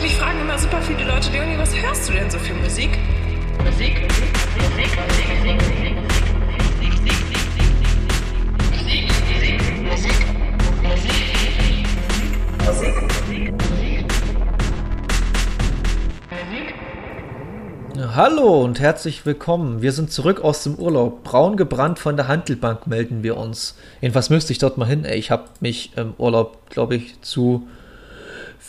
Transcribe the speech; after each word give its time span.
Mich 0.00 0.14
fragen 0.14 0.40
immer 0.40 0.56
super 0.56 0.80
viele 0.80 1.04
Leute, 1.04 1.32
Leonie, 1.32 1.58
was 1.58 1.74
hörst 1.74 2.08
du 2.08 2.12
denn 2.12 2.30
so 2.30 2.38
für 2.38 2.54
Musik? 2.54 2.90
Musik, 3.64 4.00
Musik, 4.00 4.28
Musik, 4.56 4.96
Musik, 5.44 5.58
Musik, 5.58 6.18
Hallo 18.14 18.62
und 18.64 18.78
herzlich 18.78 19.26
willkommen. 19.26 19.82
Wir 19.82 19.90
sind 19.90 20.12
zurück 20.12 20.40
aus 20.42 20.62
dem 20.62 20.76
Urlaub. 20.76 21.24
Braun 21.24 21.56
gebrannt 21.56 21.98
von 21.98 22.16
der 22.16 22.28
Handelbank 22.28 22.86
melden 22.86 23.24
wir 23.24 23.36
uns. 23.36 23.76
Jedenfalls 24.00 24.30
müsste 24.30 24.52
ich 24.52 24.58
dort 24.58 24.78
mal 24.78 24.86
hin. 24.86 25.04
Ey, 25.04 25.18
ich 25.18 25.32
habe 25.32 25.44
mich 25.60 25.96
im 25.96 26.14
Urlaub, 26.18 26.70
glaube 26.70 26.94
ich, 26.94 27.20
zu 27.20 27.66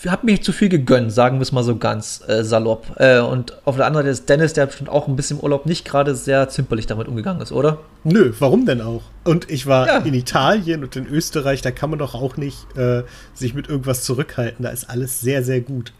habe 0.08 0.26
mich 0.26 0.44
zu 0.44 0.52
viel 0.52 0.70
gegönnt, 0.70 1.12
sagen 1.12 1.38
wir 1.38 1.42
es 1.42 1.52
mal 1.52 1.64
so 1.64 1.76
ganz 1.76 2.24
äh, 2.28 2.44
salopp. 2.44 2.88
Äh, 2.98 3.20
und 3.20 3.57
auf 3.66 3.76
der 3.76 3.86
anderen 3.86 4.06
Seite 4.06 4.12
ist 4.12 4.30
Dennis, 4.30 4.54
der 4.54 4.66
bestimmt 4.66 4.90
auch 4.90 5.07
ein 5.07 5.16
bisschen 5.16 5.38
im 5.38 5.44
Urlaub 5.44 5.66
nicht 5.66 5.86
gerade 5.86 6.16
sehr 6.16 6.48
zimperlich 6.50 6.88
damit 6.88 7.07
umgegangen 7.07 7.42
ist, 7.42 7.52
oder? 7.52 7.80
Nö, 8.04 8.34
warum 8.40 8.66
denn 8.66 8.82
auch? 8.82 9.02
Und 9.26 9.50
ich 9.50 9.68
war 9.68 9.88
ja. 9.88 9.98
in 9.98 10.14
Italien 10.14 10.84
und 10.84 10.96
in 10.96 11.06
Österreich, 11.07 11.62
da 11.62 11.71
kann 11.71 11.90
man 11.90 12.00
doch 12.00 12.16
auch 12.16 12.38
nicht 12.38 12.66
äh, 12.78 13.04
sich 13.34 13.54
mit 13.54 13.68
irgendwas 13.68 14.04
zurückhalten. 14.04 14.64
Da 14.64 14.70
ist 14.70 14.90
alles 14.90 15.20
sehr, 15.20 15.43
sehr 15.43 15.62
gut. 15.62 15.92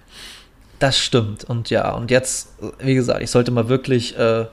Das 0.80 0.98
stimmt. 0.98 1.44
Und 1.44 1.70
ja, 1.70 1.92
und 1.94 2.10
jetzt, 2.10 2.50
wie 2.80 2.96
gesagt, 2.96 3.22
ich 3.22 3.32
sollte 3.32 3.52
mal 3.52 3.68
wirklich 3.68 4.18
äh, 4.18 4.46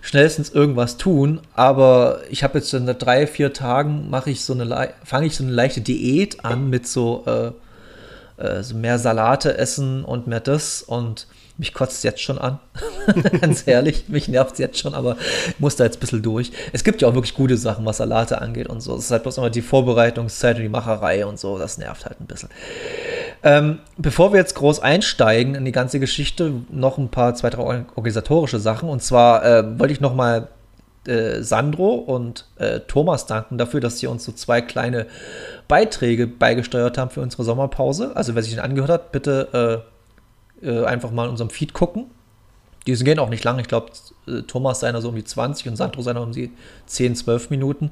schnellstens 0.00 0.48
irgendwas 0.50 0.96
tun, 0.96 1.40
aber 1.54 2.20
ich 2.30 2.42
habe 2.42 2.58
jetzt 2.58 2.72
in 2.72 2.86
drei, 2.86 3.26
vier 3.26 3.52
Tagen 3.52 4.08
mache 4.08 4.30
ich 4.30 4.44
so 4.44 4.54
eine 4.54 4.94
fange 5.04 5.26
ich 5.26 5.36
so 5.36 5.44
eine 5.44 5.52
leichte 5.52 5.82
Diät 5.82 6.44
an 6.44 6.70
mit 6.70 6.86
so 6.86 7.24
äh, 7.26 7.50
äh, 8.38 8.62
so 8.62 8.74
mehr 8.74 8.98
Salate 8.98 9.58
essen 9.58 10.04
und 10.04 10.26
mehr 10.26 10.40
das 10.40 10.82
und 10.82 11.26
mich 11.58 11.74
kotzt 11.74 12.04
jetzt 12.04 12.22
schon 12.22 12.38
an. 12.38 12.60
Ganz 13.40 13.66
ehrlich, 13.66 14.08
mich 14.08 14.28
nervt 14.28 14.52
es 14.52 14.58
jetzt 14.58 14.78
schon, 14.78 14.94
aber 14.94 15.16
ich 15.48 15.58
muss 15.58 15.74
da 15.74 15.84
jetzt 15.84 15.96
ein 15.96 16.00
bisschen 16.00 16.22
durch. 16.22 16.52
Es 16.72 16.84
gibt 16.84 17.02
ja 17.02 17.08
auch 17.08 17.14
wirklich 17.14 17.34
gute 17.34 17.56
Sachen, 17.56 17.84
was 17.84 17.96
Salate 17.96 18.40
angeht 18.40 18.68
und 18.68 18.80
so. 18.80 18.94
Es 18.94 19.06
ist 19.06 19.10
halt 19.10 19.24
bloß 19.24 19.38
immer 19.38 19.50
die 19.50 19.60
Vorbereitungszeit 19.62 20.56
und 20.56 20.62
die 20.62 20.68
Macherei 20.68 21.26
und 21.26 21.38
so. 21.38 21.58
Das 21.58 21.76
nervt 21.76 22.06
halt 22.06 22.20
ein 22.20 22.26
bisschen. 22.26 22.48
Ähm, 23.42 23.80
bevor 23.96 24.32
wir 24.32 24.38
jetzt 24.38 24.54
groß 24.54 24.80
einsteigen 24.80 25.56
in 25.56 25.64
die 25.64 25.72
ganze 25.72 25.98
Geschichte, 25.98 26.52
noch 26.70 26.96
ein 26.96 27.08
paar, 27.08 27.34
zwei, 27.34 27.50
drei 27.50 27.84
organisatorische 27.96 28.60
Sachen. 28.60 28.88
Und 28.88 29.02
zwar 29.02 29.44
äh, 29.44 29.78
wollte 29.80 29.92
ich 29.92 30.00
noch 30.00 30.14
mal 30.14 30.48
äh, 31.06 31.42
Sandro 31.42 31.94
und 31.94 32.44
äh, 32.56 32.80
Thomas 32.80 33.26
danken 33.26 33.56
dafür, 33.56 33.80
dass 33.80 33.98
sie 33.98 34.06
uns 34.06 34.24
so 34.24 34.32
zwei 34.32 34.60
kleine 34.60 35.06
Beiträge 35.66 36.26
beigesteuert 36.26 36.98
haben 36.98 37.10
für 37.10 37.20
unsere 37.20 37.44
Sommerpause. 37.44 38.14
Also 38.14 38.34
wer 38.34 38.42
sich 38.42 38.52
den 38.52 38.60
angehört 38.60 38.90
hat, 38.90 39.12
bitte 39.12 39.84
äh, 40.62 40.66
äh, 40.66 40.84
einfach 40.84 41.10
mal 41.10 41.24
in 41.24 41.30
unserem 41.30 41.50
Feed 41.50 41.72
gucken. 41.72 42.06
Die 42.86 42.94
gehen 42.94 43.18
auch 43.18 43.28
nicht 43.28 43.44
lang. 43.44 43.58
Ich 43.58 43.68
glaube, 43.68 43.92
äh, 44.26 44.42
Thomas 44.42 44.80
seiner 44.80 45.00
so 45.00 45.08
um 45.10 45.14
die 45.14 45.24
20 45.24 45.68
und 45.68 45.76
Sandro 45.76 46.02
seiner 46.02 46.20
um 46.20 46.32
die 46.32 46.52
10, 46.86 47.16
12 47.16 47.50
Minuten. 47.50 47.90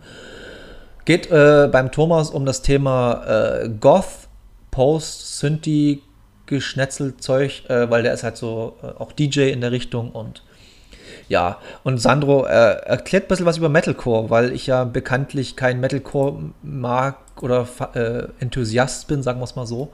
Geht 1.04 1.30
beim 1.30 1.92
Thomas 1.92 2.30
um 2.30 2.44
das 2.46 2.62
Thema 2.62 3.68
Goth, 3.78 4.26
Post, 4.72 5.38
Synthi, 5.38 6.02
Geschnetzelzeug, 6.46 7.62
weil 7.68 8.02
der 8.02 8.12
ist 8.12 8.24
halt 8.24 8.36
so 8.36 8.76
auch 8.98 9.12
DJ 9.12 9.50
in 9.50 9.60
der 9.60 9.70
Richtung 9.70 10.10
und 10.10 10.42
ja, 11.28 11.58
und 11.82 11.98
Sandro 11.98 12.46
äh, 12.46 12.76
erklärt 12.84 13.24
ein 13.24 13.28
bisschen 13.28 13.46
was 13.46 13.56
über 13.56 13.68
Metalcore, 13.68 14.30
weil 14.30 14.52
ich 14.52 14.66
ja 14.66 14.84
bekanntlich 14.84 15.56
kein 15.56 15.80
Metalcore 15.80 16.38
mag 16.62 17.16
oder 17.40 17.66
äh, 17.94 18.28
Enthusiast 18.40 19.08
bin, 19.08 19.22
sagen 19.22 19.40
wir 19.40 19.44
es 19.44 19.56
mal 19.56 19.66
so. 19.66 19.92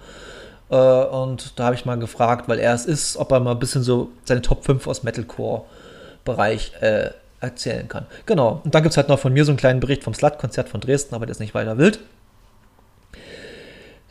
Äh, 0.70 0.76
und 0.76 1.58
da 1.58 1.66
habe 1.66 1.74
ich 1.74 1.84
mal 1.84 1.98
gefragt, 1.98 2.48
weil 2.48 2.58
er 2.58 2.74
es 2.74 2.86
ist, 2.86 3.16
ob 3.16 3.32
er 3.32 3.40
mal 3.40 3.52
ein 3.52 3.58
bisschen 3.58 3.82
so 3.82 4.10
seine 4.24 4.42
Top 4.42 4.64
5 4.64 4.86
aus 4.86 5.02
Metalcore-Bereich 5.02 6.72
äh, 6.80 7.10
erzählen 7.40 7.88
kann. 7.88 8.06
Genau. 8.26 8.60
Und 8.64 8.74
dann 8.74 8.82
gibt 8.82 8.92
es 8.92 8.96
halt 8.96 9.08
noch 9.08 9.18
von 9.18 9.32
mir 9.32 9.44
so 9.44 9.52
einen 9.52 9.58
kleinen 9.58 9.80
Bericht 9.80 10.04
vom 10.04 10.14
Slut-Konzert 10.14 10.68
von 10.68 10.80
Dresden, 10.80 11.14
aber 11.14 11.26
das 11.26 11.36
ist 11.36 11.40
nicht 11.40 11.54
weiter 11.54 11.78
wild. 11.78 11.98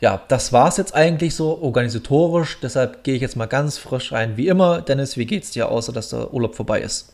Ja, 0.02 0.20
das 0.26 0.52
war 0.52 0.68
es 0.68 0.78
jetzt 0.78 0.96
eigentlich 0.96 1.36
so 1.36 1.62
organisatorisch. 1.62 2.58
Deshalb 2.60 3.04
gehe 3.04 3.14
ich 3.14 3.22
jetzt 3.22 3.36
mal 3.36 3.46
ganz 3.46 3.78
frisch 3.78 4.10
rein. 4.10 4.36
Wie 4.36 4.48
immer, 4.48 4.82
Dennis, 4.82 5.16
wie 5.16 5.26
geht's 5.26 5.52
dir, 5.52 5.68
außer 5.68 5.92
dass 5.92 6.08
der 6.08 6.34
Urlaub 6.34 6.56
vorbei 6.56 6.80
ist? 6.80 7.12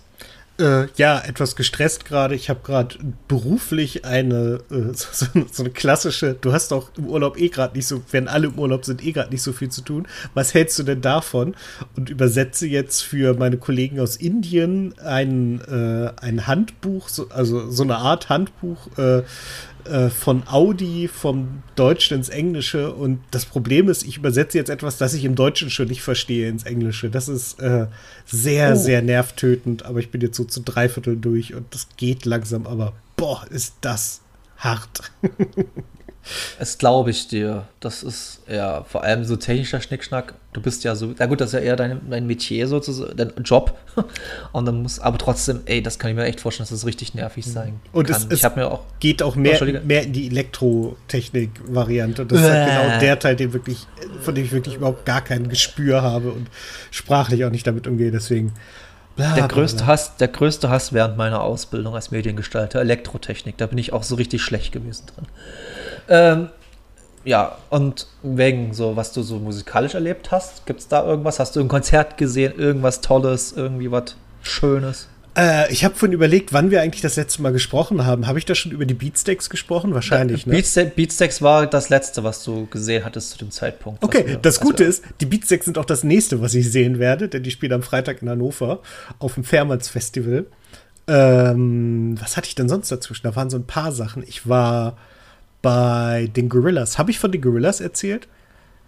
Äh, 0.59 0.87
ja, 0.97 1.21
etwas 1.21 1.55
gestresst 1.55 2.07
gerade. 2.07 2.35
Ich 2.35 2.49
habe 2.49 2.61
gerade 2.65 2.97
beruflich 3.29 4.07
eine 4.07 4.61
äh, 4.71 4.93
so, 4.95 5.27
so, 5.53 5.63
eine 5.63 5.71
klassische. 5.71 6.35
Du 6.41 6.55
hast 6.55 6.73
doch 6.73 6.91
im 6.97 7.09
Urlaub 7.09 7.39
eh 7.39 7.51
gerade 7.51 7.77
nicht 7.77 7.87
so, 7.87 8.01
wenn 8.11 8.27
alle 8.27 8.47
im 8.47 8.59
Urlaub 8.59 8.87
sind, 8.87 9.05
eh 9.05 9.13
gerade 9.13 9.31
nicht 9.31 9.43
so 9.43 9.53
viel 9.53 9.69
zu 9.69 9.83
tun. 9.83 10.09
Was 10.33 10.55
hältst 10.55 10.79
du 10.79 10.83
denn 10.83 11.03
davon? 11.03 11.55
Und 11.95 12.09
übersetze 12.09 12.67
jetzt 12.67 13.03
für 13.03 13.35
meine 13.35 13.59
Kollegen 13.59 14.01
aus 14.01 14.17
Indien 14.17 14.99
ein, 14.99 15.61
äh, 15.61 16.11
ein 16.23 16.47
Handbuch, 16.47 17.11
so, 17.11 17.29
also 17.29 17.71
so 17.71 17.83
eine 17.83 17.99
Art 17.99 18.31
Handbuch 18.31 18.89
äh, 19.89 20.11
von 20.11 20.47
Audi 20.47 21.09
vom 21.09 21.63
Deutschen 21.75 22.19
ins 22.19 22.29
Englische. 22.29 22.93
Und 22.93 23.21
das 23.31 23.45
Problem 23.45 23.89
ist, 23.89 24.05
ich 24.05 24.17
übersetze 24.17 24.59
jetzt 24.59 24.71
etwas, 24.71 24.99
das 24.99 25.15
ich 25.15 25.25
im 25.25 25.35
Deutschen 25.35 25.71
schon 25.71 25.89
nicht 25.89 26.03
verstehe 26.03 26.49
ins 26.49 26.65
Englische. 26.65 27.11
Das 27.11 27.29
ist 27.29 27.61
äh, 27.61 27.87
sehr, 28.27 28.73
oh. 28.73 28.77
sehr 28.77 29.03
nervtötend. 29.03 29.85
Aber 29.85 29.99
ich 29.99 30.11
bin 30.11 30.21
jetzt 30.21 30.37
so 30.37 30.45
zu 30.45 30.61
dreiviertel 30.61 31.17
durch 31.17 31.55
und 31.55 31.75
das 31.75 31.89
geht 31.97 32.25
langsam. 32.25 32.67
Aber 32.67 32.93
boah, 33.17 33.47
ist 33.51 33.75
das 33.81 34.21
hart. 34.57 35.11
Es 36.59 36.79
glaube 36.79 37.11
ich 37.11 37.29
dir. 37.29 37.67
Das 37.81 38.03
ist 38.03 38.41
ja 38.49 38.85
vor 38.85 39.03
allem 39.05 39.25
so 39.25 39.37
technischer 39.37 39.81
Schnickschnack. 39.81 40.35
Du 40.53 40.61
bist 40.61 40.85
ja 40.85 40.95
so, 40.95 41.15
na 41.19 41.27
gut, 41.27 41.41
das 41.41 41.49
ist 41.49 41.55
ja 41.55 41.61
eher 41.61 41.77
dein, 41.77 42.01
dein 42.11 42.27
Metier 42.27 42.67
sozusagen, 42.67 43.17
dein 43.17 43.33
Job. 43.45 43.79
Und 44.53 44.67
dann 44.67 44.83
muss, 44.83 44.99
aber 44.99 45.19
trotzdem, 45.19 45.61
ey, 45.67 45.83
das 45.83 45.99
kann 45.99 46.11
ich 46.11 46.17
mir 46.17 46.25
echt 46.25 46.41
vorstellen, 46.41 46.65
dass 46.65 46.71
das 46.71 46.87
richtig 46.87 47.15
nervig 47.15 47.47
mhm. 47.47 47.51
sein 47.51 47.81
Und 47.93 48.09
kann. 48.09 48.27
es, 48.31 48.43
es 48.43 48.57
mir 48.57 48.71
auch, 48.71 48.81
geht 49.01 49.23
auch 49.23 49.37
mehr, 49.37 49.63
mehr 49.85 50.03
in 50.03 50.13
die 50.13 50.27
Elektrotechnik-Variante. 50.29 52.27
Das 52.27 52.41
ist 52.41 52.49
halt 52.49 52.69
genau 52.69 53.01
der 53.01 53.19
Teil, 53.19 53.37
den 53.37 53.53
wirklich, 53.53 53.87
von 54.21 54.35
dem 54.35 54.45
ich 54.45 54.53
wirklich 54.53 54.77
überhaupt 54.77 55.05
gar 55.05 55.23
kein 55.23 55.49
Gespür 55.49 56.03
habe 56.03 56.33
und 56.33 56.49
sprachlich 56.91 57.45
auch 57.45 57.51
nicht 57.51 57.67
damit 57.67 57.87
umgehe. 57.87 58.11
Deswegen. 58.11 58.53
Bla, 59.19 59.35
der, 59.35 59.49
größte 59.49 59.85
Hass, 59.85 60.17
der 60.17 60.29
größte 60.29 60.71
Hass 60.71 60.93
während 60.93 61.17
meiner 61.17 61.43
Ausbildung 61.43 61.97
als 61.97 62.13
Mediengestalter, 62.13 62.81
Elektrotechnik. 62.81 63.59
Da 63.59 63.67
bin 63.67 63.77
ich 63.77 63.93
auch 63.93 64.05
so 64.05 64.15
richtig 64.15 64.43
schlecht 64.43 64.71
gewesen 64.71 65.07
drin. 65.13 65.27
Ähm, 66.09 66.49
ja, 67.25 67.59
und 67.69 68.07
wegen 68.23 68.73
so, 68.75 68.95
was 68.95 69.13
du 69.13 69.23
so 69.23 69.41
musikalisch 69.41 69.95
erlebt 69.95 70.31
hast, 70.31 70.67
gibt 70.67 70.79
es 70.79 70.87
da 70.87 71.05
irgendwas? 71.05 71.41
Hast 71.41 71.57
du 71.57 71.61
ein 71.61 71.67
Konzert 71.67 72.17
gesehen, 72.17 72.57
irgendwas 72.57 73.01
Tolles, 73.01 73.51
irgendwie 73.51 73.91
was 73.91 74.15
Schönes? 74.43 75.09
Äh, 75.39 75.73
ich 75.73 75.85
habe 75.85 75.95
vorhin 75.95 76.13
überlegt, 76.13 76.53
wann 76.53 76.71
wir 76.71 76.83
eigentlich 76.83 77.01
das 77.01 77.15
letzte 77.17 77.43
Mal 77.43 77.53
gesprochen 77.53 78.05
haben. 78.05 78.27
Habe 78.27 78.39
ich 78.39 78.45
da 78.45 78.57
schon 78.57 78.73
über 78.73 78.85
die 78.87 78.95
Beatsteaks 78.95 79.49
gesprochen? 79.49 79.95
Wahrscheinlich, 79.95 80.45
da, 80.45 80.51
ne? 80.51 80.57
Beatsteaks, 80.57 80.97
Beatsteaks 80.97 81.43
war 81.43 81.67
das 81.67 81.91
letzte, 81.91 82.25
was 82.25 82.43
du 82.43 82.67
gesehen 82.67 83.05
hattest 83.05 83.31
zu 83.31 83.39
dem 83.39 83.53
Zeitpunkt. 83.53 84.03
Okay, 84.03 84.25
wir, 84.27 84.37
das 84.37 84.59
Gute 84.59 84.83
ist, 84.83 85.05
die 85.21 85.27
Beatsteaks 85.27 85.67
sind 85.67 85.79
auch 85.79 85.85
das 85.85 86.03
nächste, 86.03 86.41
was 86.43 86.55
ich 86.55 86.71
sehen 86.71 86.99
werde, 86.99 87.29
denn 87.29 87.45
die 87.45 87.53
spielen 87.53 87.73
am 87.73 87.83
Freitag 87.83 88.21
in 88.21 88.29
Hannover 88.29 88.81
auf 89.21 89.35
dem 89.35 89.45
Fairmanns 89.45 89.89
Festival. 89.89 90.47
Ähm, 91.07 92.17
was 92.21 92.37
hatte 92.37 92.49
ich 92.49 92.57
denn 92.57 92.69
sonst 92.69 92.91
dazwischen? 92.91 93.23
Da 93.23 93.37
waren 93.37 93.49
so 93.49 93.57
ein 93.57 93.67
paar 93.67 93.93
Sachen. 93.93 94.25
Ich 94.27 94.49
war 94.49 94.99
bei 95.63 96.31
den 96.35 96.49
Gorillas. 96.49 96.99
Habe 96.99 97.13
ich 97.13 97.19
von 97.21 97.31
den 97.31 97.41
Gorillas 97.41 97.81
erzählt? 97.81 98.27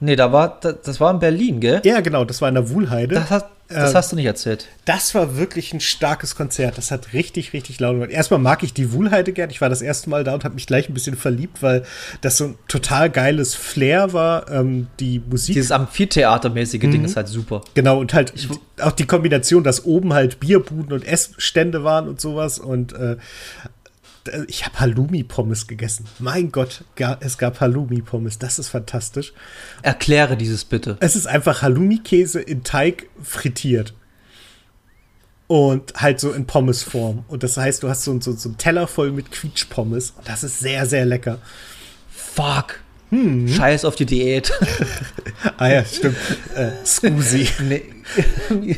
Nee, 0.00 0.16
da 0.16 0.32
war, 0.32 0.58
das 0.60 0.98
war 0.98 1.12
in 1.12 1.20
Berlin, 1.20 1.60
gell? 1.60 1.80
Ja, 1.84 2.00
genau, 2.00 2.24
das 2.24 2.40
war 2.40 2.48
in 2.48 2.54
der 2.54 2.70
Wuhlheide. 2.70 3.14
Das, 3.14 3.30
hat, 3.30 3.50
das 3.70 3.92
äh, 3.92 3.97
hast 3.97 4.12
du 4.12 4.16
nicht 4.16 4.26
erzählt. 4.26 4.66
Das 4.84 5.14
war 5.14 5.36
wirklich 5.36 5.72
ein 5.72 5.81
starkes 5.81 6.34
Konzert. 6.34 6.76
Das 6.76 6.91
hat 6.91 7.12
richtig, 7.12 7.53
richtig 7.53 7.78
laut 7.78 7.94
gemacht. 7.94 8.10
Erstmal 8.10 8.41
mag 8.41 8.62
ich 8.62 8.75
die 8.75 8.92
Wuhlheide 8.92 9.32
gern. 9.32 9.50
Ich 9.50 9.60
war 9.60 9.69
das 9.69 9.81
erste 9.81 10.10
Mal 10.10 10.25
da 10.25 10.34
und 10.34 10.44
habe 10.44 10.54
mich 10.54 10.66
gleich 10.66 10.88
ein 10.88 10.94
bisschen 10.94 11.16
verliebt, 11.16 11.62
weil 11.62 11.84
das 12.20 12.36
so 12.36 12.44
ein 12.44 12.59
total 12.69 13.10
geiles 13.10 13.54
Flair 13.54 14.12
war. 14.12 14.50
Ähm, 14.50 14.88
die 14.98 15.20
Musik. 15.20 15.54
Dieses 15.54 15.70
Amphitheatermäßige 15.70 16.83
mhm. 16.83 16.91
Ding 16.91 17.04
ist 17.04 17.16
halt 17.16 17.28
super. 17.28 17.62
Genau, 17.74 17.98
und 18.00 18.12
halt 18.12 18.33
ich, 18.34 18.48
auch 18.80 18.92
die 18.92 19.06
Kombination, 19.06 19.62
dass 19.62 19.84
oben 19.84 20.12
halt 20.12 20.41
Bierbuden 20.41 20.92
und 20.92 21.06
Essstände 21.06 21.84
waren 21.84 22.09
und 22.09 22.21
sowas. 22.21 22.59
Und 22.59 22.92
äh, 22.92 23.16
ich 24.48 24.66
habe 24.66 24.78
Halloumi-Pommes 24.80 25.66
gegessen. 25.66 26.06
Mein 26.18 26.52
Gott, 26.52 26.84
es 27.20 27.38
gab 27.38 27.60
Halloumi-Pommes. 27.60 28.38
Das 28.38 28.58
ist 28.58 28.68
fantastisch. 28.68 29.32
Erkläre 29.82 30.36
dieses 30.36 30.64
bitte. 30.64 30.96
Es 31.00 31.16
ist 31.16 31.26
einfach 31.26 31.62
Halloumi-Käse 31.62 32.40
in 32.40 32.62
Teig 32.64 33.08
frittiert. 33.22 33.94
Und 35.46 35.94
halt 35.96 36.20
so 36.20 36.32
in 36.32 36.46
Pommesform. 36.46 37.24
Und 37.26 37.42
das 37.42 37.56
heißt, 37.56 37.82
du 37.82 37.88
hast 37.88 38.04
so, 38.04 38.20
so, 38.20 38.32
so 38.32 38.50
einen 38.50 38.58
Teller 38.58 38.86
voll 38.86 39.10
mit 39.10 39.32
Quietschpommes. 39.32 40.12
Und 40.16 40.28
das 40.28 40.44
ist 40.44 40.60
sehr, 40.60 40.86
sehr 40.86 41.04
lecker. 41.04 41.38
Fuck. 42.08 42.80
Hm. 43.10 43.48
Scheiß 43.48 43.84
auf 43.84 43.96
die 43.96 44.06
Diät. 44.06 44.52
ah 45.56 45.68
ja, 45.68 45.84
stimmt. 45.84 46.16
Äh, 46.54 46.70
Scusi. 46.84 47.48
Nee. 48.50 48.76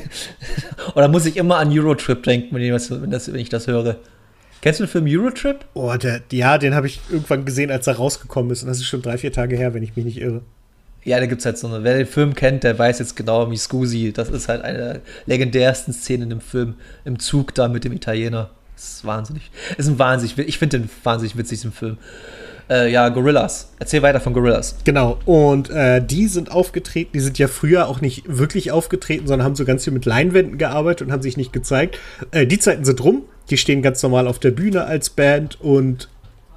Oder 0.95 1.09
muss 1.09 1.25
ich 1.25 1.39
immer 1.39 1.57
an 1.57 1.71
Eurotrip 1.71 2.23
denken, 2.23 2.55
wenn 2.55 2.61
ich 2.61 2.71
das, 2.71 2.91
wenn 3.33 3.41
ich 3.41 3.49
das 3.49 3.67
höre? 3.67 3.99
Kennst 4.63 4.79
du 4.79 4.85
den 4.85 4.91
Film 4.91 5.07
Eurotrip? 5.09 5.65
Oh, 5.75 5.93
der, 5.97 6.21
ja, 6.31 6.57
den 6.57 6.75
habe 6.75 6.87
ich 6.87 7.01
irgendwann 7.11 7.45
gesehen, 7.45 7.73
als 7.73 7.89
er 7.89 7.97
rausgekommen 7.97 8.53
ist. 8.53 8.63
Und 8.63 8.69
das 8.69 8.79
ist 8.79 8.87
schon 8.87 9.03
drei, 9.03 9.19
vier 9.19 9.33
Tage 9.33 9.57
her, 9.57 9.75
wenn 9.75 9.83
ich 9.83 9.97
mich 9.97 10.05
nicht 10.05 10.21
irre. 10.21 10.41
Ja, 11.05 11.19
da 11.19 11.27
gibt 11.27 11.41
es 11.41 11.47
halt 11.47 11.59
so 11.59 11.67
eine, 11.67 11.83
wer 11.83 11.97
den 11.97 12.07
Film 12.07 12.35
kennt, 12.35 12.63
der 12.63 12.79
weiß 12.79 13.01
jetzt 13.01 13.17
genau, 13.17 13.51
wie 13.51 13.57
Scusi, 13.57 14.13
das 14.13 14.29
ist 14.29 14.49
halt 14.49 14.63
eine 14.63 14.79
der 14.79 15.01
legendärsten 15.27 15.93
Szenen 15.93 16.31
im 16.31 16.41
Film, 16.41 16.77
im 17.05 17.19
Zug 17.19 17.57
da 17.57 17.67
mit 17.67 17.83
dem 17.83 17.93
Italiener. 17.93 18.51
Das 18.77 18.95
ist 18.95 19.05
wahnsinnig. 19.05 19.51
Das 19.71 19.87
ist 19.87 19.93
ein 19.93 19.99
wahnsinnig, 19.99 20.39
ich 20.39 20.59
finde 20.59 20.79
den 20.79 20.91
wahnsinnig 21.03 21.37
witzig, 21.37 21.59
diesen 21.59 21.73
Film. 21.73 21.99
Äh, 22.71 22.93
ja, 22.93 23.09
Gorillas. 23.09 23.73
Erzähl 23.81 24.03
weiter 24.03 24.21
von 24.21 24.33
Gorillas. 24.33 24.77
Genau, 24.85 25.19
und 25.25 25.71
äh, 25.71 26.01
die 26.05 26.29
sind 26.29 26.53
aufgetreten, 26.53 27.11
die 27.15 27.21
sind 27.21 27.37
ja 27.37 27.49
früher 27.49 27.89
auch 27.89 28.01
nicht 28.01 28.23
wirklich 28.29 28.71
aufgetreten, 28.71 29.27
sondern 29.27 29.45
haben 29.45 29.57
so 29.57 29.65
ganz 29.65 29.83
viel 29.83 29.93
mit 29.93 30.05
Leinwänden 30.05 30.57
gearbeitet 30.57 31.09
und 31.09 31.13
haben 31.13 31.23
sich 31.23 31.37
nicht 31.37 31.53
gezeigt. 31.53 31.99
Äh, 32.31 32.47
die 32.47 32.61
Zeiten 32.61 32.85
sind 32.85 33.03
rum, 33.03 33.25
die 33.51 33.57
stehen 33.57 33.83
ganz 33.83 34.03
normal 34.03 34.27
auf 34.27 34.39
der 34.39 34.51
Bühne 34.51 34.85
als 34.85 35.11
Band 35.11 35.61
und 35.61 36.09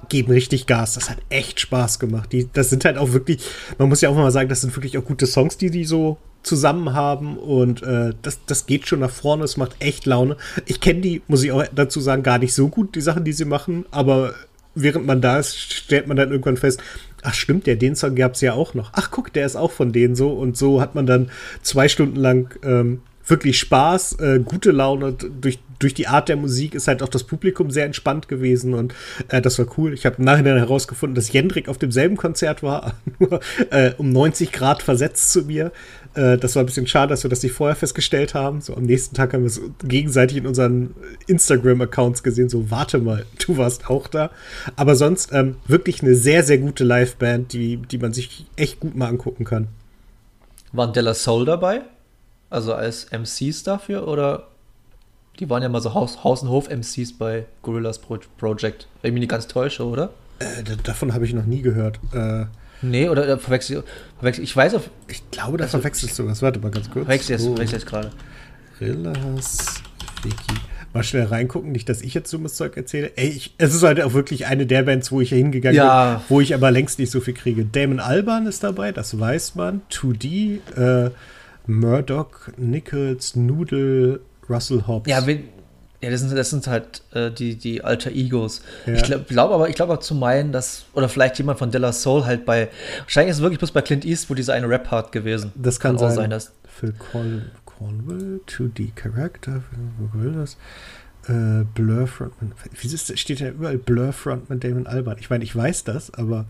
geben 0.08 0.32
richtig 0.32 0.66
Gas. 0.66 0.94
Das 0.94 1.10
hat 1.10 1.18
echt 1.28 1.60
Spaß 1.60 1.98
gemacht. 1.98 2.32
Die, 2.32 2.48
das 2.52 2.70
sind 2.70 2.84
halt 2.84 2.96
auch 2.96 3.12
wirklich, 3.12 3.42
man 3.78 3.88
muss 3.88 4.00
ja 4.00 4.08
auch 4.08 4.14
mal 4.14 4.30
sagen, 4.30 4.48
das 4.48 4.60
sind 4.60 4.74
wirklich 4.76 4.96
auch 4.98 5.04
gute 5.04 5.26
Songs, 5.26 5.56
die 5.56 5.70
die 5.70 5.84
so 5.84 6.18
zusammen 6.42 6.92
haben 6.92 7.36
und 7.36 7.82
äh, 7.82 8.12
das, 8.22 8.38
das 8.46 8.66
geht 8.66 8.86
schon 8.86 9.00
nach 9.00 9.10
vorne, 9.10 9.42
es 9.42 9.56
macht 9.56 9.76
echt 9.80 10.06
Laune. 10.06 10.36
Ich 10.64 10.80
kenne 10.80 11.00
die, 11.00 11.22
muss 11.26 11.42
ich 11.42 11.50
auch 11.50 11.64
dazu 11.74 12.00
sagen, 12.00 12.22
gar 12.22 12.38
nicht 12.38 12.54
so 12.54 12.68
gut, 12.68 12.94
die 12.94 13.00
Sachen, 13.00 13.24
die 13.24 13.32
sie 13.32 13.44
machen, 13.44 13.84
aber 13.90 14.32
während 14.76 15.06
man 15.06 15.20
da 15.20 15.40
ist, 15.40 15.56
stellt 15.56 16.06
man 16.06 16.16
dann 16.16 16.30
irgendwann 16.30 16.56
fest, 16.56 16.80
ach 17.22 17.34
stimmt, 17.34 17.66
der 17.66 17.74
den 17.74 17.96
Song 17.96 18.14
gab 18.14 18.34
es 18.34 18.42
ja 18.42 18.52
auch 18.52 18.74
noch. 18.74 18.90
Ach 18.92 19.10
guck, 19.10 19.32
der 19.32 19.44
ist 19.44 19.56
auch 19.56 19.72
von 19.72 19.90
denen 19.90 20.14
so 20.14 20.30
und 20.30 20.56
so 20.56 20.80
hat 20.80 20.94
man 20.94 21.06
dann 21.06 21.30
zwei 21.62 21.88
Stunden 21.88 22.16
lang 22.16 22.56
ähm, 22.62 23.00
wirklich 23.26 23.58
Spaß, 23.58 24.20
äh, 24.20 24.40
gute 24.44 24.70
Laune. 24.70 25.12
Durch, 25.14 25.58
durch 25.78 25.94
die 25.94 26.06
Art 26.06 26.28
der 26.28 26.36
Musik 26.36 26.74
ist 26.74 26.88
halt 26.88 27.02
auch 27.02 27.08
das 27.08 27.24
Publikum 27.24 27.70
sehr 27.70 27.84
entspannt 27.84 28.28
gewesen 28.28 28.74
und 28.74 28.94
äh, 29.28 29.40
das 29.40 29.58
war 29.58 29.66
cool. 29.78 29.92
Ich 29.92 30.06
habe 30.06 30.16
im 30.18 30.24
Nachhinein 30.24 30.56
herausgefunden, 30.56 31.14
dass 31.14 31.32
Jendrik 31.32 31.68
auf 31.68 31.78
demselben 31.78 32.16
Konzert 32.16 32.62
war, 32.62 32.94
nur 33.18 33.40
äh, 33.70 33.92
um 33.98 34.10
90 34.10 34.52
Grad 34.52 34.82
versetzt 34.82 35.32
zu 35.32 35.42
mir. 35.42 35.72
Äh, 36.14 36.38
das 36.38 36.56
war 36.56 36.62
ein 36.62 36.66
bisschen 36.66 36.86
schade, 36.86 37.10
dass 37.10 37.22
wir 37.22 37.30
das 37.30 37.42
nicht 37.42 37.52
vorher 37.52 37.76
festgestellt 37.76 38.34
haben. 38.34 38.60
So 38.60 38.74
am 38.74 38.84
nächsten 38.84 39.14
Tag 39.14 39.32
haben 39.32 39.42
wir 39.42 39.48
es 39.48 39.60
gegenseitig 39.84 40.38
in 40.38 40.46
unseren 40.46 40.94
Instagram-Accounts 41.26 42.22
gesehen. 42.22 42.48
So, 42.48 42.70
warte 42.70 42.98
mal, 42.98 43.26
du 43.46 43.56
warst 43.56 43.88
auch 43.88 44.08
da. 44.08 44.30
Aber 44.74 44.96
sonst 44.96 45.32
ähm, 45.32 45.56
wirklich 45.66 46.02
eine 46.02 46.14
sehr, 46.14 46.42
sehr 46.42 46.58
gute 46.58 46.84
Liveband, 46.84 47.52
die, 47.52 47.76
die 47.76 47.98
man 47.98 48.12
sich 48.12 48.46
echt 48.56 48.80
gut 48.80 48.96
mal 48.96 49.08
angucken 49.08 49.44
kann. 49.44 49.68
Waren 50.72 50.92
Della 50.92 51.14
Soul 51.14 51.44
dabei? 51.44 51.82
Also 52.48 52.74
als 52.74 53.10
MCs 53.10 53.64
dafür 53.64 54.06
oder 54.08 54.48
die 55.38 55.50
waren 55.50 55.62
ja 55.62 55.68
mal 55.68 55.80
so 55.80 55.94
Haus, 55.94 56.24
Haus 56.24 56.42
und 56.42 56.48
Hof-MCs 56.48 57.18
bei 57.18 57.46
Gorillas 57.62 57.98
Pro 57.98 58.18
Project. 58.38 58.88
Wenn 59.02 59.10
ich 59.10 59.14
mich 59.14 59.20
nicht 59.20 59.30
ganz 59.30 59.46
täusche, 59.46 59.84
oder? 59.84 60.10
Äh, 60.38 60.62
davon 60.82 61.14
habe 61.14 61.24
ich 61.24 61.32
noch 61.32 61.46
nie 61.46 61.62
gehört. 61.62 61.98
Äh, 62.12 62.46
nee, 62.82 63.08
oder 63.08 63.26
äh, 63.28 63.38
verwechsel, 63.38 63.84
verwechsel 64.18 64.44
ich 64.44 64.54
weiß 64.54 64.74
auf. 64.74 64.90
Ich 65.08 65.30
glaube, 65.30 65.58
da 65.58 65.64
also, 65.64 65.78
verwechselst 65.78 66.18
du 66.18 66.26
was. 66.26 66.42
Warte 66.42 66.60
mal 66.60 66.70
ganz 66.70 66.90
kurz. 66.90 67.06
Verwechsel 67.06 67.32
jetzt, 67.32 67.46
oh. 67.46 67.54
verwechsel 67.54 67.78
jetzt 67.78 67.86
gerade. 67.86 68.10
Gorillas 68.78 69.82
Wiki. 70.22 70.60
Mal 70.92 71.02
schnell 71.02 71.24
reingucken, 71.24 71.72
nicht, 71.72 71.88
dass 71.88 72.00
ich 72.00 72.14
jetzt 72.14 72.32
dummes 72.32 72.54
Zeug 72.54 72.76
erzähle. 72.76 73.12
Ey, 73.16 73.28
ich, 73.28 73.54
es 73.58 73.74
ist 73.74 73.82
halt 73.82 74.00
auch 74.00 74.14
wirklich 74.14 74.46
eine 74.46 74.66
der 74.66 74.82
Bands, 74.82 75.12
wo 75.12 75.20
ich 75.20 75.28
hier 75.28 75.38
hingegangen 75.38 75.76
ja. 75.76 76.14
bin, 76.14 76.22
wo 76.30 76.40
ich 76.40 76.54
aber 76.54 76.70
längst 76.70 76.98
nicht 76.98 77.10
so 77.10 77.20
viel 77.20 77.34
kriege. 77.34 77.66
Damon 77.66 78.00
Alban 78.00 78.46
ist 78.46 78.64
dabei, 78.64 78.92
das 78.92 79.18
weiß 79.18 79.56
man. 79.56 79.82
2D, 79.90 80.60
äh, 80.76 81.10
Murdoch, 81.66 82.48
Nichols, 82.56 83.36
Noodle, 83.36 84.20
Russell 84.48 84.84
Hobbs. 84.86 85.08
Ja, 85.08 85.26
wenn, 85.26 85.44
ja 86.00 86.10
das, 86.10 86.20
sind, 86.20 86.36
das 86.36 86.50
sind 86.50 86.66
halt 86.66 87.02
äh, 87.12 87.30
die, 87.30 87.56
die 87.56 87.82
Alter 87.82 88.10
Egos. 88.10 88.62
Ja. 88.86 88.94
Ich 88.94 89.02
glaube 89.02 89.24
glaub 89.28 89.50
aber, 89.50 89.68
ich 89.68 89.74
glaube 89.74 89.94
auch 89.94 90.00
zu 90.00 90.14
meinen, 90.14 90.52
dass, 90.52 90.84
oder 90.94 91.08
vielleicht 91.08 91.38
jemand 91.38 91.58
von 91.58 91.70
Della 91.70 91.92
Soul 91.92 92.24
halt 92.24 92.44
bei, 92.44 92.68
wahrscheinlich 93.00 93.30
ist 93.30 93.36
es 93.36 93.42
wirklich 93.42 93.58
bloß 93.58 93.72
bei 93.72 93.82
Clint 93.82 94.04
Eastwood 94.04 94.38
dieser 94.38 94.54
eine 94.54 94.68
Rap-Part 94.68 95.12
gewesen. 95.12 95.52
Das 95.54 95.80
kann, 95.80 95.96
kann 95.96 96.08
sein. 96.08 96.16
sein 96.16 96.30
dass 96.30 96.52
Phil 96.66 96.92
Corn 96.92 97.50
Cornwell, 97.64 98.40
2D 98.46 98.94
Character, 98.94 99.62
das? 100.34 100.56
Äh, 101.28 101.64
Blur 101.74 102.06
Frontman. 102.06 102.52
Wieso 102.80 103.16
steht 103.16 103.40
ja 103.40 103.48
überall 103.48 103.78
Blur 103.78 104.12
Frontman 104.12 104.60
Damon 104.60 104.86
Albarn? 104.86 105.18
Ich 105.18 105.28
meine, 105.28 105.44
ich 105.44 105.54
weiß 105.54 105.84
das, 105.84 106.14
aber. 106.14 106.46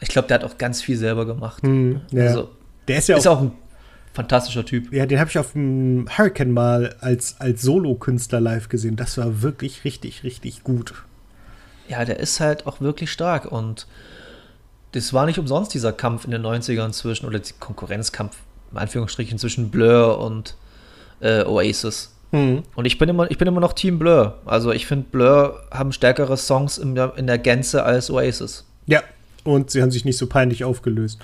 Ich 0.00 0.08
glaube, 0.08 0.28
der 0.28 0.36
hat 0.36 0.44
auch 0.44 0.56
ganz 0.56 0.80
viel 0.80 0.96
selber 0.96 1.26
gemacht. 1.26 1.62
Hm, 1.64 2.00
ja. 2.12 2.26
Also, 2.26 2.50
der 2.86 2.98
ist 2.98 3.08
ja 3.08 3.16
auch, 3.16 3.18
ist 3.18 3.26
auch 3.26 3.40
ein 3.40 3.52
fantastischer 4.18 4.64
Typ. 4.64 4.92
Ja, 4.92 5.06
den 5.06 5.20
habe 5.20 5.30
ich 5.30 5.38
auf 5.38 5.52
dem 5.52 6.08
Hurricane 6.10 6.50
mal 6.50 6.96
als, 7.00 7.40
als 7.40 7.62
Solo-Künstler 7.62 8.40
live 8.40 8.68
gesehen. 8.68 8.96
Das 8.96 9.16
war 9.16 9.42
wirklich 9.42 9.84
richtig, 9.84 10.24
richtig 10.24 10.64
gut. 10.64 10.92
Ja, 11.88 12.04
der 12.04 12.18
ist 12.18 12.40
halt 12.40 12.66
auch 12.66 12.80
wirklich 12.80 13.12
stark 13.12 13.46
und 13.50 13.86
das 14.90 15.12
war 15.12 15.24
nicht 15.26 15.38
umsonst 15.38 15.72
dieser 15.72 15.92
Kampf 15.92 16.24
in 16.24 16.32
den 16.32 16.44
90ern 16.44 16.90
zwischen, 16.90 17.26
oder 17.26 17.38
die 17.38 17.52
Konkurrenzkampf, 17.60 18.36
in 18.72 18.78
Anführungsstrichen, 18.78 19.38
zwischen 19.38 19.70
Blur 19.70 20.18
und 20.18 20.56
äh, 21.20 21.44
Oasis. 21.44 22.12
Mhm. 22.32 22.64
Und 22.74 22.86
ich 22.86 22.98
bin, 22.98 23.08
immer, 23.08 23.30
ich 23.30 23.38
bin 23.38 23.46
immer 23.46 23.60
noch 23.60 23.72
Team 23.72 24.00
Blur. 24.00 24.38
Also 24.44 24.72
ich 24.72 24.88
finde, 24.88 25.06
Blur 25.12 25.62
haben 25.70 25.92
stärkere 25.92 26.36
Songs 26.36 26.76
in 26.76 26.96
der, 26.96 27.16
in 27.16 27.28
der 27.28 27.38
Gänze 27.38 27.84
als 27.84 28.10
Oasis. 28.10 28.64
Ja, 28.86 29.00
und 29.44 29.70
sie 29.70 29.80
haben 29.80 29.92
sich 29.92 30.04
nicht 30.04 30.18
so 30.18 30.26
peinlich 30.26 30.64
aufgelöst. 30.64 31.20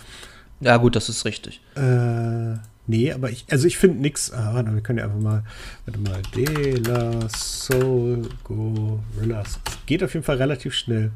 Ja, 0.61 0.77
gut, 0.77 0.95
das 0.95 1.09
ist 1.09 1.25
richtig. 1.25 1.61
Äh, 1.75 2.55
Nee, 2.87 3.13
aber 3.13 3.31
ich, 3.31 3.47
also 3.51 3.67
ich 3.67 3.79
finde 3.79 4.01
nichts. 4.01 4.33
Ah, 4.33 4.63
wir 4.67 4.81
können 4.83 4.99
ja 4.99 5.07
einfach 5.07 5.19
mal, 5.19 5.43
warte 5.87 6.01
mal, 6.01 6.21
De 6.37 6.77
La 6.77 7.29
Soul 7.31 8.23
Gorillas. 8.45 9.59
Geht 9.87 10.03
auf 10.05 10.13
jeden 10.13 10.25
Fall 10.25 10.37
relativ 10.37 10.75
schnell. 10.75 11.11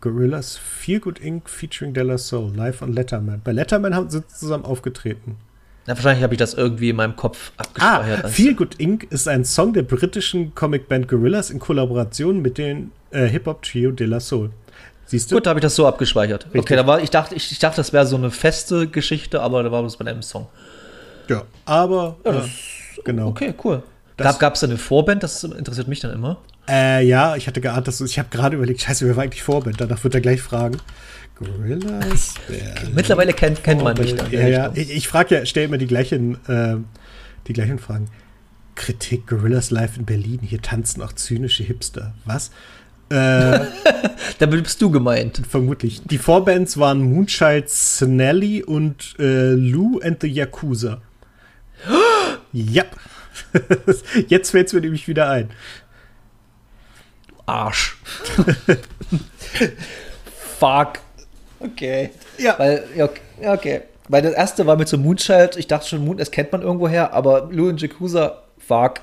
Gorillas, 0.00 0.56
Feel 0.56 1.00
Good 1.00 1.18
Inc. 1.18 1.48
featuring 1.48 1.92
De 1.92 2.02
La 2.02 2.16
Soul, 2.16 2.54
live 2.54 2.82
on 2.82 2.92
Letterman. 2.92 3.40
Bei 3.44 3.52
Letterman 3.52 3.94
haben 3.94 4.08
sie 4.08 4.26
zusammen 4.28 4.64
aufgetreten. 4.64 5.36
Ja, 5.86 5.94
wahrscheinlich 5.96 6.22
habe 6.22 6.34
ich 6.34 6.38
das 6.38 6.54
irgendwie 6.54 6.90
in 6.90 6.96
meinem 6.96 7.16
Kopf 7.16 7.52
abgespeichert. 7.56 8.24
Ah, 8.24 8.28
Feel 8.28 8.54
Good 8.54 8.76
Inc. 8.76 9.04
ist 9.10 9.26
ein 9.28 9.44
Song 9.44 9.72
der 9.72 9.82
britischen 9.82 10.54
Comicband 10.54 11.08
Gorillas 11.08 11.50
in 11.50 11.58
Kollaboration 11.58 12.40
mit 12.40 12.58
dem 12.58 12.92
äh, 13.10 13.26
Hip-Hop-Trio 13.26 13.90
De 13.90 14.06
La 14.06 14.20
Soul. 14.20 14.50
Siehst 15.10 15.28
du? 15.32 15.34
Gut, 15.34 15.46
da 15.46 15.50
habe 15.50 15.58
ich 15.58 15.62
das 15.62 15.74
so 15.74 15.88
abgespeichert. 15.88 16.44
Richtig. 16.46 16.60
Okay, 16.60 16.76
da 16.76 16.86
war, 16.86 17.00
ich 17.00 17.10
dachte, 17.10 17.34
ich, 17.34 17.50
ich 17.50 17.58
dachte, 17.58 17.78
das 17.78 17.92
wäre 17.92 18.06
so 18.06 18.14
eine 18.14 18.30
feste 18.30 18.86
Geschichte, 18.86 19.40
aber 19.42 19.64
da 19.64 19.72
war 19.72 19.84
es 19.84 19.96
bei 19.96 20.06
einem 20.06 20.22
Song. 20.22 20.46
Ja, 21.26 21.42
aber 21.64 22.16
ja, 22.24 22.30
das, 22.30 22.46
äh, 22.46 23.02
genau. 23.04 23.26
Okay, 23.26 23.52
cool. 23.64 23.82
Gab 24.16 24.54
es 24.54 24.60
da 24.60 24.68
eine 24.68 24.76
Vorband? 24.76 25.24
Das 25.24 25.42
interessiert 25.42 25.88
mich 25.88 25.98
dann 25.98 26.12
immer. 26.12 26.38
Äh, 26.68 27.04
ja, 27.04 27.34
ich 27.34 27.48
hatte 27.48 27.60
geahnt, 27.60 27.88
dass 27.88 27.98
du, 27.98 28.04
ich 28.04 28.20
habe 28.20 28.28
gerade 28.30 28.54
überlegt, 28.54 28.82
scheiße, 28.82 29.04
wer 29.04 29.16
war 29.16 29.24
eigentlich 29.24 29.42
Vorband? 29.42 29.80
Danach 29.80 30.04
wird 30.04 30.14
er 30.14 30.20
gleich 30.20 30.42
fragen. 30.42 30.78
Gorillas. 31.34 32.34
Mittlerweile 32.94 33.32
kennt, 33.32 33.64
kennt 33.64 33.82
man 33.82 33.98
mich 33.98 34.14
dann. 34.14 34.30
Ja, 34.30 34.46
ja. 34.46 34.70
Ich, 34.74 34.92
ich 34.94 35.08
frage 35.08 35.34
ja, 35.34 35.44
stell 35.44 35.64
immer 35.64 35.78
die 35.78 35.88
gleichen, 35.88 36.34
äh, 36.46 36.76
die 37.48 37.52
gleichen 37.52 37.80
Fragen. 37.80 38.06
Kritik, 38.76 39.26
Gorillas 39.26 39.72
Live 39.72 39.96
in 39.96 40.04
Berlin. 40.04 40.38
Hier 40.42 40.62
tanzen 40.62 41.02
auch 41.02 41.14
zynische 41.14 41.64
Hipster. 41.64 42.14
Was? 42.26 42.52
Äh, 43.10 43.66
da 44.38 44.46
bist 44.46 44.80
du 44.80 44.90
gemeint. 44.90 45.42
Vermutlich. 45.48 46.02
Die 46.04 46.18
Vorbands 46.18 46.78
waren 46.78 47.00
Moonchild 47.02 47.68
Snelly 47.68 48.62
und 48.62 49.16
äh, 49.18 49.52
Lou 49.52 50.00
and 50.00 50.20
the 50.22 50.28
Yakuza. 50.28 51.02
ja. 52.52 52.84
Jetzt 54.28 54.50
fällt 54.50 54.68
es 54.68 54.72
mir 54.72 54.80
nämlich 54.80 55.08
wieder 55.08 55.28
ein. 55.28 55.50
Arsch. 57.46 57.98
Fuck. 60.58 61.00
Okay. 61.58 62.10
Ja. 62.38 62.58
Weil, 62.58 62.84
ja, 62.96 63.08
okay. 63.52 63.82
Weil 64.08 64.22
das 64.22 64.34
erste 64.34 64.66
war 64.66 64.76
mit 64.76 64.88
so 64.88 64.98
Moonchild, 64.98 65.56
ich 65.56 65.66
dachte 65.66 65.88
schon, 65.88 66.04
Moon, 66.04 66.16
das 66.16 66.30
kennt 66.30 66.52
man 66.52 66.62
irgendwoher, 66.62 67.12
aber 67.12 67.48
Lou 67.50 67.68
und 67.68 67.80
Yakuza, 67.80 68.42
fuck. 68.58 69.00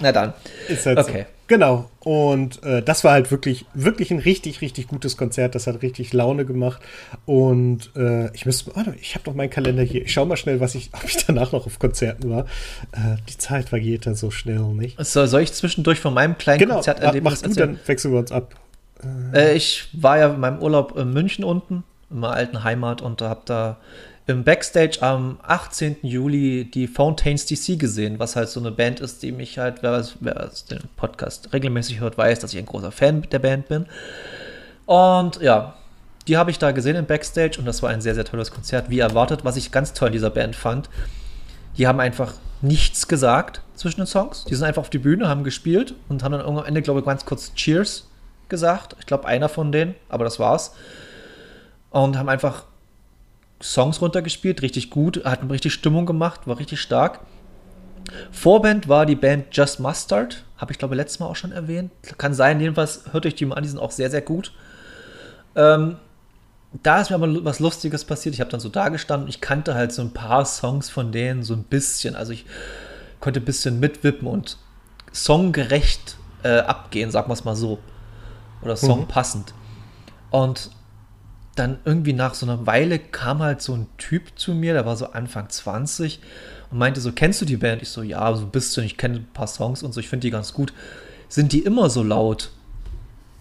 Na 0.00 0.12
dann. 0.12 0.32
Ist 0.68 0.86
halt 0.86 0.98
okay. 0.98 1.26
So. 1.28 1.41
Genau. 1.52 1.90
Und 2.00 2.62
äh, 2.62 2.80
das 2.82 3.04
war 3.04 3.12
halt 3.12 3.30
wirklich, 3.30 3.66
wirklich 3.74 4.10
ein 4.10 4.20
richtig, 4.20 4.62
richtig 4.62 4.88
gutes 4.88 5.18
Konzert. 5.18 5.54
Das 5.54 5.66
hat 5.66 5.82
richtig 5.82 6.14
Laune 6.14 6.46
gemacht. 6.46 6.80
Und 7.26 7.90
äh, 7.94 8.34
ich 8.34 8.46
müsste, 8.46 8.74
warte, 8.74 8.94
ich 8.98 9.14
habe 9.16 9.24
doch 9.24 9.34
meinen 9.34 9.50
Kalender 9.50 9.82
hier. 9.82 10.00
Ich 10.00 10.14
schaue 10.14 10.24
mal 10.24 10.38
schnell, 10.38 10.60
was 10.60 10.74
ich, 10.74 10.88
ob 10.94 11.04
ich 11.04 11.26
danach 11.26 11.52
noch 11.52 11.66
auf 11.66 11.78
Konzerten 11.78 12.30
war. 12.30 12.46
Äh, 12.92 13.16
die 13.28 13.36
Zeit 13.36 13.68
vergeht 13.68 14.06
dann 14.06 14.14
so 14.14 14.30
schnell, 14.30 14.60
nicht? 14.60 14.96
So, 15.04 15.26
soll 15.26 15.42
ich 15.42 15.52
zwischendurch 15.52 16.00
von 16.00 16.14
meinem 16.14 16.38
kleinen 16.38 16.60
genau, 16.60 16.76
Konzert 16.76 17.00
erleben? 17.00 17.24
Machst 17.24 17.44
du, 17.44 17.52
dann 17.52 17.78
wechseln 17.84 18.12
wir 18.12 18.20
uns 18.20 18.32
ab. 18.32 18.54
Äh, 19.34 19.54
ich 19.54 19.90
war 19.92 20.16
ja 20.16 20.32
in 20.32 20.40
meinem 20.40 20.62
Urlaub 20.62 20.96
in 20.96 21.12
München 21.12 21.44
unten, 21.44 21.84
in 22.08 22.20
meiner 22.20 22.32
alten 22.32 22.64
Heimat, 22.64 23.02
und 23.02 23.20
habe 23.20 23.42
da 23.44 23.76
im 24.26 24.44
Backstage 24.44 24.98
am 25.00 25.38
18. 25.42 25.96
Juli 26.02 26.70
die 26.70 26.86
Fountains 26.86 27.46
DC 27.46 27.78
gesehen, 27.78 28.18
was 28.18 28.36
halt 28.36 28.48
so 28.48 28.60
eine 28.60 28.70
Band 28.70 29.00
ist, 29.00 29.22
die 29.22 29.32
mich 29.32 29.58
halt, 29.58 29.82
wer, 29.82 30.04
wer 30.20 30.50
den 30.70 30.82
Podcast 30.96 31.52
regelmäßig 31.52 32.00
hört, 32.00 32.16
weiß, 32.16 32.38
dass 32.38 32.52
ich 32.52 32.58
ein 32.58 32.66
großer 32.66 32.92
Fan 32.92 33.26
der 33.32 33.40
Band 33.40 33.68
bin. 33.68 33.86
Und 34.86 35.40
ja, 35.40 35.74
die 36.28 36.36
habe 36.36 36.52
ich 36.52 36.58
da 36.58 36.70
gesehen 36.70 36.96
im 36.96 37.06
Backstage 37.06 37.58
und 37.58 37.64
das 37.64 37.82
war 37.82 37.90
ein 37.90 38.00
sehr, 38.00 38.14
sehr 38.14 38.24
tolles 38.24 38.52
Konzert, 38.52 38.90
wie 38.90 39.00
erwartet. 39.00 39.44
Was 39.44 39.56
ich 39.56 39.72
ganz 39.72 39.92
toll 39.92 40.08
in 40.08 40.12
dieser 40.12 40.30
Band 40.30 40.54
fand, 40.54 40.88
die 41.76 41.88
haben 41.88 41.98
einfach 41.98 42.34
nichts 42.60 43.08
gesagt 43.08 43.62
zwischen 43.74 44.02
den 44.02 44.06
Songs. 44.06 44.44
Die 44.44 44.54
sind 44.54 44.64
einfach 44.64 44.82
auf 44.82 44.90
die 44.90 44.98
Bühne, 44.98 45.28
haben 45.28 45.42
gespielt 45.42 45.94
und 46.08 46.22
haben 46.22 46.32
dann 46.32 46.42
am 46.42 46.64
Ende, 46.64 46.82
glaube 46.82 47.00
ich, 47.00 47.06
ganz 47.06 47.24
kurz 47.24 47.54
Cheers 47.54 48.06
gesagt. 48.48 48.94
Ich 49.00 49.06
glaube, 49.06 49.26
einer 49.26 49.48
von 49.48 49.72
denen, 49.72 49.96
aber 50.08 50.22
das 50.22 50.38
war's. 50.38 50.74
Und 51.90 52.16
haben 52.16 52.28
einfach 52.28 52.64
Songs 53.62 54.00
runtergespielt, 54.00 54.62
richtig 54.62 54.90
gut, 54.90 55.24
hat 55.24 55.48
richtig 55.48 55.72
Stimmung 55.72 56.06
gemacht, 56.06 56.46
war 56.46 56.58
richtig 56.58 56.80
stark. 56.80 57.20
Vorband 58.30 58.88
war 58.88 59.06
die 59.06 59.14
Band 59.14 59.56
Just 59.56 59.80
Mustard, 59.80 60.44
habe 60.56 60.72
ich 60.72 60.78
glaube 60.78 60.94
letztes 60.94 61.20
Mal 61.20 61.26
auch 61.26 61.36
schon 61.36 61.52
erwähnt. 61.52 61.92
Kann 62.18 62.34
sein, 62.34 62.60
jedenfalls 62.60 63.04
hört 63.12 63.26
euch 63.26 63.34
die 63.34 63.46
mal 63.46 63.54
an, 63.54 63.62
die 63.62 63.68
sind 63.68 63.78
auch 63.78 63.92
sehr, 63.92 64.10
sehr 64.10 64.22
gut. 64.22 64.52
Ähm, 65.54 65.96
da 66.82 67.00
ist 67.00 67.10
mir 67.10 67.16
aber 67.16 67.44
was 67.44 67.60
Lustiges 67.60 68.04
passiert. 68.04 68.34
Ich 68.34 68.40
habe 68.40 68.50
dann 68.50 68.60
so 68.60 68.68
da 68.68 68.88
gestanden. 68.88 69.28
Ich 69.28 69.40
kannte 69.40 69.74
halt 69.74 69.92
so 69.92 70.00
ein 70.02 70.12
paar 70.12 70.44
Songs 70.46 70.88
von 70.88 71.12
denen 71.12 71.42
so 71.42 71.54
ein 71.54 71.64
bisschen. 71.64 72.16
Also 72.16 72.32
ich 72.32 72.46
konnte 73.20 73.40
ein 73.40 73.44
bisschen 73.44 73.78
mitwippen 73.78 74.26
und 74.26 74.56
songgerecht 75.12 76.16
äh, 76.42 76.60
abgehen, 76.60 77.10
sagen 77.10 77.28
wir 77.28 77.34
es 77.34 77.44
mal 77.44 77.56
so. 77.56 77.78
Oder 78.62 78.76
songpassend. 78.76 79.52
Mhm. 79.52 80.38
Und 80.38 80.70
dann 81.54 81.78
irgendwie 81.84 82.14
nach 82.14 82.34
so 82.34 82.46
einer 82.46 82.66
Weile 82.66 82.98
kam 82.98 83.40
halt 83.40 83.60
so 83.60 83.74
ein 83.74 83.86
Typ 83.98 84.38
zu 84.38 84.54
mir, 84.54 84.72
der 84.72 84.86
war 84.86 84.96
so 84.96 85.12
Anfang 85.12 85.50
20 85.50 86.20
und 86.70 86.78
meinte 86.78 87.00
so, 87.00 87.12
kennst 87.12 87.40
du 87.42 87.44
die 87.44 87.58
Band? 87.58 87.82
Ich 87.82 87.90
so, 87.90 88.02
ja, 88.02 88.34
so 88.34 88.44
ein 88.44 88.50
bisschen, 88.50 88.84
ich 88.84 88.96
kenne 88.96 89.16
ein 89.16 89.28
paar 89.34 89.46
Songs 89.46 89.82
und 89.82 89.92
so, 89.92 90.00
ich 90.00 90.08
finde 90.08 90.26
die 90.26 90.30
ganz 90.30 90.54
gut. 90.54 90.72
Sind 91.28 91.52
die 91.52 91.60
immer 91.60 91.90
so 91.90 92.02
laut? 92.02 92.50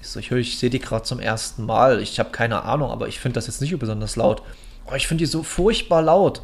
Ich 0.02 0.08
so, 0.08 0.20
ich 0.20 0.32
höre, 0.32 0.40
ich 0.40 0.58
sehe 0.58 0.70
die 0.70 0.80
gerade 0.80 1.04
zum 1.04 1.20
ersten 1.20 1.66
Mal. 1.66 2.02
Ich 2.02 2.20
habe 2.20 2.32
keine 2.32 2.64
Ahnung, 2.64 2.92
aber 2.92 3.08
ich 3.08 3.20
finde 3.20 3.36
das 3.36 3.48
jetzt 3.48 3.62
nicht 3.62 3.78
besonders 3.78 4.16
laut. 4.16 4.42
Oh, 4.90 4.96
ich 4.96 5.08
finde 5.08 5.22
die 5.22 5.30
so 5.30 5.44
furchtbar 5.44 6.02
laut. 6.02 6.42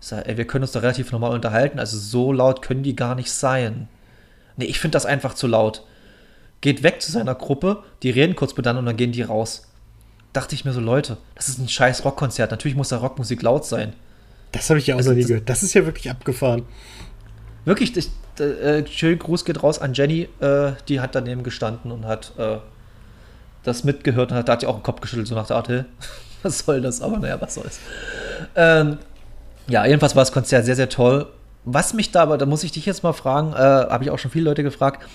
Ich 0.00 0.08
sage, 0.08 0.26
ey, 0.26 0.36
wir 0.36 0.46
können 0.46 0.64
uns 0.64 0.72
da 0.72 0.80
relativ 0.80 1.12
normal 1.12 1.32
unterhalten. 1.32 1.78
Also 1.78 1.98
so 1.98 2.32
laut 2.32 2.62
können 2.62 2.82
die 2.82 2.96
gar 2.96 3.14
nicht 3.14 3.30
sein. 3.30 3.88
Nee, 4.56 4.64
ich 4.64 4.80
finde 4.80 4.96
das 4.96 5.06
einfach 5.06 5.34
zu 5.34 5.46
laut. 5.46 5.84
Geht 6.60 6.82
weg 6.82 7.02
zu 7.02 7.12
seiner 7.12 7.34
Gruppe, 7.34 7.84
die 8.02 8.10
reden 8.10 8.36
kurz 8.36 8.56
miteinander 8.56 8.80
und 8.80 8.86
dann 8.86 8.96
gehen 8.96 9.12
die 9.12 9.22
raus. 9.22 9.71
Dachte 10.32 10.54
ich 10.54 10.64
mir 10.64 10.72
so, 10.72 10.80
Leute, 10.80 11.18
das 11.34 11.48
ist 11.48 11.58
ein 11.58 11.68
scheiß 11.68 12.04
Rockkonzert. 12.04 12.50
Natürlich 12.50 12.76
muss 12.76 12.88
da 12.88 12.96
Rockmusik 12.96 13.42
laut 13.42 13.66
sein. 13.66 13.92
Das 14.52 14.68
habe 14.70 14.78
ich 14.78 14.86
ja 14.86 14.94
auch 14.94 14.98
also, 14.98 15.10
noch 15.10 15.16
nie 15.16 15.24
gehört. 15.24 15.48
Das 15.48 15.62
ist 15.62 15.74
ja 15.74 15.84
wirklich 15.84 16.10
abgefahren. 16.10 16.64
Wirklich, 17.64 17.96
ich, 17.96 18.10
äh, 18.40 18.86
schönen 18.86 19.18
Gruß 19.18 19.44
geht 19.44 19.62
raus 19.62 19.78
an 19.78 19.94
Jenny, 19.94 20.28
äh, 20.40 20.72
die 20.88 21.00
hat 21.00 21.14
daneben 21.14 21.42
gestanden 21.42 21.92
und 21.92 22.06
hat 22.06 22.32
äh, 22.38 22.58
das 23.62 23.84
mitgehört 23.84 24.32
und 24.32 24.38
hat, 24.38 24.48
da 24.48 24.54
hat 24.54 24.60
sie 24.60 24.66
auch 24.66 24.76
den 24.76 24.82
Kopf 24.82 25.00
geschüttelt, 25.00 25.28
so 25.28 25.34
nach 25.34 25.46
der 25.46 25.56
Art, 25.56 25.68
hey, 25.68 25.84
was 26.42 26.60
soll 26.60 26.80
das? 26.80 27.00
Aber 27.00 27.18
naja, 27.18 27.40
was 27.40 27.54
soll's. 27.54 27.78
Ähm, 28.56 28.98
ja, 29.68 29.86
jedenfalls 29.86 30.16
war 30.16 30.22
das 30.22 30.32
Konzert 30.32 30.64
sehr, 30.64 30.76
sehr 30.76 30.88
toll. 30.88 31.28
Was 31.64 31.94
mich 31.94 32.10
da 32.10 32.22
aber, 32.22 32.38
da 32.38 32.46
muss 32.46 32.64
ich 32.64 32.72
dich 32.72 32.86
jetzt 32.86 33.04
mal 33.04 33.12
fragen, 33.12 33.52
äh, 33.52 33.56
habe 33.56 34.04
ich 34.04 34.10
auch 34.10 34.18
schon 34.18 34.30
viele 34.30 34.46
Leute 34.46 34.64
gefragt, 34.64 35.06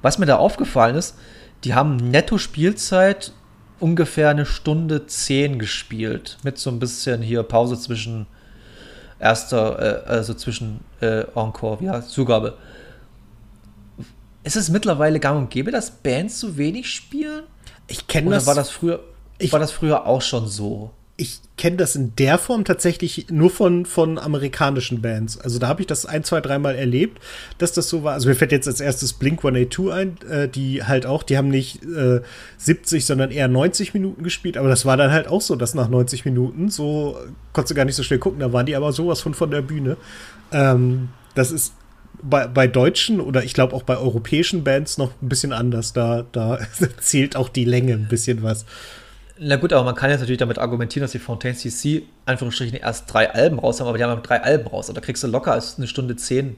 was 0.00 0.18
mir 0.18 0.26
da 0.26 0.36
aufgefallen 0.36 0.94
ist, 0.94 1.16
die 1.64 1.74
haben 1.74 1.96
netto 1.96 2.38
Spielzeit 2.38 3.32
ungefähr 3.80 4.30
eine 4.30 4.46
Stunde 4.46 5.06
zehn 5.06 5.58
gespielt, 5.58 6.38
mit 6.42 6.58
so 6.58 6.70
ein 6.70 6.78
bisschen 6.78 7.22
hier 7.22 7.42
Pause 7.42 7.78
zwischen 7.78 8.26
erster, 9.18 10.06
äh, 10.06 10.08
also 10.08 10.34
zwischen 10.34 10.80
äh, 11.00 11.24
Encore, 11.34 11.82
ja, 11.82 12.02
Zugabe. 12.02 12.56
Ist 14.44 14.56
es 14.56 14.70
mittlerweile 14.70 15.20
gang 15.20 15.38
und 15.38 15.50
gäbe, 15.50 15.70
dass 15.70 15.90
Bands 15.90 16.40
so 16.40 16.56
wenig 16.56 16.90
spielen? 16.90 17.44
Ich 17.86 18.06
kenne 18.06 18.30
das. 18.30 18.46
War 18.46 18.54
das 18.54 18.70
früher? 18.70 19.00
Ich, 19.38 19.52
war 19.52 19.60
das 19.60 19.72
früher 19.72 20.06
auch 20.06 20.22
schon 20.22 20.48
so? 20.48 20.90
Ich 21.20 21.40
kenne 21.56 21.76
das 21.76 21.96
in 21.96 22.14
der 22.14 22.38
Form 22.38 22.64
tatsächlich 22.64 23.26
nur 23.28 23.50
von, 23.50 23.86
von 23.86 24.18
amerikanischen 24.18 25.02
Bands. 25.02 25.36
Also 25.36 25.58
da 25.58 25.66
habe 25.66 25.80
ich 25.80 25.88
das 25.88 26.06
ein, 26.06 26.22
zwei, 26.22 26.40
dreimal 26.40 26.76
erlebt, 26.76 27.20
dass 27.58 27.72
das 27.72 27.88
so 27.88 28.04
war. 28.04 28.12
Also 28.12 28.28
mir 28.28 28.36
fällt 28.36 28.52
jetzt 28.52 28.68
als 28.68 28.80
erstes 28.80 29.14
Blink 29.14 29.40
182 29.40 29.92
ein, 29.92 30.16
äh, 30.30 30.48
die 30.48 30.84
halt 30.84 31.06
auch, 31.06 31.24
die 31.24 31.36
haben 31.36 31.48
nicht 31.48 31.82
äh, 31.82 32.20
70, 32.58 33.04
sondern 33.04 33.32
eher 33.32 33.48
90 33.48 33.94
Minuten 33.94 34.22
gespielt, 34.22 34.56
aber 34.56 34.68
das 34.68 34.86
war 34.86 34.96
dann 34.96 35.10
halt 35.10 35.26
auch 35.26 35.40
so, 35.40 35.56
dass 35.56 35.74
nach 35.74 35.88
90 35.88 36.24
Minuten, 36.24 36.68
so 36.70 37.18
konntest 37.52 37.72
du 37.72 37.74
gar 37.74 37.84
nicht 37.84 37.96
so 37.96 38.04
schnell 38.04 38.20
gucken, 38.20 38.38
da 38.38 38.52
waren 38.52 38.66
die 38.66 38.76
aber 38.76 38.92
sowas 38.92 39.20
von 39.20 39.34
von 39.34 39.50
der 39.50 39.62
Bühne. 39.62 39.96
Ähm, 40.52 41.08
das 41.34 41.50
ist 41.50 41.74
bei, 42.22 42.46
bei 42.46 42.68
deutschen 42.68 43.20
oder 43.20 43.42
ich 43.42 43.54
glaube 43.54 43.74
auch 43.74 43.82
bei 43.82 43.96
europäischen 43.96 44.62
Bands 44.62 44.98
noch 44.98 45.10
ein 45.20 45.28
bisschen 45.28 45.52
anders. 45.52 45.92
Da, 45.92 46.24
da 46.30 46.60
zählt 47.00 47.34
auch 47.34 47.48
die 47.48 47.64
Länge 47.64 47.94
ein 47.94 48.06
bisschen 48.06 48.44
was. 48.44 48.66
Na 49.40 49.56
gut, 49.56 49.72
aber 49.72 49.84
man 49.84 49.94
kann 49.94 50.10
jetzt 50.10 50.20
natürlich 50.20 50.38
damit 50.38 50.58
argumentieren, 50.58 51.02
dass 51.04 51.12
die 51.12 51.18
Fontaine 51.18 51.54
CC 51.54 52.02
Anführungsstrichen 52.26 52.78
erst 52.78 53.12
drei 53.12 53.30
Alben 53.30 53.58
raus 53.58 53.80
haben, 53.80 53.88
aber 53.88 53.98
die 53.98 54.04
haben 54.04 54.22
drei 54.22 54.42
Alben 54.42 54.66
raus. 54.66 54.88
Und 54.88 54.96
da 54.96 55.00
kriegst 55.00 55.22
du 55.22 55.28
locker 55.28 55.52
als 55.52 55.78
eine 55.78 55.86
Stunde 55.86 56.16
zehn 56.16 56.56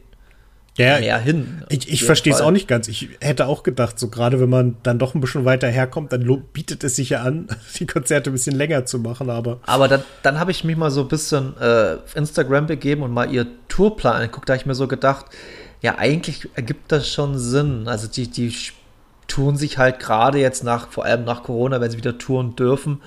ja, 0.78 0.98
mehr 0.98 1.18
hin. 1.18 1.62
Ich, 1.68 1.90
ich 1.90 2.04
verstehe 2.04 2.32
es 2.32 2.40
auch 2.40 2.50
nicht 2.50 2.68
ganz. 2.68 2.88
Ich 2.88 3.10
hätte 3.20 3.46
auch 3.46 3.62
gedacht, 3.62 3.98
so 3.98 4.08
gerade 4.08 4.40
wenn 4.40 4.48
man 4.48 4.76
dann 4.82 4.98
doch 4.98 5.14
ein 5.14 5.20
bisschen 5.20 5.44
weiter 5.44 5.68
herkommt, 5.68 6.12
dann 6.12 6.42
bietet 6.52 6.84
es 6.84 6.96
sich 6.96 7.10
ja 7.10 7.22
an, 7.22 7.48
die 7.78 7.86
Konzerte 7.86 8.30
ein 8.30 8.32
bisschen 8.32 8.56
länger 8.56 8.86
zu 8.86 8.98
machen. 8.98 9.30
Aber, 9.30 9.60
aber 9.66 9.88
dann, 9.88 10.02
dann 10.22 10.38
habe 10.38 10.50
ich 10.50 10.64
mich 10.64 10.76
mal 10.76 10.90
so 10.90 11.02
ein 11.02 11.08
bisschen 11.08 11.54
äh, 11.60 11.96
auf 12.04 12.16
Instagram 12.16 12.66
begeben 12.66 13.02
und 13.02 13.12
mal 13.12 13.30
ihr 13.30 13.46
Tourplan 13.68 14.14
angeguckt. 14.14 14.48
Da 14.48 14.54
habe 14.54 14.60
ich 14.60 14.66
mir 14.66 14.74
so 14.74 14.88
gedacht, 14.88 15.26
ja, 15.82 15.98
eigentlich 15.98 16.48
ergibt 16.54 16.92
das 16.92 17.08
schon 17.08 17.38
Sinn. 17.38 17.88
Also 17.88 18.06
die, 18.06 18.30
die 18.30 18.54
tun 19.30 19.56
sich 19.56 19.78
halt 19.78 19.98
gerade 19.98 20.38
jetzt 20.38 20.64
nach, 20.64 20.88
vor 20.88 21.04
allem 21.04 21.24
nach 21.24 21.42
Corona, 21.42 21.80
wenn 21.80 21.90
sie 21.90 21.96
wieder 21.96 22.18
touren 22.18 22.56
dürfen, 22.56 23.00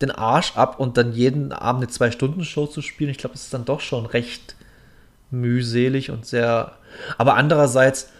den 0.00 0.10
Arsch 0.10 0.56
ab 0.56 0.78
und 0.78 0.96
dann 0.96 1.12
jeden 1.12 1.52
Abend 1.52 1.82
eine 1.82 1.90
Zwei-Stunden-Show 1.90 2.66
zu 2.66 2.82
spielen. 2.82 3.10
Ich 3.10 3.18
glaube, 3.18 3.34
das 3.34 3.44
ist 3.44 3.54
dann 3.54 3.64
doch 3.64 3.80
schon 3.80 4.06
recht 4.06 4.56
mühselig 5.30 6.10
und 6.10 6.26
sehr. 6.26 6.72
Aber 7.18 7.34
andererseits, 7.34 8.10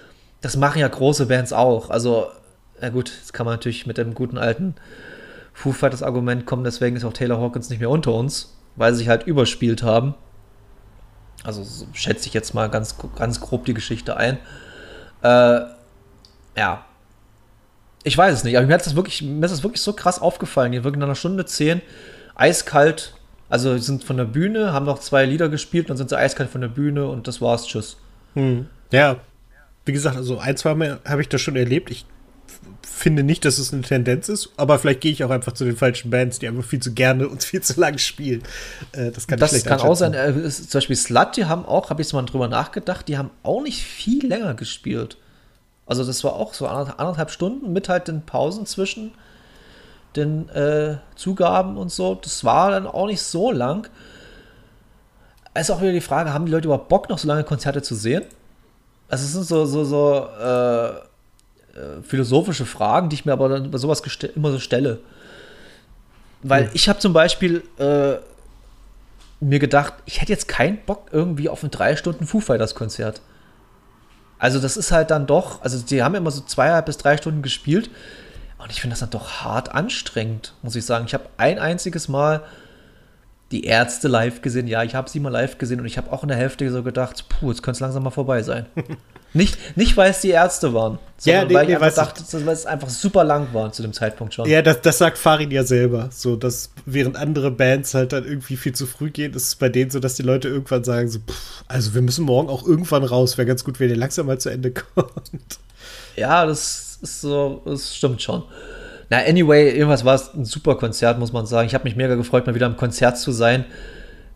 das 0.40 0.56
machen 0.56 0.80
ja 0.80 0.88
große 0.88 1.26
Bands 1.26 1.52
auch. 1.52 1.90
Also, 1.90 2.28
na 2.80 2.88
gut, 2.88 3.10
jetzt 3.10 3.32
kann 3.32 3.46
man 3.46 3.54
natürlich 3.54 3.86
mit 3.86 3.98
dem 3.98 4.14
guten 4.14 4.38
alten 4.38 4.74
Foo 5.52 5.72
Fighters 5.72 6.02
Argument 6.02 6.46
kommen, 6.46 6.64
deswegen 6.64 6.96
ist 6.96 7.04
auch 7.04 7.12
Taylor 7.12 7.40
Hawkins 7.40 7.70
nicht 7.70 7.78
mehr 7.78 7.90
unter 7.90 8.12
uns, 8.12 8.56
weil 8.74 8.92
sie 8.92 8.98
sich 8.98 9.08
halt 9.08 9.26
überspielt 9.26 9.82
haben. 9.84 10.14
Also 11.44 11.62
so 11.62 11.86
schätze 11.92 12.26
ich 12.26 12.34
jetzt 12.34 12.54
mal 12.54 12.68
ganz, 12.68 12.96
ganz 13.16 13.40
grob 13.40 13.64
die 13.64 13.74
Geschichte 13.74 14.16
ein. 14.16 14.38
Äh, 15.22 15.60
ja, 16.56 16.84
ich 18.04 18.16
weiß 18.16 18.34
es 18.34 18.44
nicht, 18.44 18.56
aber 18.56 18.66
mir, 18.66 18.74
hat 18.74 18.86
das 18.86 18.94
wirklich, 18.94 19.22
mir 19.22 19.44
ist 19.44 19.50
das 19.50 19.62
wirklich 19.62 19.80
so 19.82 19.94
krass 19.94 20.20
aufgefallen. 20.20 20.72
Hier 20.72 20.84
wirklich 20.84 21.00
nach 21.00 21.06
einer 21.06 21.14
Stunde 21.14 21.46
zehn, 21.46 21.80
eiskalt. 22.34 23.14
Also 23.48 23.76
sind 23.78 24.04
von 24.04 24.16
der 24.16 24.24
Bühne, 24.24 24.72
haben 24.72 24.86
noch 24.86 24.98
zwei 24.98 25.24
Lieder 25.24 25.48
gespielt, 25.48 25.90
dann 25.90 25.96
sind 25.96 26.10
sie 26.10 26.18
eiskalt 26.18 26.50
von 26.50 26.60
der 26.60 26.68
Bühne 26.68 27.06
und 27.06 27.26
das 27.26 27.40
war's. 27.40 27.66
Tschüss. 27.66 27.96
Hm. 28.34 28.66
Ja, 28.90 29.20
wie 29.84 29.92
gesagt, 29.92 30.16
also 30.16 30.38
ein, 30.38 30.56
zwei 30.56 30.74
Mal 30.74 31.00
habe 31.04 31.22
ich 31.22 31.28
das 31.28 31.40
schon 31.40 31.56
erlebt. 31.56 31.90
Ich 31.90 32.04
finde 32.82 33.22
nicht, 33.22 33.44
dass 33.44 33.58
es 33.58 33.72
eine 33.72 33.82
Tendenz 33.82 34.28
ist, 34.28 34.50
aber 34.56 34.78
vielleicht 34.78 35.00
gehe 35.00 35.12
ich 35.12 35.24
auch 35.24 35.30
einfach 35.30 35.52
zu 35.52 35.64
den 35.64 35.76
falschen 35.76 36.10
Bands, 36.10 36.38
die 36.38 36.48
einfach 36.48 36.64
viel 36.64 36.80
zu 36.80 36.92
gerne 36.92 37.28
und 37.28 37.42
viel 37.42 37.60
zu 37.60 37.78
lang 37.80 37.98
spielen. 37.98 38.42
Äh, 38.92 39.10
das 39.10 39.26
kann, 39.26 39.38
das 39.38 39.64
kann 39.64 39.80
auch 39.80 39.94
sein. 39.94 40.14
Äh, 40.14 40.48
zum 40.48 40.78
Beispiel 40.78 40.96
Slut, 40.96 41.36
die 41.36 41.46
haben 41.46 41.64
auch, 41.64 41.90
habe 41.90 42.02
ich 42.02 42.12
mal 42.12 42.22
drüber 42.22 42.48
nachgedacht, 42.48 43.08
die 43.08 43.16
haben 43.16 43.30
auch 43.42 43.62
nicht 43.62 43.82
viel 43.82 44.26
länger 44.26 44.54
gespielt. 44.54 45.16
Also 45.86 46.04
das 46.04 46.24
war 46.24 46.34
auch 46.34 46.54
so 46.54 46.66
anderthalb 46.66 47.30
Stunden 47.30 47.72
mit 47.72 47.88
halt 47.88 48.08
den 48.08 48.22
Pausen 48.22 48.66
zwischen 48.66 49.12
den 50.16 50.48
äh, 50.50 50.96
Zugaben 51.16 51.76
und 51.76 51.90
so. 51.90 52.14
Das 52.14 52.44
war 52.44 52.70
dann 52.70 52.86
auch 52.86 53.06
nicht 53.06 53.22
so 53.22 53.50
lang. 53.50 53.88
Es 55.52 55.68
ist 55.68 55.70
auch 55.70 55.80
wieder 55.80 55.92
die 55.92 56.00
Frage, 56.00 56.32
haben 56.32 56.46
die 56.46 56.52
Leute 56.52 56.66
überhaupt 56.66 56.88
Bock, 56.88 57.08
noch 57.08 57.18
so 57.18 57.28
lange 57.28 57.44
Konzerte 57.44 57.82
zu 57.82 57.94
sehen? 57.94 58.24
Also 59.08 59.24
es 59.24 59.32
sind 59.32 59.44
so, 59.44 59.66
so, 59.66 59.84
so 59.84 60.26
äh, 60.40 60.88
äh, 60.88 62.02
philosophische 62.02 62.66
Fragen, 62.66 63.08
die 63.08 63.14
ich 63.14 63.24
mir 63.24 63.32
aber 63.32 63.48
dann 63.48 63.70
bei 63.70 63.78
sowas 63.78 64.02
immer 64.34 64.52
so 64.52 64.58
stelle. 64.58 65.00
Weil 66.42 66.64
hm. 66.64 66.70
ich 66.74 66.88
habe 66.88 66.98
zum 66.98 67.12
Beispiel 67.12 67.62
äh, 67.78 68.14
mir 69.40 69.58
gedacht, 69.58 69.94
ich 70.06 70.20
hätte 70.20 70.32
jetzt 70.32 70.48
keinen 70.48 70.78
Bock 70.84 71.08
irgendwie 71.12 71.48
auf 71.48 71.62
ein 71.62 71.70
drei 71.70 71.96
Stunden 71.96 72.26
Foo 72.26 72.40
Fighters 72.40 72.74
Konzert. 72.74 73.20
Also 74.44 74.60
das 74.60 74.76
ist 74.76 74.92
halt 74.92 75.10
dann 75.10 75.26
doch, 75.26 75.62
also 75.62 75.78
die 75.78 76.02
haben 76.02 76.14
immer 76.14 76.30
so 76.30 76.42
zweieinhalb 76.42 76.84
bis 76.84 76.98
drei 76.98 77.16
Stunden 77.16 77.40
gespielt 77.40 77.88
und 78.58 78.70
ich 78.70 78.78
finde 78.78 78.92
das 78.92 79.00
dann 79.00 79.08
doch 79.08 79.42
hart 79.42 79.74
anstrengend, 79.74 80.52
muss 80.60 80.76
ich 80.76 80.84
sagen. 80.84 81.06
Ich 81.06 81.14
habe 81.14 81.30
ein 81.38 81.58
einziges 81.58 82.08
Mal 82.08 82.42
die 83.52 83.64
Ärzte 83.64 84.06
live 84.06 84.42
gesehen. 84.42 84.66
Ja, 84.66 84.82
ich 84.82 84.94
habe 84.94 85.08
sie 85.08 85.18
mal 85.18 85.30
live 85.30 85.56
gesehen 85.56 85.80
und 85.80 85.86
ich 85.86 85.96
habe 85.96 86.12
auch 86.12 86.24
in 86.24 86.28
der 86.28 86.36
Hälfte 86.36 86.70
so 86.70 86.82
gedacht, 86.82 87.24
puh, 87.30 87.48
jetzt 87.48 87.62
könnte 87.62 87.76
es 87.76 87.80
langsam 87.80 88.02
mal 88.02 88.10
vorbei 88.10 88.42
sein. 88.42 88.66
nicht, 89.34 89.76
nicht, 89.76 89.96
weil 89.96 90.12
es 90.12 90.20
die 90.20 90.30
Ärzte 90.30 90.72
waren, 90.74 91.00
sondern 91.18 91.42
ja, 91.42 91.48
nee, 91.48 91.54
weil 91.54 91.66
nee, 91.66 91.72
ich 91.72 91.82
einfach 91.82 92.12
dachte, 92.12 92.46
weil 92.46 92.54
es 92.54 92.66
einfach 92.66 92.88
super 92.88 93.24
lang 93.24 93.48
war 93.52 93.72
zu 93.72 93.82
dem 93.82 93.92
Zeitpunkt 93.92 94.32
schon. 94.32 94.48
Ja, 94.48 94.62
das, 94.62 94.80
das 94.80 94.98
sagt 94.98 95.18
Farin 95.18 95.50
ja 95.50 95.64
selber. 95.64 96.08
So, 96.12 96.36
dass 96.36 96.70
während 96.86 97.16
andere 97.16 97.50
Bands 97.50 97.94
halt 97.94 98.12
dann 98.12 98.24
irgendwie 98.24 98.56
viel 98.56 98.74
zu 98.74 98.86
früh 98.86 99.10
gehen, 99.10 99.34
ist 99.34 99.48
es 99.48 99.54
bei 99.56 99.68
denen 99.68 99.90
so, 99.90 99.98
dass 99.98 100.14
die 100.14 100.22
Leute 100.22 100.48
irgendwann 100.48 100.84
sagen 100.84 101.08
so, 101.08 101.18
pff, 101.18 101.64
also 101.66 101.94
wir 101.94 102.02
müssen 102.02 102.24
morgen 102.24 102.48
auch 102.48 102.64
irgendwann 102.64 103.02
raus. 103.02 103.36
Wäre 103.36 103.46
ganz 103.46 103.64
gut, 103.64 103.80
wenn 103.80 103.90
ihr 103.90 103.96
langsam 103.96 104.26
mal 104.26 104.38
zu 104.38 104.50
Ende 104.50 104.70
kommt. 104.94 105.58
Ja, 106.14 106.46
das 106.46 106.98
ist 107.02 107.20
so, 107.20 107.60
das 107.64 107.96
stimmt 107.96 108.22
schon. 108.22 108.44
Na, 109.10 109.18
anyway, 109.18 109.70
irgendwas 109.70 110.04
war 110.04 110.14
es 110.14 110.32
ein 110.32 110.44
super 110.44 110.76
Konzert, 110.76 111.18
muss 111.18 111.32
man 111.32 111.46
sagen. 111.46 111.66
Ich 111.66 111.74
habe 111.74 111.84
mich 111.84 111.96
mega 111.96 112.14
gefreut, 112.14 112.46
mal 112.46 112.54
wieder 112.54 112.66
im 112.66 112.76
Konzert 112.76 113.18
zu 113.18 113.32
sein, 113.32 113.64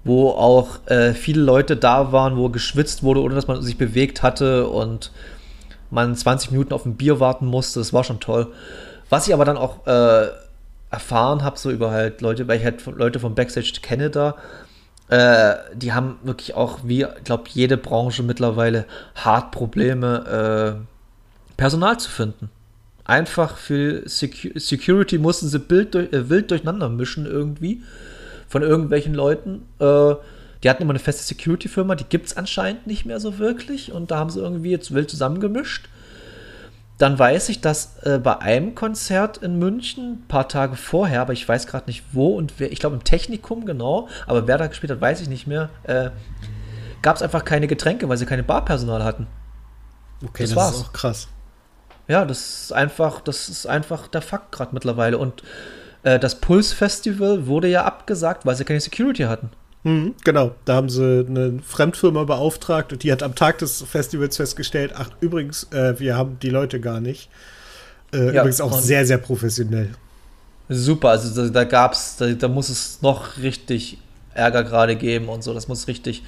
wo 0.08 0.30
auch 0.30 0.86
äh, 0.86 1.12
viele 1.12 1.42
Leute 1.42 1.76
da 1.76 2.12
waren, 2.12 2.38
wo 2.38 2.48
geschwitzt 2.48 3.02
wurde, 3.02 3.20
ohne 3.20 3.34
dass 3.34 3.46
man 3.46 3.62
sich 3.62 3.76
bewegt 3.76 4.22
hatte 4.22 4.66
und 4.66 5.12
man 5.90 6.16
20 6.16 6.50
Minuten 6.50 6.72
auf 6.72 6.86
ein 6.86 6.96
Bier 6.96 7.20
warten 7.20 7.46
musste. 7.46 7.78
Das 7.78 7.92
war 7.92 8.04
schon 8.04 8.18
toll. 8.18 8.48
Was 9.10 9.28
ich 9.28 9.34
aber 9.34 9.44
dann 9.44 9.58
auch 9.58 9.86
äh, 9.86 10.28
erfahren 10.90 11.44
habe, 11.44 11.58
so 11.58 11.70
über 11.70 11.90
halt 11.90 12.22
Leute, 12.22 12.48
weil 12.48 12.58
ich 12.58 12.64
halt 12.64 12.84
Leute 12.86 13.20
vom 13.20 13.34
Backstage 13.34 13.80
kenne 13.82 14.08
da, 14.08 14.36
äh, 15.10 15.56
die 15.74 15.92
haben 15.92 16.16
wirklich 16.22 16.54
auch, 16.54 16.78
wie, 16.84 17.02
ich 17.02 17.24
glaube, 17.24 17.44
jede 17.48 17.76
Branche 17.76 18.22
mittlerweile 18.22 18.86
hart 19.14 19.50
Probleme, 19.50 20.78
äh, 20.78 21.54
Personal 21.58 22.00
zu 22.00 22.10
finden. 22.10 22.48
Einfach 23.04 23.58
für 23.58 24.08
Secu 24.08 24.58
Security 24.58 25.18
mussten 25.18 25.48
sie 25.48 25.60
durch, 25.60 26.12
äh, 26.12 26.30
wild 26.30 26.50
durcheinander 26.50 26.88
mischen 26.88 27.26
irgendwie 27.26 27.82
von 28.49 28.62
irgendwelchen 28.62 29.14
Leuten. 29.14 29.69
Äh, 29.78 30.14
die 30.62 30.71
hatten 30.71 30.83
immer 30.83 30.93
eine 30.93 30.99
feste 30.99 31.23
Security-Firma, 31.23 31.95
die 31.95 32.05
gibt 32.05 32.26
es 32.26 32.37
anscheinend 32.37 32.87
nicht 32.87 33.05
mehr 33.05 33.21
so 33.21 33.38
wirklich 33.38 33.93
und 33.93 34.11
da 34.11 34.19
haben 34.19 34.31
sie 34.31 34.40
irgendwie 34.40 34.71
jetzt 34.71 34.93
wild 34.93 35.09
zusammengemischt. 35.09 35.88
Dann 36.99 37.17
weiß 37.17 37.50
ich, 37.50 37.61
dass 37.61 37.99
äh, 38.02 38.19
bei 38.19 38.38
einem 38.40 38.75
Konzert 38.75 39.37
in 39.37 39.57
München, 39.61 40.14
ein 40.14 40.25
paar 40.26 40.49
Tage 40.49 40.75
vorher, 40.75 41.21
aber 41.21 41.33
ich 41.33 41.49
weiß 41.49 41.69
gerade 41.69 41.87
nicht 41.87 42.02
wo 42.11 42.37
und 42.37 42.55
wer, 42.59 42.73
ich 42.73 42.81
glaube 42.81 42.97
im 42.97 43.05
Technikum 43.05 43.67
genau, 43.67 44.09
aber 44.26 44.49
wer 44.49 44.59
da 44.59 44.67
gespielt 44.67 44.90
hat, 44.90 45.00
weiß 45.00 45.21
ich 45.21 45.28
nicht 45.28 45.47
mehr, 45.47 45.69
äh, 45.85 46.11
gab 47.00 47.14
es 47.14 47.23
einfach 47.23 47.45
keine 47.45 47.69
Getränke, 47.69 48.09
weil 48.09 48.17
sie 48.17 48.26
keine 48.26 48.43
Barpersonal 48.43 49.05
hatten. 49.05 49.28
Okay, 50.25 50.43
das, 50.43 50.50
das 50.50 50.57
war's. 50.57 50.75
ist 50.75 50.85
auch 50.87 50.93
krass. 50.93 51.28
Ja, 52.09 52.25
das 52.25 52.62
ist 52.62 52.73
einfach, 52.73 53.21
das 53.21 53.49
ist 53.49 53.67
einfach 53.67 54.09
der 54.09 54.23
Fakt 54.23 54.50
gerade 54.50 54.71
mittlerweile. 54.73 55.19
Und 55.19 55.43
äh, 56.08 56.18
das 56.18 56.40
Puls-Festival 56.40 57.46
wurde 57.46 57.68
ja 57.68 57.84
abgesagt, 57.84 58.46
weil 58.46 58.56
sie 58.56 58.64
keine 58.64 58.80
Security 58.80 59.24
hatten. 59.24 59.50
Mhm, 59.84 60.14
genau, 60.24 60.54
da 60.64 60.74
haben 60.74 60.88
sie 60.88 61.24
eine 61.28 61.60
Fremdfirma 61.62 62.24
beauftragt 62.24 62.92
und 62.92 63.02
die 63.02 63.12
hat 63.12 63.22
am 63.22 63.34
Tag 63.34 63.58
des 63.58 63.82
Festivals 63.82 64.36
festgestellt, 64.36 64.92
ach 64.96 65.10
übrigens, 65.20 65.64
äh, 65.72 65.98
wir 66.00 66.16
haben 66.16 66.38
die 66.40 66.50
Leute 66.50 66.80
gar 66.80 67.00
nicht. 67.00 67.30
Äh, 68.12 68.26
ja, 68.26 68.40
übrigens 68.40 68.60
auch 68.60 68.78
sehr, 68.78 69.06
sehr 69.06 69.18
professionell. 69.18 69.90
Super, 70.68 71.10
also 71.10 71.42
da, 71.42 71.48
da 71.48 71.64
gab's, 71.64 72.16
da, 72.16 72.26
da 72.32 72.48
muss 72.48 72.68
es 72.68 73.00
noch 73.02 73.38
richtig 73.38 73.98
Ärger 74.34 74.64
gerade 74.64 74.96
geben 74.96 75.28
und 75.28 75.42
so. 75.42 75.52
Das 75.52 75.68
muss 75.68 75.88
richtig 75.88 76.22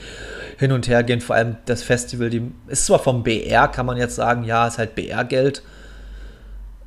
hin 0.58 0.72
und 0.72 0.88
her 0.88 1.02
gehen. 1.02 1.20
Vor 1.20 1.36
allem 1.36 1.56
das 1.66 1.82
Festival, 1.82 2.30
die 2.30 2.50
ist 2.68 2.86
zwar 2.86 2.98
vom 2.98 3.22
BR, 3.22 3.68
kann 3.68 3.86
man 3.86 3.96
jetzt 3.96 4.16
sagen, 4.16 4.44
ja, 4.44 4.66
ist 4.66 4.78
halt 4.78 4.94
BR-Geld, 4.94 5.62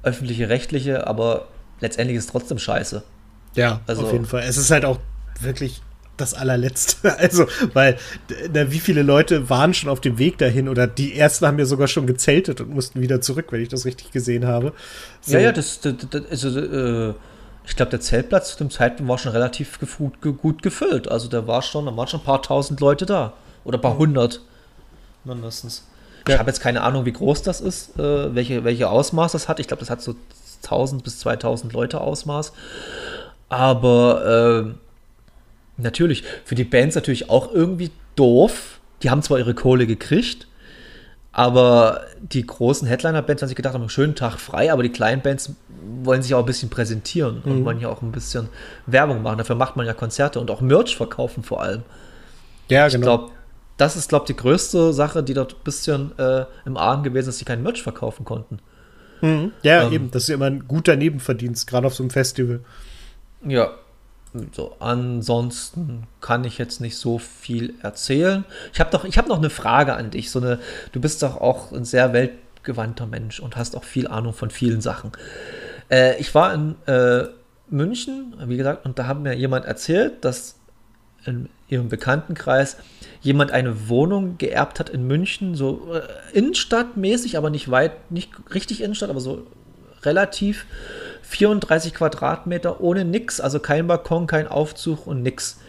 öffentliche, 0.03 0.50
rechtliche, 0.50 1.07
aber 1.07 1.47
letztendlich 1.84 2.18
ist 2.18 2.25
es 2.25 2.32
trotzdem 2.32 2.58
scheiße. 2.58 3.04
Ja, 3.56 3.82
also, 3.86 4.04
auf 4.04 4.12
jeden 4.12 4.25
Fall. 4.25 4.44
Es 4.48 4.58
ist 4.58 4.72
halt 4.72 4.86
auch 4.86 4.98
wirklich 5.40 5.82
das 6.18 6.34
allerletzte. 6.34 7.16
Also, 7.20 7.46
weil 7.74 7.98
na, 8.52 8.72
wie 8.72 8.80
viele 8.80 9.04
Leute 9.04 9.50
waren 9.50 9.74
schon 9.74 9.90
auf 9.90 10.02
dem 10.02 10.18
Weg 10.18 10.38
dahin 10.40 10.68
oder 10.68 10.88
die 10.88 11.16
ersten 11.16 11.46
haben 11.46 11.60
ja 11.60 11.66
sogar 11.66 11.88
schon 11.88 12.08
gezeltet 12.08 12.62
und 12.62 12.70
mussten 12.72 13.02
wieder 13.02 13.22
zurück, 13.22 13.48
wenn 13.52 13.62
ich 13.62 13.70
das 13.70 13.86
richtig 13.86 14.12
gesehen 14.12 14.48
habe. 14.48 14.74
So. 15.22 15.34
Ja, 15.34 15.40
ja, 15.40 15.52
das, 15.52 15.80
das, 15.82 15.96
das 16.10 16.24
also, 16.30 16.60
äh, 16.60 17.13
ich 17.66 17.75
glaube, 17.75 17.92
der 17.92 18.02
Zeltplatz 18.02 18.52
zu 18.52 18.58
dem 18.58 18.72
Zeitpunkt 18.72 19.10
war 19.10 19.18
schon 19.18 19.32
relativ 19.32 19.80
gut, 19.98 20.22
gut 20.22 20.63
gefüllt. 20.63 21.08
Also, 21.08 21.30
der 21.30 21.48
war 21.48 21.62
schon, 21.62 21.86
da 21.86 21.96
waren 21.96 22.08
schon 22.08 22.22
ein 22.22 22.25
paar 22.25 22.42
tausend 22.42 22.80
Leute 22.80 23.06
da. 23.06 23.34
Oder 23.63 23.78
ein 23.78 23.82
paar 23.82 23.98
hundert. 23.98 24.42
Mindestens. 25.24 25.86
Ja. 26.28 26.36
Ich 26.36 26.40
habe 26.40 26.50
jetzt 26.50 26.62
keine 26.62 26.82
Ahnung, 26.82 27.06
wie 27.06 27.13
groß 27.13 27.42
das 27.44 27.62
ist, 27.62 27.98
äh, 27.98 28.34
welche, 28.36 28.63
welche 28.63 28.90
Ausmaß 28.90 29.34
das 29.34 29.48
hat. 29.48 29.60
Ich 29.60 29.68
glaube, 29.68 29.82
das 29.82 29.90
hat 29.90 30.02
so 30.02 30.16
1000 30.63 31.03
bis 31.03 31.20
2000 31.20 31.74
Leute 31.74 32.01
Ausmaß. 32.01 32.53
Aber 33.50 34.65
äh, 34.65 35.82
natürlich, 35.82 36.24
für 36.46 36.55
die 36.55 36.63
Bands 36.63 36.96
natürlich 36.96 37.29
auch 37.29 37.53
irgendwie 37.53 37.91
doof. 38.15 38.79
Die 39.01 39.10
haben 39.10 39.22
zwar 39.22 39.38
ihre 39.38 39.53
Kohle 39.53 39.86
gekriegt, 39.86 40.48
aber 41.34 42.01
die 42.22 42.46
großen 42.46 42.88
Headliner-Bands 42.88 43.41
haben 43.41 43.50
sich 43.50 43.55
gedacht, 43.55 43.74
haben 43.74 43.82
einen 43.82 43.89
schönen 43.89 44.15
Tag 44.15 44.39
frei, 44.39 44.72
aber 44.72 44.84
die 44.84 44.91
kleinen 44.91 45.22
Bands 45.22 45.51
wollen 46.03 46.22
sich 46.22 46.34
auch 46.36 46.39
ein 46.39 46.46
bisschen 46.46 46.70
präsentieren 46.70 47.41
mhm. 47.43 47.51
und 47.51 47.65
wollen 47.65 47.79
ja 47.79 47.89
auch 47.89 48.01
ein 48.01 48.12
bisschen 48.12 48.50
Werbung 48.86 49.24
machen. 49.24 49.39
Dafür 49.39 49.55
macht 49.55 49.75
man 49.75 49.86
ja 49.86 49.93
Konzerte 49.93 50.39
und 50.39 50.50
auch 50.51 50.62
Merch 50.62 50.96
verkaufen 50.96 51.43
vor 51.43 51.62
allem. 51.62 51.84
Ja, 52.70 52.88
ich 52.88 52.93
genau. 52.93 53.17
Glaub, 53.17 53.32
das 53.77 53.96
ist, 53.96 54.10
glaube 54.10 54.24
ich, 54.24 54.27
die 54.27 54.36
größte 54.36 54.93
Sache, 54.93 55.24
die 55.24 55.34
dort 55.34 55.53
ein 55.53 55.63
bisschen 55.63 56.17
äh, 56.17 56.46
im 56.65 56.78
Argen 56.78 57.04
gewesen 57.04 57.30
ist, 57.30 57.36
dass 57.36 57.39
sie 57.39 57.45
kein 57.45 57.63
Merch 57.63 57.82
verkaufen 57.82 58.23
konnten. 58.26 58.60
Mhm. 59.23 59.53
Ja, 59.63 59.83
ähm, 59.83 59.93
eben. 59.93 60.12
Das 60.12 60.23
ist 60.23 60.29
ja 60.29 60.36
immer 60.36 60.47
ein 60.47 60.67
guter 60.67 60.95
Nebenverdienst, 60.97 61.65
gerade 61.65 61.88
auf 61.88 61.95
so 61.95 62.03
einem 62.03 62.09
Festival. 62.09 62.59
Ja, 63.45 63.71
so, 64.51 64.75
ansonsten 64.79 66.07
kann 66.19 66.43
ich 66.43 66.57
jetzt 66.57 66.81
nicht 66.81 66.97
so 66.97 67.19
viel 67.19 67.75
erzählen. 67.81 68.45
Ich 68.73 68.79
habe 68.79 68.89
doch, 68.89 69.05
ich 69.05 69.17
habe 69.17 69.29
noch 69.29 69.38
eine 69.38 69.49
Frage 69.49 69.93
an 69.93 70.12
dich. 70.12 70.29
So 70.29 70.39
eine, 70.39 70.59
du 70.91 70.99
bist 70.99 71.23
doch 71.23 71.38
auch 71.38 71.71
ein 71.71 71.86
sehr 71.86 72.13
weltgewandter 72.13 73.05
Mensch 73.05 73.39
und 73.39 73.55
hast 73.55 73.75
auch 73.75 73.83
viel 73.83 74.07
Ahnung 74.07 74.33
von 74.33 74.49
vielen 74.49 74.81
Sachen. 74.81 75.12
Äh, 75.89 76.19
ich 76.19 76.36
war 76.36 76.53
in 76.53 76.75
äh, 76.88 77.27
München, 77.69 78.36
wie 78.45 78.57
gesagt, 78.57 78.86
und 78.86 78.99
da 78.99 79.07
hat 79.07 79.19
mir 79.19 79.33
jemand 79.33 79.65
erzählt, 79.65 80.25
dass 80.25 80.55
in 81.25 81.47
ihrem 81.73 81.89
Bekanntenkreis 81.89 82.77
jemand 83.21 83.51
eine 83.51 83.89
Wohnung 83.89 84.38
geerbt 84.38 84.79
hat 84.79 84.89
in 84.89 85.07
München, 85.07 85.55
so 85.55 85.93
äh, 85.93 86.38
Innenstadtmäßig, 86.38 87.38
aber 87.38 87.49
nicht 87.49 87.71
weit, 87.71 88.12
nicht 88.12 88.31
richtig 88.53 88.81
Innenstadt, 88.81 89.09
aber 89.09 89.19
so 89.19 89.47
relativ 90.03 90.65
34 91.23 91.93
Quadratmeter 91.93 92.81
ohne 92.81 93.05
nix, 93.05 93.39
also 93.39 93.59
kein 93.59 93.88
Balkon, 93.88 94.27
kein 94.27 94.47
Aufzug 94.47 95.07
und 95.07 95.23
nix. 95.23 95.59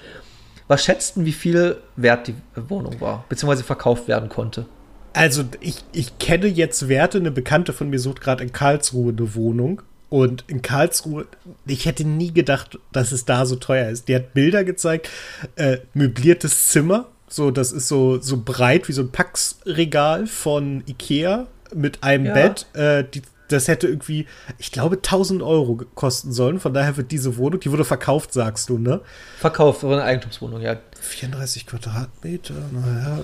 Was 0.67 0.85
schätzten, 0.85 1.25
wie 1.25 1.33
viel 1.33 1.77
wert 1.97 2.27
die 2.27 2.35
Wohnung 2.69 3.01
war, 3.01 3.25
beziehungsweise 3.29 3.65
verkauft 3.65 4.09
werden 4.09 4.29
konnte? 4.29 4.67
Also 5.13 5.45
ich, 5.61 5.77
ich 5.93 6.19
kenne 6.19 6.47
jetzt 6.47 6.89
Werte, 6.89 7.19
eine 7.19 7.31
Bekannte 7.31 7.73
von 7.73 7.89
mir 7.89 8.01
sucht 8.01 8.21
gerade 8.21 8.43
in 8.43 8.53
Karlsruhe 8.53 9.13
eine 9.13 9.35
Wohnung. 9.35 9.83
Und 10.15 10.45
in 10.47 10.63
Karlsruhe, 10.63 11.27
ich 11.67 11.87
hätte 11.87 12.05
nie 12.05 12.33
gedacht, 12.33 12.79
dass 12.93 13.11
es 13.11 13.25
da 13.25 13.47
so 13.47 13.57
teuer 13.57 13.89
ist. 13.89 14.07
Die 14.07 14.15
hat 14.15 14.33
Bilder 14.33 14.63
gezeigt, 14.63 15.09
äh, 15.57 15.79
möbliertes 15.93 16.69
Zimmer, 16.69 17.09
so, 17.27 17.51
das 17.51 17.73
ist 17.73 17.89
so, 17.89 18.21
so 18.21 18.41
breit 18.41 18.87
wie 18.87 18.93
so 18.93 19.03
ein 19.03 19.11
Packsregal 19.11 20.29
von 20.29 20.85
Ikea 20.87 21.49
mit 21.75 22.05
einem 22.05 22.27
ja. 22.27 22.33
Bett. 22.33 22.67
Äh, 22.75 23.03
die 23.13 23.23
das 23.49 23.67
hätte 23.67 23.89
irgendwie, 23.89 24.27
ich 24.59 24.71
glaube, 24.71 24.97
1000 24.97 25.43
Euro 25.43 25.81
kosten 25.97 26.33
sollen. 26.33 26.61
Von 26.61 26.73
daher 26.73 26.97
wird 26.97 27.11
diese 27.11 27.37
Wohnung, 27.37 27.59
die 27.59 27.73
wurde 27.73 27.85
verkauft, 27.85 28.33
sagst 28.33 28.69
du, 28.69 28.79
ne? 28.79 29.01
Verkauft, 29.39 29.83
eine 29.83 30.05
Eigentumswohnung, 30.05 30.61
ja. 30.61 30.77
34 31.01 31.67
Quadratmeter, 31.67 32.55
naja. 32.73 33.21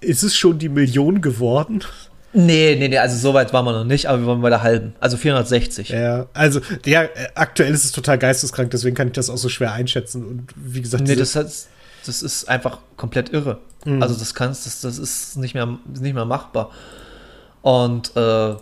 Ist 0.00 0.22
es 0.22 0.34
schon 0.34 0.58
die 0.58 0.70
Million 0.70 1.20
geworden? 1.20 1.84
Nee, 2.38 2.76
nee, 2.78 2.88
nee, 2.88 2.98
also 2.98 3.16
so 3.16 3.32
weit 3.32 3.54
waren 3.54 3.64
wir 3.64 3.72
noch 3.72 3.84
nicht, 3.84 4.06
aber 4.06 4.20
wir 4.20 4.26
waren 4.26 4.42
bei 4.42 4.50
der 4.50 4.62
halben. 4.62 4.94
Also 5.00 5.16
460. 5.16 5.88
Ja, 5.88 6.26
also 6.34 6.60
ja, 6.84 7.08
aktuell 7.34 7.72
ist 7.72 7.86
es 7.86 7.92
total 7.92 8.18
geisteskrank, 8.18 8.70
deswegen 8.70 8.94
kann 8.94 9.06
ich 9.06 9.14
das 9.14 9.30
auch 9.30 9.38
so 9.38 9.48
schwer 9.48 9.72
einschätzen. 9.72 10.22
Und 10.26 10.48
wie 10.54 10.82
gesagt, 10.82 11.04
nee, 11.04 11.16
das, 11.16 11.34
heißt, 11.34 11.68
das 12.04 12.22
ist 12.22 12.46
einfach 12.46 12.80
komplett 12.98 13.32
irre. 13.32 13.60
Mhm. 13.86 14.02
Also 14.02 14.14
das 14.16 14.34
kannst, 14.34 14.66
das, 14.66 14.82
das 14.82 14.98
ist 14.98 15.38
nicht 15.38 15.54
mehr, 15.54 15.78
nicht 15.98 16.12
mehr 16.12 16.26
machbar. 16.26 16.72
Und 17.62 18.14
äh, 18.16 18.54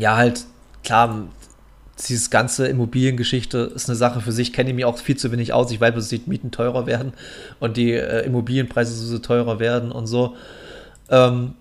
ja, 0.00 0.16
halt, 0.16 0.44
klar, 0.82 1.28
dieses 2.00 2.30
ganze 2.30 2.66
Immobiliengeschichte 2.66 3.58
ist 3.76 3.88
eine 3.88 3.96
Sache 3.96 4.20
für 4.20 4.32
sich, 4.32 4.52
kenne 4.52 4.70
ich 4.70 4.74
mir 4.74 4.88
auch 4.88 4.98
viel 4.98 5.16
zu 5.16 5.30
wenig 5.30 5.52
aus. 5.52 5.70
Ich 5.70 5.80
weiß, 5.80 5.94
dass 5.94 6.08
die 6.08 6.20
Mieten 6.26 6.50
teurer 6.50 6.86
werden 6.86 7.12
und 7.60 7.76
die 7.76 7.92
äh, 7.92 8.26
Immobilienpreise 8.26 8.92
so 8.92 9.18
teurer 9.20 9.60
werden 9.60 9.92
und 9.92 10.08
so. 10.08 10.34
Ähm, 11.10 11.54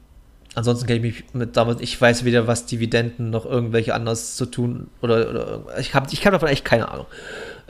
ansonsten 0.56 0.88
kenne 0.88 1.00
ich 1.00 1.04
mich 1.04 1.34
mit 1.34 1.58
damit, 1.58 1.82
ich 1.82 2.00
weiß 2.00 2.26
weder, 2.26 2.48
was 2.48 2.66
Dividenden 2.66 3.30
noch 3.30 3.46
irgendwelche 3.46 3.94
anders 3.94 4.36
zu 4.36 4.46
tun 4.46 4.88
oder, 5.02 5.30
oder 5.30 5.80
ich 5.80 5.94
habe 5.94 6.08
ich 6.12 6.26
habe 6.26 6.34
davon 6.34 6.50
echt 6.50 6.66
keine 6.66 6.90
Ahnung. 6.90 7.06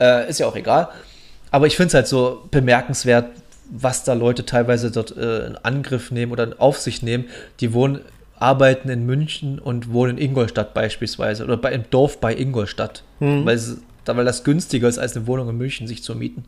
Äh, 0.00 0.28
ist 0.28 0.40
ja 0.40 0.46
auch 0.46 0.56
egal. 0.56 0.88
Aber 1.50 1.66
ich 1.66 1.76
finde 1.76 1.88
es 1.88 1.94
halt 1.94 2.08
so 2.08 2.48
bemerkenswert, 2.50 3.26
was 3.70 4.04
da 4.04 4.14
Leute 4.14 4.44
teilweise 4.44 4.90
dort 4.90 5.16
äh, 5.16 5.46
in 5.46 5.56
Angriff 5.56 6.10
nehmen 6.10 6.32
oder 6.32 6.48
auf 6.58 6.78
sich 6.78 7.02
nehmen. 7.02 7.26
Die 7.60 7.72
wohnen 7.72 8.00
arbeiten 8.36 8.88
in 8.88 9.06
München 9.06 9.58
und 9.58 9.92
wohnen 9.92 10.18
in 10.18 10.30
Ingolstadt 10.30 10.74
beispielsweise 10.74 11.44
oder 11.44 11.56
bei, 11.56 11.72
im 11.72 11.84
Dorf 11.90 12.18
bei 12.18 12.34
Ingolstadt, 12.34 13.04
mhm. 13.20 13.44
weil, 13.44 13.54
es, 13.54 13.78
weil 14.04 14.24
das 14.24 14.44
günstiger 14.44 14.88
ist, 14.88 14.98
als 14.98 15.16
eine 15.16 15.26
Wohnung 15.26 15.48
in 15.48 15.56
München 15.56 15.86
sich 15.86 16.02
zu 16.02 16.14
mieten. 16.14 16.44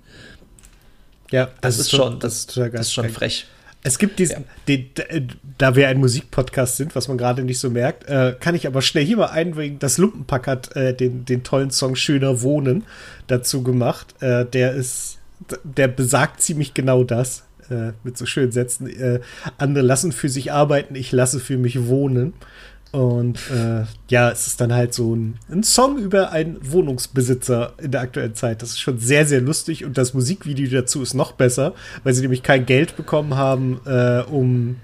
Ja, 1.30 1.46
das, 1.60 1.76
das 1.76 1.78
ist, 1.78 1.90
schon, 1.90 2.18
das, 2.18 2.34
ist, 2.38 2.56
das 2.56 2.80
ist 2.80 2.92
schon 2.92 3.08
frech. 3.10 3.46
Es 3.86 3.98
gibt 3.98 4.18
diesen, 4.18 4.44
ja. 4.44 4.44
den, 4.66 5.28
da 5.58 5.76
wir 5.76 5.88
ein 5.88 5.98
Musikpodcast 5.98 6.78
sind, 6.78 6.96
was 6.96 7.06
man 7.06 7.18
gerade 7.18 7.44
nicht 7.44 7.58
so 7.58 7.68
merkt, 7.68 8.08
äh, 8.08 8.34
kann 8.40 8.54
ich 8.54 8.66
aber 8.66 8.80
schnell 8.80 9.04
hier 9.04 9.18
mal 9.18 9.26
einbringen. 9.26 9.78
Das 9.78 9.98
Lumpenpack 9.98 10.46
hat 10.46 10.74
äh, 10.74 10.94
den, 10.94 11.26
den 11.26 11.42
tollen 11.42 11.70
Song 11.70 11.94
Schöner 11.94 12.40
Wohnen 12.40 12.84
dazu 13.26 13.62
gemacht. 13.62 14.14
Äh, 14.22 14.46
der 14.46 14.72
ist, 14.72 15.18
der 15.64 15.88
besagt 15.88 16.40
ziemlich 16.40 16.72
genau 16.72 17.04
das 17.04 17.44
äh, 17.70 17.92
mit 18.04 18.16
so 18.16 18.24
schönen 18.24 18.52
Sätzen, 18.52 18.86
äh, 18.88 19.20
andere 19.58 19.84
lassen 19.84 20.12
für 20.12 20.30
sich 20.30 20.50
arbeiten, 20.50 20.94
ich 20.94 21.12
lasse 21.12 21.38
für 21.38 21.58
mich 21.58 21.86
wohnen. 21.86 22.32
Und 22.94 23.50
äh, 23.50 23.86
ja, 24.08 24.30
es 24.30 24.46
ist 24.46 24.60
dann 24.60 24.72
halt 24.72 24.94
so 24.94 25.16
ein, 25.16 25.34
ein, 25.50 25.64
Song 25.64 25.98
über 25.98 26.30
einen 26.30 26.58
Wohnungsbesitzer 26.62 27.72
in 27.82 27.90
der 27.90 28.02
aktuellen 28.02 28.36
Zeit. 28.36 28.62
Das 28.62 28.70
ist 28.70 28.78
schon 28.78 29.00
sehr, 29.00 29.26
sehr 29.26 29.40
lustig 29.40 29.84
und 29.84 29.98
das 29.98 30.14
Musikvideo 30.14 30.70
dazu 30.70 31.02
ist 31.02 31.12
noch 31.12 31.32
besser, 31.32 31.74
weil 32.04 32.14
sie 32.14 32.20
nämlich 32.20 32.44
kein 32.44 32.66
Geld 32.66 32.96
bekommen 32.96 33.34
haben, 33.34 33.80
äh, 33.84 34.22
um, 34.30 34.76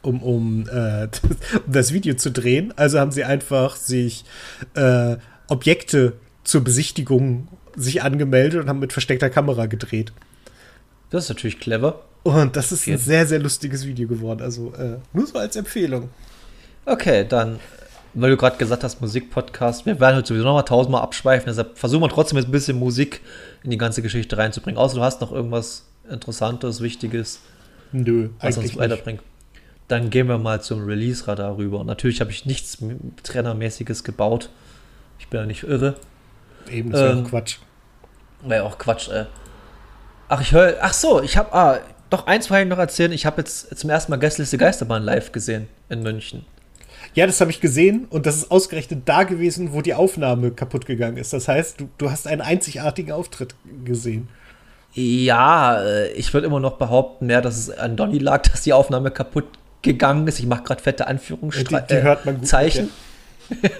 um, 0.00 0.22
um, 0.22 0.66
äh, 0.70 1.08
um 1.66 1.72
das 1.74 1.92
Video 1.92 2.14
zu 2.14 2.30
drehen. 2.30 2.72
Also 2.76 2.98
haben 2.98 3.12
sie 3.12 3.24
einfach 3.24 3.76
sich 3.76 4.24
äh, 4.72 5.16
Objekte 5.48 6.14
zur 6.42 6.64
Besichtigung 6.64 7.48
sich 7.76 8.02
angemeldet 8.02 8.62
und 8.62 8.70
haben 8.70 8.78
mit 8.78 8.94
versteckter 8.94 9.28
Kamera 9.28 9.66
gedreht. 9.66 10.14
Das 11.10 11.24
ist 11.24 11.28
natürlich 11.28 11.60
clever. 11.60 12.00
Und 12.22 12.56
das 12.56 12.72
ist 12.72 12.88
ein 12.88 12.96
sehr, 12.96 13.26
sehr 13.26 13.40
lustiges 13.40 13.86
Video 13.86 14.08
geworden. 14.08 14.40
Also 14.40 14.72
äh, 14.72 14.96
nur 15.12 15.26
so 15.26 15.38
als 15.38 15.54
Empfehlung. 15.56 16.08
Okay, 16.86 17.26
dann, 17.28 17.58
weil 18.12 18.30
du 18.30 18.36
gerade 18.36 18.56
gesagt 18.56 18.84
hast, 18.84 19.00
Musikpodcast, 19.00 19.86
wir 19.86 19.98
werden 20.00 20.16
heute 20.16 20.28
sowieso 20.28 20.44
noch 20.44 20.54
mal 20.54 20.62
tausendmal 20.62 21.02
abschweifen, 21.02 21.46
deshalb 21.46 21.78
versuchen 21.78 22.02
wir 22.02 22.08
trotzdem 22.08 22.38
jetzt 22.38 22.48
ein 22.48 22.52
bisschen 22.52 22.78
Musik 22.78 23.20
in 23.62 23.70
die 23.70 23.78
ganze 23.78 24.02
Geschichte 24.02 24.36
reinzubringen. 24.36 24.78
Außer 24.78 24.96
du 24.96 25.02
hast 25.02 25.20
noch 25.20 25.32
irgendwas 25.32 25.86
Interessantes, 26.10 26.80
Wichtiges, 26.80 27.40
Nö, 27.92 28.30
was 28.40 28.58
uns 28.58 28.76
weiterbringt. 28.76 29.22
Dann 29.88 30.10
gehen 30.10 30.28
wir 30.28 30.38
mal 30.38 30.62
zum 30.62 30.84
Release-Radar 30.84 31.56
rüber. 31.56 31.80
Und 31.80 31.86
natürlich 31.86 32.20
habe 32.20 32.30
ich 32.30 32.46
nichts 32.46 32.78
Trainermäßiges 33.22 34.02
gebaut. 34.02 34.48
Ich 35.18 35.28
bin 35.28 35.40
ja 35.40 35.46
nicht 35.46 35.62
irre. 35.62 35.94
Eben, 36.70 36.90
das 36.90 37.12
ähm, 37.12 37.24
Quatsch. 37.24 37.58
Wäre 38.42 38.64
auch 38.64 38.78
Quatsch, 38.78 39.08
äh. 39.08 39.26
Ach, 40.28 40.40
ich 40.40 40.52
höre. 40.52 40.76
Ach 40.80 40.92
so, 40.92 41.22
ich 41.22 41.36
habe. 41.36 41.52
Ah, 41.52 41.80
doch 42.10 42.26
eins 42.26 42.50
wollte 42.50 42.64
ich 42.64 42.68
noch 42.70 42.78
erzählen. 42.78 43.12
Ich 43.12 43.26
habe 43.26 43.42
jetzt 43.42 43.76
zum 43.78 43.90
ersten 43.90 44.10
Mal 44.10 44.16
Gästeliste 44.18 44.56
Geisterbahn 44.56 45.02
live 45.02 45.32
gesehen 45.32 45.68
in 45.88 46.02
München. 46.02 46.46
Ja, 47.14 47.26
das 47.26 47.40
habe 47.40 47.50
ich 47.50 47.60
gesehen 47.60 48.06
und 48.10 48.26
das 48.26 48.36
ist 48.36 48.50
ausgerechnet 48.50 49.02
da 49.04 49.22
gewesen, 49.22 49.72
wo 49.72 49.80
die 49.80 49.94
Aufnahme 49.94 50.50
kaputt 50.50 50.84
gegangen 50.84 51.16
ist. 51.16 51.32
Das 51.32 51.46
heißt, 51.46 51.80
du, 51.80 51.88
du 51.96 52.10
hast 52.10 52.26
einen 52.26 52.40
einzigartigen 52.40 53.12
Auftritt 53.12 53.54
gesehen. 53.84 54.28
Ja, 54.94 55.82
äh, 55.82 56.12
ich 56.12 56.32
würde 56.34 56.46
immer 56.46 56.60
noch 56.60 56.76
behaupten, 56.76 57.26
mehr, 57.26 57.40
dass 57.40 57.56
es 57.56 57.70
an 57.70 57.96
Donny 57.96 58.18
lag, 58.18 58.42
dass 58.42 58.62
die 58.62 58.72
Aufnahme 58.72 59.10
kaputt 59.10 59.46
gegangen 59.82 60.26
ist. 60.26 60.40
Ich 60.40 60.46
mache 60.46 60.64
gerade 60.64 60.82
fette 60.82 61.06
Anführungszeichen. 61.06 61.86
Die, 61.88 61.94
die, 61.94 62.02
hört 62.02 62.24
man 62.26 62.38
gut. 62.38 62.48
Zeichen. 62.48 62.90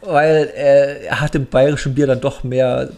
Weil 0.00 0.50
äh, 0.56 1.04
er 1.06 1.20
hat 1.20 1.34
dem 1.34 1.46
bayerischen 1.46 1.94
Bier 1.94 2.06
dann 2.06 2.20
doch 2.20 2.44
mehr 2.44 2.90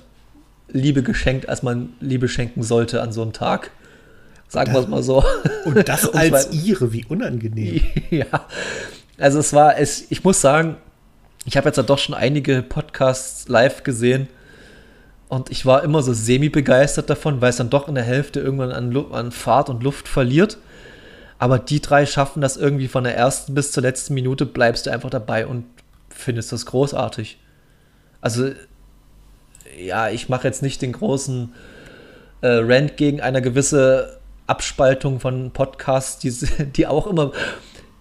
Liebe 0.68 1.02
geschenkt, 1.02 1.48
als 1.48 1.62
man 1.62 1.94
Liebe 2.00 2.28
schenken 2.28 2.62
sollte 2.62 3.02
an 3.02 3.12
so 3.12 3.22
einem 3.22 3.32
Tag. 3.32 3.70
Sagen 4.48 4.72
wir 4.72 4.80
es 4.80 4.88
mal 4.88 5.02
so. 5.02 5.24
Und 5.64 5.88
das 5.88 6.08
als 6.14 6.52
ihre, 6.52 6.92
wie 6.92 7.04
unangenehm. 7.04 7.80
Ja, 8.10 8.46
also 9.18 9.38
es 9.38 9.52
war, 9.52 9.78
es, 9.78 10.10
ich 10.10 10.24
muss 10.24 10.40
sagen, 10.40 10.76
ich 11.44 11.56
habe 11.56 11.68
jetzt 11.68 11.76
ja 11.76 11.82
doch 11.82 11.98
schon 11.98 12.14
einige 12.14 12.62
Podcasts 12.62 13.48
live 13.48 13.82
gesehen 13.82 14.28
und 15.28 15.50
ich 15.50 15.66
war 15.66 15.82
immer 15.82 16.02
so 16.02 16.12
semi-begeistert 16.12 17.10
davon, 17.10 17.40
weil 17.40 17.50
es 17.50 17.56
dann 17.56 17.70
doch 17.70 17.88
in 17.88 17.94
der 17.94 18.04
Hälfte 18.04 18.40
irgendwann 18.40 18.72
an, 18.72 18.96
an 19.12 19.32
Fahrt 19.32 19.68
und 19.68 19.82
Luft 19.82 20.08
verliert. 20.08 20.58
Aber 21.38 21.58
die 21.58 21.80
drei 21.80 22.06
schaffen 22.06 22.40
das 22.40 22.56
irgendwie 22.56 22.88
von 22.88 23.04
der 23.04 23.16
ersten 23.16 23.54
bis 23.54 23.72
zur 23.72 23.82
letzten 23.82 24.14
Minute, 24.14 24.46
bleibst 24.46 24.86
du 24.86 24.90
einfach 24.90 25.10
dabei 25.10 25.46
und 25.46 25.66
findest 26.08 26.52
das 26.52 26.66
großartig. 26.66 27.38
Also, 28.20 28.52
ja, 29.76 30.08
ich 30.08 30.28
mache 30.28 30.46
jetzt 30.46 30.62
nicht 30.62 30.80
den 30.80 30.92
großen 30.92 31.52
äh, 32.40 32.46
Rant 32.48 32.96
gegen 32.96 33.20
eine 33.20 33.42
gewisse 33.42 34.20
Abspaltung 34.46 35.20
von 35.20 35.50
Podcasts, 35.50 36.18
die, 36.20 36.30
die 36.76 36.86
auch 36.86 37.06
immer, 37.06 37.32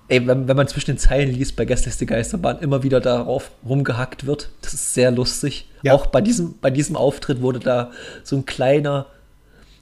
ey, 0.08 0.26
wenn, 0.28 0.48
wenn 0.48 0.58
man 0.58 0.68
zwischen 0.68 0.92
den 0.92 0.98
Zeilen 0.98 1.32
liest 1.32 1.56
bei 1.56 1.66
Gästeliste 1.66 2.06
Geisterbahn, 2.06 2.60
immer 2.60 2.84
wieder 2.84 3.00
darauf 3.00 3.52
rumgehackt 3.66 4.26
wird. 4.26 4.50
Das 4.62 4.74
ist 4.74 4.94
sehr 4.94 5.12
lustig. 5.12 5.70
Ja. 5.82 5.94
Auch 5.94 6.08
bei 6.08 6.22
diesem, 6.22 6.56
bei 6.60 6.70
diesem 6.70 6.96
Auftritt 6.96 7.42
wurde 7.42 7.60
da 7.60 7.92
so 8.24 8.36
ein 8.36 8.46
kleiner, 8.46 9.08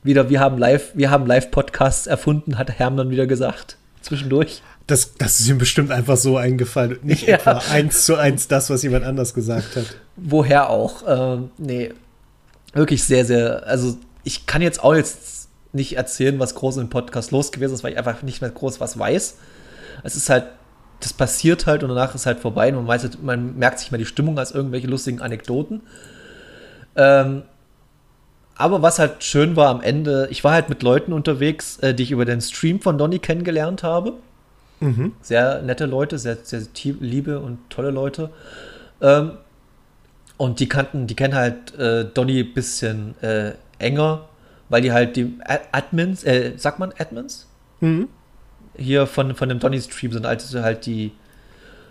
wieder, 0.04 0.30
wir 0.30 0.40
haben 0.40 0.58
live, 0.58 0.92
wir 0.96 1.10
haben 1.12 1.26
Live-Podcasts 1.26 2.08
erfunden, 2.08 2.58
hat 2.58 2.72
Herm 2.72 2.98
dann 2.98 3.10
wieder 3.10 3.28
gesagt, 3.28 3.78
zwischendurch. 4.02 4.62
Das, 4.88 5.16
das 5.16 5.40
ist 5.40 5.48
ihm 5.48 5.58
bestimmt 5.58 5.92
einfach 5.92 6.18
so 6.18 6.38
eingefallen 6.38 6.94
und 6.94 7.06
nicht 7.06 7.28
ja. 7.28 7.36
etwa 7.36 7.62
eins 7.72 8.06
zu 8.06 8.16
eins 8.16 8.48
das, 8.48 8.70
was 8.70 8.84
jemand 8.84 9.06
anders 9.06 9.34
gesagt 9.34 9.76
hat. 9.76 9.86
Woher 10.16 10.70
auch? 10.70 11.04
Ähm, 11.08 11.52
nee, 11.58 11.94
wirklich 12.74 13.04
sehr, 13.04 13.26
sehr, 13.26 13.66
also 13.68 13.98
ich 14.24 14.48
kann 14.48 14.62
jetzt 14.62 14.84
auch 14.84 14.96
jetzt 14.96 15.50
nicht 15.74 15.96
erzählen, 15.96 16.40
was 16.40 16.56
groß 16.56 16.78
im 16.78 16.90
Podcast 16.90 17.32
los 17.32 17.52
gewesen 17.52 17.74
ist, 17.74 17.84
weil 17.84 17.94
ich 17.94 17.98
einfach 17.98 18.22
nicht 18.24 18.42
mehr 18.42 18.50
groß 18.50 18.80
was 18.80 18.98
weiß. 19.00 19.38
Es 20.04 20.16
ist 20.16 20.30
halt, 20.30 20.46
das 21.00 21.14
passiert 21.14 21.66
halt 21.66 21.84
und 21.84 21.90
danach 21.90 22.16
ist 22.16 22.26
halt 22.26 22.40
vorbei. 22.40 22.72
Man, 22.72 22.88
weiß, 22.88 23.10
man 23.22 23.58
merkt 23.58 23.80
sich 23.80 23.92
mal 23.92 23.98
die 23.98 24.06
Stimmung 24.06 24.38
als 24.38 24.52
irgendwelche 24.52 24.88
lustigen 24.88 25.22
Anekdoten. 25.22 25.82
Ähm, 26.96 27.44
aber 28.56 28.82
was 28.82 29.00
halt 29.00 29.24
schön 29.24 29.56
war 29.56 29.70
am 29.70 29.82
Ende, 29.82 30.28
ich 30.30 30.44
war 30.44 30.54
halt 30.54 30.70
mit 30.70 30.84
Leuten 30.84 31.14
unterwegs, 31.14 31.78
äh, 31.78 31.94
die 31.94 32.04
ich 32.04 32.12
über 32.12 32.26
den 32.26 32.42
Stream 32.42 32.80
von 32.80 32.98
Donny 32.98 33.20
kennengelernt 33.20 33.82
habe. 33.82 34.14
Mhm. 34.80 35.14
Sehr 35.22 35.62
nette 35.62 35.86
Leute, 35.86 36.20
sehr, 36.20 36.38
sehr 36.44 36.62
liebe 37.00 37.40
und 37.40 37.58
tolle 37.70 37.92
Leute. 37.92 38.30
Ähm, 39.02 39.34
und 40.38 40.60
die 40.60 40.68
kannten, 40.68 41.08
die 41.08 41.16
kennen 41.16 41.36
halt 41.36 41.74
äh, 41.78 42.06
Donny 42.06 42.42
ein 42.42 42.54
bisschen 42.54 43.16
äh, 43.22 43.54
enger 43.80 44.28
weil 44.72 44.82
die 44.82 44.94
halt 44.94 45.18
die 45.18 45.38
Admins, 45.74 46.24
äh, 46.24 46.54
sagt 46.56 46.80
man 46.80 46.94
Admins? 46.98 47.46
Mhm. 47.82 48.08
Hier 48.78 49.08
von, 49.08 49.36
von 49.36 49.50
dem 49.50 49.60
Donny-Stream 49.60 50.12
sind 50.12 50.26
also 50.26 50.62
halt 50.62 50.86
die. 50.86 51.12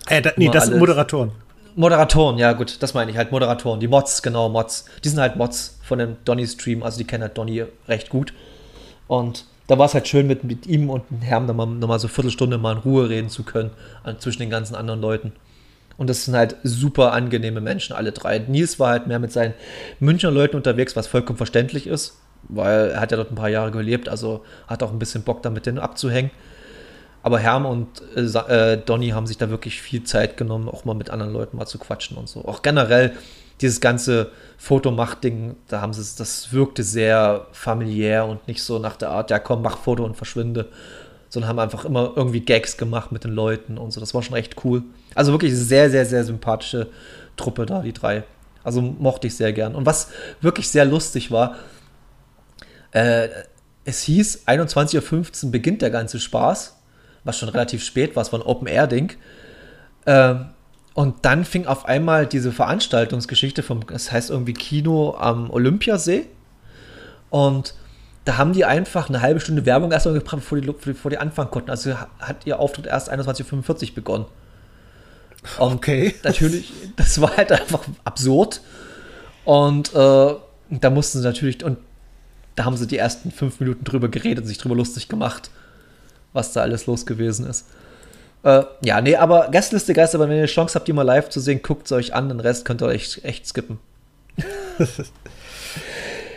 Äh, 0.09 0.23
da, 0.23 0.33
nee, 0.37 0.49
das 0.49 0.67
sind 0.67 0.79
Moderatoren. 0.79 1.33
Moderatoren, 1.77 2.39
ja 2.39 2.53
gut, 2.53 2.83
das 2.83 2.95
meine 2.95 3.11
ich 3.11 3.17
halt, 3.17 3.31
Moderatoren. 3.31 3.81
Die 3.81 3.89
Mods, 3.89 4.23
genau, 4.23 4.49
Mods. 4.49 4.87
Die 5.05 5.09
sind 5.09 5.21
halt 5.21 5.37
Mods 5.37 5.79
von 5.83 5.99
dem 5.99 6.17
Donny-Stream, 6.25 6.83
also 6.83 6.99
die 6.99 7.05
kennen 7.05 7.23
halt 7.23 7.39
Donny 7.39 7.65
recht 7.87 8.09
gut. 8.09 8.33
Und 9.07 9.45
da 9.67 9.79
war 9.79 9.87
es 9.87 9.95
halt 9.95 10.09
schön, 10.09 10.27
mit, 10.27 10.43
mit 10.43 10.67
ihm 10.67 10.91
und 10.91 11.09
dem 11.11 11.21
Herrn 11.21 11.47
nochmal 11.47 11.67
noch 11.67 11.87
mal 11.87 11.99
so 11.99 12.09
eine 12.09 12.15
Viertelstunde 12.15 12.59
mal 12.59 12.73
in 12.73 12.79
Ruhe 12.79 13.09
reden 13.09 13.29
zu 13.29 13.45
können, 13.45 13.71
an, 14.03 14.19
zwischen 14.19 14.41
den 14.41 14.51
ganzen 14.51 14.75
anderen 14.75 15.01
Leuten. 15.01 15.33
Und 15.97 16.11
das 16.11 16.25
sind 16.25 16.35
halt 16.35 16.57
super 16.65 17.13
angenehme 17.13 17.61
Menschen, 17.61 17.95
alle 17.95 18.11
drei. 18.11 18.39
Nils 18.39 18.81
war 18.81 18.91
halt 18.91 19.07
mehr 19.07 19.19
mit 19.19 19.33
seinen 19.33 19.55
Münchner 20.01 20.31
Leuten 20.31 20.57
unterwegs, 20.57 20.97
was 20.97 21.07
vollkommen 21.07 21.37
verständlich 21.37 21.87
ist 21.87 22.17
weil 22.49 22.91
er 22.91 23.01
hat 23.01 23.11
ja 23.11 23.17
dort 23.17 23.31
ein 23.31 23.37
paar 23.37 23.49
Jahre 23.49 23.71
gelebt, 23.71 24.09
also 24.09 24.45
hat 24.67 24.83
auch 24.83 24.93
ein 24.93 24.99
bisschen 24.99 25.23
Bock 25.23 25.43
damit, 25.43 25.67
den 25.67 25.79
abzuhängen. 25.79 26.31
Aber 27.23 27.39
Herm 27.39 27.67
und 27.67 28.03
äh, 28.17 28.23
äh, 28.23 28.77
Donny 28.79 29.11
haben 29.11 29.27
sich 29.27 29.37
da 29.37 29.51
wirklich 29.51 29.83
viel 29.83 30.05
Zeit 30.05 30.37
genommen, 30.37 30.69
auch 30.69 30.85
mal 30.85 30.95
mit 30.95 31.11
anderen 31.11 31.33
Leuten 31.33 31.57
mal 31.57 31.67
zu 31.67 31.79
quatschen 31.79 32.17
und 32.17 32.29
so. 32.29 32.45
Auch 32.45 32.63
generell 32.63 33.13
dieses 33.61 33.81
ganze 33.81 34.31
Fotomacht-Ding, 34.57 35.57
da 35.69 35.81
haben 35.83 35.93
sie 35.93 36.03
das 36.17 36.53
wirkte 36.53 36.83
sehr 36.83 37.47
familiär 37.53 38.25
und 38.25 38.49
nicht 38.49 38.63
so 38.63 38.79
nach 38.79 38.97
der 38.97 39.11
Art, 39.11 39.31
ja 39.31 39.39
komm, 39.39 39.63
mach 39.63 39.79
Foto 39.79 40.05
und 40.05 40.17
verschwinde, 40.17 40.71
sondern 41.29 41.51
haben 41.51 41.59
einfach 41.59 41.85
immer 41.85 42.13
irgendwie 42.17 42.41
Gags 42.41 42.79
gemacht 42.79 43.13
mit 43.13 43.25
den 43.25 43.33
Leuten 43.33 43.77
und 43.77 43.93
so. 43.93 44.01
Das 44.01 44.15
war 44.15 44.23
schon 44.23 44.37
echt 44.37 44.65
cool. 44.65 44.83
Also 45.15 45.33
wirklich 45.33 45.55
sehr, 45.55 45.91
sehr, 45.91 46.07
sehr 46.07 46.25
sympathische 46.25 46.89
Truppe 47.37 47.67
da, 47.67 47.83
die 47.83 47.93
drei. 47.93 48.25
Also 48.65 48.81
mochte 48.81 49.27
ich 49.27 49.37
sehr 49.37 49.53
gern. 49.53 49.75
Und 49.75 49.85
was 49.87 50.09
wirklich 50.41 50.69
sehr 50.69 50.87
lustig 50.87 51.31
war, 51.31 51.57
äh, 52.93 53.29
es 53.85 54.03
hieß, 54.03 54.47
21.15 54.47 55.45
Uhr 55.45 55.51
beginnt 55.51 55.83
der 55.83 55.91
ganze 55.91 56.19
Spaß, 56.21 56.80
was 57.25 57.39
schon 57.39 57.49
relativ 57.49 57.85
spät 57.85 58.17
war, 58.17 58.23
es 58.23 58.33
war 58.33 58.41
ein 58.41 58.47
Open-Air-Ding. 58.47 59.13
Äh, 60.07 60.35
und 60.95 61.17
dann 61.23 61.45
fing 61.45 61.67
auf 61.67 61.85
einmal 61.87 62.27
diese 62.27 62.53
Veranstaltungsgeschichte 62.53 63.63
vom, 63.63 63.87
das 63.87 64.11
heißt 64.11 64.31
irgendwie 64.31 64.55
Kino 64.55 65.15
am 65.19 65.51
Olympiasee. 65.51 66.27
Und 67.31 67.75
da 68.25 68.37
haben 68.37 68.53
die 68.53 68.65
einfach 68.65 69.09
eine 69.09 69.23
halbe 69.23 69.41
Stunde 69.41 69.65
Werbung 69.67 69.93
erstmal 69.93 70.15
gebracht, 70.15 70.37
bevor 70.37 70.61
die, 70.61 70.67
bevor 70.67 71.11
die 71.11 71.19
anfangen 71.19 71.51
konnten. 71.51 71.71
Also 71.71 71.97
hat 71.97 72.45
ihr 72.45 72.59
Auftritt 72.59 72.87
erst 72.87 73.11
21.45 73.11 73.89
Uhr 73.91 73.95
begonnen. 73.95 74.27
Und 75.59 75.75
okay. 75.75 76.15
Natürlich, 76.23 76.73
das 76.97 77.21
war 77.21 77.37
halt 77.37 77.53
einfach 77.53 77.81
absurd. 78.05 78.61
Und 79.45 79.95
äh, 79.95 80.35
da 80.71 80.91
mussten 80.91 81.19
sie 81.19 81.25
natürlich, 81.25 81.65
und 81.65 81.79
da 82.57 82.65
haben 82.65 82.77
sie 82.77 82.87
die 82.87 82.99
ersten 82.99 83.31
fünf 83.31 83.61
Minuten 83.61 83.85
drüber 83.85 84.09
geredet 84.09 84.43
und 84.43 84.49
sich 84.49 84.59
drüber 84.59 84.75
lustig 84.75 85.09
gemacht, 85.09 85.51
was 86.33 86.53
da 86.53 86.63
alles 86.63 86.87
los 86.87 87.07
gewesen 87.07 87.47
ist. 87.47 87.67
Äh, 88.43 88.63
ja, 88.83 89.01
nee, 89.01 89.17
aber 89.17 89.49
Gästeliste 89.51 89.93
Geister, 89.93 90.19
wenn 90.19 90.31
ihr 90.31 90.39
eine 90.39 90.47
Chance 90.47 90.75
habt, 90.75 90.89
die 90.89 90.93
mal 90.93 91.03
live 91.03 91.29
zu 91.29 91.41
sehen, 91.41 91.61
guckt 91.63 91.87
es 91.87 91.93
euch 91.93 92.15
an, 92.15 92.29
den 92.29 92.41
Rest 92.41 92.65
könnt 92.65 92.83
ihr 92.83 92.87
euch 92.87 93.21
echt 93.23 93.47
skippen. 93.47 93.79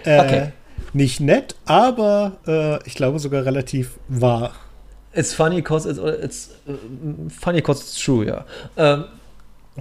äh, 0.03 0.19
okay. 0.19 0.51
Nicht 0.91 1.19
nett, 1.21 1.55
aber 1.65 2.33
äh, 2.45 2.85
ich 2.87 2.95
glaube 2.95 3.19
sogar 3.19 3.45
relativ 3.45 3.97
wahr. 4.09 4.53
It's 5.13 5.33
funny 5.33 5.61
cause 5.61 5.89
it's, 5.89 5.99
it's 6.23 6.49
uh, 6.67 6.73
funny 7.29 7.61
cause 7.61 7.81
it's 7.81 8.03
true, 8.03 8.25
ja. 8.25 8.45
Ähm, 8.75 9.05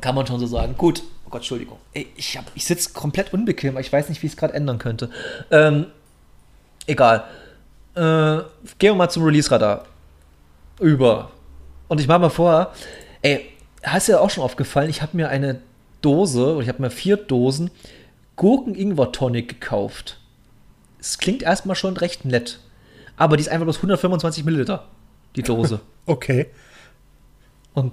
kann 0.01 0.15
man 0.15 0.27
schon 0.27 0.39
so 0.39 0.47
sagen. 0.47 0.75
Gut. 0.77 1.03
Oh 1.27 1.31
Gott, 1.31 1.41
Entschuldigung. 1.41 1.79
Ey, 1.93 2.07
ich, 2.17 2.39
ich 2.55 2.65
sitze 2.65 2.93
komplett 2.93 3.33
unbequem, 3.33 3.75
weil 3.75 3.81
ich 3.81 3.93
weiß 3.93 4.09
nicht, 4.09 4.23
wie 4.23 4.27
ich 4.27 4.33
es 4.33 4.37
gerade 4.37 4.55
ändern 4.55 4.79
könnte. 4.79 5.11
Ähm, 5.51 5.87
Egal. 6.87 7.25
Äh, 7.95 8.43
gehen 8.79 8.91
wir 8.91 8.95
mal 8.95 9.09
zum 9.09 9.25
Release-Radar 9.25 9.85
über. 10.83 11.31
Und 11.89 12.01
ich 12.01 12.09
mache 12.09 12.21
mal 12.21 12.31
vor, 12.31 12.73
ey, 13.23 13.49
hast 13.83 14.09
dir 14.09 14.21
auch 14.21 14.31
schon 14.31 14.45
aufgefallen, 14.45 14.91
ich 14.91 15.03
habe 15.03 15.17
mir 15.17 15.29
eine 15.29 15.61
Dose, 16.01 16.55
oder 16.55 16.63
ich 16.63 16.69
habe 16.69 16.83
mir 16.83 16.91
vier 16.91 17.17
Dosen 17.17 17.71
Gurken-Ingwer-Tonic 18.37 19.49
gekauft. 19.49 20.19
Es 20.99 21.19
klingt 21.19 21.43
erstmal 21.43 21.77
schon 21.77 21.97
recht 21.97 22.25
nett. 22.25 22.61
Aber 23.17 23.37
die 23.37 23.43
ist 23.43 23.49
einfach 23.49 23.65
bloß 23.67 23.77
125 23.77 24.45
Milliliter, 24.45 24.87
die 25.37 25.43
Dose. 25.43 25.81
okay. 26.07 26.47
Und 27.75 27.93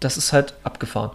das 0.00 0.16
ist 0.16 0.32
halt 0.32 0.54
abgefahren. 0.62 1.10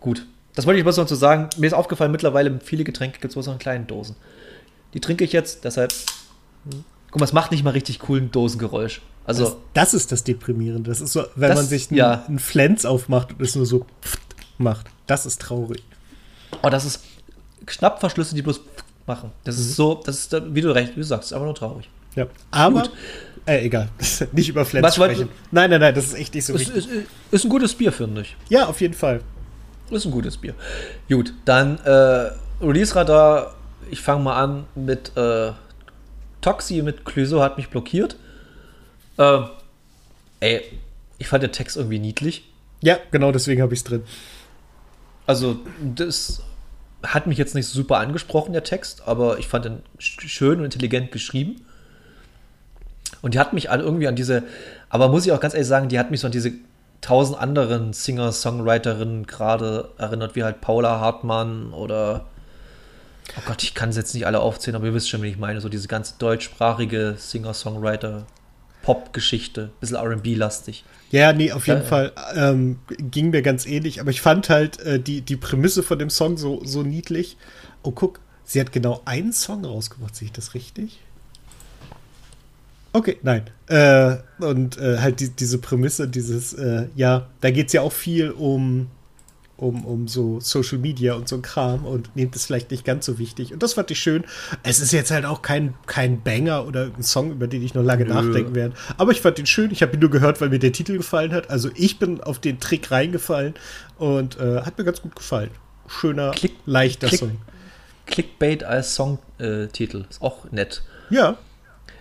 Gut, 0.00 0.26
Das 0.54 0.66
wollte 0.66 0.78
ich 0.78 0.84
bloß 0.84 0.96
noch 0.96 1.06
zu 1.06 1.14
sagen. 1.14 1.50
Mir 1.56 1.66
ist 1.66 1.72
aufgefallen, 1.72 2.12
mittlerweile 2.12 2.60
viele 2.60 2.84
Getränke 2.84 3.20
gibt 3.20 3.30
es 3.30 3.34
bloß 3.34 3.46
noch 3.46 3.54
in 3.54 3.58
kleinen 3.58 3.86
Dosen. 3.86 4.16
Die 4.94 5.00
trinke 5.00 5.24
ich 5.24 5.32
jetzt, 5.32 5.64
deshalb. 5.64 5.92
Guck 7.10 7.20
mal, 7.20 7.24
es 7.24 7.32
macht 7.32 7.50
nicht 7.50 7.62
mal 7.64 7.70
richtig 7.70 8.00
coolen 8.00 8.30
Dosengeräusch. 8.30 9.00
Also, 9.28 9.44
Das, 9.44 9.56
das 9.74 9.94
ist 9.94 10.12
das 10.12 10.24
Deprimierende. 10.24 10.88
Das 10.90 11.00
ist 11.00 11.12
so, 11.12 11.24
wenn 11.36 11.50
Das- 11.50 11.58
man 11.58 11.66
sich 11.66 11.90
einen, 11.90 11.98
ja. 11.98 12.24
einen 12.26 12.38
Flens 12.38 12.84
aufmacht 12.86 13.32
und 13.32 13.42
es 13.42 13.54
nur 13.54 13.66
so 13.66 13.86
macht. 14.58 14.86
Das 15.06 15.26
ist 15.26 15.40
traurig. 15.40 15.82
oh, 16.62 16.70
das 16.70 16.84
ist 16.84 17.02
Schnappverschlüsse, 17.66 18.34
die 18.34 18.42
bloß 18.42 18.60
machen. 19.06 19.30
Das 19.44 19.56
Mhm. 19.56 19.60
ist 19.62 19.76
so, 19.76 19.94
das 20.04 20.16
ist, 20.18 20.54
wie 20.54 20.60
du 20.60 20.74
recht, 20.74 20.92
wie 20.96 21.00
du 21.00 21.04
sagst, 21.06 21.26
ist 21.28 21.32
einfach 21.32 21.44
nur 21.46 21.54
traurig. 21.54 21.88
Ja. 22.16 22.26
Aber, 22.50 22.84
äh, 23.46 23.64
egal. 23.66 23.88
nicht 24.32 24.48
über 24.48 24.64
Flens 24.64 24.84
Was 24.86 24.94
sprechen. 24.96 25.28
Nein, 25.50 25.70
nein, 25.70 25.80
nein, 25.80 25.94
das 25.94 26.06
ist 26.06 26.14
echt 26.14 26.34
nicht 26.34 26.46
so 26.46 26.54
Ist, 26.54 26.74
wichtig. 26.74 26.76
ist, 26.88 27.06
ist 27.30 27.44
ein 27.44 27.48
gutes 27.50 27.74
Bier, 27.74 27.92
finde 27.92 28.22
ich. 28.22 28.36
Ja, 28.48 28.66
auf 28.66 28.80
jeden 28.80 28.94
Fall. 28.94 29.20
Ist 29.90 30.04
ein 30.06 30.10
gutes 30.10 30.36
Bier. 30.36 30.54
Gut, 31.08 31.32
dann 31.44 31.78
äh, 31.84 32.30
Release-Radar. 32.62 33.54
Ich 33.90 34.00
fange 34.02 34.22
mal 34.22 34.42
an 34.42 34.64
mit 34.74 35.16
äh, 35.16 35.52
Toxi 36.40 36.82
mit 36.82 37.04
Clüso 37.04 37.42
hat 37.42 37.56
mich 37.56 37.68
blockiert. 37.68 38.16
Ähm, 39.18 39.48
ey, 40.40 40.62
ich 41.18 41.28
fand 41.28 41.42
den 41.42 41.52
Text 41.52 41.76
irgendwie 41.76 41.98
niedlich. 41.98 42.44
Ja, 42.80 42.98
genau 43.10 43.32
deswegen 43.32 43.60
habe 43.60 43.74
ich 43.74 43.80
es 43.80 43.84
drin. 43.84 44.04
Also, 45.26 45.58
das 45.94 46.42
hat 47.02 47.26
mich 47.26 47.38
jetzt 47.38 47.54
nicht 47.54 47.66
super 47.66 47.98
angesprochen, 47.98 48.52
der 48.52 48.64
Text, 48.64 49.02
aber 49.06 49.38
ich 49.38 49.48
fand 49.48 49.66
ihn 49.66 49.82
sch- 49.98 50.28
schön 50.28 50.58
und 50.58 50.64
intelligent 50.64 51.12
geschrieben. 51.12 51.64
Und 53.22 53.34
die 53.34 53.38
hat 53.38 53.52
mich 53.52 53.70
an, 53.70 53.80
irgendwie 53.80 54.06
an 54.08 54.16
diese, 54.16 54.44
aber 54.88 55.08
muss 55.08 55.26
ich 55.26 55.32
auch 55.32 55.40
ganz 55.40 55.54
ehrlich 55.54 55.68
sagen, 55.68 55.88
die 55.88 55.98
hat 55.98 56.10
mich 56.10 56.20
so 56.20 56.26
an 56.26 56.32
diese 56.32 56.52
tausend 57.00 57.38
anderen 57.38 57.92
Singer-Songwriterinnen 57.92 59.26
gerade 59.26 59.90
erinnert, 59.98 60.36
wie 60.36 60.44
halt 60.44 60.60
Paula 60.60 61.00
Hartmann 61.00 61.72
oder, 61.72 62.26
oh 63.36 63.42
Gott, 63.46 63.62
ich 63.62 63.74
kann 63.74 63.90
es 63.90 63.96
jetzt 63.96 64.14
nicht 64.14 64.26
alle 64.26 64.40
aufzählen, 64.40 64.76
aber 64.76 64.86
ihr 64.86 64.94
wisst 64.94 65.08
schon, 65.08 65.22
wie 65.22 65.28
ich 65.28 65.38
meine, 65.38 65.60
so 65.60 65.68
diese 65.68 65.88
ganze 65.88 66.14
deutschsprachige 66.18 67.14
Singer-Songwriter, 67.16 68.26
Pop-Geschichte, 68.88 69.70
bisschen 69.80 69.98
RB-lastig. 69.98 70.82
Ja, 71.10 71.34
nee, 71.34 71.52
auf 71.52 71.66
jeden 71.66 71.80
Ja. 71.82 71.84
Fall 71.86 72.12
ähm, 72.34 72.78
ging 72.88 73.28
mir 73.28 73.42
ganz 73.42 73.66
ähnlich. 73.66 74.00
Aber 74.00 74.08
ich 74.08 74.22
fand 74.22 74.48
halt 74.48 74.80
äh, 74.80 74.98
die, 74.98 75.20
die 75.20 75.36
Prämisse 75.36 75.82
von 75.82 75.98
dem 75.98 76.08
Song 76.08 76.38
so, 76.38 76.62
so 76.64 76.82
niedlich. 76.82 77.36
Oh, 77.82 77.90
guck, 77.90 78.20
sie 78.44 78.58
hat 78.58 78.72
genau 78.72 79.02
einen 79.04 79.34
Song 79.34 79.62
rausgebracht. 79.66 80.16
Sehe 80.16 80.24
ich 80.26 80.32
das 80.32 80.54
richtig? 80.54 81.00
Okay, 82.94 83.18
nein. 83.22 83.50
Äh, 83.66 84.16
und 84.38 84.78
äh, 84.78 85.00
halt 85.00 85.20
die, 85.20 85.28
diese 85.28 85.58
Prämisse, 85.58 86.08
dieses, 86.08 86.54
äh, 86.54 86.86
ja, 86.96 87.26
da 87.42 87.50
geht 87.50 87.66
es 87.66 87.74
ja 87.74 87.82
auch 87.82 87.92
viel 87.92 88.30
um, 88.30 88.86
um, 89.58 89.84
um 89.84 90.08
so 90.08 90.40
Social 90.40 90.78
Media 90.78 91.12
und 91.14 91.28
so 91.28 91.36
ein 91.36 91.42
Kram 91.42 91.84
und 91.84 92.14
nehmt 92.16 92.34
es 92.34 92.46
vielleicht 92.46 92.70
nicht 92.70 92.84
ganz 92.86 93.04
so 93.04 93.18
wichtig. 93.18 93.52
Und 93.52 93.62
das 93.62 93.74
fand 93.74 93.90
ich 93.90 93.98
schön. 94.00 94.24
Es 94.62 94.80
ist 94.80 94.92
jetzt 94.92 95.10
halt 95.10 95.26
auch 95.26 95.42
kein, 95.42 95.74
kein 95.86 96.22
Banger 96.22 96.66
oder 96.66 96.84
ein 96.96 97.02
Song, 97.02 97.30
über 97.32 97.46
den 97.48 97.62
ich 97.62 97.74
noch 97.74 97.82
lange 97.82 98.04
Nö. 98.06 98.14
nachdenken 98.14 98.54
werde. 98.54 98.74
Aber 98.96 99.12
ich 99.12 99.20
fand 99.20 99.38
ihn 99.38 99.44
schön. 99.46 99.70
Ich 99.70 99.82
habe 99.82 99.92
ihn 99.94 100.00
nur 100.00 100.10
gehört, 100.10 100.40
weil 100.40 100.48
mir 100.48 100.58
der 100.58 100.72
Titel 100.72 100.96
gefallen 100.96 101.32
hat. 101.32 101.50
Also 101.50 101.68
ich 101.74 101.98
bin 101.98 102.20
auf 102.22 102.38
den 102.38 102.58
Trick 102.60 102.90
reingefallen 102.90 103.54
und 103.98 104.38
äh, 104.40 104.62
hat 104.62 104.78
mir 104.78 104.84
ganz 104.84 105.02
gut 105.02 105.14
gefallen. 105.16 105.50
Schöner, 105.88 106.30
Klick- 106.30 106.56
leichter 106.64 107.08
Klick- 107.08 107.18
Song. 107.20 107.38
Clickbait 108.06 108.64
als 108.64 108.94
Songtitel, 108.94 110.06
ist 110.08 110.22
auch 110.22 110.50
nett. 110.50 110.82
Ja, 111.10 111.36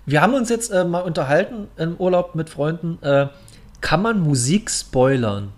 Wir 0.05 0.21
haben 0.21 0.35
uns 0.35 0.47
jetzt 0.49 0.69
äh, 0.71 0.85
mal 0.85 1.01
unterhalten 1.01 1.67
im 1.75 1.95
Urlaub 1.97 2.33
mit 2.35 2.49
Freunden. 2.49 2.97
Äh, 3.01 3.27
kann 3.81 4.01
man 4.01 4.21
Musik 4.21 4.69
spoilern? 4.71 5.51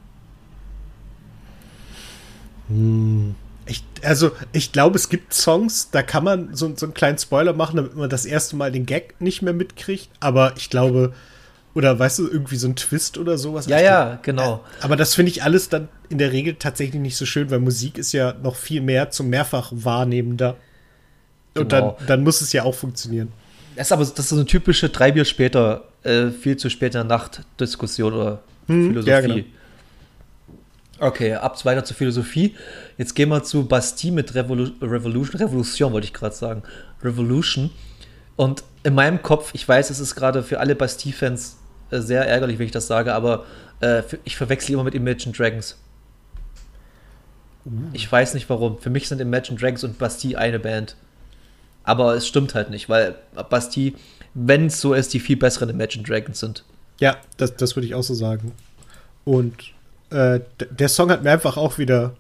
Ich, 3.66 3.84
also, 4.04 4.32
ich 4.52 4.72
glaube, 4.72 4.96
es 4.98 5.10
gibt 5.10 5.34
Songs, 5.34 5.90
da 5.92 6.02
kann 6.02 6.24
man 6.24 6.56
so, 6.56 6.72
so 6.76 6.86
einen 6.86 6.94
kleinen 6.94 7.18
Spoiler 7.18 7.54
machen, 7.54 7.78
damit 7.78 7.96
man 7.96 8.10
das 8.10 8.26
erste 8.26 8.56
Mal 8.56 8.72
den 8.72 8.86
Gag 8.86 9.20
nicht 9.20 9.42
mehr 9.42 9.54
mitkriegt. 9.54 10.10
Aber 10.20 10.54
ich 10.58 10.70
glaube, 10.70 11.14
oder 11.76 11.98
weißt 12.00 12.20
du, 12.20 12.28
irgendwie 12.28 12.56
so 12.56 12.68
ein 12.68 12.76
Twist 12.76 13.18
oder 13.18 13.38
sowas. 13.38 13.68
Ja, 13.68 13.80
ja, 13.80 14.20
genau. 14.24 14.64
Aber 14.82 14.96
das 14.96 15.14
finde 15.14 15.32
ich 15.32 15.44
alles 15.44 15.70
dann 15.70 15.88
in 16.10 16.18
der 16.18 16.32
Regel 16.32 16.56
tatsächlich 16.56 17.00
nicht 17.00 17.16
so 17.16 17.26
schön, 17.26 17.52
weil 17.52 17.60
Musik 17.60 17.98
ist 18.00 18.12
ja 18.12 18.34
noch 18.42 18.56
viel 18.56 18.82
mehr 18.82 19.12
zum 19.12 19.30
mehrfach 19.30 19.72
wahrnehmender. 19.72 20.56
Und 21.56 21.70
Genau. 21.70 21.96
dann, 22.00 22.08
dann 22.08 22.24
muss 22.24 22.42
es 22.42 22.54
ja 22.54 22.64
auch 22.64 22.76
funktionieren. 22.76 23.32
Das 23.76 23.88
ist 23.88 23.92
aber 23.92 24.04
das 24.04 24.18
ist 24.18 24.30
so 24.30 24.36
eine 24.36 24.46
typische 24.46 24.90
drei 24.90 25.12
Bier 25.12 25.26
später, 25.26 25.86
äh, 26.04 26.30
viel 26.32 26.58
zu 26.58 26.70
später 26.70 27.04
Nacht 27.04 27.42
Diskussion 27.60 28.14
oder 28.14 28.42
Philosophie. 28.66 29.10
ja, 29.10 29.22
genau. 29.22 29.36
Okay, 31.00 31.34
ab 31.34 31.64
weiter 31.66 31.86
zur 31.86 31.96
Philosophie. 31.96 32.56
Jetzt 32.98 33.16
gehen 33.16 33.30
wir 33.30 33.42
zu 33.44 33.66
Bastille 33.66 34.14
mit 34.14 34.36
Revolu 34.36 34.72
Revolution. 34.82 35.40
Revolution 35.42 35.94
wollte 35.94 36.06
ich 36.06 36.14
gerade 36.14 36.36
sagen. 36.36 36.64
Revolution. 37.02 37.70
Und 38.36 38.64
in 38.84 38.96
meinem 38.96 39.22
Kopf, 39.22 39.52
ich 39.54 39.68
weiß, 39.68 39.90
es 39.90 40.00
ist 40.00 40.16
gerade 40.16 40.44
für 40.44 40.60
alle 40.60 40.76
Bastille-Fans 40.76 41.58
äh, 41.92 42.00
sehr 42.00 42.28
ärgerlich, 42.28 42.60
wenn 42.60 42.66
ich 42.66 42.72
das 42.72 42.88
sage, 42.88 43.14
aber 43.14 43.46
äh, 43.82 44.04
ich 44.24 44.36
verwechsel 44.36 44.74
immer 44.74 44.84
mit 44.84 44.96
Imagine 44.96 45.34
Dragons. 45.34 45.78
Ich 47.94 48.12
weiß 48.12 48.34
nicht 48.34 48.50
warum. 48.50 48.80
Für 48.80 48.90
mich 48.90 49.08
sind 49.08 49.22
Imagine 49.22 49.58
Dragons 49.58 49.84
und 49.84 49.98
Bastille 49.98 50.38
eine 50.38 50.60
Band. 50.60 50.96
Aber 51.84 52.16
es 52.16 52.28
stimmt 52.28 52.56
halt 52.56 52.70
nicht, 52.70 52.90
weil 52.90 53.16
Bastille, 53.50 53.94
wenn 54.34 54.66
es 54.68 54.82
so 54.82 54.94
ist, 54.94 55.14
die 55.14 55.20
viel 55.20 55.38
besseren 55.38 55.70
Imagine 55.70 56.04
Dragons 56.04 56.40
sind. 56.40 56.64
Ja, 57.00 57.18
das, 57.38 57.56
das 57.56 57.76
würde 57.76 57.88
ich 57.88 57.96
auch 57.96 58.04
so 58.04 58.14
sagen. 58.14 58.52
Und 59.24 59.74
äh, 60.10 60.40
der 60.70 60.90
Song 60.90 61.10
hat 61.12 61.24
mir 61.24 61.32
einfach 61.32 61.58
auch 61.58 61.78
wieder 61.78 62.16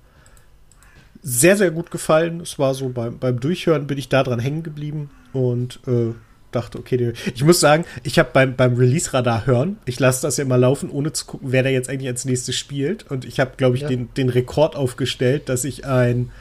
sehr, 1.21 1.58
sehr 1.58 1.71
gut 1.71 1.91
gefallen. 1.91 2.41
Es 2.41 2.60
war 2.60 2.73
so 2.73 2.89
beim, 2.89 3.19
beim 3.19 3.39
Durchhören 3.39 3.88
bin 3.88 3.97
ich 3.97 4.10
da 4.10 4.23
dran 4.23 4.39
hängen 4.39 4.63
geblieben 4.63 5.10
und 5.34 5.80
äh, 5.88 6.13
dachte, 6.52 6.80
okay, 6.80 7.13
ich 7.34 7.43
muss 7.43 7.60
sagen, 7.60 7.86
ich 8.04 8.17
habe 8.17 8.30
beim, 8.34 8.56
beim 8.56 8.75
Release-Radar 8.75 9.45
hören, 9.45 9.78
ich 9.86 9.99
lasse 9.99 10.21
das 10.23 10.38
ja 10.38 10.43
immer 10.43 10.58
laufen, 10.58 10.89
ohne 10.89 11.13
zu 11.13 11.25
gucken, 11.25 11.52
wer 11.52 11.63
da 11.63 11.69
jetzt 11.69 11.89
eigentlich 11.89 12.08
als 12.08 12.25
nächstes 12.25 12.56
spielt. 12.56 13.10
Und 13.12 13.25
ich 13.25 13.39
habe, 13.39 13.52
glaube 13.58 13.75
ich, 13.75 13.84
Ja. 13.84 13.88
den, 13.89 14.13
den 14.15 14.30
Rekord 14.30 14.75
aufgestellt, 14.75 15.49
dass 15.49 15.63
ich 15.63 15.86
ein 15.86 16.32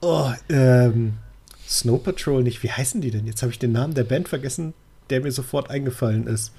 oh, 0.00 0.30
ähm, 0.48 1.14
Snow 1.66 2.02
Patrol 2.02 2.42
nicht, 2.42 2.62
wie 2.62 2.70
heißen 2.70 3.00
die 3.00 3.10
denn? 3.10 3.26
Jetzt 3.26 3.42
habe 3.42 3.52
ich 3.52 3.58
den 3.58 3.72
Namen 3.72 3.94
der 3.94 4.04
Band 4.04 4.28
vergessen, 4.28 4.74
der 5.10 5.20
mir 5.20 5.32
sofort 5.32 5.70
eingefallen 5.70 6.26
ist. 6.26 6.52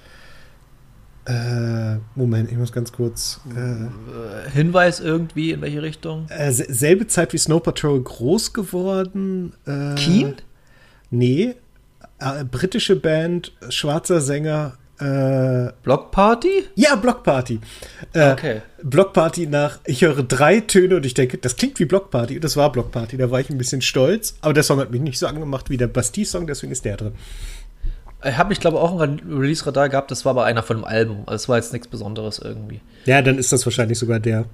Äh, 1.26 1.98
Moment, 2.16 2.52
ich 2.52 2.58
muss 2.58 2.72
ganz 2.72 2.92
kurz. 2.92 3.40
Äh, 3.56 4.50
Hinweis 4.52 5.00
irgendwie, 5.00 5.52
in 5.52 5.62
welche 5.62 5.82
Richtung? 5.82 6.26
äh, 6.30 6.52
se- 6.52 6.66
selbe 6.74 7.08
Zeit 7.08 7.34
wie 7.34 7.38
Snow 7.38 7.62
Patrol 7.62 8.02
groß 8.02 8.54
geworden. 8.54 9.54
Äh, 9.68 9.96
Keen? 9.96 10.36
Nee. 11.12 11.56
Äh, 12.20 12.44
britische 12.46 12.96
Band, 12.96 13.54
schwarzer 13.70 14.22
Sänger. 14.22 14.78
Äh, 15.00 15.72
Block 15.84 16.12
Party? 16.12 16.66
ja, 16.76 16.96
Block 16.96 17.24
Party. 17.24 17.60
Äh, 18.14 18.32
Okay. 18.34 18.62
Block 18.84 19.14
Party 19.14 19.46
nach, 19.48 19.80
ich 19.86 20.02
höre 20.02 20.24
drei 20.24 20.60
Töne 20.62 20.98
und 20.98 21.06
ich 21.06 21.14
denke, 21.14 21.38
das 21.38 21.56
klingt 21.56 21.80
wie 21.80 21.86
Block 21.86 22.12
Party. 22.12 22.36
Und 22.36 22.44
das 22.44 22.58
war 22.58 22.70
Block 22.72 22.92
Party. 22.92 23.16
Da 23.18 23.30
war 23.32 23.40
ich 23.40 23.50
ein 23.50 23.58
bisschen 23.58 23.82
stolz. 23.82 24.36
Aber 24.42 24.54
der 24.54 24.64
Song 24.64 24.80
hat 24.80 24.92
mich 24.92 25.00
nicht 25.02 25.18
so 25.20 25.28
angemacht 25.28 25.70
wie 25.70 25.78
der 25.78 25.88
Bastille-Song, 25.88 26.48
deswegen 26.48 26.72
ist 26.74 26.84
der 26.84 26.98
drin. 26.98 27.14
Ich 28.24 28.38
habe 28.38 28.50
mich, 28.50 28.60
glaube 28.60 28.78
ich, 28.78 28.84
auch 28.84 29.00
ein 29.00 29.22
Release-Radar 29.30 29.90
gehabt, 29.90 30.12
das 30.12 30.26
war 30.26 30.32
aber 30.32 30.44
einer 30.46 30.62
von 30.64 30.78
dem 30.78 30.84
Album. 30.84 31.24
Also 31.26 31.36
es 31.36 31.50
war 31.50 31.58
jetzt 31.58 31.72
nichts 31.72 31.88
Besonderes 31.88 32.40
irgendwie. 32.40 32.82
Ja, 33.06 33.22
dann 33.22 33.38
ist 33.38 33.52
das 33.54 33.66
wahrscheinlich 33.66 33.98
sogar 33.98 34.20
der. 34.20 34.46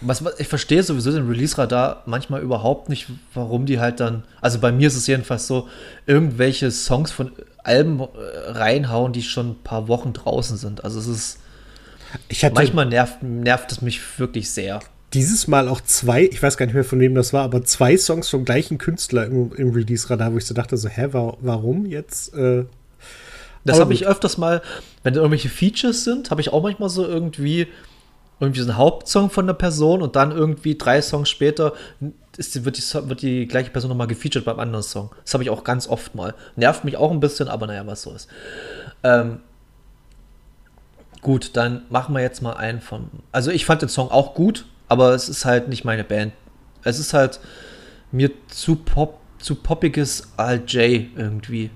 Was, 0.00 0.22
ich 0.38 0.46
verstehe 0.46 0.82
sowieso 0.84 1.10
den 1.10 1.26
Release-Radar 1.26 2.04
manchmal 2.06 2.40
überhaupt 2.42 2.88
nicht, 2.88 3.08
warum 3.34 3.66
die 3.66 3.80
halt 3.80 3.98
dann, 3.98 4.22
also 4.40 4.60
bei 4.60 4.70
mir 4.70 4.86
ist 4.86 4.94
es 4.96 5.08
jedenfalls 5.08 5.48
so, 5.48 5.66
irgendwelche 6.06 6.70
Songs 6.70 7.10
von 7.10 7.32
Alben 7.64 7.98
äh, 8.00 8.04
reinhauen, 8.50 9.12
die 9.12 9.22
schon 9.22 9.50
ein 9.50 9.62
paar 9.64 9.88
Wochen 9.88 10.12
draußen 10.12 10.56
sind. 10.56 10.84
Also 10.84 11.00
es 11.00 11.08
ist, 11.08 11.38
Ich 12.28 12.42
manchmal 12.54 12.86
nervt, 12.86 13.22
nervt 13.24 13.72
es 13.72 13.82
mich 13.82 14.00
wirklich 14.20 14.50
sehr. 14.52 14.78
dieses 15.12 15.48
Mal 15.48 15.68
auch 15.68 15.80
zwei, 15.80 16.22
ich 16.24 16.40
weiß 16.40 16.56
gar 16.56 16.66
nicht 16.66 16.76
mehr 16.76 16.84
von 16.84 17.00
wem 17.00 17.16
das 17.16 17.32
war, 17.32 17.42
aber 17.42 17.64
zwei 17.64 17.96
Songs 17.96 18.28
vom 18.28 18.44
gleichen 18.44 18.78
Künstler 18.78 19.26
im, 19.26 19.52
im 19.56 19.70
Release-Radar, 19.70 20.32
wo 20.32 20.38
ich 20.38 20.46
so 20.46 20.54
dachte, 20.54 20.76
so, 20.76 20.88
hä, 20.88 21.08
wa 21.10 21.36
warum 21.40 21.84
jetzt? 21.86 22.32
Äh, 22.34 22.66
Das 23.68 23.80
habe 23.80 23.94
ich 23.94 24.06
öfters 24.06 24.38
mal, 24.38 24.62
wenn 25.02 25.14
da 25.14 25.20
irgendwelche 25.20 25.48
Features 25.48 26.04
sind, 26.04 26.30
habe 26.30 26.40
ich 26.40 26.52
auch 26.52 26.62
manchmal 26.62 26.88
so 26.88 27.06
irgendwie 27.06 27.68
irgendwie 28.40 28.60
so 28.60 28.68
einen 28.68 28.78
Hauptsong 28.78 29.30
von 29.30 29.46
der 29.46 29.54
Person 29.54 30.02
und 30.02 30.16
dann 30.16 30.30
irgendwie 30.30 30.76
drei 30.76 31.02
Songs 31.02 31.28
später 31.28 31.72
ist, 32.36 32.64
wird, 32.64 32.78
die, 32.78 33.08
wird 33.08 33.22
die 33.22 33.48
gleiche 33.48 33.70
Person 33.70 33.88
nochmal 33.88 34.06
gefeatured 34.06 34.44
beim 34.44 34.60
anderen 34.60 34.84
Song. 34.84 35.10
Das 35.24 35.34
habe 35.34 35.42
ich 35.42 35.50
auch 35.50 35.64
ganz 35.64 35.88
oft 35.88 36.14
mal. 36.14 36.34
Nervt 36.54 36.84
mich 36.84 36.96
auch 36.96 37.10
ein 37.10 37.20
bisschen, 37.20 37.48
aber 37.48 37.66
naja, 37.66 37.84
was 37.86 38.02
so 38.02 38.12
ist. 38.12 38.28
Ähm, 39.02 39.40
gut, 41.20 41.56
dann 41.56 41.82
machen 41.90 42.14
wir 42.14 42.22
jetzt 42.22 42.40
mal 42.40 42.52
einen 42.52 42.80
von. 42.80 43.10
Also 43.32 43.50
ich 43.50 43.64
fand 43.64 43.82
den 43.82 43.88
Song 43.88 44.10
auch 44.10 44.34
gut, 44.34 44.66
aber 44.88 45.14
es 45.14 45.28
ist 45.28 45.44
halt 45.44 45.68
nicht 45.68 45.84
meine 45.84 46.04
Band. 46.04 46.32
Es 46.84 47.00
ist 47.00 47.12
halt 47.12 47.40
mir 48.12 48.30
zu 48.46 48.76
pop, 48.76 49.18
zu 49.38 49.56
poppiges 49.56 50.28
Al 50.36 50.62
J 50.64 51.08
irgendwie. 51.16 51.70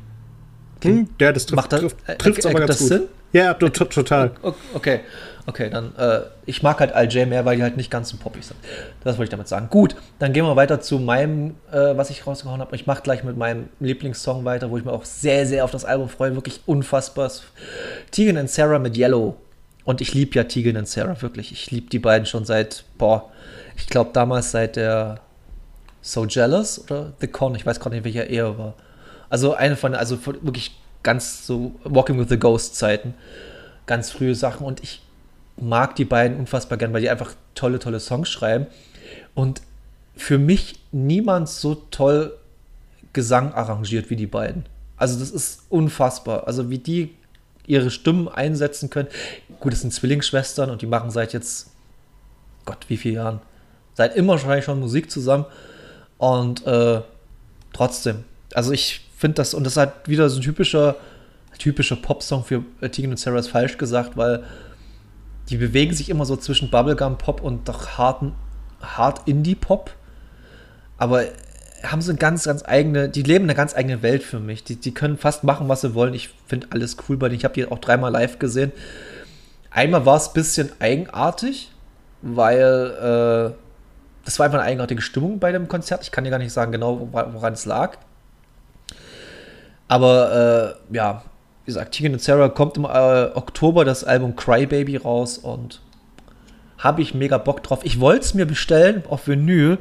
Hm, 0.91 1.09
ja, 1.21 1.33
das 1.33 1.47
trifft, 1.47 1.57
Macht 1.57 1.73
das- 1.73 1.81
trifft, 2.19 2.45
äh, 2.45 2.49
aber 2.49 2.59
ganz 2.61 2.69
das 2.71 2.79
gut. 2.81 2.89
Sinn? 2.89 3.03
Ja, 3.33 3.55
to- 3.55 3.71
to- 3.71 3.87
total. 3.87 4.31
Okay, 4.75 5.01
okay, 5.47 5.71
dann, 5.71 5.97
äh, 5.97 6.21
ich 6.45 6.63
mag 6.63 6.81
halt 6.81 6.93
Al 6.93 7.11
J 7.11 7.27
mehr, 7.27 7.45
weil 7.47 7.57
die 7.57 7.63
halt 7.63 7.79
nicht 7.79 7.91
ganz 7.91 8.11
so 8.11 8.19
poppig 8.19 8.45
sind. 8.45 8.59
Das 9.05 9.17
wollte 9.17 9.25
ich 9.25 9.31
damit 9.31 9.49
sagen. 9.49 9.69
Gut, 9.71 9.97
dann 10.19 10.35
gehen 10.35 10.45
wir 10.45 10.55
weiter 10.55 10.81
zu 10.83 10.99
meinem, 10.99 11.55
äh, 11.73 11.97
was 11.97 12.11
ich 12.11 12.27
rausgehauen 12.27 12.61
habe. 12.61 12.77
Ich 12.77 12.87
mache 12.87 13.03
gleich 13.03 13.25
mit 13.25 13.39
meinem 13.39 13.71
Lieblingssong 13.81 14.45
weiter, 14.45 14.71
wo 14.71 14.77
ich 14.77 14.85
mir 14.85 14.93
auch 14.93 15.07
sehr, 15.07 15.47
sehr 15.47 15.65
auf 15.65 15.71
das 15.71 15.87
Album 15.87 16.11
freue. 16.11 16.35
Wirklich 16.35 16.61
unfassbar. 16.67 17.31
Tegan 18.11 18.37
and 18.37 18.51
Sarah 18.51 18.79
mit 18.79 18.97
Yellow. 18.99 19.37
Und 19.85 20.01
ich 20.03 20.13
liebe 20.15 20.35
ja 20.37 20.45
Tegan 20.45 20.77
and 20.77 20.89
Sarah, 20.89 21.21
wirklich. 21.23 21.53
Ich 21.53 21.71
liebe 21.71 21.89
die 21.89 21.99
beiden 21.99 22.27
schon 22.27 22.45
seit, 22.45 22.85
boah, 22.99 23.31
ich 23.77 23.87
glaube 23.87 24.11
damals 24.13 24.51
seit 24.51 24.77
der 24.77 25.21
So 26.03 26.27
Jealous 26.27 26.79
oder 26.85 27.15
The 27.21 27.29
Con, 27.29 27.55
ich 27.55 27.65
weiß 27.65 27.81
gerade 27.81 27.95
nicht, 27.97 28.05
welcher 28.05 28.27
Ehe 28.29 28.59
war. 28.59 28.75
Also 29.33 29.55
eine 29.55 29.77
von, 29.77 29.95
also 29.95 30.19
von 30.19 30.37
wirklich 30.45 30.79
ganz 31.03 31.47
so 31.47 31.75
Walking 31.85 32.19
with 32.19 32.29
the 32.29 32.39
Ghost 32.39 32.77
Zeiten. 32.77 33.15
Ganz 33.87 34.11
frühe 34.11 34.35
Sachen 34.35 34.67
und 34.67 34.83
ich 34.83 35.01
mag 35.57 35.97
die 35.97 36.05
beiden 36.05 36.37
unfassbar 36.37 36.77
gern, 36.77 36.93
weil 36.93 37.01
die 37.01 37.09
einfach 37.09 37.33
tolle, 37.55 37.79
tolle 37.79 37.99
Songs 37.99 38.29
schreiben. 38.29 38.67
Und 39.35 39.63
für 40.15 40.37
mich 40.37 40.81
niemand 40.93 41.49
so 41.49 41.77
toll 41.91 42.37
Gesang 43.15 43.55
arrangiert 43.55 44.11
wie 44.11 44.17
die 44.17 44.27
beiden. 44.27 44.67
Also 44.99 45.19
das 45.19 45.31
ist 45.31 45.63
unfassbar. 45.71 46.47
Also 46.47 46.69
wie 46.69 46.79
die 46.79 47.15
ihre 47.67 47.91
Stimmen 47.91 48.29
einsetzen 48.29 48.91
können. 48.91 49.09
Gut, 49.61 49.73
es 49.73 49.81
sind 49.81 49.95
Zwillingsschwestern 49.95 50.69
und 50.69 50.83
die 50.83 50.87
machen 50.87 51.11
seit 51.11 51.33
jetzt, 51.33 51.71
Gott, 52.67 52.85
wie 52.89 52.99
viele 52.99 53.15
Jahren? 53.15 53.41
Seit 53.95 54.15
immer 54.15 54.35
wahrscheinlich 54.35 54.67
schon 54.67 54.79
Musik 54.79 55.11
zusammen. 55.11 55.47
Und 56.19 56.67
äh, 56.67 57.01
trotzdem, 57.73 58.25
also 58.53 58.73
ich 58.73 59.01
finde 59.23 59.37
das, 59.37 59.55
und 59.55 59.65
das 59.65 59.75
ist 59.75 59.77
halt 59.79 59.93
wieder 60.05 60.29
so 60.29 60.39
ein 60.39 60.43
typischer, 60.43 60.97
typischer 61.59 61.97
Popsong 61.97 62.45
für 62.45 62.63
äh, 62.83 62.91
Tegan 62.91 63.13
und 63.13 63.17
Sarah 63.17 63.39
ist 63.39 63.49
falsch 63.49 63.79
gesagt, 63.79 64.19
weil 64.19 64.43
die 65.49 65.57
bewegen 65.57 65.95
sich 65.95 66.11
immer 66.11 66.27
so 66.27 66.37
zwischen 66.37 66.71
Bubblegum-Pop 66.71 67.41
und 67.41 67.69
doch 67.69 67.97
harten, 67.97 68.35
hart 68.81 69.27
Indie-Pop. 69.27 69.91
Aber 70.99 71.25
haben 71.83 72.01
so 72.01 72.11
eine 72.11 72.19
ganz, 72.19 72.45
ganz 72.45 72.63
eigene, 72.65 73.09
die 73.09 73.23
leben 73.23 73.45
eine 73.45 73.55
ganz 73.55 73.75
eigene 73.75 74.03
Welt 74.03 74.23
für 74.23 74.39
mich. 74.39 74.63
Die, 74.63 74.77
die 74.77 74.95
können 74.95 75.17
fast 75.19 75.43
machen, 75.43 75.69
was 75.69 75.81
sie 75.81 75.95
wollen. 75.95 76.15
Ich 76.15 76.31
finde 76.47 76.69
alles 76.71 76.97
cool 77.09 77.17
bei 77.17 77.29
denen. 77.29 77.39
Ich 77.39 77.45
habe 77.45 77.55
die 77.55 77.67
auch 77.67 77.79
dreimal 77.81 78.13
live 78.13 78.39
gesehen. 78.39 78.71
Einmal 79.71 80.07
war 80.07 80.17
es 80.17 80.29
ein 80.29 80.35
bisschen 80.35 80.71
eigenartig, 80.79 81.73
weil 82.23 83.51
äh, 83.51 83.55
das 84.25 84.39
war 84.39 84.47
einfach 84.47 84.61
eine 84.61 84.69
eigenartige 84.69 85.03
Stimmung 85.03 85.41
bei 85.41 85.51
dem 85.51 85.67
Konzert. 85.67 86.03
Ich 86.03 86.13
kann 86.13 86.25
dir 86.25 86.31
gar 86.31 86.39
nicht 86.39 86.53
sagen 86.53 86.71
genau, 86.71 87.09
wora- 87.13 87.33
woran 87.33 87.55
es 87.55 87.65
lag. 87.65 87.99
Aber 89.93 90.77
äh, 90.91 90.97
ja, 90.97 91.23
wie 91.65 91.67
gesagt, 91.67 91.93
Tegan 91.93 92.15
und 92.15 92.23
Sarah 92.23 92.49
kommt 92.49 92.79
im 92.79 92.87
äh, 92.87 92.89
Oktober 93.35 93.85
das 93.85 94.05
Album 94.05 94.35
Crybaby 94.37 94.97
raus 94.97 95.37
und 95.37 95.83
habe 96.79 97.03
ich 97.03 97.13
mega 97.13 97.37
Bock 97.37 97.63
drauf. 97.63 97.81
Ich 97.83 98.01
wollte 98.01 98.25
es 98.25 98.33
mir 98.33 98.47
bestellen 98.47 99.05
auf 99.11 99.29
Vinyl, 99.29 99.77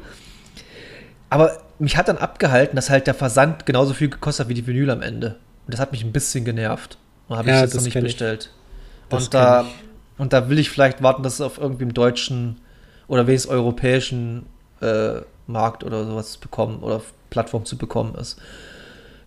aber 1.30 1.56
mich 1.78 1.96
hat 1.96 2.08
dann 2.08 2.18
abgehalten, 2.18 2.76
dass 2.76 2.90
halt 2.90 3.06
der 3.06 3.14
Versand 3.14 3.64
genauso 3.64 3.94
viel 3.94 4.10
gekostet 4.10 4.44
hat 4.44 4.50
wie 4.50 4.54
die 4.54 4.66
Vinyl 4.66 4.90
am 4.90 5.00
Ende. 5.00 5.36
Und 5.66 5.72
das 5.72 5.80
hat 5.80 5.92
mich 5.92 6.04
ein 6.04 6.12
bisschen 6.12 6.44
genervt. 6.44 6.98
Und 7.28 7.38
habe 7.38 7.48
ich 7.48 7.54
Ja, 7.54 7.60
es 7.60 7.62
jetzt 7.62 7.74
das 7.76 7.80
noch 7.80 7.86
nicht 7.86 7.96
ich. 7.96 8.02
bestellt. 8.02 8.50
Und 9.08 9.32
da, 9.32 9.62
ich. 9.62 10.20
und 10.20 10.34
da 10.34 10.50
will 10.50 10.58
ich 10.58 10.68
vielleicht 10.68 11.02
warten, 11.02 11.22
dass 11.22 11.34
es 11.34 11.40
auf 11.40 11.56
irgendwie 11.56 11.84
im 11.84 11.94
deutschen 11.94 12.60
oder 13.08 13.26
wenigstens 13.26 13.50
europäischen 13.50 14.44
äh, 14.82 15.22
Markt 15.46 15.84
oder 15.84 16.04
sowas 16.04 16.36
bekommen 16.36 16.80
oder 16.80 16.96
auf 16.96 17.14
Plattform 17.30 17.64
zu 17.64 17.78
bekommen 17.78 18.14
ist. 18.16 18.38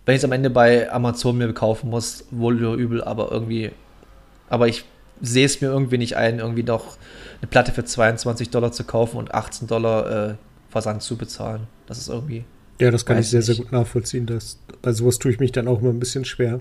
Wenn 0.06 0.14
ich 0.14 0.20
es 0.20 0.24
am 0.24 0.32
Ende 0.32 0.50
bei 0.50 0.90
Amazon 0.90 1.36
mir 1.36 1.52
kaufen 1.52 1.90
muss, 1.90 2.24
wohl 2.30 2.64
oder 2.64 2.76
übel, 2.76 3.02
aber 3.02 3.30
irgendwie. 3.32 3.72
Aber 4.48 4.68
ich 4.68 4.84
sehe 5.20 5.44
es 5.44 5.60
mir 5.60 5.66
irgendwie 5.66 5.98
nicht 5.98 6.16
ein, 6.16 6.38
irgendwie 6.38 6.62
noch 6.62 6.96
eine 7.40 7.48
Platte 7.48 7.72
für 7.72 7.84
22 7.84 8.50
Dollar 8.50 8.70
zu 8.70 8.84
kaufen 8.84 9.16
und 9.16 9.34
18 9.34 9.66
Dollar 9.66 10.30
äh, 10.30 10.34
Versand 10.70 11.02
zu 11.02 11.16
bezahlen. 11.16 11.66
Das 11.86 11.98
ist 11.98 12.08
irgendwie. 12.08 12.44
Ja, 12.80 12.90
das 12.90 13.04
kann 13.04 13.18
ich 13.18 13.28
sehr, 13.28 13.42
sehr 13.42 13.54
nicht. 13.54 13.64
gut 13.64 13.72
nachvollziehen. 13.72 14.26
Das, 14.26 14.58
bei 14.80 14.92
sowas 14.92 15.18
tue 15.18 15.32
ich 15.32 15.40
mich 15.40 15.50
dann 15.50 15.66
auch 15.66 15.80
immer 15.80 15.90
ein 15.90 15.98
bisschen 15.98 16.24
schwer. 16.24 16.60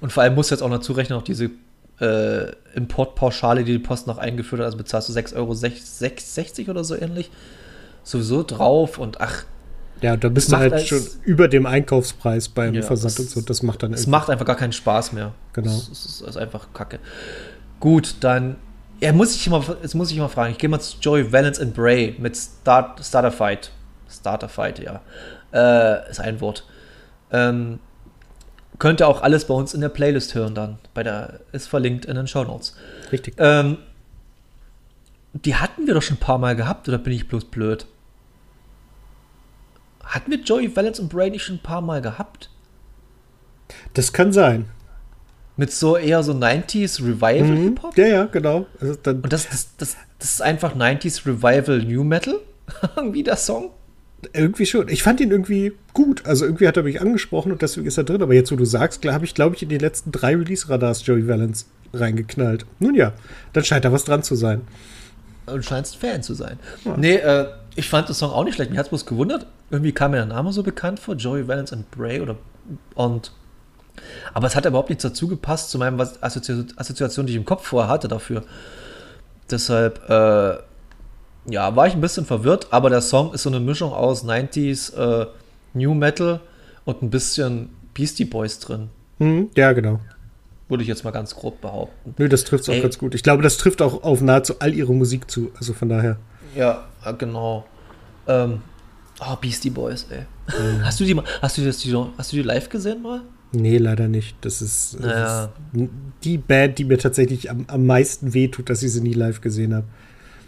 Und 0.00 0.12
vor 0.12 0.22
allem 0.22 0.34
musst 0.34 0.50
du 0.50 0.54
jetzt 0.54 0.62
auch 0.62 0.70
noch 0.70 0.80
zurechnen, 0.80 1.18
auch 1.18 1.22
diese 1.22 1.50
äh, 2.00 2.52
Importpauschale, 2.74 3.64
die 3.64 3.72
die 3.72 3.78
Post 3.78 4.06
noch 4.06 4.16
eingeführt 4.16 4.60
hat. 4.60 4.66
Also 4.66 4.78
bezahlst 4.78 5.08
du 5.08 5.12
6,60 5.12 5.36
Euro 6.60 6.70
oder 6.70 6.84
so 6.84 6.96
ähnlich. 6.96 7.30
Sowieso 8.04 8.42
drauf 8.42 8.98
und 8.98 9.20
ach, 9.20 9.44
Ja, 10.00 10.16
da 10.16 10.28
bist 10.28 10.50
du 10.50 10.56
halt 10.56 10.86
schon 10.86 11.02
über 11.24 11.48
dem 11.48 11.66
Einkaufspreis 11.66 12.48
beim 12.48 12.74
Ja, 12.74 12.82
Versand 12.82 13.18
und 13.20 13.28
so. 13.28 13.40
Das 13.40 13.62
macht 13.62 13.82
dann 13.82 13.92
es 13.92 14.06
macht 14.06 14.30
einfach 14.30 14.46
gar 14.46 14.56
keinen 14.56 14.72
Spaß 14.72 15.12
mehr. 15.12 15.32
Genau. 15.52 15.70
Es 15.70 15.88
ist, 15.88 16.04
es 16.04 16.20
ist 16.22 16.36
einfach 16.36 16.68
kacke. 16.72 16.98
Gut, 17.80 18.16
dann. 18.20 18.56
Ja, 19.00 19.12
muss 19.12 19.34
ich 19.34 19.46
immer, 19.46 19.64
jetzt 19.82 19.94
muss 19.94 20.10
ich 20.10 20.18
mal 20.18 20.28
fragen. 20.28 20.52
Ich 20.52 20.58
gehe 20.58 20.68
mal 20.68 20.80
zu 20.80 20.98
Joey 21.00 21.32
Valence 21.32 21.58
and 21.58 21.74
Bray 21.74 22.14
mit 22.18 22.36
Start, 22.36 23.04
Starter 23.04 23.32
Fight. 23.32 23.70
Starter 24.10 24.48
Fight, 24.48 24.78
ja. 24.78 25.00
Äh, 25.52 26.10
ist 26.10 26.20
ein 26.20 26.40
Wort. 26.40 26.66
Ähm, 27.32 27.78
könnt 28.78 29.00
ihr 29.00 29.08
auch 29.08 29.22
alles 29.22 29.46
bei 29.46 29.54
uns 29.54 29.72
in 29.72 29.80
der 29.80 29.88
Playlist 29.88 30.34
hören 30.34 30.54
dann. 30.54 30.78
Bei 30.92 31.02
der, 31.02 31.40
ist 31.52 31.68
verlinkt 31.68 32.04
in 32.04 32.16
den 32.16 32.26
Show 32.26 32.44
Notes. 32.44 32.74
Richtig. 33.10 33.34
Ähm, 33.38 33.78
die 35.32 35.54
hatten 35.54 35.86
wir 35.86 35.94
doch 35.94 36.02
schon 36.02 36.16
ein 36.16 36.20
paar 36.20 36.38
Mal 36.38 36.56
gehabt, 36.56 36.88
oder 36.88 36.98
bin 36.98 37.12
ich 37.12 37.28
bloß 37.28 37.46
blöd? 37.46 37.86
Hatten 40.10 40.30
wir 40.30 40.40
Joey 40.40 40.74
Valence 40.74 41.00
und 41.00 41.14
nicht 41.14 41.42
schon 41.42 41.56
ein 41.56 41.62
paar 41.62 41.80
Mal 41.80 42.02
gehabt? 42.02 42.50
Das 43.94 44.12
kann 44.12 44.32
sein. 44.32 44.66
Mit 45.56 45.72
so 45.72 45.96
eher 45.96 46.22
so 46.22 46.32
90s 46.32 47.00
Revival 47.00 47.42
Mhm. 47.44 47.62
Hip-Hop? 47.68 47.96
Ja, 47.96 48.06
ja, 48.06 48.24
genau. 48.26 48.66
Also 48.80 48.94
Und 49.04 49.32
das, 49.32 49.48
das, 49.48 49.68
das, 49.76 49.96
das 50.18 50.30
ist 50.32 50.42
einfach 50.42 50.74
90s 50.74 51.26
Revival 51.26 51.82
New 51.84 52.04
Metal? 52.04 52.40
Irgendwie 52.96 53.22
der 53.22 53.36
Song? 53.36 53.70
irgendwie 54.34 54.66
schon. 54.66 54.88
Ich 54.88 55.02
fand 55.02 55.18
ihn 55.20 55.30
irgendwie 55.30 55.72
gut. 55.94 56.26
Also 56.26 56.44
irgendwie 56.44 56.68
hat 56.68 56.76
er 56.76 56.82
mich 56.82 57.00
angesprochen 57.00 57.52
und 57.52 57.62
deswegen 57.62 57.86
ist 57.86 57.96
er 57.96 58.04
drin. 58.04 58.20
Aber 58.22 58.34
jetzt, 58.34 58.52
wo 58.52 58.56
du 58.56 58.66
sagst, 58.66 59.02
habe 59.06 59.24
ich, 59.24 59.34
glaube 59.34 59.56
ich, 59.56 59.62
in 59.62 59.70
die 59.70 59.78
letzten 59.78 60.12
drei 60.12 60.36
Release-Radars 60.36 61.06
Joey 61.06 61.26
Valence 61.26 61.64
reingeknallt. 61.94 62.66
Nun 62.80 62.94
ja, 62.94 63.14
dann 63.54 63.64
scheint 63.64 63.86
da 63.86 63.92
was 63.92 64.04
dran 64.04 64.22
zu 64.22 64.34
sein. 64.34 64.60
Und 65.46 65.64
scheinst 65.64 65.96
Fan 65.96 66.22
zu 66.22 66.34
sein. 66.34 66.58
Ja. 66.84 66.96
Nee, 66.98 67.14
äh, 67.14 67.46
ich 67.76 67.88
fand 67.88 68.08
den 68.08 68.14
Song 68.14 68.30
auch 68.30 68.44
nicht 68.44 68.56
schlecht. 68.56 68.70
Mich 68.70 68.78
hat 68.78 68.86
es 68.86 68.90
bloß 68.90 69.06
gewundert. 69.06 69.46
Irgendwie 69.70 69.92
kam 69.92 70.10
mir 70.10 70.18
der 70.18 70.26
Name 70.26 70.52
so 70.52 70.62
bekannt 70.62 70.98
vor. 71.00 71.14
Joey 71.14 71.46
Valence 71.46 71.72
and 71.72 71.90
Bray 71.90 72.20
oder. 72.20 72.36
Und. 72.94 73.32
Aber 74.32 74.46
es 74.46 74.56
hat 74.56 74.66
überhaupt 74.66 74.88
nichts 74.88 75.02
dazu 75.02 75.28
gepasst 75.28 75.70
zu 75.70 75.78
meinem 75.78 75.98
was, 75.98 76.22
Assozi 76.22 76.64
Assoziation, 76.76 77.26
die 77.26 77.32
ich 77.32 77.36
im 77.36 77.44
Kopf 77.44 77.66
vorher 77.66 77.90
hatte 77.90 78.08
dafür. 78.08 78.44
Deshalb, 79.50 80.08
äh, 80.08 80.58
ja, 81.52 81.76
war 81.76 81.86
ich 81.86 81.94
ein 81.94 82.00
bisschen 82.00 82.24
verwirrt, 82.24 82.68
aber 82.70 82.88
der 82.88 83.00
Song 83.00 83.34
ist 83.34 83.42
so 83.42 83.50
eine 83.50 83.60
Mischung 83.60 83.92
aus 83.92 84.24
90s 84.24 84.94
äh, 84.94 85.26
New 85.74 85.94
Metal 85.94 86.40
und 86.84 87.02
ein 87.02 87.10
bisschen 87.10 87.70
Beastie 87.94 88.24
Boys 88.24 88.58
drin. 88.58 88.90
Mhm. 89.18 89.50
Ja, 89.56 89.72
genau. 89.72 90.00
Würde 90.68 90.82
ich 90.82 90.88
jetzt 90.88 91.04
mal 91.04 91.10
ganz 91.10 91.34
grob 91.34 91.60
behaupten. 91.60 92.14
Nö, 92.16 92.28
das 92.28 92.44
trifft 92.44 92.68
es 92.68 92.70
auch 92.70 92.80
ganz 92.80 92.96
gut. 92.96 93.14
Ich 93.14 93.22
glaube, 93.22 93.42
das 93.42 93.56
trifft 93.56 93.82
auch 93.82 94.04
auf 94.04 94.20
nahezu 94.20 94.54
all 94.60 94.72
ihre 94.72 94.94
Musik 94.94 95.30
zu. 95.30 95.50
Also 95.56 95.72
von 95.72 95.88
daher. 95.88 96.16
Ja, 96.54 96.84
äh, 97.04 97.12
genau. 97.14 97.66
Ähm, 98.28 98.62
oh, 99.20 99.36
Beastie 99.40 99.70
Boys, 99.70 100.06
ey. 100.10 100.24
Hast 100.82 100.98
du 101.00 101.04
die 101.04 101.14
mal, 101.14 101.24
hast 101.42 101.56
du 101.58 101.62
die, 101.62 101.68
hast 101.68 102.32
du 102.32 102.36
die 102.36 102.42
live 102.42 102.68
gesehen 102.68 103.02
mal? 103.02 103.22
Nee, 103.52 103.78
leider 103.78 104.08
nicht. 104.08 104.36
Das 104.42 104.62
ist, 104.62 104.94
das 104.94 105.00
Naja. 105.00 105.44
ist 105.74 105.88
die 106.22 106.38
Band, 106.38 106.78
die 106.78 106.84
mir 106.84 106.98
tatsächlich 106.98 107.50
am, 107.50 107.64
am 107.68 107.84
meisten 107.86 108.32
wehtut, 108.32 108.70
dass 108.70 108.82
ich 108.82 108.92
sie 108.92 109.00
nie 109.00 109.12
live 109.12 109.40
gesehen 109.40 109.74
habe. 109.74 109.86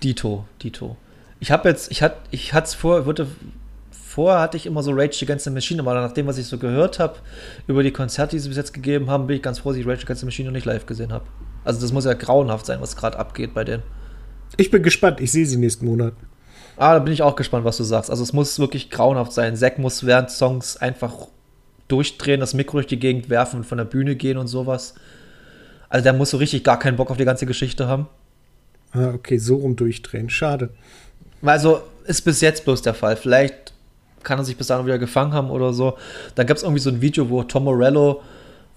Dito, 0.02 0.44
Dito. 0.62 0.96
Ich 1.40 1.50
habe 1.50 1.68
jetzt, 1.68 1.90
ich 1.90 2.02
hatte, 2.02 2.16
ich 2.30 2.54
hatte 2.54 2.66
es 2.68 2.74
vor, 2.74 3.04
würde, 3.06 3.26
vorher 3.90 4.40
hatte 4.40 4.56
ich 4.56 4.66
immer 4.66 4.82
so 4.85 4.92
Rage 4.92 5.24
Against 5.24 5.44
the 5.44 5.50
Machine, 5.50 5.80
aber 5.82 5.94
nach 5.94 6.12
dem, 6.12 6.26
was 6.26 6.38
ich 6.38 6.46
so 6.46 6.58
gehört 6.58 7.00
habe, 7.00 7.16
über 7.66 7.82
die 7.82 7.90
Konzerte, 7.90 8.37
die 8.37 8.40
sie 8.40 8.48
bis 8.48 8.56
jetzt 8.56 8.72
gegeben 8.72 9.11
haben, 9.11 9.26
bin 9.26 9.37
ich 9.37 9.42
ganz 9.42 9.58
froh, 9.61 9.70
dass 9.70 9.78
ich 9.78 9.87
Rage 9.87 10.02
Against 10.04 10.20
the 10.20 10.26
Machine 10.26 10.48
noch 10.48 10.54
nicht 10.54 10.66
live 10.66 10.87
gesehen 10.87 11.12
habe. 11.12 11.24
Also 11.64 11.80
das 11.80 11.92
muss 11.92 12.04
ja 12.04 12.14
grauenhaft 12.14 12.66
sein, 12.66 12.80
was 12.80 12.94
gerade 12.96 13.18
abgeht 13.18 13.54
bei 13.54 13.64
denen. 13.64 13.82
Ich 14.56 14.70
bin 14.70 14.82
gespannt. 14.82 15.20
Ich 15.20 15.32
sehe 15.32 15.46
sie 15.46 15.56
nächsten 15.56 15.87
Monat. 15.87 16.12
Ah, 16.76 16.94
da 16.94 16.98
bin 17.00 17.12
ich 17.12 17.22
auch 17.22 17.37
gespannt, 17.37 17.64
was 17.64 17.77
du 17.77 17.85
sagst. 17.85 18.10
Also 18.10 18.23
es 18.23 18.33
muss 18.33 18.58
wirklich 18.58 18.90
grauenhaft 18.90 19.33
sein. 19.33 19.56
Zack 19.56 19.79
muss 19.79 20.04
während 20.06 20.31
Songs 20.31 20.77
einfach 20.77 21.14
durchdrehen, 21.88 22.40
das 22.40 22.54
Mikro 22.54 22.79
durch 22.79 22.87
die 22.87 22.98
Gegend 22.98 23.29
werfen 23.29 23.58
und 23.58 23.64
von 23.64 23.79
der 23.79 23.85
Bühne 23.85 24.16
gehen 24.16 24.38
und 24.38 24.46
sowas. 24.48 24.94
Also 25.88 26.02
der 26.04 26.14
muss 26.14 26.31
so 26.31 26.38
richtig 26.38 26.64
gar 26.64 26.79
keinen 26.79 26.96
Bock 26.96 27.10
auf 27.10 27.18
die 27.18 27.25
ganze 27.27 27.44
Geschichte 27.46 27.87
haben. 27.87 28.08
Ah, 28.92 29.08
okay, 29.14 29.37
so 29.38 29.56
rum 29.56 29.77
durchdrehen. 29.77 30.31
Schade. 30.31 30.70
Also 31.42 31.83
ist 32.06 32.23
bis 32.23 32.40
jetzt 32.40 32.64
bloß 32.64 32.83
der 32.83 32.94
Fall. 32.94 33.16
Vielleicht 33.16 33.75
kann 34.23 34.38
er 34.38 34.44
sich 34.44 34.56
bis 34.56 34.68
dahin 34.68 34.87
wieder 34.87 34.98
gefangen 34.98 35.33
haben 35.35 35.50
oder 35.50 35.73
so. 35.73 35.98
Dann 36.35 36.46
gab 36.46 36.56
es 36.56 36.62
irgendwie 36.62 36.81
so 36.81 36.90
ein 36.90 37.00
Video, 37.02 37.29
wo 37.29 37.42
Tom 37.42 37.64
Morello 37.64 38.23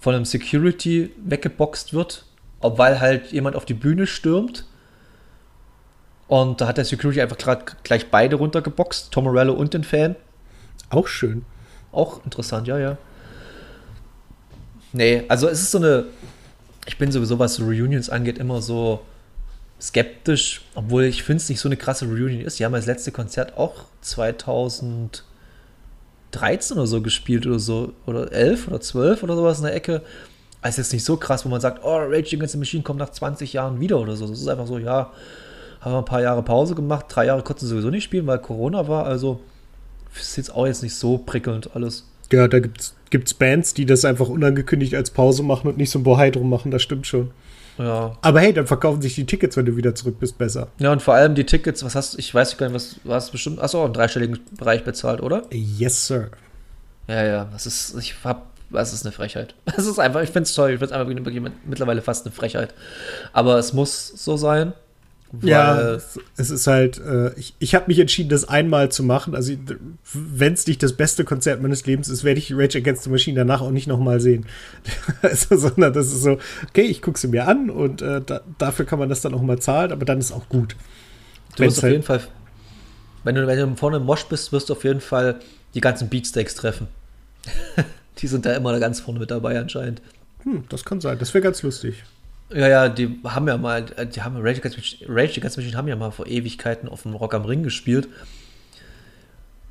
von 0.00 0.14
einem 0.14 0.24
Security 0.24 1.10
weggeboxt 1.24 1.94
wird, 1.94 2.24
ob- 2.60 2.78
weil 2.78 3.00
halt 3.00 3.32
jemand 3.32 3.56
auf 3.56 3.64
die 3.64 3.74
Bühne 3.74 4.06
stürmt. 4.06 4.66
Und 6.28 6.60
da 6.60 6.66
hat 6.66 6.76
der 6.76 6.84
Security 6.84 7.20
einfach 7.20 7.38
grad 7.38 7.84
gleich 7.84 8.10
beide 8.10 8.36
runtergeboxt, 8.36 9.12
Tom 9.12 9.24
Morello 9.24 9.52
und 9.52 9.74
den 9.74 9.84
Fan. 9.84 10.16
Auch 10.90 11.06
schön. 11.06 11.44
Auch 11.92 12.24
interessant, 12.24 12.66
ja, 12.66 12.78
ja. 12.78 12.98
Nee, 14.92 15.24
also 15.28 15.48
es 15.48 15.62
ist 15.62 15.70
so 15.70 15.78
eine. 15.78 16.06
Ich 16.86 16.98
bin 16.98 17.10
sowieso, 17.12 17.38
was 17.38 17.60
Reunions 17.60 18.10
angeht, 18.10 18.38
immer 18.38 18.62
so 18.62 19.00
skeptisch, 19.80 20.62
obwohl 20.74 21.04
ich 21.04 21.22
finde 21.22 21.42
es 21.42 21.48
nicht 21.48 21.60
so 21.60 21.68
eine 21.68 21.76
krasse 21.76 22.06
Reunion 22.06 22.40
ist. 22.42 22.58
Die 22.58 22.64
haben 22.64 22.72
das 22.72 22.86
letzte 22.86 23.12
Konzert 23.12 23.56
auch 23.58 23.84
2013 24.00 25.22
oder 26.76 26.86
so 26.86 27.02
gespielt 27.02 27.46
oder 27.46 27.58
so, 27.58 27.92
oder 28.06 28.32
11 28.32 28.68
oder 28.68 28.80
12 28.80 29.22
oder 29.22 29.36
sowas 29.36 29.58
in 29.58 29.64
der 29.64 29.74
Ecke. 29.74 30.02
Also 30.62 30.80
jetzt 30.80 30.92
nicht 30.92 31.04
so 31.04 31.16
krass, 31.16 31.44
wo 31.44 31.48
man 31.48 31.60
sagt, 31.60 31.84
oh, 31.84 31.96
Rage 31.98 32.36
Against 32.36 32.52
the 32.52 32.58
Machine 32.58 32.82
kommt 32.82 32.98
nach 32.98 33.10
20 33.10 33.52
Jahren 33.52 33.80
wieder 33.80 33.98
oder 33.98 34.16
so. 34.16 34.26
Das 34.26 34.40
ist 34.40 34.48
einfach 34.48 34.66
so, 34.66 34.78
ja, 34.78 35.12
haben 35.86 35.94
wir 35.94 35.98
ein 35.98 36.04
paar 36.04 36.22
Jahre 36.22 36.42
Pause 36.42 36.74
gemacht, 36.74 37.06
drei 37.08 37.26
Jahre 37.26 37.42
konnten 37.42 37.60
sie 37.60 37.68
sowieso 37.68 37.90
nicht 37.90 38.04
spielen, 38.04 38.26
weil 38.26 38.38
Corona 38.38 38.88
war, 38.88 39.06
also 39.06 39.40
ist 40.18 40.36
jetzt 40.36 40.54
auch 40.54 40.66
jetzt 40.66 40.82
nicht 40.82 40.94
so 40.94 41.18
prickelnd 41.18 41.70
alles. 41.74 42.04
Ja, 42.32 42.48
da 42.48 42.58
gibt 42.58 42.92
es 43.12 43.34
Bands, 43.34 43.72
die 43.72 43.86
das 43.86 44.04
einfach 44.04 44.28
unangekündigt 44.28 44.94
als 44.94 45.10
Pause 45.10 45.42
machen 45.42 45.68
und 45.68 45.76
nicht 45.76 45.90
so 45.90 46.00
ein 46.00 46.02
Bohai 46.02 46.30
drum 46.30 46.50
machen, 46.50 46.70
das 46.70 46.82
stimmt 46.82 47.06
schon. 47.06 47.30
Ja. 47.78 48.16
Aber 48.22 48.40
hey, 48.40 48.52
dann 48.52 48.66
verkaufen 48.66 49.00
sich 49.02 49.14
die 49.14 49.26
Tickets, 49.26 49.56
wenn 49.56 49.66
du 49.66 49.76
wieder 49.76 49.94
zurück 49.94 50.18
bist, 50.18 50.38
besser. 50.38 50.68
Ja, 50.78 50.90
und 50.90 51.02
vor 51.02 51.14
allem 51.14 51.34
die 51.34 51.44
Tickets, 51.44 51.84
was 51.84 51.94
hast 51.94 52.14
du, 52.14 52.18
ich 52.18 52.34
weiß 52.34 52.56
gar 52.56 52.66
nicht, 52.66 52.74
was 52.74 52.96
du 53.04 53.12
hast 53.12 53.30
bestimmt, 53.30 53.60
achso, 53.60 53.84
einen 53.84 53.92
dreistelligen 53.92 54.40
Bereich 54.56 54.82
bezahlt, 54.82 55.22
oder? 55.22 55.42
Yes, 55.52 56.06
sir. 56.06 56.30
Ja, 57.06 57.24
ja, 57.24 57.44
das 57.52 57.66
ist, 57.66 57.96
ich 57.96 58.14
hab, 58.24 58.46
das 58.70 58.92
ist 58.92 59.04
eine 59.04 59.12
Frechheit. 59.12 59.54
Das 59.76 59.86
ist 59.86 60.00
einfach, 60.00 60.22
ich 60.22 60.30
finde 60.30 60.44
es 60.44 60.54
toll, 60.54 60.70
ich 60.70 60.78
finde 60.78 60.94
es 60.94 61.00
einfach 61.00 61.52
mittlerweile 61.64 62.02
fast 62.02 62.26
eine 62.26 62.34
Frechheit. 62.34 62.74
Aber 63.32 63.58
es 63.58 63.72
muss 63.72 64.08
so 64.08 64.36
sein. 64.36 64.72
Ja, 65.42 65.98
es 66.36 66.50
ist 66.50 66.66
halt, 66.66 66.98
äh, 66.98 67.32
ich, 67.38 67.54
ich 67.58 67.74
habe 67.74 67.86
mich 67.88 67.98
entschieden, 67.98 68.28
das 68.28 68.48
einmal 68.48 68.90
zu 68.90 69.02
machen. 69.02 69.34
Also, 69.34 69.52
wenn 70.12 70.52
es 70.52 70.66
nicht 70.66 70.82
das 70.82 70.92
beste 70.92 71.24
Konzert 71.24 71.60
meines 71.60 71.84
Lebens 71.84 72.08
ist, 72.08 72.24
werde 72.24 72.38
ich 72.38 72.52
Rage 72.54 72.78
Against 72.78 73.04
the 73.04 73.10
Machine 73.10 73.36
danach 73.36 73.60
auch 73.60 73.70
nicht 73.70 73.86
nochmal 73.86 74.20
sehen. 74.20 74.46
also, 75.22 75.56
sondern 75.56 75.92
das 75.92 76.06
ist 76.06 76.22
so, 76.22 76.38
okay, 76.68 76.82
ich 76.82 77.02
gucke 77.02 77.18
sie 77.18 77.28
mir 77.28 77.48
an 77.48 77.70
und 77.70 78.02
äh, 78.02 78.20
da, 78.24 78.40
dafür 78.58 78.84
kann 78.84 78.98
man 78.98 79.08
das 79.08 79.20
dann 79.20 79.34
auch 79.34 79.42
mal 79.42 79.58
zahlen, 79.58 79.92
aber 79.92 80.04
dann 80.04 80.18
ist 80.18 80.32
auch 80.32 80.48
gut. 80.48 80.76
Du 81.56 81.64
wirst 81.64 81.78
auf 81.78 81.84
halt 81.84 81.92
jeden 81.92 82.04
Fall, 82.04 82.20
wenn 83.24 83.34
du, 83.34 83.46
wenn 83.46 83.58
du 83.58 83.76
vorne 83.76 83.96
im 83.96 84.04
Mosch 84.04 84.24
bist, 84.26 84.52
wirst 84.52 84.68
du 84.68 84.74
auf 84.74 84.84
jeden 84.84 85.00
Fall 85.00 85.40
die 85.74 85.80
ganzen 85.80 86.08
Beatsteaks 86.08 86.54
treffen. 86.54 86.88
die 88.18 88.26
sind 88.26 88.46
da 88.46 88.54
immer 88.54 88.78
ganz 88.78 89.00
vorne 89.00 89.20
mit 89.20 89.30
dabei 89.30 89.58
anscheinend. 89.58 90.00
Hm, 90.44 90.64
das 90.68 90.84
kann 90.84 91.00
sein. 91.00 91.18
Das 91.18 91.34
wäre 91.34 91.42
ganz 91.42 91.62
lustig. 91.62 92.04
Ja, 92.50 92.68
ja, 92.68 92.88
die 92.88 93.20
haben 93.24 93.48
ja 93.48 93.56
mal, 93.56 93.82
die 93.84 94.22
haben 94.22 94.36
Rage 94.38 94.60
Against, 94.60 94.78
Rage 95.08 95.38
Against 95.38 95.56
Machine 95.56 95.76
haben 95.76 95.88
ja 95.88 95.96
mal 95.96 96.12
vor 96.12 96.26
Ewigkeiten 96.26 96.88
auf 96.88 97.02
dem 97.02 97.14
Rock 97.14 97.34
am 97.34 97.44
Ring 97.44 97.62
gespielt. 97.62 98.08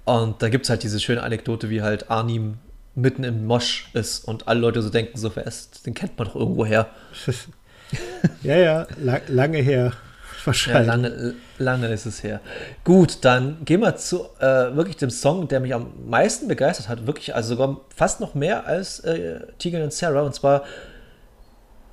Und 0.03 0.41
da 0.41 0.49
gibt 0.49 0.65
es 0.65 0.69
halt 0.69 0.83
diese 0.83 0.99
schöne 0.99 1.23
Anekdote, 1.23 1.69
wie 1.69 1.81
halt 1.81 2.11
Arnim 2.11 2.57
mitten 2.93 3.23
im 3.23 3.45
Mosch 3.45 3.89
ist 3.93 4.25
und 4.25 4.47
alle 4.47 4.59
Leute 4.59 4.81
so 4.81 4.89
denken, 4.89 5.17
so 5.17 5.29
fest, 5.29 5.85
den 5.85 5.93
kennt 5.93 6.17
man 6.17 6.27
doch 6.27 6.35
irgendwo 6.35 6.65
her. 6.65 6.87
ja, 8.43 8.55
ja, 8.55 8.87
lang, 8.97 9.21
lange 9.27 9.57
her. 9.57 9.93
Wahrscheinlich. 10.45 10.87
Ja, 10.87 10.93
lange, 10.93 11.35
lange 11.57 11.87
ist 11.87 12.05
es 12.05 12.23
her. 12.23 12.39
Gut, 12.83 13.19
dann 13.21 13.65
gehen 13.65 13.81
wir 13.81 13.95
zu 13.95 14.25
äh, 14.39 14.75
wirklich 14.75 14.95
dem 14.97 15.09
Song, 15.09 15.47
der 15.47 15.59
mich 15.59 15.73
am 15.73 15.91
meisten 16.07 16.47
begeistert 16.47 16.87
hat. 16.87 17.07
Wirklich, 17.07 17.33
also 17.33 17.55
sogar 17.55 17.81
fast 17.95 18.19
noch 18.19 18.35
mehr 18.35 18.67
als 18.67 18.99
äh, 18.99 19.39
Tegan 19.57 19.81
und 19.81 19.91
Sarah. 19.91 20.21
Und 20.21 20.35
zwar 20.35 20.63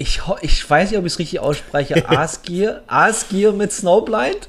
ich, 0.03 0.21
ich 0.41 0.69
weiß 0.69 0.91
nicht, 0.91 0.99
ob 0.99 1.07
ich 1.07 1.13
es 1.13 1.19
richtig 1.19 1.41
ausspreche. 1.41 2.09
Asgir, 2.09 2.83
Asgir 2.89 3.53
mit 3.53 3.73
Snowblind? 3.73 4.49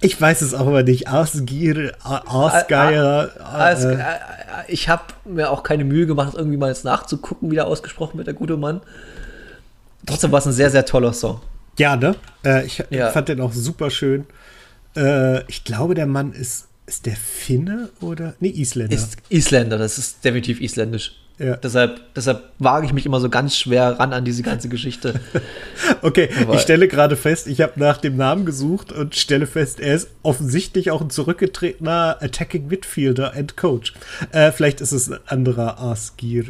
Ich 0.00 0.20
weiß 0.20 0.42
es 0.42 0.52
auch 0.52 0.66
immer 0.66 0.82
nicht. 0.82 1.08
Asgir, 1.08 1.92
Asgeier. 2.04 3.30
As, 3.42 3.84
äh. 3.84 3.98
Ich 4.68 4.90
habe 4.90 5.04
mir 5.24 5.50
auch 5.50 5.62
keine 5.62 5.84
Mühe 5.84 6.06
gemacht, 6.06 6.34
irgendwie 6.36 6.58
mal 6.58 6.68
jetzt 6.68 6.84
nachzugucken, 6.84 7.50
wie 7.50 7.54
der 7.54 7.66
ausgesprochen 7.66 8.18
wird, 8.18 8.26
der 8.26 8.34
gute 8.34 8.58
Mann. 8.58 8.82
Trotzdem 10.04 10.32
war 10.32 10.40
es 10.40 10.46
ein 10.46 10.52
sehr, 10.52 10.70
sehr 10.70 10.84
toller 10.84 11.14
Song. 11.14 11.40
Ja, 11.78 11.96
ne? 11.96 12.14
Äh, 12.44 12.66
ich 12.66 12.84
ja. 12.90 13.10
fand 13.10 13.28
den 13.28 13.40
auch 13.40 13.52
super 13.52 13.90
schön. 13.90 14.26
Äh, 14.96 15.44
ich 15.48 15.64
glaube, 15.64 15.94
der 15.94 16.06
Mann 16.06 16.32
ist, 16.32 16.66
ist 16.84 17.06
der 17.06 17.16
Finne 17.16 17.88
oder? 18.02 18.34
Nee, 18.40 18.50
Isländer. 18.50 18.94
Ist 18.94 19.16
Isländer, 19.30 19.78
das 19.78 19.96
ist 19.96 20.24
definitiv 20.24 20.60
isländisch. 20.60 21.12
Ja. 21.40 21.56
Deshalb, 21.56 22.02
deshalb 22.14 22.42
wage 22.58 22.84
ich 22.84 22.92
mich 22.92 23.06
immer 23.06 23.18
so 23.18 23.30
ganz 23.30 23.56
schwer 23.56 23.98
ran 23.98 24.12
an 24.12 24.26
diese 24.26 24.42
ganze 24.42 24.68
Geschichte. 24.68 25.18
okay, 26.02 26.28
Aber 26.42 26.54
ich 26.54 26.60
stelle 26.60 26.86
gerade 26.86 27.16
fest, 27.16 27.46
ich 27.46 27.62
habe 27.62 27.80
nach 27.80 27.96
dem 27.96 28.16
Namen 28.16 28.44
gesucht 28.44 28.92
und 28.92 29.16
stelle 29.16 29.46
fest, 29.46 29.80
er 29.80 29.94
ist 29.94 30.10
offensichtlich 30.22 30.90
auch 30.90 31.00
ein 31.00 31.08
zurückgetretener 31.08 32.18
Attacking 32.20 32.66
Midfielder 32.66 33.34
and 33.34 33.56
Coach. 33.56 33.94
Äh, 34.32 34.52
vielleicht 34.52 34.82
ist 34.82 34.92
es 34.92 35.10
ein 35.10 35.18
anderer 35.28 35.80
Asgir. 35.80 36.44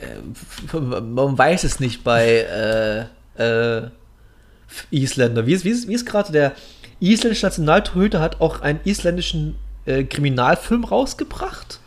Äh, 0.00 0.78
man 0.78 1.36
weiß 1.36 1.64
es 1.64 1.80
nicht 1.80 2.04
bei 2.04 3.08
äh, 3.36 3.80
äh, 3.80 3.88
Isländer. 4.92 5.48
Wie 5.48 5.52
ist, 5.52 5.64
wie 5.64 5.70
ist, 5.70 5.88
wie 5.88 5.94
ist 5.94 6.06
gerade 6.06 6.30
der 6.30 6.52
isländische 7.00 7.46
Nationaltorhüter 7.46 8.20
hat 8.20 8.40
auch 8.40 8.60
einen 8.60 8.78
isländischen 8.84 9.56
äh, 9.84 10.04
Kriminalfilm 10.04 10.84
rausgebracht? 10.84 11.80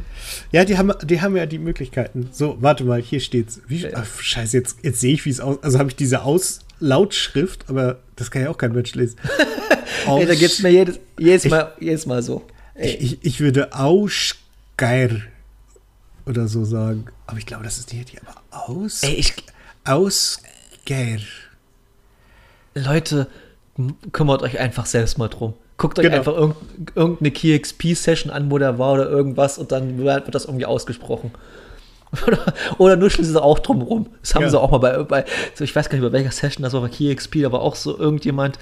Ja, 0.52 0.66
die 0.66 0.78
haben, 0.78 0.94
die 1.04 1.22
haben 1.22 1.36
ja 1.36 1.46
die 1.46 1.60
Möglichkeiten. 1.60 2.30
So, 2.32 2.58
warte 2.62 2.84
mal, 2.84 3.02
hier 3.02 3.20
steht's. 3.20 3.62
Wie, 3.68 3.94
ach, 3.94 4.06
scheiße, 4.20 4.58
jetzt, 4.58 4.78
jetzt 4.82 5.00
sehe 5.00 5.14
ich, 5.14 5.26
wie 5.26 5.30
es 5.30 5.40
aus. 5.40 5.62
Also 5.62 5.80
habe 5.80 5.90
ich 5.90 5.96
diese 5.96 6.24
Auslautschrift, 6.24 7.70
aber 7.70 8.00
das 8.16 8.32
kann 8.32 8.44
ja 8.44 8.50
auch 8.50 8.58
kein 8.58 8.72
Mensch 8.72 8.96
lesen. 8.96 9.18
Ey, 10.08 10.26
da 10.26 10.36
geht's 10.36 10.62
mir 10.62 10.70
jedes, 10.70 11.00
jedes, 11.18 11.46
ich, 11.46 11.52
Mal, 11.52 11.74
jedes 11.80 12.06
Mal 12.06 12.24
so. 12.24 12.46
Ich, 12.76 13.02
ich, 13.02 13.26
ich, 13.26 13.40
würde 13.40 13.74
Ausgeir 13.74 15.22
oder 16.26 16.48
so 16.48 16.64
sagen. 16.64 17.06
Aber 17.26 17.38
ich 17.38 17.46
glaube, 17.46 17.64
das 17.64 17.78
ist 17.78 17.92
die, 17.92 18.04
aber 18.26 18.42
aus. 18.52 19.04
Ey, 19.04 19.16
ich. 19.16 19.34
Ausgeir. 19.84 21.20
Leute, 22.74 23.28
kümmert 24.12 24.44
euch 24.44 24.60
einfach 24.60 24.86
selbst 24.86 25.18
mal 25.18 25.28
drum. 25.28 25.54
Guckt 25.78 26.00
euch 26.00 26.06
genau. 26.06 26.18
einfach 26.18 26.36
irg 26.36 26.56
irgendeine 26.96 27.32
KeyXP-Session 27.32 28.32
an, 28.32 28.50
wo 28.50 28.58
der 28.58 28.80
war 28.80 28.94
oder 28.94 29.10
irgendwas 29.10 29.58
und 29.58 29.72
dann 29.72 30.00
wird 30.00 30.34
das 30.34 30.46
irgendwie 30.46 30.66
ausgesprochen. 30.66 31.32
oder 32.78 32.96
nur 32.96 33.10
schließen 33.10 33.34
sie 33.34 33.42
auch 33.42 33.60
drum 33.60 33.82
rum. 33.82 34.08
Das 34.22 34.34
haben 34.34 34.44
ja. 34.44 34.50
sie 34.50 34.60
auch 34.60 34.72
mal 34.72 34.80
bei, 34.80 35.04
bei 35.04 35.26
so 35.54 35.64
ich 35.64 35.76
weiß 35.76 35.90
gar 35.90 35.98
nicht, 35.98 36.06
bei 36.06 36.12
welcher 36.12 36.32
Session 36.32 36.64
das 36.64 36.74
war, 36.74 36.82
bei 36.82 36.90
KeyXP, 36.90 37.44
da 37.44 37.52
war 37.52 37.62
auch 37.62 37.76
so 37.76 37.98
irgendjemand, 37.98 38.58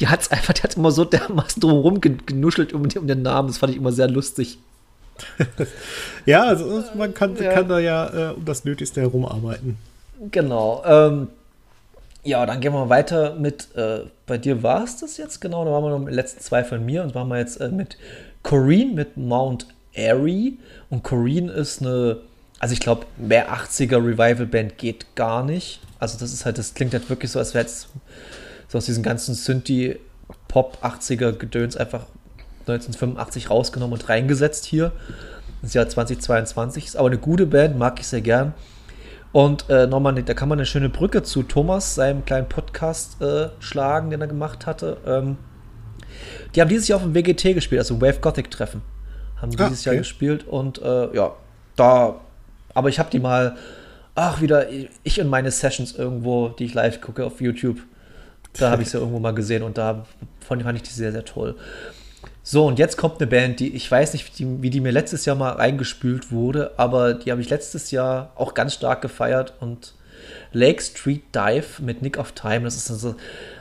die 0.00 0.06
hat 0.08 0.20
es 0.20 0.30
einfach, 0.30 0.52
der 0.52 0.64
hat 0.64 0.76
immer 0.76 0.92
so 0.92 1.04
dermaßen 1.04 1.60
drum 1.60 2.00
genuschelt 2.00 2.72
um, 2.72 2.82
um, 2.82 3.06
den 3.06 3.22
Namen. 3.22 3.48
Das 3.48 3.58
fand 3.58 3.72
ich 3.72 3.78
immer 3.78 3.92
sehr 3.92 4.08
lustig. 4.08 4.58
ja, 6.26 6.44
also 6.44 6.84
man 6.96 7.14
kann, 7.14 7.36
ja. 7.36 7.52
kann 7.52 7.68
da 7.68 7.80
ja 7.80 8.30
äh, 8.30 8.34
um 8.34 8.44
das 8.44 8.64
Nötigste 8.64 9.00
herumarbeiten. 9.00 9.76
Genau. 10.30 10.82
Ähm, 10.86 11.28
ja, 12.28 12.44
dann 12.44 12.60
gehen 12.60 12.74
wir 12.74 12.88
weiter 12.90 13.34
mit, 13.34 13.74
äh, 13.74 14.00
bei 14.26 14.36
dir 14.36 14.62
war 14.62 14.84
es 14.84 14.98
das 14.98 15.16
jetzt, 15.16 15.40
genau, 15.40 15.64
da 15.64 15.72
waren 15.72 15.82
wir 15.82 15.90
noch 15.90 16.04
den 16.04 16.14
letzten 16.14 16.40
zwei 16.40 16.62
von 16.62 16.84
mir 16.84 17.02
und 17.02 17.14
waren 17.14 17.28
wir 17.28 17.38
jetzt 17.38 17.60
äh, 17.60 17.70
mit 17.70 17.96
Corrine, 18.42 18.92
mit 18.92 19.16
Mount 19.16 19.66
Airy 19.94 20.58
und 20.90 21.02
Corrine 21.02 21.50
ist 21.50 21.80
eine, 21.80 22.18
also 22.58 22.74
ich 22.74 22.80
glaube, 22.80 23.06
mehr 23.16 23.50
80er 23.50 23.96
Revival-Band 23.96 24.76
geht 24.76 25.16
gar 25.16 25.42
nicht. 25.42 25.80
Also 25.98 26.18
das 26.18 26.32
ist 26.32 26.44
halt, 26.44 26.58
das 26.58 26.74
klingt 26.74 26.92
halt 26.92 27.08
wirklich 27.08 27.30
so, 27.30 27.38
als 27.38 27.54
wäre 27.54 27.64
jetzt 27.64 27.88
so 28.68 28.78
aus 28.78 28.84
diesem 28.84 29.02
ganzen 29.02 29.34
Synthie-Pop 29.34 30.78
80er 30.82 31.32
Gedöns 31.32 31.76
einfach 31.76 32.06
1985 32.60 33.48
rausgenommen 33.48 33.98
und 33.98 34.08
reingesetzt 34.08 34.66
hier. 34.66 34.92
Das 35.62 35.74
Jahr 35.74 35.88
2022 35.88 36.84
ist 36.84 36.96
aber 36.96 37.08
eine 37.08 37.18
gute 37.18 37.46
Band, 37.46 37.78
mag 37.78 37.98
ich 37.98 38.06
sehr 38.06 38.20
gern. 38.20 38.52
Und 39.32 39.68
äh, 39.68 39.86
nochmal, 39.86 40.14
da 40.22 40.34
kann 40.34 40.48
man 40.48 40.58
eine 40.58 40.66
schöne 40.66 40.88
Brücke 40.88 41.22
zu 41.22 41.42
Thomas, 41.42 41.94
seinem 41.94 42.24
kleinen 42.24 42.48
Podcast, 42.48 43.20
äh, 43.20 43.50
schlagen, 43.60 44.10
den 44.10 44.20
er 44.20 44.26
gemacht 44.26 44.66
hatte. 44.66 44.96
Ähm, 45.06 45.36
die 46.54 46.60
haben 46.60 46.68
dieses 46.68 46.88
Jahr 46.88 46.96
auf 46.96 47.02
dem 47.02 47.14
WGT 47.14 47.54
gespielt, 47.54 47.80
also 47.80 48.00
Wave 48.00 48.20
Gothic 48.20 48.50
Treffen. 48.50 48.82
Haben 49.36 49.52
ah, 49.58 49.68
dieses 49.68 49.80
okay. 49.80 49.90
Jahr 49.90 49.96
gespielt 49.96 50.46
und 50.46 50.80
äh, 50.80 51.14
ja, 51.14 51.32
da, 51.76 52.20
aber 52.74 52.88
ich 52.88 52.98
habe 52.98 53.10
die 53.10 53.20
mal, 53.20 53.56
ach, 54.14 54.40
wieder, 54.40 54.66
ich 55.04 55.20
und 55.20 55.28
meine 55.28 55.50
Sessions 55.50 55.94
irgendwo, 55.94 56.48
die 56.48 56.64
ich 56.64 56.74
live 56.74 57.00
gucke 57.00 57.24
auf 57.24 57.40
YouTube. 57.40 57.78
Da 58.54 58.70
habe 58.70 58.82
ich 58.82 58.90
sie 58.90 58.98
irgendwo 58.98 59.20
mal 59.20 59.34
gesehen 59.34 59.62
und 59.62 59.78
da 59.78 60.06
fand 60.40 60.62
ich 60.76 60.82
die 60.82 60.90
sehr, 60.90 61.12
sehr 61.12 61.24
toll. 61.24 61.54
So, 62.50 62.64
und 62.64 62.78
jetzt 62.78 62.96
kommt 62.96 63.20
eine 63.20 63.26
Band, 63.26 63.60
die 63.60 63.76
ich 63.76 63.90
weiß 63.90 64.14
nicht, 64.14 64.26
wie 64.26 64.42
die, 64.42 64.62
wie 64.62 64.70
die 64.70 64.80
mir 64.80 64.90
letztes 64.90 65.26
Jahr 65.26 65.36
mal 65.36 65.50
reingespült 65.50 66.32
wurde, 66.32 66.72
aber 66.78 67.12
die 67.12 67.30
habe 67.30 67.42
ich 67.42 67.50
letztes 67.50 67.90
Jahr 67.90 68.32
auch 68.36 68.54
ganz 68.54 68.72
stark 68.72 69.02
gefeiert 69.02 69.52
und 69.60 69.92
Lake 70.54 70.80
Street 70.80 71.24
Dive 71.34 71.82
mit 71.82 72.00
Nick 72.00 72.16
of 72.16 72.32
Time, 72.32 72.62
das 72.62 72.76
ist 72.76 72.90
also, 72.90 73.16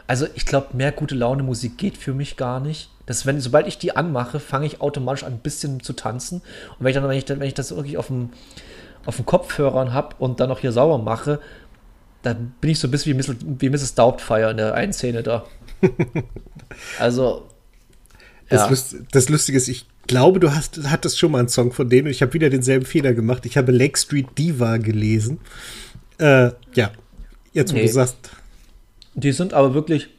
also 0.08 0.26
ich 0.36 0.46
glaube, 0.46 0.68
mehr 0.72 0.94
gute 0.94 1.16
Laune 1.16 1.44
Musik 1.44 1.78
geht 1.78 1.98
für 1.98 2.14
mich 2.14 2.38
gar 2.38 2.62
nicht. 2.62 2.90
Das, 3.06 3.26
wenn, 3.26 3.42
sobald 3.42 3.68
ich 3.68 3.78
die 3.78 3.94
anmache, 3.94 4.40
fange 4.40 4.66
ich 4.66 4.80
automatisch 4.80 5.26
an, 5.26 5.34
ein 5.34 5.40
bisschen 5.40 5.82
zu 5.82 5.92
tanzen. 5.92 6.42
Und 6.80 6.86
wenn 6.86 6.88
ich 6.88 6.96
dann, 6.96 7.10
wenn 7.10 7.18
ich, 7.18 7.28
wenn 7.28 7.42
ich 7.42 7.54
das 7.56 7.76
wirklich 7.76 7.98
auf 7.98 8.08
dem, 8.08 8.30
auf 9.06 9.18
dem 9.18 9.26
Kopfhörern 9.26 9.92
habe 9.92 10.16
und 10.18 10.40
dann 10.40 10.48
noch 10.48 10.60
hier 10.60 10.72
sauber 10.72 10.98
mache, 10.98 11.42
dann 12.22 12.54
bin 12.62 12.70
ich 12.70 12.80
so 12.80 12.88
ein 12.88 12.92
bisschen 12.92 13.20
wie 13.20 13.22
Mrs. 13.22 13.36
Wie 13.60 13.70
Mrs. 13.70 13.96
Doubtfire 13.96 14.52
in 14.52 14.56
der 14.56 14.76
einen 14.76 14.94
Szene 14.94 15.24
da. 15.24 15.44
also, 17.00 17.50
das. 18.50 18.70
Lust, 18.70 18.96
das 19.12 19.30
Lustige 19.30 19.58
ist, 19.58 19.68
ich 19.68 19.86
glaube, 20.08 20.40
du 20.40 20.54
hast, 20.54 20.80
hattest 20.86 21.20
schon 21.20 21.32
mal 21.32 21.40
einen 21.40 21.50
Song 21.50 21.72
von 21.72 21.90
denen 21.90 22.08
und 22.08 22.12
ich 22.12 22.22
habe 22.22 22.34
wieder 22.34 22.50
denselben 22.50 22.86
Fehler 22.86 23.14
gemacht. 23.14 23.46
Ich 23.46 23.58
habe 23.58 23.72
Lake 23.72 23.98
Street 23.98 24.28
Diva 24.38 24.78
gelesen. 24.78 25.40
Äh, 26.18 26.52
ja, 26.74 26.92
jetzt 27.54 27.74
wo 27.74 27.78
Nee. 27.78 27.88
du 27.88 27.92
sagst, 27.92 28.16
Die 29.16 29.32
sind 29.32 29.54
aber 29.54 29.74
wirklich, 29.74 30.10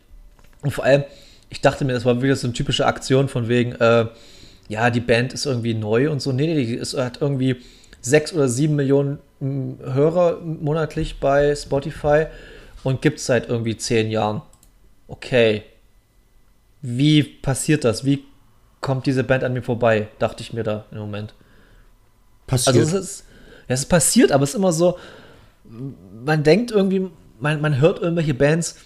und 0.63 0.73
vor 0.73 0.85
allem, 0.85 1.05
ich 1.51 1.61
dachte 1.61 1.85
mir, 1.85 1.93
das 1.93 2.05
war 2.05 2.21
wieder 2.23 2.37
so 2.37 2.47
eine 2.47 2.55
typische 2.55 2.85
Aktion 2.87 3.29
von 3.29 3.49
wegen, 3.49 3.73
äh, 3.73 4.07
ja, 4.69 4.91
die 4.91 5.01
Band 5.01 5.33
ist 5.33 5.47
irgendwie 5.47 5.73
neu 5.75 6.11
und 6.11 6.21
so. 6.21 6.33
Nee, 6.33 6.47
nee, 6.47 6.65
die 6.67 6.75
ist, 6.75 6.95
hat 6.97 7.21
irgendwie 7.23 7.57
sechs 8.03 8.33
oder 8.35 8.49
sieben 8.49 8.77
Millionen 8.77 9.19
m, 9.41 9.79
Hörer 9.83 10.41
monatlich 10.41 11.21
bei 11.21 11.55
Spotify 11.57 12.27
und 12.85 13.01
gibt 13.01 13.19
es 13.19 13.27
seit 13.27 13.49
irgendwie 13.49 13.77
zehn 13.77 14.11
Jahren. 14.11 14.43
Okay. 15.07 15.63
Wie 16.83 17.23
passiert 17.23 17.85
das? 17.85 18.05
Wie 18.05 18.25
kommt 18.81 19.07
diese 19.07 19.25
Band 19.25 19.45
an 19.45 19.53
mir 19.53 19.63
vorbei? 19.63 20.09
Dachte 20.19 20.43
ich 20.43 20.53
mir 20.53 20.63
da 20.63 20.85
im 20.91 20.99
Moment. 20.99 21.35
passiert. 22.47 22.77
Also 22.77 22.97
es 22.97 23.05
ist, 23.05 23.25
ja, 23.69 23.75
es 23.75 23.81
ist 23.81 23.87
passiert, 23.87 24.33
aber 24.33 24.45
es 24.45 24.51
ist 24.51 24.57
immer 24.57 24.73
so, 24.73 24.99
man 26.25 26.43
denkt 26.43 26.71
irgendwie, 26.71 27.11
man, 27.41 27.61
man 27.61 27.81
hört 27.81 28.01
irgendwelche 28.01 28.35
Bands, 28.35 28.77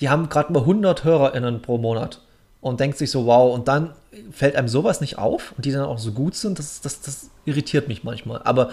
die 0.00 0.08
haben 0.08 0.28
gerade 0.28 0.52
mal 0.52 0.60
100 0.60 1.04
HörerInnen 1.04 1.62
pro 1.62 1.78
Monat 1.78 2.20
und 2.60 2.80
denkt 2.80 2.98
sich 2.98 3.10
so, 3.10 3.26
wow, 3.26 3.54
und 3.54 3.68
dann 3.68 3.94
fällt 4.30 4.56
einem 4.56 4.68
sowas 4.68 5.00
nicht 5.00 5.18
auf 5.18 5.52
und 5.56 5.64
die 5.64 5.72
dann 5.72 5.84
auch 5.84 5.98
so 5.98 6.12
gut 6.12 6.34
sind, 6.34 6.58
das, 6.58 6.80
das, 6.80 7.00
das 7.00 7.30
irritiert 7.44 7.88
mich 7.88 8.04
manchmal. 8.04 8.40
Aber 8.44 8.70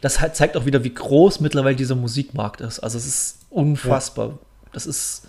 das 0.00 0.20
halt 0.20 0.36
zeigt 0.36 0.56
auch 0.56 0.64
wieder, 0.64 0.84
wie 0.84 0.94
groß 0.94 1.40
mittlerweile 1.40 1.76
dieser 1.76 1.96
Musikmarkt 1.96 2.60
ist. 2.60 2.80
Also 2.80 2.98
es 2.98 3.06
ist 3.06 3.38
unfassbar. 3.50 4.38
Das 4.72 4.86
ist 4.86 5.26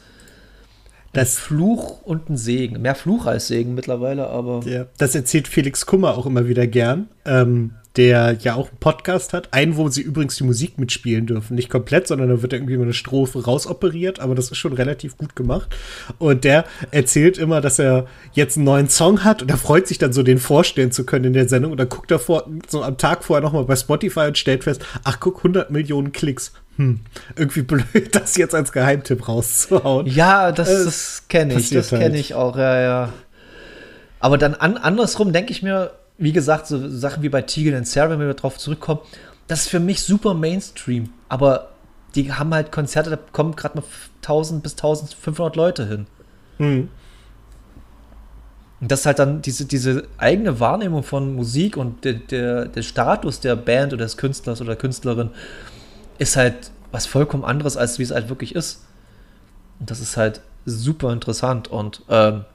ein 1.08 1.14
Das- 1.14 1.38
Fluch 1.38 2.01
und 2.03 2.30
ein 2.30 2.38
Segen. 2.38 2.82
Mehr 2.82 2.95
Fluch 2.95 3.26
als 3.26 3.47
Segen 3.47 3.74
mittlerweile, 3.76 4.28
aber 4.30 4.62
Ja, 4.66 4.86
das 4.97 5.16
erzählt 5.16 5.47
Felix 5.47 5.86
Kummer 5.86 6.18
auch 6.18 6.26
immer 6.26 6.47
wieder 6.47 6.68
gern, 6.68 7.08
ähm, 7.26 7.72
der 7.98 8.38
ja 8.41 8.54
auch 8.56 8.70
einen 8.70 8.78
Podcast 8.80 9.34
hat. 9.34 9.54
Einen, 9.54 9.76
wo 9.76 9.89
sie 9.89 10.02
übrigens 10.02 10.36
die 10.36 10.43
Musik 10.43 10.78
mitspielen 10.78 11.26
dürfen. 11.26 11.56
Nicht 11.56 11.70
komplett, 11.70 12.08
sondern 12.08 12.30
da 12.30 12.41
wird 12.41 12.54
irgendwie 12.54 12.78
mal 12.78 12.84
eine 12.84 12.93
Strophe 12.93 13.43
rausoperiert, 13.43 14.20
aber 14.20 14.36
das 14.36 14.52
ist 14.52 14.58
schon 14.58 14.74
relativ 14.74 15.18
gut 15.18 15.36
gemacht. 15.36 15.76
Und 16.20 16.43
der 16.43 16.66
erzählt 16.91 17.38
immer, 17.38 17.60
dass 17.60 17.80
er 17.80 18.06
jetzt 18.34 18.58
einen 18.58 18.66
neuen 18.66 18.89
Song 18.89 19.24
hat 19.24 19.41
und 19.41 19.50
er 19.50 19.58
freut 19.58 19.88
sich 19.88 19.98
dann 19.98 20.14
so, 20.14 20.22
den 20.22 20.38
vorstellen 20.38 20.91
zu 20.91 21.06
können 21.06 21.26
in 21.26 21.34
der 21.34 21.50
Sendung. 21.50 21.72
Und 21.72 21.80
dann 21.80 21.89
guckt 21.89 22.12
er 22.12 22.20
vor, 22.20 22.48
so 22.68 22.84
am 22.84 22.98
Tag 22.98 23.24
vorher 23.24 23.43
nochmal 23.43 23.66
bei 23.66 23.76
Spotify 23.76 24.28
und 24.28 24.38
stellt 24.38 24.64
fest, 24.64 24.86
ach 25.04 25.20
guck, 25.20 25.38
100 25.38 25.72
Millionen 25.72 26.12
Klicks. 26.12 26.54
Hm, 26.76 27.00
irgendwie 27.36 27.62
blöd, 27.64 27.84
das 28.12 28.38
jetzt 28.38 28.54
als 28.54 28.72
Geheimtipp 28.72 29.28
rauszuhauen. 29.28 30.06
Ja, 30.06 30.52
das, 30.52 30.70
Äh, 30.70 30.86
das 30.86 31.24
kenne 31.28 31.56
ich, 31.56 31.72
das 31.72 31.89
kenne 31.89 32.04
halt. 32.04 32.16
ich 32.16 32.36
auch, 32.36 32.56
ja, 32.56 32.80
ja. 32.80 33.14
Aber 34.20 34.38
dann 34.38 34.54
an, 34.54 34.78
andersrum 34.78 35.34
denke 35.34 35.52
ich 35.52 35.64
mir, 35.64 35.91
wie 36.18 36.32
gesagt, 36.32 36.68
so 36.68 36.89
Sachen 36.89 37.24
wie 37.24 37.30
bei 37.30 37.43
Tegan 37.43 37.76
und 37.76 37.88
Sarah, 37.88 38.11
wenn 38.11 38.20
wir 38.20 38.34
darauf 38.34 38.57
zurückkommen, 38.57 39.01
das 39.47 39.61
ist 39.61 39.70
für 39.70 39.80
mich 39.80 40.01
super 40.01 40.34
Mainstream. 40.34 41.09
Aber 41.30 41.70
die 42.15 42.34
haben 42.34 42.53
halt 42.53 42.72
Konzerte, 42.72 43.09
da 43.09 43.20
kommen 43.32 43.55
gerade 43.55 43.78
mal 43.78 43.86
1000 44.22 44.63
bis 44.63 44.74
1500 44.74 45.55
Leute 45.55 45.88
hin. 45.88 46.07
Hm. 46.57 46.89
Und 48.80 48.91
das 48.91 49.01
ist 49.01 49.05
halt 49.05 49.20
dann 49.20 49.41
diese, 49.41 49.65
diese 49.65 50.03
eigene 50.18 50.59
Wahrnehmung 50.59 51.03
von 51.03 51.36
Musik 51.36 51.78
und 51.78 52.03
der, 52.03 52.13
der, 52.13 52.65
der 52.68 52.82
Status 52.84 53.39
der 53.39 53.55
Band 53.55 53.93
oder 53.93 54.05
des 54.05 54.18
Künstlers 54.18 54.61
oder 54.61 54.76
Künstlerin 54.76 55.32
ist 56.20 56.36
halt 56.36 56.72
was 56.91 57.05
vollkommen 57.05 57.43
anderes, 57.43 57.76
als 57.76 57.99
wie 57.99 58.03
es 58.03 58.11
halt 58.11 58.30
wirklich 58.30 58.55
ist. 58.55 58.86
Und 59.80 59.89
das 59.89 59.99
ist 59.99 60.18
halt 60.18 60.41
super 60.65 61.11
interessant. 61.11 61.68
Und 61.68 62.03
ähm, 62.09 62.45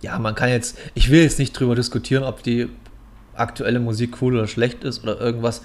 ja, 0.00 0.18
man 0.18 0.34
kann 0.34 0.48
jetzt, 0.48 0.78
ich 0.94 1.10
will 1.10 1.22
jetzt 1.22 1.38
nicht 1.38 1.52
drüber 1.52 1.74
diskutieren, 1.74 2.24
ob 2.24 2.42
die 2.42 2.68
aktuelle 3.34 3.80
Musik 3.80 4.20
cool 4.22 4.36
oder 4.36 4.46
schlecht 4.46 4.84
ist 4.84 5.02
oder 5.02 5.20
irgendwas. 5.20 5.62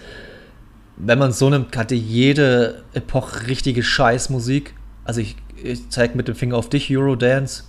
Wenn 0.98 1.20
man 1.20 1.32
es 1.32 1.40
so 1.40 1.50
nimmt, 1.50 1.76
hatte 1.76 1.96
jede 1.96 2.84
Epoche 2.94 3.48
richtige 3.48 3.84
Scheißmusik. 3.84 4.76
Also 5.06 5.22
ich, 5.22 5.36
ich 5.62 5.90
zeige 5.90 6.16
mit 6.16 6.28
dem 6.28 6.36
Finger 6.36 6.56
auf 6.58 6.70
dich, 6.70 6.96
Eurodance. 6.96 7.64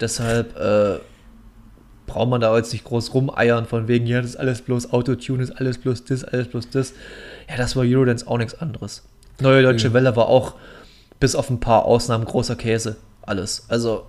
Deshalb 0.00 0.56
äh, 0.56 0.98
braucht 2.06 2.28
man 2.28 2.40
da 2.40 2.56
jetzt 2.56 2.72
nicht 2.72 2.84
groß 2.84 3.14
rumeiern 3.14 3.66
von 3.66 3.88
wegen, 3.88 4.06
ja, 4.06 4.20
das 4.20 4.30
ist 4.30 4.36
alles 4.36 4.62
bloß 4.62 4.92
Autotune, 4.92 5.42
ist 5.42 5.52
alles 5.52 5.78
bloß 5.78 6.04
das, 6.04 6.24
alles 6.24 6.48
bloß 6.48 6.70
das. 6.70 6.94
Ja, 7.48 7.56
das 7.56 7.76
war 7.76 7.84
Eurodance 7.84 8.26
auch 8.26 8.38
nichts 8.38 8.54
anderes. 8.54 9.04
Neue 9.40 9.62
Deutsche 9.62 9.88
Ja. 9.88 9.94
Welle 9.94 10.16
war 10.16 10.26
auch 10.26 10.54
bis 11.20 11.34
auf 11.34 11.50
ein 11.50 11.60
paar 11.60 11.84
Ausnahmen 11.84 12.24
großer 12.24 12.56
Käse. 12.56 12.96
Alles. 13.22 13.66
Also, 13.68 14.06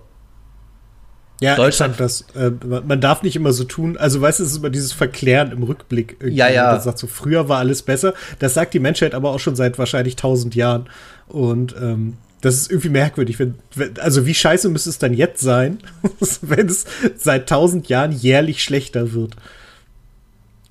Ja, 1.44 1.56
Deutschland- 1.56 2.00
das, 2.00 2.22
äh, 2.34 2.50
man 2.86 3.00
darf 3.00 3.22
nicht 3.22 3.36
immer 3.36 3.52
so 3.52 3.64
tun. 3.64 3.96
Also, 3.96 4.20
weißt 4.20 4.40
du, 4.40 4.44
es 4.44 4.50
ist 4.52 4.56
immer 4.58 4.70
dieses 4.70 4.92
Verklären 4.92 5.52
im 5.52 5.62
Rückblick. 5.62 6.16
irgendwie. 6.20 6.36
Ja, 6.36 6.48
ja. 6.48 6.72
Man 6.72 6.80
sagt 6.80 6.98
so, 6.98 7.06
früher 7.06 7.48
war 7.48 7.58
alles 7.58 7.82
besser. 7.82 8.14
Das 8.38 8.54
sagt 8.54 8.74
die 8.74 8.80
Menschheit 8.80 9.14
aber 9.14 9.30
auch 9.30 9.40
schon 9.40 9.56
seit 9.56 9.78
wahrscheinlich 9.78 10.16
tausend 10.16 10.54
Jahren. 10.54 10.88
Und 11.28 11.74
ähm, 11.80 12.14
das 12.40 12.56
ist 12.56 12.70
irgendwie 12.70 12.90
merkwürdig. 12.90 13.38
Wenn, 13.38 13.54
wenn, 13.74 13.98
also, 14.00 14.26
wie 14.26 14.34
scheiße 14.34 14.68
müsste 14.68 14.90
es 14.90 14.98
dann 14.98 15.14
jetzt 15.14 15.40
sein, 15.40 15.78
wenn 16.42 16.66
es 16.68 16.84
seit 17.16 17.48
tausend 17.48 17.88
Jahren 17.88 18.12
jährlich 18.12 18.62
schlechter 18.62 19.12
wird? 19.12 19.34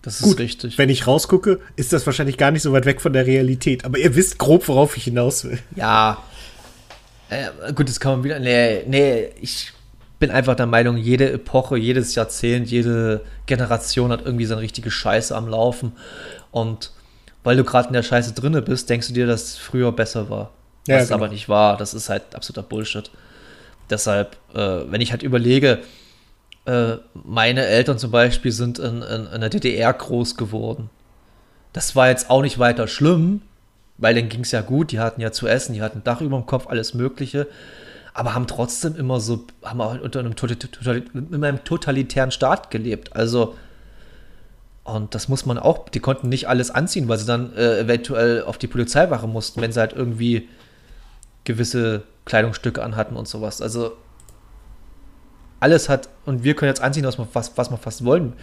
das 0.04 0.18
ist 0.20 0.24
Gut, 0.24 0.40
richtig. 0.40 0.78
Wenn 0.78 0.90
ich 0.90 1.08
rausgucke, 1.08 1.60
ist 1.78 1.94
das 1.94 2.06
wahrscheinlich 2.06 2.38
gar 2.38 2.52
nicht 2.52 2.62
so 2.62 2.74
weit 2.74 2.86
weg 2.86 3.00
von 3.00 3.14
der 3.14 3.26
Realität. 3.26 3.86
Aber 3.86 3.98
ihr 3.98 4.16
wisst 4.16 4.38
grob, 4.38 4.68
worauf 4.68 4.98
ich 4.98 5.06
hinaus 5.06 5.46
will. 5.46 5.60
Ja. 5.78 6.22
Äh, 7.30 7.72
gut, 7.74 7.88
das 7.88 8.02
kann 8.02 8.12
man 8.16 8.24
wieder. 8.26 8.38
Nee, 8.40 8.84
nee, 8.86 9.30
ich 9.40 9.72
bin 10.24 10.32
einfach 10.32 10.56
der 10.56 10.68
Meinung, 10.68 10.96
jede 10.96 11.34
Epoche, 11.34 11.76
jedes 11.76 12.16
Jahrzehnt, 12.16 12.72
jede 12.72 13.26
Generation 13.46 14.10
hat 14.10 14.22
irgendwie 14.24 14.46
so 14.46 14.54
eine 14.54 14.62
richtige 14.62 14.90
Scheiße 14.90 15.36
am 15.36 15.50
Laufen. 15.50 15.92
Und 16.50 16.92
weil 17.44 17.58
du 17.58 17.66
gerade 17.66 17.90
in 17.90 17.94
der 17.94 18.04
Scheiße 18.04 18.32
drinne 18.32 18.62
bist, 18.62 18.90
denkst 18.90 19.10
du 19.10 19.14
dir, 19.14 19.28
dass 19.28 19.44
es 19.44 19.58
früher 19.58 19.92
besser 19.92 20.30
war. 20.30 20.52
Ja, 20.88 20.96
Was 20.96 21.10
genau. 21.10 21.16
aber 21.16 21.28
nicht 21.28 21.50
war. 21.50 21.76
Das 21.76 21.94
ist 21.94 22.08
halt 22.08 22.36
absoluter 22.36 22.66
Bullshit. 22.66 23.12
Deshalb, 23.90 24.38
äh, 24.54 24.90
wenn 24.90 25.02
ich 25.02 25.12
halt 25.12 25.24
überlege, 25.24 25.80
äh, 26.64 26.94
meine 27.14 27.66
Eltern 27.66 27.98
zum 27.98 28.12
Beispiel 28.12 28.54
sind 28.54 28.80
in, 28.80 29.02
in, 29.02 29.26
in 29.26 29.42
der 29.42 29.50
DDR 29.50 29.92
groß 29.92 30.38
geworden. 30.38 30.90
Das 31.74 31.98
war 31.98 32.08
jetzt 32.08 32.30
auch 32.30 32.44
nicht 32.44 32.60
weiter 32.60 32.88
schlimm, 32.88 33.42
weil 33.98 34.16
denen 34.16 34.30
ging 34.30 34.44
es 34.44 34.52
ja 34.52 34.62
gut, 34.62 34.94
die 34.94 35.02
hatten 35.02 35.20
ja 35.20 35.34
zu 35.34 35.50
essen, 35.50 35.74
die 35.74 35.82
hatten 35.82 36.02
Dach 36.06 36.22
über 36.22 36.38
dem 36.38 36.46
Kopf, 36.46 36.68
alles 36.68 36.94
Mögliche, 36.94 37.46
aber 38.14 38.36
haben 38.36 38.48
trotzdem 38.48 38.96
immer 38.96 39.20
so, 39.20 39.46
haben 39.64 39.82
auch 39.82 40.00
unter 40.00 40.20
einem, 40.20 40.36
in 41.14 41.44
einem 41.44 41.64
totalitären 41.64 42.32
Staat 42.32 42.70
gelebt. 42.70 43.16
Also, 43.16 43.56
und 44.84 45.16
das 45.16 45.30
muss 45.30 45.46
man 45.46 45.58
auch, 45.58 45.90
die 45.90 46.00
konnten 46.00 46.30
nicht 46.30 46.48
alles 46.48 46.70
anziehen, 46.70 47.08
weil 47.08 47.18
sie 47.18 47.26
dann 47.26 47.56
äh, 47.56 47.80
eventuell 47.80 48.44
auf 48.44 48.58
die 48.58 48.68
Polizeiwache 48.68 49.28
mussten, 49.28 49.62
wenn 49.62 49.72
sie 49.72 49.80
halt 49.80 49.94
irgendwie 49.94 50.48
gewisse 51.44 52.04
Kleidungsstücke 52.26 52.84
anhatten 52.84 53.16
und 53.16 53.28
sowas. 53.28 53.62
Also, 53.62 53.94
alles 55.60 55.90
hat, 55.90 56.10
und 56.26 56.44
wir 56.44 56.56
können 56.56 56.70
jetzt 56.70 56.82
anziehen, 56.82 57.06
was 57.06 57.18
wir, 57.18 57.28
was, 57.34 57.58
was 57.58 57.70
fast 57.82 58.06
wollen. 58.06 58.34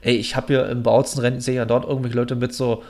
Ey, 0.00 0.16
ich 0.16 0.34
habe 0.34 0.48
hier 0.48 0.68
im 0.68 0.82
Bautzen 0.82 1.40
sehe 1.40 1.54
ja 1.54 1.66
dort 1.66 1.84
irgendwelche 1.84 2.16
Leute 2.16 2.36
mit 2.36 2.54
so 2.54 2.82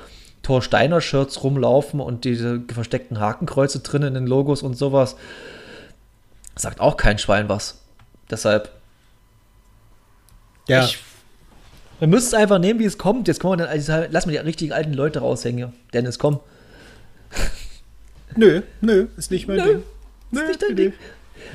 Thor 0.43 0.62
Steiner 0.62 1.01
Shirts 1.01 1.43
rumlaufen 1.43 2.01
und 2.01 2.24
diese 2.24 2.62
versteckten 2.72 3.20
Hakenkreuze 3.20 3.80
drin 3.80 4.03
in 4.03 4.14
den 4.14 4.26
Logos 4.26 4.62
und 4.62 4.74
sowas. 4.74 5.16
Sagt 6.57 6.80
auch 6.80 6.96
kein 6.96 7.18
Schwein 7.18 7.48
was. 7.48 7.82
Deshalb, 8.30 8.70
Ja. 10.68 10.84
ich, 10.84 10.98
wir 11.98 12.09
müssen 12.09 12.26
es 12.28 12.34
einfach 12.34 12.59
nehmen, 12.59 12.80
wie 12.80 12.84
es 12.84 12.98
kommt. 12.98 13.28
Jetzt 13.28 13.40
kommen 13.40 13.59
wir 13.59 13.64
dann, 13.64 13.68
also, 13.72 14.05
lass 14.11 14.26
mal 14.26 14.32
die 14.32 14.38
richtigen 14.38 14.72
alten 14.72 14.92
Leute 14.94 15.20
raushängen. 15.20 15.72
Dennis, 15.92 16.18
komm. 16.18 16.40
nö, 18.36 18.62
nö, 18.80 19.07
ist 19.16 19.30
nicht 19.30 19.48
mein 19.48 19.57
Nö, 19.59 19.64
Ding. 19.64 19.82
Ist 20.32 20.48
nicht 20.48 20.62
dein 20.62 20.76
Ding. 20.76 20.92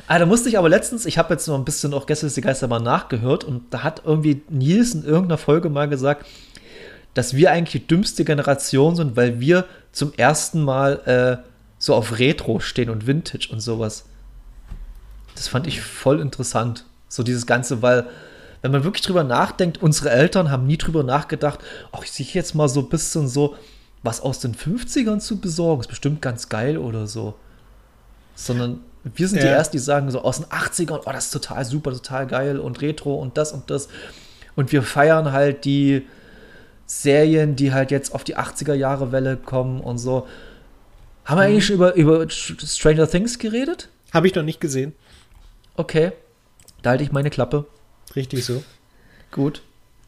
Ah, 0.08 0.20
da 0.20 0.26
musste 0.26 0.50
ich 0.50 0.58
aber 0.58 0.70
letztens, 0.70 1.06
ich 1.06 1.18
habe 1.18 1.34
jetzt 1.34 1.48
noch 1.48 1.56
ein 1.56 1.66
bisschen 1.66 1.93
auch 1.93 2.06
gestern 2.08 2.32
die 2.34 2.41
Geister 2.41 2.68
mal 2.68 2.80
nachgehört 2.80 3.43
und 3.43 3.74
da 3.74 3.84
hat 3.84 4.02
irgendwie 4.06 4.41
Nils 4.50 4.93
in 4.96 5.04
irgendeiner 5.04 5.38
Folge 5.38 5.70
mal 5.70 5.88
gesagt, 5.88 6.26
dass 7.14 7.36
wir 7.36 7.52
eigentlich 7.52 7.84
die 7.84 7.88
dümmste 7.88 8.26
Generation 8.26 8.96
sind, 8.96 9.16
weil 9.16 9.39
wir 9.39 9.66
zum 9.91 10.12
ersten 10.14 10.64
Mal 10.64 11.41
äh, 11.43 11.50
so 11.78 11.93
auf 11.96 12.20
Retro 12.20 12.60
stehen 12.60 12.89
und 12.89 13.08
Vintage 13.08 13.48
und 13.52 13.62
sowas. 13.62 14.06
Das 15.36 15.48
fand 15.48 15.68
ich 15.68 15.82
voll 15.82 16.20
interessant. 16.20 16.86
So 17.08 17.24
dieses 17.24 17.46
Ganze, 17.46 17.82
weil, 17.82 18.08
wenn 18.62 18.72
man 18.72 18.84
wirklich 18.84 19.04
drüber 19.04 19.24
nachdenkt, 19.24 19.82
unsere 19.82 20.10
Eltern 20.10 20.50
haben 20.50 20.66
nie 20.66 20.78
drüber 20.78 21.04
nachgedacht, 21.04 21.60
ach, 21.92 22.04
ich 22.04 22.12
sehe 22.12 22.26
jetzt 22.26 22.56
mal 22.56 22.68
so 22.68 22.82
ein 22.82 22.90
bisschen 22.90 23.28
so 23.28 23.56
was 24.02 24.22
aus 24.22 24.40
den 24.40 24.56
50ern 24.56 25.20
zu 25.20 25.40
besorgen. 25.40 25.82
Ist 25.82 25.88
bestimmt 25.88 26.22
ganz 26.22 26.50
geil 26.50 26.78
oder 26.78 27.08
so. 27.08 27.36
Sondern 28.36 28.82
wir 29.04 29.28
sind 29.28 29.42
die 29.42 29.48
Ja. 29.48 29.54
Ersten, 29.54 29.78
die 29.78 29.84
sagen 29.84 30.10
so 30.12 30.22
aus 30.22 30.38
den 30.38 30.46
80ern, 30.46 31.02
oh, 31.06 31.12
das 31.12 31.26
ist 31.26 31.32
total 31.32 31.66
super, 31.66 31.92
total 31.92 32.28
geil 32.28 32.60
und 32.60 32.82
Retro 32.82 33.16
und 33.16 33.38
das 33.38 33.52
und 33.52 33.70
das. 33.70 33.88
Und 34.56 34.72
wir 34.72 34.84
feiern 34.84 35.32
halt 35.32 35.66
die 35.66 36.06
Serien, 36.86 37.56
die 37.56 37.74
halt 37.74 37.92
jetzt 37.92 38.14
auf 38.14 38.24
die 38.24 38.38
80er 38.38 38.74
Jahre 38.74 39.12
Welle 39.12 39.38
kommen 39.38 39.82
und 39.82 39.98
so. 39.98 40.28
Haben 41.26 41.40
wir 41.40 41.44
eigentlich 41.44 41.66
schon 41.66 41.76
über, 41.76 41.96
über 41.96 42.30
Stranger 42.30 43.10
Things 43.10 43.40
geredet? 43.40 43.90
Habe 44.14 44.28
ich 44.28 44.36
noch 44.36 44.44
nicht 44.44 44.62
gesehen. 44.62 44.94
Okay. 45.76 46.12
Da 46.82 46.92
halte 46.92 47.04
ich 47.04 47.12
meine 47.12 47.30
Klappe. 47.30 47.66
Richtig 48.16 48.46
so. 48.46 48.64
Gut. 49.32 49.62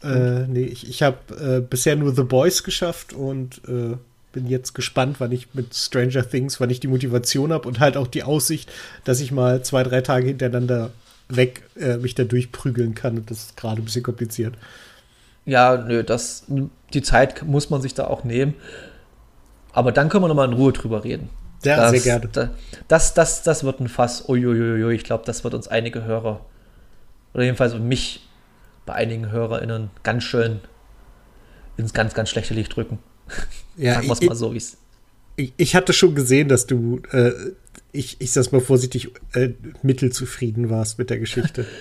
Äh, 0.04 0.48
nee, 0.48 0.64
ich, 0.64 0.88
ich 0.88 1.02
habe 1.02 1.18
äh, 1.36 1.62
bisher 1.62 1.96
nur 1.96 2.14
The 2.16 2.24
Boys 2.24 2.64
geschafft 2.64 3.14
und 3.14 3.62
äh, 3.68 3.98
bin 4.32 4.48
jetzt 4.48 4.74
gespannt, 4.74 5.20
wann 5.20 5.32
ich 5.32 5.54
mit 5.54 5.74
Stranger 5.74 6.28
Things, 6.30 6.60
wann 6.60 6.70
ich 6.70 6.80
die 6.80 6.88
Motivation 6.88 7.52
habe 7.52 7.68
und 7.68 7.80
halt 7.80 7.98
auch 7.98 8.08
die 8.08 8.24
Aussicht, 8.24 8.72
dass 9.04 9.20
ich 9.20 9.32
mal 9.32 9.64
zwei, 9.64 9.84
drei 9.84 10.02
Tage 10.02 10.28
hintereinander 10.28 10.92
weg 11.30 11.64
äh, 11.76 11.98
mich 11.98 12.16
da 12.16 12.24
durchprügeln 12.24 12.94
kann. 12.94 13.18
Und 13.18 13.32
das 13.32 13.40
ist 13.40 13.58
gerade 13.58 13.82
ein 13.82 13.86
bisschen 13.86 14.04
kompliziert. 14.04 14.56
Ja, 15.46 15.78
nö, 15.78 16.04
das, 16.04 16.46
die 16.94 17.02
Zeit 17.02 17.44
muss 17.44 17.70
man 17.70 17.82
sich 17.82 17.94
da 17.94 18.08
auch 18.08 18.24
nehmen. 18.24 18.54
Aber 19.74 19.92
dann 19.92 20.10
können 20.10 20.24
wir 20.24 20.28
nochmal 20.28 20.48
in 20.48 20.54
Ruhe 20.54 20.74
drüber 20.74 21.04
reden. 21.04 21.30
Ja, 21.64 21.78
das, 21.78 21.92
sehr 21.92 22.20
gerne. 22.20 22.30
Das, 22.88 23.14
das, 23.14 23.14
das, 23.14 23.44
das 23.44 23.64
wird 23.64 23.80
ein 23.80 23.88
Fass. 23.90 24.28
Uiuiui, 24.30 24.94
ich 24.96 25.04
glaube, 25.04 25.24
das 25.26 25.44
wird 25.44 25.54
uns 25.54 25.68
einige 25.68 26.04
Hörer, 26.04 26.46
oder 27.34 27.44
jedenfalls 27.44 27.78
mich 27.78 28.28
bei 28.86 28.94
einigen 28.94 29.32
HörerInnen 29.32 29.90
ganz 30.04 30.24
schön 30.24 30.60
ins 31.78 31.94
ganz, 31.94 32.14
ganz 32.14 32.30
schlechte 32.30 32.54
Licht 32.54 32.76
drücken. 32.76 33.00
Ja, 33.80 33.94
Sagen 33.94 34.08
wir 34.08 34.14
es 34.14 34.22
ich- 34.22 34.30
mal 34.30 34.36
so, 34.36 34.54
wie 34.54 34.58
es. 34.58 34.78
Ich, 35.36 35.54
ich 35.58 35.76
hatte 35.76 35.94
schon 35.94 36.16
gesehen, 36.16 36.48
dass 36.48 36.66
du, 36.66 37.00
äh, 37.12 37.32
ich, 37.92 38.20
ich 38.20 38.32
sag's 38.32 38.52
mal 38.52 38.60
vorsichtig, 38.60 39.12
äh, 39.34 39.50
mittelzufrieden 39.84 40.72
warst 40.72 40.98
mit 40.98 41.10
der 41.10 41.20
Geschichte. 41.20 41.66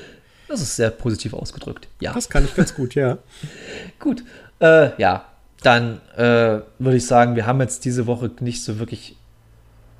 Das 0.48 0.60
ist 0.60 0.76
sehr 0.76 0.90
positiv 0.90 1.32
ausgedrückt. 1.34 1.88
Ja. 2.00 2.12
Das 2.12 2.28
kann 2.28 2.44
ich 2.44 2.54
ganz 2.54 2.72
gut, 2.74 2.94
ja. 2.94 3.18
Gut. 3.98 4.22
Äh, 4.60 4.90
ja, 5.00 5.24
dann 5.62 6.00
äh, 6.16 6.60
würde 6.78 6.96
ich 6.96 7.04
sagen, 7.06 7.34
wir 7.34 7.46
haben 7.46 7.60
jetzt 7.60 7.84
diese 7.84 8.06
Woche 8.06 8.30
nicht 8.40 8.62
so 8.62 8.78
wirklich 8.78 9.16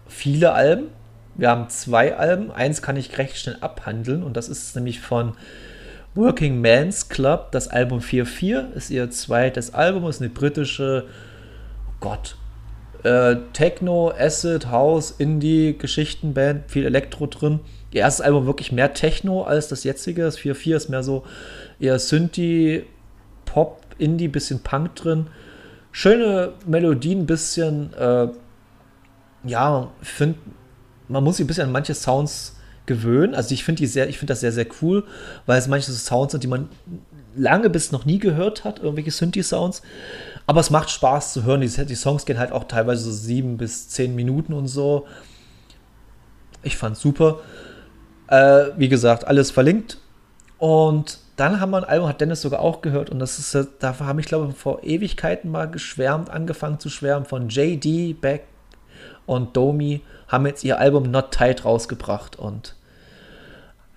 viele 0.09 0.53
Alben. 0.53 0.89
Wir 1.35 1.51
haben 1.51 1.69
zwei 1.69 2.17
Alben. 2.17 2.51
Eins 2.51 2.83
kann 2.83 2.97
ich 2.97 3.19
recht 3.19 3.37
schnell 3.37 3.59
abhandeln 3.61 4.23
und 4.23 4.37
das 4.37 4.49
ist 4.49 4.75
nämlich 4.75 5.01
von 5.01 5.35
Working 6.15 6.61
Man's 6.61 7.09
Club. 7.09 7.53
Das 7.53 7.69
Album 7.69 8.01
4.4 8.01 8.73
ist 8.73 8.91
ihr 8.91 9.11
zweites 9.11 9.75
Album, 9.75 10.09
ist 10.09 10.23
eine 10.23 10.31
britische, 10.31 11.05
oh 11.89 11.95
Gott, 12.01 12.37
äh, 13.03 13.37
Techno, 13.53 14.13
Acid, 14.19 14.71
House, 14.71 15.15
Indie, 15.19 15.77
Geschichtenband, 15.79 16.71
viel 16.71 16.87
Elektro 16.87 17.27
drin. 17.27 17.61
Ihr 17.93 18.01
erstes 18.01 18.25
Album 18.25 18.47
wirklich 18.47 18.73
mehr 18.73 18.95
Techno 18.95 19.43
als 19.43 19.69
das 19.69 19.85
jetzige. 19.85 20.23
Das 20.23 20.39
4.4 20.39 20.77
ist 20.77 20.89
mehr 20.89 21.03
so 21.03 21.25
eher 21.79 21.99
Synthie, 21.99 22.85
Pop, 23.45 23.83
Indie, 23.99 24.29
bisschen 24.29 24.61
Punk 24.63 24.97
drin. 24.97 25.27
Schöne 25.93 26.53
Melodien, 26.67 27.27
bisschen, 27.27 27.93
äh, 27.95 28.29
ja, 29.47 29.91
finde, 30.03 30.39
man 31.09 31.25
muss 31.25 31.37
sich 31.37 31.45
ein 31.45 31.47
bisschen 31.47 31.65
an 31.65 31.73
manche 31.73 31.95
Sounds 31.95 32.57
gewöhnen. 32.87 33.35
Also 33.35 33.53
ich 33.53 33.65
finde 33.65 33.81
die 33.81 33.87
sehr, 33.87 34.09
ich 34.09 34.19
finde 34.19 34.33
das 34.33 34.41
sehr, 34.41 34.53
sehr 34.53 34.67
cool, 34.81 35.05
weil 35.45 35.59
es 35.59 35.69
manche 35.69 35.91
so 35.91 35.99
Sounds 35.99 36.33
sind, 36.33 36.45
die 36.45 36.49
man 36.49 36.69
lange 37.37 37.71
bis 37.71 37.93
noch 37.93 38.05
nie 38.05 38.19
gehört 38.19 38.65
hat, 38.65 38.79
irgendwelche 38.79 39.11
Synthi-Sounds. 39.11 39.83
Aber 40.47 40.61
es 40.61 40.71
macht 40.71 40.91
Spaß 40.91 41.33
zu 41.33 41.45
hören. 41.45 41.61
Die, 41.61 41.69
die 41.69 41.95
Songs 41.95 42.25
gehen 42.25 42.39
halt 42.39 42.53
auch 42.53 42.65
teilweise 42.65 43.03
so 43.03 43.13
sieben 43.13 43.57
bis 43.57 43.89
zehn 43.89 44.15
Minuten 44.15 44.53
und 44.53 44.69
so. 44.69 45.07
Ich 46.63 46.77
fand's 46.77 47.01
super. 47.01 47.41
Äh, 48.29 48.71
wie 48.77 48.89
gesagt, 48.89 49.27
alles 49.27 49.51
verlinkt. 49.51 49.99
Und 50.59 51.19
dann 51.37 51.61
haben 51.61 51.71
wir 51.71 51.79
ein 51.79 51.85
Album, 51.85 52.09
hat 52.09 52.21
Dennis 52.21 52.41
sogar 52.41 52.61
auch 52.61 52.81
gehört. 52.81 53.11
Und 53.11 53.19
das 53.19 53.39
ist, 53.39 53.55
äh, 53.55 53.67
dafür 53.81 54.07
habe 54.07 54.21
ich, 54.21 54.27
glaube 54.27 54.49
ich, 54.51 54.57
vor 54.57 54.83
Ewigkeiten 54.83 55.51
mal 55.51 55.67
geschwärmt, 55.71 56.31
angefangen 56.31 56.79
zu 56.79 56.89
schwärmen 56.89 57.27
von 57.27 57.49
JD, 57.49 58.21
Beck 58.21 58.45
und 59.27 59.57
Domi 59.57 60.01
haben 60.29 60.47
jetzt 60.47 60.65
ihr 60.65 60.79
Album 60.79 61.11
Not 61.11 61.33
Tight 61.33 61.65
rausgebracht. 61.65 62.37
Und 62.37 62.75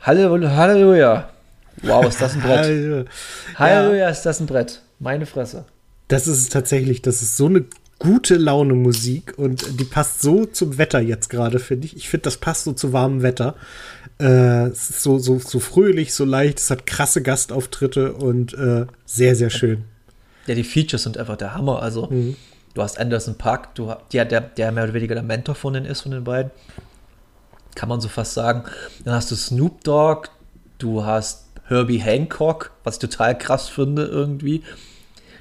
Halleluja, 0.02 0.56
Halleluja. 0.56 1.30
Wow, 1.82 2.06
ist 2.06 2.22
das 2.22 2.36
ein 2.36 2.42
Brett. 2.42 2.58
Also, 2.58 3.06
Halleluja, 3.56 4.10
ist 4.10 4.24
das 4.24 4.40
ein 4.40 4.48
Brett. 4.48 4.82
Meine 5.00 5.26
Fresse. 5.26 5.66
das 6.10 6.28
ist 6.28 6.52
tatsächlich, 6.52 7.02
das 7.02 7.22
ist 7.22 7.38
so 7.38 7.46
eine 7.46 7.66
gute 8.00 8.36
Laune 8.36 8.74
Musik 8.74 9.34
und 9.38 9.80
die 9.80 9.84
passt 9.84 10.22
so 10.22 10.46
zum 10.46 10.78
Wetter 10.78 11.00
jetzt 11.00 11.30
gerade, 11.30 11.60
finde 11.60 11.86
ich. 11.86 11.96
Ich 11.96 12.10
finde, 12.10 12.24
das 12.24 12.38
passt 12.38 12.64
so 12.64 12.74
zu 12.74 12.94
warmem 12.94 13.22
Wetter. 13.22 13.56
Äh, 14.20 14.68
es 14.68 14.90
ist 14.90 15.04
so, 15.04 15.20
so, 15.20 15.40
so 15.40 15.60
fröhlich, 15.60 16.14
so 16.14 16.26
leicht, 16.26 16.60
es 16.60 16.72
hat 16.72 16.86
krasse 16.86 17.22
Gastauftritte 17.22 18.14
und 18.14 18.54
äh, 18.54 18.86
sehr, 19.06 19.36
sehr 19.36 19.50
schön. 19.50 19.84
Ja, 20.48 20.56
die 20.56 20.64
Features 20.64 21.04
sind 21.04 21.18
einfach 21.18 21.38
der 21.38 21.54
Hammer. 21.54 21.82
Also, 21.82 22.10
du 22.80 22.84
hast 22.84 22.98
Anderson 23.00 23.36
Park, 23.36 23.76
du, 23.76 23.94
der, 24.14 24.26
der, 24.26 24.42
der 24.42 24.72
mehr 24.72 24.86
oder 24.86 24.94
weniger 24.94 25.14
der 25.14 25.24
Mentor 25.24 25.56
von 25.56 25.74
denen 25.74 25.86
ist, 25.86 26.02
von 26.02 26.12
den 26.12 26.24
beiden. 26.24 26.52
Kann 27.76 27.90
man 27.90 28.02
so 28.02 28.08
fast 28.08 28.34
sagen. 28.34 28.64
Dann 29.04 29.14
hast 29.14 29.30
du 29.32 29.36
Snoop 29.36 29.84
Dogg, 29.84 30.30
du 30.78 31.04
hast 31.04 31.46
Herbie 31.66 32.00
Hancock, 32.00 32.72
was 32.84 32.96
ich 32.96 33.02
total 33.02 33.38
krass 33.38 33.68
finde 33.68 34.06
irgendwie. 34.06 34.64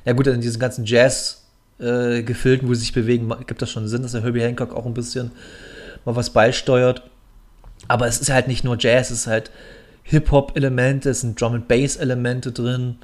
Ja 0.05 0.12
gut, 0.12 0.26
in 0.26 0.41
diesen 0.41 0.61
ganzen 0.61 0.84
Jazz-Gefilden, 0.84 2.68
wo 2.68 2.74
sie 2.74 2.80
sich 2.80 2.93
bewegen, 2.93 3.32
gibt 3.47 3.62
das 3.62 3.70
schon 3.70 3.89
Sinn, 3.89 4.03
dass 4.03 4.12
der 4.12 4.22
Herbie 4.22 4.43
Hancock 4.43 4.74
auch 4.74 4.84
ein 4.84 4.95
bisschen 4.95 5.30
mal 6.05 6.16
was 6.16 6.30
beisteuert. 6.30 7.03
Aber 7.86 8.07
es 8.09 8.20
ist 8.20 8.30
halt 8.30 8.49
nicht 8.49 8.64
nur 8.64 8.76
Jazz, 8.78 9.11
es 9.11 9.20
ist 9.20 9.26
halt 9.28 9.51
Hip-Hop-Elemente, 10.03 11.11
es 11.11 11.20
sind 11.20 11.41
Drum-and-Bass-Elemente 11.41 12.51
drin. 12.51 12.99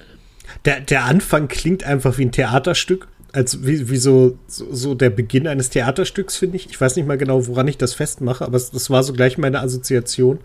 Der, 0.65 0.81
der 0.81 1.05
Anfang 1.05 1.49
klingt 1.49 1.85
einfach 1.85 2.19
wie 2.19 2.25
ein 2.25 2.33
Theaterstück. 2.33 3.09
Als 3.35 3.67
wie, 3.67 3.91
wie 3.91 3.97
so, 3.97 4.39
so, 4.47 4.73
so 4.73 4.95
der 4.95 5.11
Beginn 5.11 5.49
eines 5.49 5.69
Theaterstücks, 5.69 6.37
finde 6.37 6.57
ich. 6.57 6.71
Ich 6.71 6.81
weiß 6.81 6.95
nicht 6.95 7.07
mal 7.07 7.19
genau, 7.19 7.49
woran 7.49 7.67
ich 7.67 7.77
das 7.77 7.93
festmache, 7.93 8.45
aber 8.45 8.57
es, 8.57 8.71
das 8.71 8.91
war 8.91 9.03
so 9.03 9.13
gleich 9.13 9.39
meine 9.39 9.61
Assoziation. 9.61 10.39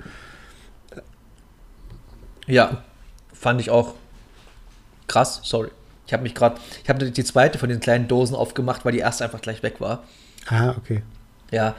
Ja, 2.48 2.84
fand 3.32 3.62
ich 3.62 3.70
auch 3.70 3.94
krass. 5.08 5.42
Sorry. 5.44 5.70
Ich 6.08 6.14
habe 6.14 6.24
mich 6.24 6.34
gerade, 6.34 6.60
ich 6.84 6.90
habe 6.90 7.12
die 7.12 7.24
zweite 7.24 7.60
von 7.60 7.70
den 7.70 7.80
kleinen 7.80 8.08
Dosen 8.08 8.36
aufgemacht, 8.36 8.84
weil 8.86 8.94
die 8.94 9.00
erste 9.00 9.24
einfach 9.24 9.42
gleich 9.42 9.62
weg 9.62 9.80
war. 9.80 10.04
Ah, 10.48 10.74
okay. 10.76 11.04
Ja, 11.52 11.76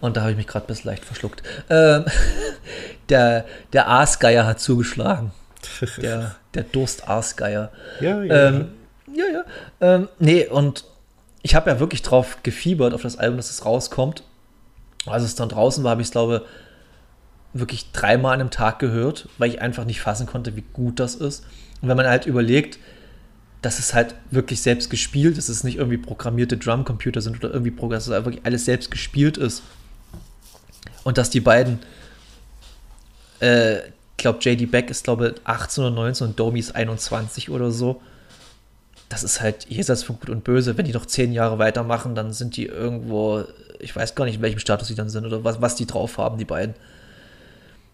und 0.00 0.16
da 0.16 0.22
habe 0.22 0.30
ich 0.30 0.38
mich 0.38 0.46
gerade 0.46 0.66
bisschen 0.66 0.90
leicht 0.90 1.04
verschluckt. 1.04 1.42
Ähm, 1.68 2.06
der 3.10 3.44
der 3.74 3.88
Aasgeier 3.88 4.46
hat 4.46 4.60
zugeschlagen. 4.60 5.32
Der, 5.96 6.36
der 6.52 6.62
Durst-Aasgeier. 6.62 7.72
Ja, 8.00 8.22
ja. 8.22 8.48
Ähm, 8.48 8.68
ja, 9.14 9.24
ja. 9.32 9.44
Ähm, 9.80 10.08
nee, 10.18 10.46
und 10.46 10.84
ich 11.42 11.54
habe 11.54 11.70
ja 11.70 11.80
wirklich 11.80 12.02
drauf 12.02 12.38
gefiebert, 12.42 12.94
auf 12.94 13.02
das 13.02 13.16
Album, 13.16 13.36
dass 13.36 13.50
es 13.50 13.64
rauskommt. 13.64 14.22
Als 15.06 15.22
es 15.22 15.34
dann 15.34 15.48
draußen 15.48 15.84
war, 15.84 15.92
habe 15.92 16.02
ich 16.02 16.08
es, 16.08 16.12
glaube 16.12 16.44
wirklich 17.54 17.92
dreimal 17.92 18.34
an 18.34 18.40
einem 18.40 18.50
Tag 18.50 18.80
gehört, 18.80 19.28
weil 19.38 19.48
ich 19.48 19.62
einfach 19.62 19.84
nicht 19.84 20.00
fassen 20.00 20.26
konnte, 20.26 20.56
wie 20.56 20.64
gut 20.72 20.98
das 20.98 21.14
ist. 21.14 21.44
Und 21.80 21.88
wenn 21.88 21.96
man 21.96 22.06
halt 22.06 22.26
überlegt, 22.26 22.78
dass 23.62 23.78
es 23.78 23.94
halt 23.94 24.14
wirklich 24.30 24.60
selbst 24.60 24.90
gespielt 24.90 25.38
ist, 25.38 25.48
dass 25.48 25.56
es 25.56 25.64
nicht 25.64 25.78
irgendwie 25.78 25.96
programmierte 25.96 26.58
Drumcomputer 26.58 27.22
sind 27.22 27.36
oder 27.36 27.54
irgendwie 27.54 27.70
Programm, 27.70 27.92
dass 27.92 28.08
es 28.08 28.12
halt 28.12 28.24
wirklich 28.26 28.44
alles 28.44 28.64
selbst 28.64 28.90
gespielt 28.90 29.38
ist. 29.38 29.62
Und 31.04 31.16
dass 31.16 31.30
die 31.30 31.40
beiden, 31.40 31.78
äh, 33.40 33.78
ich 33.78 34.16
glaube, 34.16 34.40
JD 34.42 34.70
Beck 34.70 34.90
ist, 34.90 35.04
glaube 35.04 35.36
18 35.44 35.84
oder 35.84 35.94
19 35.94 36.28
und 36.28 36.40
Domi 36.40 36.58
ist 36.58 36.74
21 36.74 37.50
oder 37.50 37.70
so. 37.70 38.02
Das 39.08 39.22
ist 39.22 39.40
halt 39.40 39.66
jenseits 39.68 40.02
von 40.02 40.18
Gut 40.18 40.30
und 40.30 40.44
Böse. 40.44 40.76
Wenn 40.76 40.86
die 40.86 40.92
noch 40.92 41.06
zehn 41.06 41.32
Jahre 41.32 41.58
weitermachen, 41.58 42.14
dann 42.14 42.32
sind 42.32 42.56
die 42.56 42.66
irgendwo, 42.66 43.44
ich 43.78 43.94
weiß 43.94 44.14
gar 44.14 44.24
nicht, 44.24 44.36
in 44.36 44.42
welchem 44.42 44.58
Status 44.58 44.88
die 44.88 44.94
dann 44.94 45.08
sind 45.08 45.26
oder 45.26 45.44
was, 45.44 45.60
was 45.60 45.76
die 45.76 45.86
drauf 45.86 46.18
haben, 46.18 46.38
die 46.38 46.44
beiden. 46.44 46.74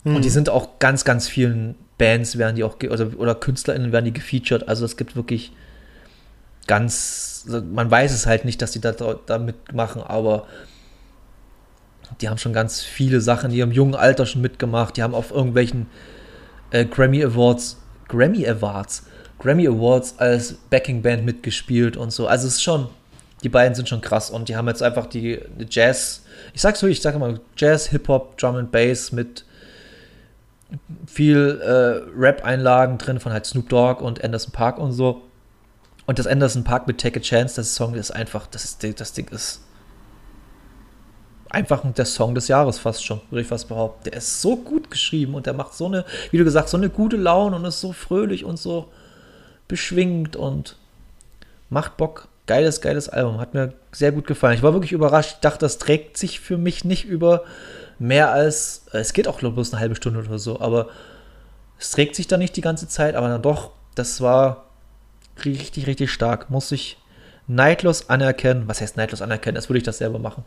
Und 0.05 0.25
die 0.25 0.31
sind 0.31 0.49
auch 0.49 0.79
ganz, 0.79 1.05
ganz 1.05 1.29
vielen 1.29 1.75
Bands 1.99 2.39
werden 2.39 2.57
die 2.57 2.65
auch, 2.65 2.77
oder, 2.77 3.11
oder 3.19 3.35
KünstlerInnen 3.35 3.93
werden 3.93 4.07
die 4.07 4.13
gefeatured. 4.13 4.67
Also 4.67 4.87
es 4.87 4.97
gibt 4.97 5.17
wirklich 5.17 5.53
ganz, 6.67 7.45
man 7.47 7.91
weiß 7.91 8.13
es 8.13 8.25
halt 8.25 8.47
nicht, 8.47 8.63
dass 8.63 8.71
die 8.71 8.81
da, 8.81 8.93
da 8.93 9.39
mitmachen, 9.39 10.03
aber 10.03 10.47
die 12.21 12.29
haben 12.29 12.39
schon 12.39 12.55
ganz 12.55 12.81
viele 12.81 13.21
Sachen 13.21 13.51
in 13.51 13.57
ihrem 13.57 13.73
jungen 13.73 13.95
Alter 13.95 14.25
schon 14.25 14.41
mitgemacht. 14.41 14.97
Die 14.97 15.03
haben 15.03 15.15
auf 15.15 15.31
irgendwelchen 15.31 15.87
äh, 16.71 16.87
Grammy 16.87 17.23
Awards, 17.23 17.77
Grammy 18.09 18.49
Awards, 18.49 19.05
Grammy 19.41 19.67
Awards 19.67 20.15
als 20.19 20.55
Backing 20.71 21.03
Band 21.03 21.25
mitgespielt 21.25 21.97
und 21.97 22.13
so. 22.13 22.29
Also 22.29 22.47
es 22.47 22.55
ist 22.55 22.63
schon, 22.63 22.89
die 23.43 23.49
beiden 23.49 23.75
sind 23.75 23.89
schon 23.89 24.03
krass 24.03 24.31
und 24.31 24.49
die 24.49 24.57
haben 24.57 24.69
jetzt 24.69 24.83
einfach 24.83 25.07
die 25.07 25.41
Jazz, 25.69 26.23
ich 26.55 26.61
sag's 26.61 26.83
wirklich, 26.83 26.99
ich 26.99 27.03
sage 27.03 27.19
mal 27.19 27.41
Jazz, 27.57 27.87
Hip-Hop, 27.87 28.37
Drum 28.39 28.57
and 28.57 28.71
Bass 28.71 29.13
mit 29.13 29.45
viel 31.07 31.61
äh, 31.63 32.11
Rap-Einlagen 32.17 32.99
drin 32.99 33.19
von 33.19 33.33
halt 33.33 33.47
Snoop 33.47 33.69
Dogg 33.69 34.05
und 34.05 34.23
Anderson 34.23 34.53
Park 34.53 34.79
und 34.79 34.93
so. 34.93 35.23
Und 36.07 36.19
das 36.19 36.27
Anderson 36.27 36.63
Park 36.63 36.87
mit 36.87 36.99
Take 36.99 37.19
a 37.19 37.23
Chance, 37.23 37.57
das 37.57 37.75
Song 37.75 37.95
ist 37.95 38.11
einfach, 38.11 38.47
das, 38.47 38.65
ist, 38.65 39.01
das 39.01 39.13
Ding 39.15 39.29
ist 39.29 39.63
einfach 41.49 41.83
der 41.93 42.05
Song 42.05 42.35
des 42.35 42.47
Jahres 42.49 42.79
fast 42.79 43.05
schon, 43.05 43.21
würde 43.31 43.43
ich 43.43 43.49
fast 43.49 43.69
behaupten. 43.69 44.05
Der 44.05 44.15
ist 44.15 44.41
so 44.41 44.57
gut 44.57 44.91
geschrieben 44.91 45.35
und 45.35 45.47
der 45.47 45.55
macht 45.55 45.75
so 45.75 45.87
eine, 45.87 46.05
wie 46.31 46.39
du 46.39 46.45
gesagt, 46.45 46.69
so 46.69 46.77
eine 46.77 46.91
gute 46.91 47.17
Laune 47.17 47.57
und 47.57 47.65
ist 47.65 47.81
so 47.81 47.93
fröhlich 47.93 48.45
und 48.45 48.59
so 48.59 48.89
beschwingt 49.71 50.37
und 50.37 50.77
macht 51.71 51.97
Bock. 51.97 52.29
Geiles, 52.47 52.81
geiles 52.81 53.09
Album. 53.09 53.41
Hat 53.41 53.55
mir 53.55 53.73
sehr 53.93 54.13
gut 54.13 54.27
gefallen. 54.27 54.55
Ich 54.55 54.63
war 54.63 54.73
wirklich 54.73 54.93
überrascht. 54.93 55.35
Ich 55.35 55.41
dachte, 55.41 55.61
das 55.61 55.79
trägt 55.79 56.19
sich 56.19 56.41
für 56.41 56.59
mich 56.59 56.85
nicht 56.85 57.05
über 57.05 57.45
mehr 57.99 58.33
als, 58.33 58.87
es 58.93 59.13
geht 59.13 59.29
auch 59.29 59.39
bloß 59.39 59.73
eine 59.73 59.81
halbe 59.81 59.95
Stunde 59.95 60.21
oder 60.21 60.39
so, 60.39 60.61
aber 60.61 60.89
es 61.79 61.91
trägt 61.93 62.17
sich 62.17 62.27
da 62.27 62.37
nicht 62.37 62.57
die 62.57 62.61
ganze 62.61 62.89
Zeit, 62.89 63.15
aber 63.15 63.29
dann 63.29 63.43
doch, 63.43 63.71
das 63.95 64.21
war 64.21 64.65
richtig, 65.45 65.87
richtig 65.87 66.11
stark. 66.11 66.51
Muss 66.51 66.73
ich 66.73 66.99
neidlos 67.47 68.09
anerkennen. 68.09 68.65
Was 68.67 68.81
heißt 68.81 68.97
neidlos 68.97 69.23
anerkennen? 69.23 69.55
Das 69.55 69.69
würde 69.69 69.79
ich 69.79 69.85
das 69.85 69.99
selber 69.99 70.19
machen. 70.19 70.45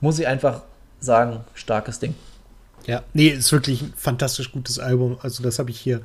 Muss 0.00 0.18
ich 0.18 0.26
einfach 0.26 0.62
sagen, 1.00 1.44
starkes 1.54 1.98
Ding. 1.98 2.14
Ja, 2.86 3.02
nee, 3.14 3.28
ist 3.28 3.50
wirklich 3.50 3.82
ein 3.82 3.92
fantastisch 3.96 4.52
gutes 4.52 4.78
Album. 4.78 5.18
Also, 5.20 5.42
das 5.42 5.58
habe 5.58 5.70
ich 5.70 5.80
hier 5.80 6.02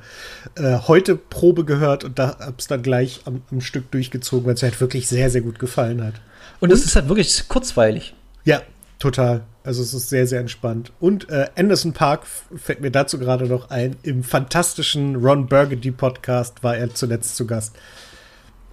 äh, 0.56 0.78
heute 0.88 1.14
Probe 1.16 1.64
gehört 1.64 2.02
und 2.02 2.18
da 2.18 2.38
habe 2.40 2.56
es 2.58 2.66
dann 2.66 2.82
gleich 2.82 3.20
am, 3.24 3.42
am, 3.52 3.60
Stück 3.60 3.90
durchgezogen, 3.92 4.46
weil 4.46 4.54
es 4.54 4.62
halt 4.64 4.80
wirklich 4.80 5.08
sehr, 5.08 5.30
sehr 5.30 5.42
gut 5.42 5.60
gefallen 5.60 6.02
hat. 6.02 6.14
Und 6.58 6.72
es 6.72 6.84
ist 6.84 6.96
halt 6.96 7.08
wirklich 7.08 7.48
kurzweilig. 7.48 8.14
Ja, 8.44 8.62
total. 8.98 9.44
Also, 9.62 9.80
es 9.80 9.94
ist 9.94 10.08
sehr, 10.08 10.26
sehr 10.26 10.40
entspannt. 10.40 10.92
Und 10.98 11.30
äh, 11.30 11.48
Anderson 11.56 11.92
Park 11.92 12.26
fällt 12.26 12.80
mir 12.80 12.90
dazu 12.90 13.16
gerade 13.16 13.46
noch 13.46 13.70
ein. 13.70 13.94
Im 14.02 14.24
fantastischen 14.24 15.14
Ron 15.14 15.46
Burgundy 15.46 15.92
Podcast 15.92 16.64
war 16.64 16.76
er 16.76 16.92
zuletzt 16.92 17.36
zu 17.36 17.46
Gast. 17.46 17.76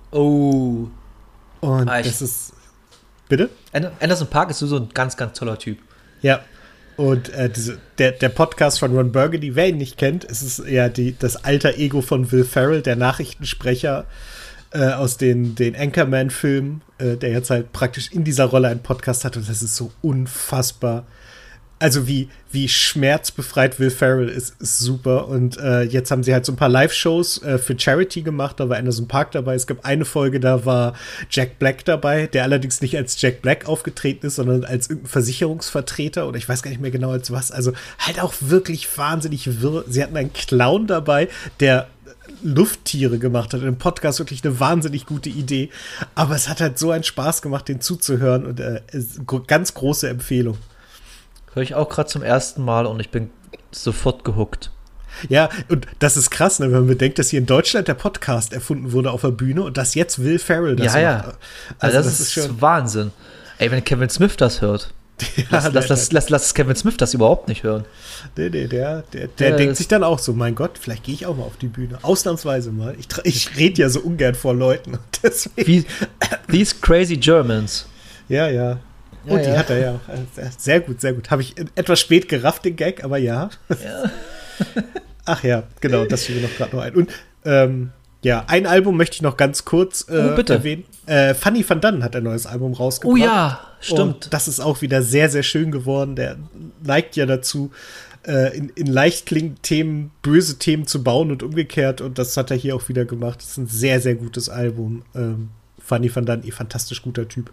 Oh. 0.09 0.87
Und 1.61 1.87
ah, 1.87 2.01
das 2.01 2.23
ist. 2.23 2.53
Bitte? 3.27 3.51
Anderson 3.71 4.27
Park 4.27 4.49
ist 4.49 4.57
so 4.57 4.75
ein 4.77 4.89
ganz, 4.95 5.15
ganz 5.15 5.37
toller 5.37 5.59
Typ. 5.59 5.77
Ja, 6.23 6.39
und 6.99 7.29
äh, 7.29 7.49
diese, 7.49 7.77
der, 7.97 8.11
der 8.11 8.27
Podcast 8.27 8.77
von 8.77 8.93
Ron 8.93 9.13
Burgundy, 9.13 9.55
wer 9.55 9.69
ihn 9.69 9.77
nicht 9.77 9.97
kennt, 9.97 10.25
ist 10.25 10.61
ja 10.67 10.89
die, 10.89 11.15
das 11.17 11.45
alter 11.45 11.77
Ego 11.77 12.01
von 12.01 12.29
Will 12.33 12.43
Ferrell, 12.43 12.81
der 12.81 12.97
Nachrichtensprecher 12.97 14.03
äh, 14.71 14.89
aus 14.89 15.15
den, 15.15 15.55
den 15.55 15.77
Anchorman-Filmen, 15.77 16.81
äh, 16.97 17.15
der 17.15 17.29
jetzt 17.31 17.51
halt 17.51 17.71
praktisch 17.71 18.11
in 18.11 18.25
dieser 18.25 18.43
Rolle 18.43 18.67
einen 18.67 18.83
Podcast 18.83 19.23
hat. 19.23 19.37
Und 19.37 19.47
das 19.47 19.61
ist 19.61 19.77
so 19.77 19.93
unfassbar 20.01 21.05
also 21.79 22.07
wie, 22.07 22.27
wie 22.51 22.67
schmerzbefreit 22.67 23.79
Will 23.79 23.89
Ferrell 23.89 24.27
ist, 24.27 24.55
ist 24.59 24.79
super. 24.79 25.29
Und 25.29 25.57
äh, 25.57 25.83
jetzt 25.83 26.11
haben 26.11 26.23
sie 26.23 26.33
halt 26.33 26.45
so 26.45 26.51
ein 26.51 26.57
paar 26.57 26.69
Live-Shows 26.69 27.43
äh, 27.43 27.57
für 27.57 27.79
Charity 27.79 28.21
gemacht. 28.21 28.59
Da 28.59 28.67
war 28.67 28.77
Anderson 28.77 29.07
Park 29.07 29.31
dabei. 29.31 29.55
Es 29.55 29.65
gab 29.65 29.85
eine 29.85 30.03
Folge, 30.03 30.41
da 30.41 30.65
war 30.65 30.93
Jack 31.29 31.57
Black 31.57 31.85
dabei, 31.85 32.27
der 32.27 32.43
allerdings 32.43 32.81
nicht 32.81 32.97
als 32.97 33.19
Jack 33.21 33.41
Black 33.41 33.67
aufgetreten 33.67 34.27
ist, 34.27 34.35
sondern 34.35 34.65
als 34.65 34.89
irgendein 34.89 35.09
Versicherungsvertreter 35.09 36.27
oder 36.27 36.37
ich 36.37 36.49
weiß 36.49 36.61
gar 36.63 36.69
nicht 36.69 36.81
mehr 36.81 36.91
genau 36.91 37.11
als 37.11 37.31
was. 37.31 37.51
Also 37.51 37.71
halt 37.97 38.19
auch 38.19 38.33
wirklich 38.41 38.97
wahnsinnig 38.97 39.61
wirr. 39.61 39.85
Sie 39.87 40.03
hatten 40.03 40.17
einen 40.17 40.33
Clown 40.33 40.85
dabei, 40.85 41.29
der 41.61 41.87
Lufttiere 42.43 43.19
gemacht 43.19 43.53
hat. 43.53 43.61
Im 43.61 43.77
Podcast 43.77 44.19
wirklich 44.19 44.43
eine 44.43 44.59
wahnsinnig 44.59 45.05
gute 45.05 45.29
Idee. 45.29 45.69
Aber 46.15 46.35
es 46.35 46.49
hat 46.49 46.59
halt 46.59 46.77
so 46.77 46.91
einen 46.91 47.03
Spaß 47.03 47.41
gemacht, 47.41 47.69
den 47.69 47.79
zuzuhören 47.79 48.45
und 48.45 48.59
äh, 48.59 48.81
ganz 49.47 49.73
große 49.73 50.09
Empfehlung. 50.09 50.57
Höre 51.53 51.63
ich 51.63 51.75
auch 51.75 51.89
gerade 51.89 52.09
zum 52.09 52.23
ersten 52.23 52.63
Mal 52.63 52.85
und 52.85 52.99
ich 52.99 53.09
bin 53.09 53.29
sofort 53.71 54.23
gehuckt. 54.23 54.71
Ja, 55.27 55.49
und 55.67 55.87
das 55.99 56.15
ist 56.15 56.29
krass, 56.29 56.59
ne, 56.59 56.67
wenn 56.67 56.79
man 56.79 56.87
bedenkt, 56.87 57.19
dass 57.19 57.29
hier 57.29 57.39
in 57.39 57.45
Deutschland 57.45 57.87
der 57.87 57.95
Podcast 57.95 58.53
erfunden 58.53 58.91
wurde 58.91 59.11
auf 59.11 59.21
der 59.21 59.31
Bühne 59.31 59.63
und 59.63 59.77
dass 59.77 59.95
jetzt 59.95 60.23
Will 60.23 60.39
Ferrell 60.39 60.75
das 60.75 60.93
ja, 60.93 61.13
macht. 61.13 61.25
Ja, 61.25 61.33
also, 61.79 61.97
also 61.97 61.97
das, 61.97 62.05
das, 62.05 62.19
ist, 62.19 62.33
schon 62.33 62.61
Wahnsinn. 62.61 63.11
Ey, 63.57 63.71
wenn 63.71 63.83
Kevin 63.83 64.09
Smith 64.09 64.37
das 64.37 64.61
hört. 64.61 64.93
Ja, 65.35 65.43
lass, 65.49 65.73
lass, 65.73 65.89
lass, 65.89 66.11
lass, 66.13 66.29
lass 66.29 66.53
Kevin 66.53 66.77
Smith 66.77 66.95
das 66.95 67.13
überhaupt 67.13 67.49
nicht 67.49 67.63
hören. 67.63 67.83
Nee, 68.37 68.49
nee, 68.49 68.67
der, 68.67 69.01
der, 69.13 69.27
der, 69.27 69.49
der 69.49 69.57
denkt 69.57 69.75
sich 69.75 69.89
dann 69.89 70.01
auch 70.01 70.17
so, 70.17 70.31
mein 70.31 70.55
Gott, 70.55 70.77
vielleicht 70.79 71.03
gehe 71.03 71.13
ich 71.13 71.25
auch 71.25 71.35
mal 71.35 71.43
auf 71.43 71.57
die 71.57 71.67
Bühne. 71.67 71.99
Ausnahmsweise 72.03 72.71
mal. 72.71 72.95
Ich, 72.97 73.07
ich 73.23 73.57
rede 73.57 73.81
ja 73.81 73.89
so 73.89 73.99
ungern 73.99 74.33
vor 74.33 74.53
Leuten. 74.53 74.97
Wie, 75.57 75.85
these 76.49 76.75
crazy 76.79 77.17
Germans. 77.17 77.85
Ja, 78.29 78.47
ja. 78.47 78.79
Ja, 79.25 79.33
oh, 79.33 79.37
die 79.37 79.49
ja. 79.49 79.57
hat 79.57 79.69
er 79.69 79.79
ja. 79.79 79.99
Sehr 80.57 80.79
gut, 80.79 81.01
sehr 81.01 81.13
gut. 81.13 81.29
Habe 81.29 81.41
ich 81.41 81.55
etwas 81.75 81.99
spät 81.99 82.29
gerafft, 82.29 82.65
den 82.65 82.75
Gag, 82.75 83.03
aber 83.03 83.17
ja. 83.17 83.49
ja. 83.69 84.11
Ach 85.25 85.43
ja, 85.43 85.63
genau, 85.81 86.05
das 86.05 86.23
fiel 86.23 86.37
mir 86.37 86.43
noch 86.43 86.55
gerade 86.55 86.75
noch 86.75 86.83
ein. 86.83 86.95
Und 86.95 87.11
ähm, 87.45 87.91
ja, 88.21 88.43
ein 88.47 88.65
Album 88.65 88.97
möchte 88.97 89.15
ich 89.15 89.21
noch 89.21 89.37
ganz 89.37 89.63
kurz 89.63 90.07
äh, 90.09 90.35
oh, 90.35 90.41
erwähnen. 90.51 90.85
Äh, 91.05 91.33
Funny 91.33 91.67
Van 91.67 91.79
Dunn 91.79 92.03
hat 92.03 92.15
ein 92.15 92.23
neues 92.23 92.45
Album 92.45 92.73
rausgebracht. 92.73 93.19
Oh 93.19 93.23
ja, 93.23 93.59
stimmt. 93.79 93.99
Und 93.99 94.33
das 94.33 94.47
ist 94.47 94.59
auch 94.59 94.81
wieder 94.81 95.03
sehr, 95.03 95.29
sehr 95.29 95.43
schön 95.43 95.71
geworden. 95.71 96.15
Der 96.15 96.37
neigt 96.83 97.15
ja 97.15 97.25
dazu, 97.25 97.71
äh, 98.27 98.55
in, 98.57 98.69
in 98.69 98.87
leicht 98.87 99.25
klingenden 99.25 99.61
Themen 99.61 100.11
böse 100.21 100.59
Themen 100.59 100.85
zu 100.85 101.03
bauen 101.03 101.31
und 101.31 101.43
umgekehrt. 101.43 102.01
Und 102.01 102.17
das 102.17 102.35
hat 102.35 102.51
er 102.51 102.57
hier 102.57 102.75
auch 102.75 102.89
wieder 102.89 103.05
gemacht. 103.05 103.39
Das 103.39 103.51
ist 103.51 103.57
ein 103.57 103.67
sehr, 103.67 104.01
sehr 104.01 104.15
gutes 104.15 104.49
Album. 104.49 105.03
Ähm, 105.15 105.49
Funny 105.79 106.13
Van 106.13 106.25
Dunn, 106.25 106.43
eh 106.43 106.51
fantastisch 106.51 107.01
guter 107.01 107.27
Typ. 107.27 107.51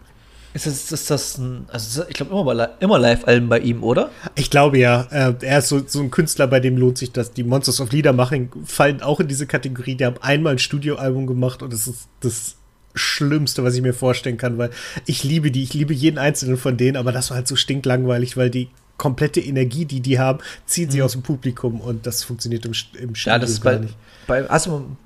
Ist 0.53 0.65
das, 0.65 0.91
ist 0.91 1.11
das 1.11 1.37
ein, 1.37 1.65
also 1.71 2.03
ich 2.07 2.15
glaube 2.15 2.31
immer, 2.31 2.69
immer 2.79 2.99
Live-Alben 2.99 3.47
bei 3.49 3.59
ihm, 3.59 3.83
oder? 3.83 4.09
Ich 4.35 4.49
glaube 4.49 4.79
ja. 4.79 5.07
Äh, 5.11 5.33
er 5.41 5.59
ist 5.59 5.67
so, 5.67 5.83
so 5.85 6.01
ein 6.01 6.09
Künstler, 6.09 6.47
bei 6.47 6.59
dem 6.59 6.77
lohnt 6.77 6.97
sich 6.97 7.11
das. 7.11 7.31
Die 7.31 7.43
Monsters 7.43 7.79
of 7.79 7.91
Liedermaching 7.91 8.49
fallen 8.65 9.01
auch 9.01 9.19
in 9.19 9.27
diese 9.27 9.45
Kategorie. 9.45 9.95
Die 9.95 10.05
haben 10.05 10.17
einmal 10.21 10.53
ein 10.53 10.59
Studioalbum 10.59 11.27
gemacht 11.27 11.61
und 11.61 11.73
das 11.73 11.87
ist 11.87 12.07
das 12.21 12.55
Schlimmste, 12.95 13.63
was 13.63 13.75
ich 13.75 13.81
mir 13.81 13.93
vorstellen 13.93 14.37
kann, 14.37 14.57
weil 14.57 14.71
ich 15.05 15.23
liebe 15.23 15.51
die, 15.51 15.63
ich 15.63 15.73
liebe 15.73 15.93
jeden 15.93 16.17
einzelnen 16.17 16.57
von 16.57 16.77
denen, 16.77 16.97
aber 16.97 17.11
das 17.11 17.29
war 17.29 17.37
halt 17.37 17.47
so 17.47 17.55
stinklangweilig, 17.55 18.37
weil 18.37 18.49
die 18.49 18.69
komplette 18.97 19.39
Energie, 19.39 19.85
die 19.85 20.01
die 20.01 20.19
haben, 20.19 20.39
zieht 20.65 20.91
sie 20.91 20.99
mhm. 20.99 21.03
aus 21.03 21.11
dem 21.11 21.21
Publikum 21.21 21.79
und 21.79 22.07
das 22.07 22.23
funktioniert 22.23 22.65
im, 22.65 22.71
im 22.71 23.15
Studio 23.15 23.33
ja, 23.33 23.39
das 23.39 23.51
ist 23.51 23.61
gar 23.61 23.73
bei, 23.73 23.79
nicht. 23.79 23.95
Bei, 24.25 24.47
hast 24.47 24.65
du 24.65 24.97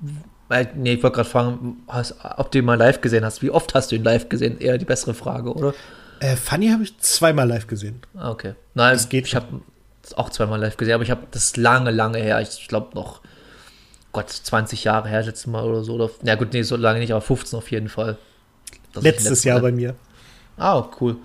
Nee, 0.74 0.94
ich 0.94 1.02
wollte 1.02 1.16
gerade 1.16 1.28
fragen, 1.28 1.82
hast, 1.88 2.14
ob 2.36 2.50
du 2.50 2.58
ihn 2.58 2.64
mal 2.64 2.78
live 2.78 3.00
gesehen 3.00 3.24
hast. 3.24 3.42
Wie 3.42 3.50
oft 3.50 3.74
hast 3.74 3.90
du 3.90 3.96
ihn 3.96 4.04
live 4.04 4.28
gesehen? 4.28 4.58
Eher 4.58 4.78
die 4.78 4.84
bessere 4.84 5.14
Frage, 5.14 5.54
oder? 5.54 5.74
Äh, 6.20 6.36
Funny 6.36 6.68
habe 6.68 6.84
ich 6.84 6.98
zweimal 6.98 7.48
live 7.48 7.66
gesehen. 7.66 8.00
Ah, 8.14 8.30
okay. 8.30 8.54
Nein, 8.74 8.94
das 8.94 9.08
geht 9.08 9.26
ich 9.26 9.34
habe 9.34 9.60
auch 10.16 10.30
zweimal 10.30 10.60
live 10.60 10.76
gesehen, 10.76 10.94
aber 10.94 11.04
ich 11.04 11.10
habe 11.10 11.26
das 11.30 11.56
lange, 11.56 11.90
lange 11.90 12.18
her. 12.18 12.40
Ich 12.40 12.68
glaube 12.68 12.94
noch, 12.94 13.22
Gott, 14.12 14.30
20 14.30 14.84
Jahre 14.84 15.08
her, 15.08 15.22
letztes 15.22 15.46
Mal 15.46 15.64
oder 15.64 15.82
so. 15.84 15.94
Oder, 15.94 16.10
ja, 16.22 16.34
gut, 16.34 16.52
nee, 16.52 16.62
so 16.62 16.76
lange 16.76 17.00
nicht, 17.00 17.12
aber 17.12 17.22
15 17.22 17.58
auf 17.58 17.70
jeden 17.70 17.88
Fall. 17.88 18.18
Letztes 18.94 19.44
Jahr 19.44 19.60
bei 19.60 19.72
mir. 19.72 19.94
Ah, 20.58 20.84
cool. 21.00 21.16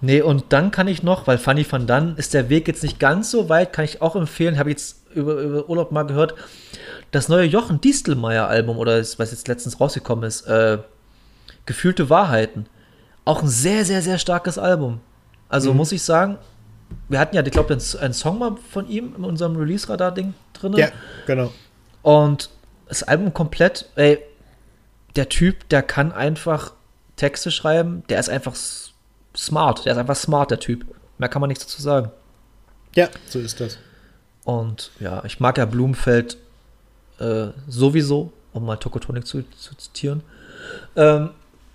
Nee, 0.00 0.22
und 0.22 0.46
dann 0.50 0.70
kann 0.70 0.88
ich 0.88 1.02
noch, 1.02 1.26
weil 1.26 1.38
Funny 1.38 1.66
van 1.70 1.86
Dann 1.86 2.16
ist 2.16 2.32
der 2.32 2.48
Weg 2.48 2.68
jetzt 2.68 2.82
nicht 2.82 2.98
ganz 2.98 3.30
so 3.30 3.48
weit, 3.48 3.72
kann 3.72 3.84
ich 3.84 4.00
auch 4.00 4.16
empfehlen. 4.16 4.58
Habe 4.58 4.70
jetzt 4.70 5.04
über, 5.14 5.34
über 5.34 5.68
Urlaub 5.68 5.92
mal 5.92 6.04
gehört 6.04 6.34
das 7.10 7.28
neue 7.28 7.46
Jochen 7.46 7.80
Distelmeier-Album, 7.80 8.76
oder 8.76 8.98
was 8.98 9.30
jetzt 9.30 9.48
letztens 9.48 9.80
rausgekommen 9.80 10.24
ist, 10.24 10.42
äh, 10.42 10.78
Gefühlte 11.68 12.08
Wahrheiten. 12.08 12.64
Auch 13.26 13.42
ein 13.42 13.48
sehr, 13.48 13.84
sehr, 13.84 14.00
sehr 14.00 14.16
starkes 14.16 14.56
Album. 14.56 15.00
Also 15.50 15.72
mhm. 15.72 15.76
muss 15.76 15.92
ich 15.92 16.02
sagen, 16.02 16.38
wir 17.10 17.18
hatten 17.18 17.36
ja, 17.36 17.44
ich 17.44 17.50
glaube, 17.50 17.74
einen 17.74 18.14
Song 18.14 18.38
mal 18.38 18.56
von 18.72 18.88
ihm 18.88 19.14
in 19.14 19.24
unserem 19.24 19.54
Release-Radar-Ding 19.54 20.32
drin. 20.54 20.72
Ja, 20.74 20.88
genau. 21.26 21.52
Und 22.00 22.48
das 22.86 23.02
Album 23.02 23.34
komplett, 23.34 23.90
ey, 23.96 24.18
der 25.14 25.28
Typ, 25.28 25.68
der 25.68 25.82
kann 25.82 26.10
einfach 26.10 26.72
Texte 27.16 27.50
schreiben, 27.50 28.02
der 28.08 28.18
ist 28.18 28.30
einfach 28.30 28.54
smart, 29.36 29.84
der 29.84 29.92
ist 29.92 29.98
einfach 29.98 30.16
smart, 30.16 30.50
der 30.50 30.60
Typ. 30.60 30.86
Mehr 31.18 31.28
kann 31.28 31.40
man 31.40 31.48
nichts 31.48 31.64
dazu 31.64 31.82
sagen. 31.82 32.10
Ja, 32.94 33.08
so 33.26 33.40
ist 33.40 33.60
das. 33.60 33.76
Und 34.44 34.90
ja, 35.00 35.22
ich 35.26 35.38
mag 35.38 35.58
ja 35.58 35.66
Blumenfeld 35.66 36.38
äh, 37.18 37.48
sowieso, 37.68 38.32
um 38.52 38.66
mal 38.66 38.76
Tokotronic 38.76 39.26
zu, 39.26 39.42
zu 39.56 39.76
zitieren. 39.76 40.22
Ähm, 40.96 41.30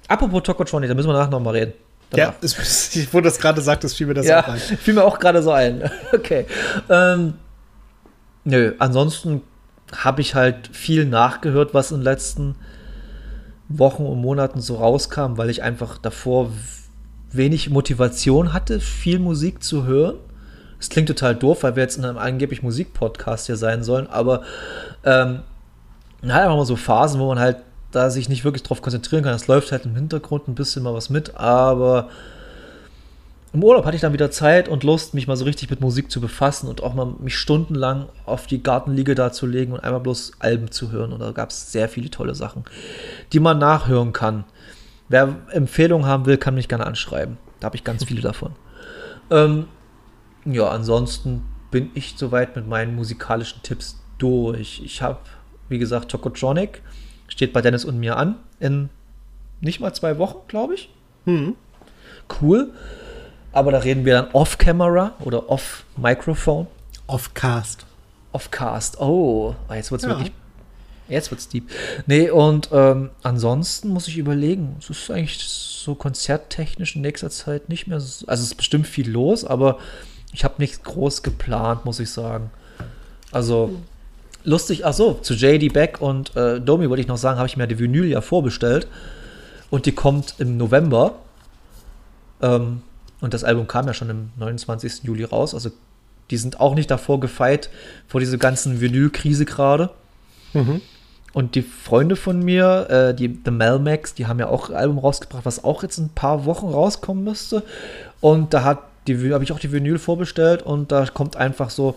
apropos 0.08 0.44
Tokotronic, 0.44 0.90
da 0.90 0.96
müssen 0.96 1.08
wir 1.08 1.14
nachher 1.14 1.32
noch 1.32 1.40
mal 1.40 1.52
reden. 1.52 1.74
Danach. 2.10 2.36
Ja, 2.42 2.50
ich, 2.50 3.14
wo 3.14 3.22
das 3.22 3.40
gerade 3.40 3.62
sagt, 3.62 3.84
das 3.84 3.94
fiel 3.94 4.08
mir 4.08 4.14
das 4.14 4.28
ja, 4.28 4.44
auch 4.44 4.48
ein. 4.50 4.60
fiel 4.60 4.94
mir 4.94 5.04
auch 5.04 5.20
gerade 5.20 5.42
so 5.42 5.52
ein. 5.52 5.90
okay. 6.14 6.46
Ähm, 6.90 7.36
nö, 8.44 8.74
ansonsten 8.80 9.42
habe 9.92 10.22
ich 10.22 10.36
halt 10.36 10.70
viel 10.72 11.06
nachgehört, 11.06 11.74
was 11.74 11.92
in 11.92 11.98
den 11.98 12.04
letzten 12.04 12.56
Wochen 13.70 14.06
und 14.06 14.20
Monaten 14.20 14.62
so 14.62 14.76
rauskam, 14.76 15.38
weil 15.38 15.50
ich 15.50 15.64
einfach 15.64 15.98
davor 15.98 16.52
wenig 17.32 17.70
Motivation 17.70 18.54
hatte, 18.54 18.80
viel 18.80 19.20
Musik 19.20 19.64
zu 19.64 19.86
hören. 19.86 20.18
Es 20.84 20.90
klingt 20.90 21.08
total 21.08 21.34
doof, 21.34 21.64
weil 21.64 21.78
wir 21.78 21.84
jetzt 21.84 21.98
in 21.98 22.04
einem 22.04 22.18
angeblich 22.18 22.62
Musikpodcast 22.62 23.46
hier 23.46 23.56
sein 23.56 23.86
sollen, 23.86 24.06
aber 24.08 24.42
ähm, 25.06 25.40
halt 26.22 26.44
einfach 26.44 26.58
mal 26.58 26.66
so 26.66 26.76
Phasen, 26.76 27.22
wo 27.22 27.28
man 27.30 27.40
halt 27.40 27.60
da 27.92 28.10
sich 28.10 28.28
nicht 28.28 28.44
wirklich 28.44 28.64
drauf 28.64 28.82
konzentrieren 28.82 29.24
kann. 29.24 29.34
Es 29.34 29.48
läuft 29.48 29.72
halt 29.72 29.86
im 29.86 29.96
Hintergrund 29.96 30.50
ein 30.50 30.56
bisschen 30.56 30.84
mal 30.84 30.94
was 30.94 31.10
mit, 31.10 31.38
aber 31.38 32.10
im 33.54 33.64
Urlaub 33.64 33.86
hatte 33.86 33.96
ich 33.96 34.02
dann 34.02 34.12
wieder 34.12 34.30
Zeit 34.30 34.68
und 34.68 34.84
Lust, 34.84 35.14
mich 35.14 35.26
mal 35.26 35.38
so 35.38 35.46
richtig 35.46 35.70
mit 35.70 35.80
Musik 35.80 36.12
zu 36.12 36.20
befassen 36.20 36.68
und 36.68 36.84
auch 36.84 36.94
mal 36.94 37.14
mich 37.18 37.38
stundenlang 37.38 38.10
auf 38.26 38.46
die 38.46 38.62
Gartenliege 38.62 39.16
da 39.16 39.32
zu 39.32 39.46
legen 39.46 39.72
und 39.72 39.80
einmal 39.86 40.02
bloß 40.02 40.34
Alben 40.40 40.70
zu 40.70 40.92
hören. 40.92 41.14
Und 41.14 41.22
da 41.22 41.32
gab 41.32 41.52
es 41.52 41.72
sehr 41.72 41.88
viele 41.88 42.10
tolle 42.10 42.36
Sachen, 42.36 42.66
die 43.32 43.40
man 43.40 43.58
nachhören 43.58 44.12
kann. 44.12 44.44
Wer 45.08 45.38
Empfehlungen 45.52 46.08
haben 46.08 46.26
will, 46.26 46.36
kann 46.36 46.56
mich 46.56 46.68
gerne 46.68 46.86
anschreiben. 46.86 47.38
Da 47.62 47.68
habe 47.68 47.78
ich 47.78 47.86
ganz 47.86 48.04
viele 48.04 48.22
davon. 48.22 48.52
Ähm, 49.32 49.68
ja, 50.46 50.70
ansonsten 50.70 51.44
bin 51.72 51.92
ich 51.94 52.16
soweit 52.18 52.56
mit 52.56 52.68
meinen 52.68 52.96
musikalischen 52.96 53.62
Tipps 53.64 54.00
durch. 54.18 54.82
Ich 54.84 55.02
habe, 55.02 55.20
wie 55.70 55.80
gesagt, 55.80 56.12
Tokotronic. 56.12 56.82
Steht 57.28 57.54
bei 57.54 57.62
Dennis 57.62 57.86
und 57.86 58.00
mir 58.00 58.18
an. 58.18 58.36
In 58.60 58.90
nicht 59.62 59.80
mal 59.80 59.94
zwei 59.94 60.18
Wochen, 60.18 60.40
glaube 60.48 60.76
ich. 60.76 60.90
Hm. 61.26 61.56
Cool. 62.42 62.72
Aber 63.52 63.72
da 63.72 63.80
reden 63.80 64.06
wir 64.06 64.14
dann 64.14 64.32
off-Camera 64.32 65.14
oder 65.22 65.50
off-Microphone. 65.50 66.68
Off-Cast. 67.08 67.86
Off-Cast. 68.32 69.00
Oh, 69.00 69.56
ah, 69.68 69.76
jetzt 69.76 69.92
wird 69.92 70.02
es 70.02 70.08
ja. 70.08 70.16
wirklich 70.16 70.32
Jetzt 71.10 71.32
wird's 71.32 71.50
deep. 71.50 71.70
Nee, 72.08 72.30
und 72.30 72.70
ähm, 72.72 73.10
ansonsten 73.24 73.90
muss 73.90 74.08
ich 74.08 74.18
überlegen, 74.18 74.78
es 74.80 74.90
ist 74.90 75.12
eigentlich 75.12 75.38
so 75.40 75.96
konzerttechnisch 75.96 76.96
in 76.96 77.02
nächster 77.02 77.30
Zeit 77.30 77.68
nicht 77.68 77.88
mehr 77.88 78.00
so, 78.00 78.26
also 78.28 78.42
es 78.42 78.52
ist 78.52 78.56
bestimmt 78.56 78.88
viel 78.88 79.10
los, 79.10 79.44
aber 79.44 79.80
ich 80.34 80.44
habe 80.44 80.56
nichts 80.58 80.84
groß 80.84 81.24
geplant, 81.24 81.86
muss 81.86 82.00
ich 82.00 82.10
sagen. 82.10 82.50
Also 83.32 83.80
lustig, 84.44 84.86
ach 84.86 84.94
so, 84.94 85.14
zu 85.14 85.36
JD 85.36 85.72
Beck 85.72 86.02
und 86.02 86.36
äh, 86.36 86.60
Domi 86.60 86.90
wollte 86.90 87.02
ich 87.02 87.08
noch 87.08 87.18
sagen, 87.18 87.38
habe 87.38 87.48
ich 87.48 87.56
mir 87.56 87.68
die 87.68 87.80
Vinyl 87.80 88.06
ja 88.06 88.22
vorbestellt 88.22 88.88
und 89.70 89.86
die 89.86 89.94
kommt 89.94 90.36
im 90.40 90.58
November. 90.58 91.16
Ähm, 92.42 92.82
und 93.22 93.34
das 93.34 93.44
Album 93.44 93.68
kam 93.68 93.88
ja 93.88 93.94
schon 93.94 94.10
am 94.10 94.32
29. 94.38 95.04
Juli 95.04 95.24
raus, 95.24 95.54
also 95.54 95.72
die 96.30 96.38
sind 96.38 96.60
auch 96.60 96.76
nicht 96.76 96.90
davor 96.90 97.20
gefeit, 97.20 97.70
vor 98.08 98.20
dieser 98.20 98.38
ganzen 98.38 98.82
Vinyl-Krise 98.82 99.46
gerade. 99.46 99.92
Mhm. 100.54 100.82
Und 101.34 101.56
die 101.56 101.62
Freunde 101.62 102.16
von 102.16 102.40
mir, 102.44 102.88
äh, 102.90 103.16
die 103.16 103.40
The 103.44 103.52
Melmax, 103.52 104.14
die 104.14 104.28
haben 104.28 104.40
ja 104.40 104.48
auch 104.48 104.70
ein 104.70 104.76
Album 104.76 105.00
rausgebracht, 105.00 105.46
was 105.46 105.64
auch 105.64 105.84
jetzt 105.84 105.98
ein 105.98 106.10
paar 106.10 106.46
Wochen 106.46 106.68
rauskommen 106.68 107.24
müsste. 107.24 107.64
Und 108.22 108.54
da 108.54 108.64
hat 108.64 108.80
die 109.08 109.34
habe 109.34 109.44
ich 109.44 109.52
auch 109.52 109.60
die 109.60 109.72
Vinyl 109.72 110.00
vorbestellt 110.00 110.62
und 110.62 110.92
da 110.92 111.06
kommt 111.06 111.36
einfach 111.36 111.70
so 111.70 111.96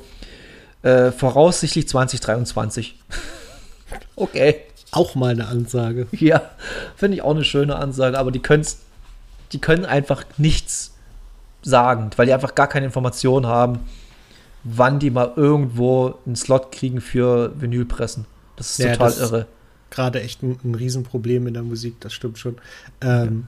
äh, 0.83 1.11
voraussichtlich 1.13 1.89
2023. 1.89 2.99
okay. 4.17 4.63
Auch 4.93 5.15
mal 5.15 5.33
eine 5.33 5.49
Ansage. 5.49 6.07
Ja, 6.13 6.51
finde 6.97 7.17
ich 7.17 7.23
auch 7.23 7.35
eine 7.35 7.45
schöne 7.45 7.77
Ansage, 7.77 8.19
aber 8.19 8.31
die 8.31 8.41
können 8.41 8.65
die 9.53 9.61
können 9.61 9.85
einfach 9.85 10.25
nichts 10.39 10.95
sagen, 11.63 12.11
weil 12.17 12.27
die 12.27 12.33
einfach 12.33 12.55
gar 12.55 12.69
keine 12.69 12.87
Informationen 12.87 13.47
haben, 13.47 13.81
wann 14.65 14.99
die 14.99 15.11
mal 15.11 15.33
irgendwo 15.37 16.15
einen 16.27 16.37
Slot 16.37 16.73
kriegen 16.73 17.01
für 17.01 17.53
Vinylpressen. 17.61 18.27
Das 18.57 18.71
ist 18.71 18.79
ja, 18.79 18.93
total 18.93 19.11
das 19.11 19.21
irre. 19.21 19.47
Gerade 19.91 20.23
echt 20.23 20.43
ein, 20.43 20.59
ein 20.65 20.75
Riesenproblem 20.75 21.47
in 21.47 21.55
der 21.55 21.63
Musik, 21.63 22.01
das 22.01 22.13
stimmt 22.13 22.39
schon. 22.39 22.57
Ähm, 23.01 23.47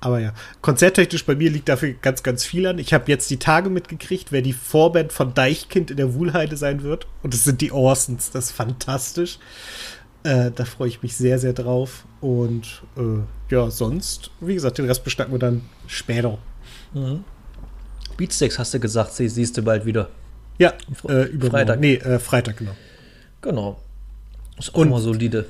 aber 0.00 0.18
ja, 0.18 0.32
konzerttechnisch 0.62 1.24
bei 1.26 1.34
mir 1.34 1.50
liegt 1.50 1.68
dafür 1.68 1.92
ganz, 1.92 2.22
ganz 2.22 2.44
viel 2.44 2.66
an. 2.66 2.78
Ich 2.78 2.94
habe 2.94 3.04
jetzt 3.08 3.30
die 3.30 3.38
Tage 3.38 3.68
mitgekriegt, 3.68 4.32
wer 4.32 4.40
die 4.40 4.54
Vorband 4.54 5.12
von 5.12 5.34
Deichkind 5.34 5.90
in 5.90 5.98
der 5.98 6.14
Wuhlheide 6.14 6.56
sein 6.56 6.82
wird. 6.82 7.06
Und 7.22 7.34
es 7.34 7.44
sind 7.44 7.60
die 7.60 7.70
Orsons. 7.70 8.30
Das 8.30 8.46
ist 8.46 8.52
fantastisch. 8.52 9.38
Äh, 10.22 10.50
da 10.54 10.64
freue 10.64 10.88
ich 10.88 11.02
mich 11.02 11.16
sehr, 11.16 11.38
sehr 11.38 11.52
drauf. 11.52 12.04
Und 12.22 12.82
äh, 12.96 13.54
ja, 13.54 13.70
sonst, 13.70 14.30
wie 14.40 14.54
gesagt, 14.54 14.78
den 14.78 14.86
Rest 14.86 15.04
bestatten 15.04 15.32
wir 15.32 15.38
dann 15.38 15.62
später. 15.86 16.38
Mhm. 16.94 17.24
Beatsticks 18.16 18.58
hast 18.58 18.72
du 18.72 18.80
gesagt, 18.80 19.12
sie 19.12 19.28
siehst 19.28 19.56
du 19.58 19.62
bald 19.62 19.84
wieder. 19.84 20.08
Ja, 20.58 20.72
äh, 21.08 21.24
über 21.24 21.50
Freitag. 21.50 21.80
Nee, 21.80 21.94
äh, 21.94 22.18
Freitag, 22.18 22.56
genau. 22.56 22.72
Genau. 23.40 23.80
Ist 24.58 24.74
auch 24.74 24.78
Und, 24.78 24.88
immer 24.88 25.00
solide. 25.00 25.46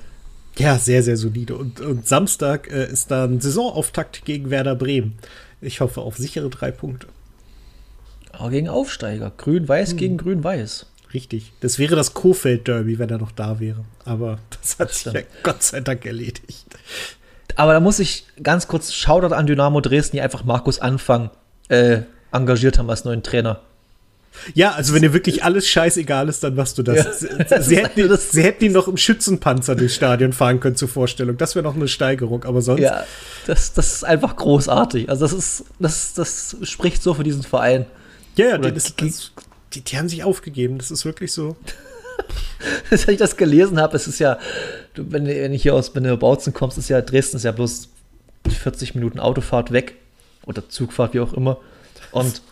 Ja, 0.59 0.79
sehr, 0.79 1.03
sehr 1.03 1.17
solide. 1.17 1.57
Und, 1.57 1.81
und 1.81 2.07
Samstag 2.07 2.71
äh, 2.71 2.91
ist 2.91 3.11
dann 3.11 3.41
Saisonauftakt 3.41 4.25
gegen 4.25 4.51
Werder 4.51 4.75
Bremen. 4.75 5.19
Ich 5.61 5.81
hoffe 5.81 6.01
auf 6.01 6.17
sichere 6.17 6.51
drei 6.51 6.71
Punkte. 6.71 7.07
Aber 8.33 8.51
gegen 8.51 8.69
Aufsteiger. 8.69 9.33
Grün-Weiß 9.37 9.91
hm. 9.91 9.97
gegen 9.97 10.17
Grün-Weiß. 10.17 10.87
Richtig. 11.13 11.53
Das 11.61 11.79
wäre 11.79 11.97
das 11.97 12.15
Kofeld-Derby, 12.15 12.99
wenn 12.99 13.11
er 13.11 13.19
noch 13.19 13.33
da 13.33 13.59
wäre. 13.61 13.85
Aber 14.05 14.39
das 14.61 14.79
hat 14.79 14.93
sich 14.93 15.13
ja 15.13 15.21
Gott 15.43 15.63
sei 15.63 15.81
Dank 15.81 16.07
erledigt. 16.07 16.67
Aber 17.57 17.73
da 17.73 17.81
muss 17.81 17.99
ich 17.99 18.27
ganz 18.43 18.69
kurz 18.69 18.93
Shoutout 18.93 19.35
an 19.35 19.47
Dynamo 19.47 19.81
Dresden, 19.81 20.17
die 20.17 20.21
einfach 20.21 20.45
Markus 20.45 20.79
Anfang 20.79 21.31
äh, 21.69 22.03
engagiert 22.33 22.79
haben 22.79 22.89
als 22.89 23.05
neuen 23.05 23.23
Trainer. 23.23 23.61
Ja, 24.55 24.73
also 24.73 24.95
wenn 24.95 25.03
dir 25.03 25.13
wirklich 25.13 25.45
alles 25.45 25.69
scheißegal 25.69 26.29
ist, 26.29 26.43
dann 26.43 26.55
machst 26.55 26.79
du 26.79 26.83
das. 26.83 27.23
Ja. 27.23 27.63
Sie, 27.63 27.77
hätten, 27.83 28.09
das 28.09 28.31
sie 28.31 28.43
hätten 28.43 28.65
ihn 28.65 28.73
noch 28.73 28.89
im 28.89 28.97
Schützenpanzer 28.97 29.77
durchs 29.77 29.95
Stadion 29.95 30.33
fahren 30.33 30.61
können 30.61 30.77
zur 30.77 30.89
Vorstellung. 30.89 31.37
Das 31.37 31.55
wäre 31.55 31.63
noch 31.63 31.75
eine 31.75 31.89
Steigerung, 31.89 32.45
aber 32.45 32.63
sonst. 32.63 32.81
Ja, 32.81 33.05
das, 33.47 33.73
das 33.73 33.95
ist 33.95 34.05
einfach 34.05 34.37
großartig. 34.37 35.09
Also 35.09 35.27
das 35.27 35.33
ist, 35.33 35.65
das, 35.79 36.15
das 36.15 36.57
spricht 36.63 37.03
so 37.03 37.15
für 37.15 37.25
diesen 37.25 37.43
Verein. 37.43 37.87
Ja, 38.37 38.47
ja, 38.49 38.59
das, 38.59 38.95
das, 38.97 39.33
die, 39.73 39.83
die 39.83 39.99
haben 39.99 40.09
sich 40.09 40.25
aufgegeben. 40.25 40.79
Das 40.79 40.91
ist 40.91 41.05
wirklich 41.05 41.33
so. 41.33 41.57
Als 42.91 43.09
ich 43.09 43.19
das 43.19 43.37
gelesen 43.37 43.81
habe, 43.81 43.97
es 43.97 44.07
ist 44.07 44.19
ja, 44.19 44.39
wenn, 44.95 45.27
wenn 45.27 45.53
ich 45.53 45.63
hier 45.63 45.75
aus 45.75 45.91
Bautzen 45.91 46.53
kommst, 46.53 46.79
ist 46.79 46.89
ja 46.89 47.01
Dresden 47.01 47.37
ist 47.37 47.45
ja 47.45 47.53
bloß 47.53 47.89
40 48.49 48.95
Minuten 48.95 49.21
Autofahrt 49.21 49.73
weg 49.73 49.95
oder 50.47 50.69
Zugfahrt, 50.69 51.15
wie 51.15 51.21
auch 51.21 51.33
immer. 51.33 51.59
Und 52.13 52.43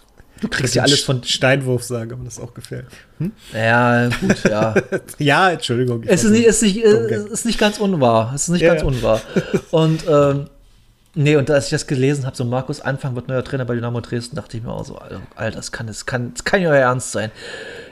Du 0.41 0.49
kriegst 0.49 0.75
ja 0.75 0.83
alles 0.83 1.01
von 1.01 1.23
Steinwurf 1.25 1.83
sagen, 1.83 2.13
aber 2.13 2.25
das 2.25 2.39
auch 2.39 2.55
gefällt. 2.55 2.87
Hm? 3.19 3.33
Ja, 3.53 4.09
gut, 4.09 4.45
ja. 4.45 4.75
ja, 5.19 5.51
Entschuldigung. 5.51 6.05
Es 6.05 6.25
ist 6.25 6.31
nicht, 6.31 6.45
ist, 6.45 6.63
nicht, 6.63 6.77
ist 6.77 7.45
nicht 7.45 7.59
ganz 7.59 7.79
unwahr. 7.79 8.33
Es 8.35 8.43
ist 8.43 8.49
nicht 8.51 8.63
ja. 8.63 8.75
ganz 8.75 8.83
unwahr. 8.83 9.21
Und 9.71 10.05
ähm, 10.09 10.49
nee, 11.15 11.37
und 11.37 11.51
als 11.51 11.67
ich 11.67 11.71
das 11.71 11.87
gelesen 11.87 12.27
habe, 12.27 12.37
so 12.37 12.45
Markus 12.45 12.81
Anfang 12.81 13.17
wird 13.17 13.29
neuer 13.29 13.43
Trainer 13.43 13.65
bei 13.65 13.75
Dynamo 13.75 14.01
Dresden, 14.01 14.37
dachte 14.37 14.57
ich 14.57 14.63
mir 14.63 14.73
auch 14.73 14.85
so, 14.85 14.99
Alter, 15.35 15.57
das 15.57 15.73
kann, 15.73 15.89
das 15.89 16.07
kann, 16.07 16.33
das 16.35 16.45
kann 16.45 16.63
ja 16.63 16.71
euer 16.71 16.79
Ernst 16.79 17.13
sein. 17.13 17.31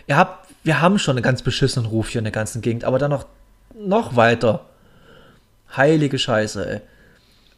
Ihr 0.07 0.17
habt, 0.17 0.49
wir 0.63 0.81
haben 0.81 0.99
schon 0.99 1.17
einen 1.17 1.25
ganz 1.25 1.43
beschissenen 1.43 1.89
Ruf 1.89 2.11
hier 2.11 2.21
in 2.21 2.25
der 2.25 2.33
ganzen 2.33 2.63
Gegend, 2.63 2.85
aber 2.85 2.99
dann 2.99 3.11
noch, 3.11 3.27
noch 3.75 4.15
weiter. 4.15 4.67
Heilige 5.77 6.19
Scheiße, 6.19 6.71
ey. 6.71 6.81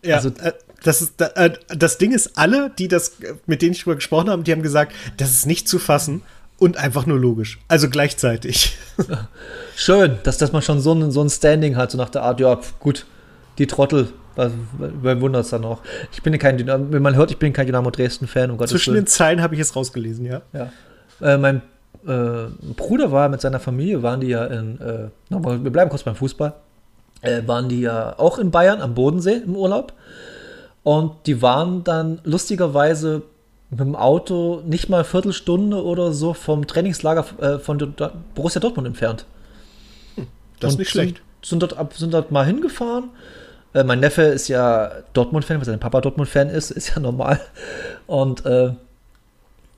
Ja, 0.03 0.17
also, 0.17 0.31
äh, 0.41 0.53
das, 0.83 1.03
ist, 1.03 1.21
äh, 1.21 1.53
das 1.69 1.99
Ding 1.99 2.13
ist, 2.13 2.39
alle, 2.39 2.71
die 2.79 2.89
das, 2.89 3.17
mit 3.47 3.63
denen 3.63 3.73
ich 3.73 3.83
drüber 3.83 3.97
gesprochen 3.97 4.31
habe, 4.31 4.43
die 4.43 4.53
haben 4.53 4.63
gesagt, 4.63 4.93
das 5.17 5.31
ist 5.31 5.47
nicht 5.47 5.69
zu 5.69 5.79
fassen 5.79 6.23
und 6.59 6.77
einfach 6.77 7.07
nur 7.07 7.19
logisch. 7.19 7.59
Also 7.69 7.89
gleichzeitig. 7.89 8.77
Schön, 9.77 10.19
dass, 10.25 10.39
dass 10.39 10.53
man 10.53 10.63
schon 10.63 10.81
so 10.81 10.93
ein, 10.93 11.11
so 11.11 11.23
ein 11.23 11.31
Standing 11.31 11.77
hat, 11.77 11.91
so 11.91 11.99
nach 11.99 12.11
der 12.11 12.23
Art, 12.23 12.41
ja, 12.41 12.59
gut, 12.81 13.07
die 13.59 13.67
Trottel, 13.67 14.09
wer 14.79 15.21
wundert 15.21 15.45
es 15.45 15.51
dann 15.51 15.65
auch. 15.65 15.81
Ich 16.13 16.23
bin 16.23 16.37
kein 16.39 16.59
Dynamo, 16.59 16.87
wenn 16.91 17.03
man 17.03 17.17
hört, 17.17 17.31
ich 17.31 17.39
bin 17.39 17.53
kein 17.53 17.67
Dynamo 17.67 17.91
Dresden-Fan, 17.91 18.51
um 18.51 18.67
Zwischen 18.67 18.95
den 18.95 19.07
Zeilen 19.07 19.43
habe 19.43 19.55
ich 19.55 19.61
es 19.61 19.75
rausgelesen, 19.75 20.27
ja. 20.27 20.43
Ja. 20.53 20.73
Äh, 21.21 21.39
mein 21.39 21.63
äh, 22.07 22.47
Bruder 22.77 23.11
war 23.11 23.29
mit 23.29 23.41
seiner 23.41 23.59
Familie, 23.59 24.03
waren 24.03 24.21
die 24.21 24.29
ja 24.29 24.45
in, 24.47 24.81
äh, 24.81 25.09
wir 25.29 25.71
bleiben 25.71 25.91
kurz 25.91 26.05
beim 26.05 26.15
Fußball, 26.15 26.55
äh, 27.23 27.43
waren 27.47 27.69
die 27.69 27.81
ja 27.81 28.17
auch 28.19 28.39
in 28.39 28.51
Bayern 28.51 28.81
am 28.81 28.95
Bodensee 28.95 29.43
im 29.45 29.57
Urlaub. 29.57 29.93
Und 30.89 31.27
die 31.27 31.43
waren 31.43 31.85
dann 31.85 32.19
lustigerweise 32.25 33.21
mit 33.69 33.79
dem 33.79 33.95
Auto 33.95 34.63
nicht 34.65 34.89
mal 34.89 34.97
eine 34.97 35.05
Viertelstunde 35.05 35.85
oder 35.85 36.15
so 36.15 36.33
vom 36.33 36.67
Trainingslager 36.67 37.27
äh, 37.43 37.59
von 37.59 37.95
Borussia 38.35 38.59
Dortmund 38.59 38.89
entfernt. 38.89 39.27
Das 40.61 40.73
ist 40.73 40.79
nicht 40.79 40.89
schlecht. 40.89 41.21
Sind, 41.43 41.61
sind, 41.61 41.79
dort, 41.79 41.93
sind 41.93 42.15
dort 42.15 42.31
mal 42.31 42.47
hingefahren. 42.47 43.11
Äh, 43.75 43.85
mein 43.85 44.01
Neffe 44.01 44.23
ist 44.23 44.49
ja 44.49 44.91
Dortmund-Fan, 45.13 45.59
weil 45.59 45.67
sein 45.67 45.79
Papa 45.79 46.01
Dortmund-Fan 46.01 46.49
ist, 46.49 46.71
ist 46.79 46.95
ja 46.95 47.01
normal. 47.01 47.39
Und 48.07 48.47
äh, 48.47 48.71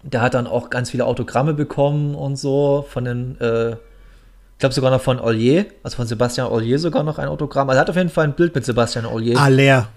der 0.04 0.20
hat 0.20 0.34
dann 0.34 0.46
auch 0.46 0.70
ganz 0.70 0.90
viele 0.90 1.06
Autogramme 1.06 1.54
bekommen 1.54 2.14
und 2.14 2.36
so 2.36 2.86
von 2.88 3.04
den, 3.04 3.40
äh, 3.40 3.70
ich 3.72 3.78
glaube 4.60 4.76
sogar 4.76 4.92
noch 4.92 5.00
von 5.00 5.18
Ollier, 5.18 5.66
also 5.82 5.96
von 5.96 6.06
Sebastian 6.06 6.46
Ollier 6.46 6.78
sogar 6.78 7.02
noch 7.02 7.18
ein 7.18 7.26
Autogramm. 7.26 7.68
Also 7.68 7.78
er 7.78 7.80
hat 7.80 7.90
auf 7.90 7.96
jeden 7.96 8.10
Fall 8.10 8.28
ein 8.28 8.34
Bild 8.34 8.54
mit 8.54 8.64
Sebastian 8.64 9.06
Ollier. 9.06 9.36
Aller. 9.40 9.88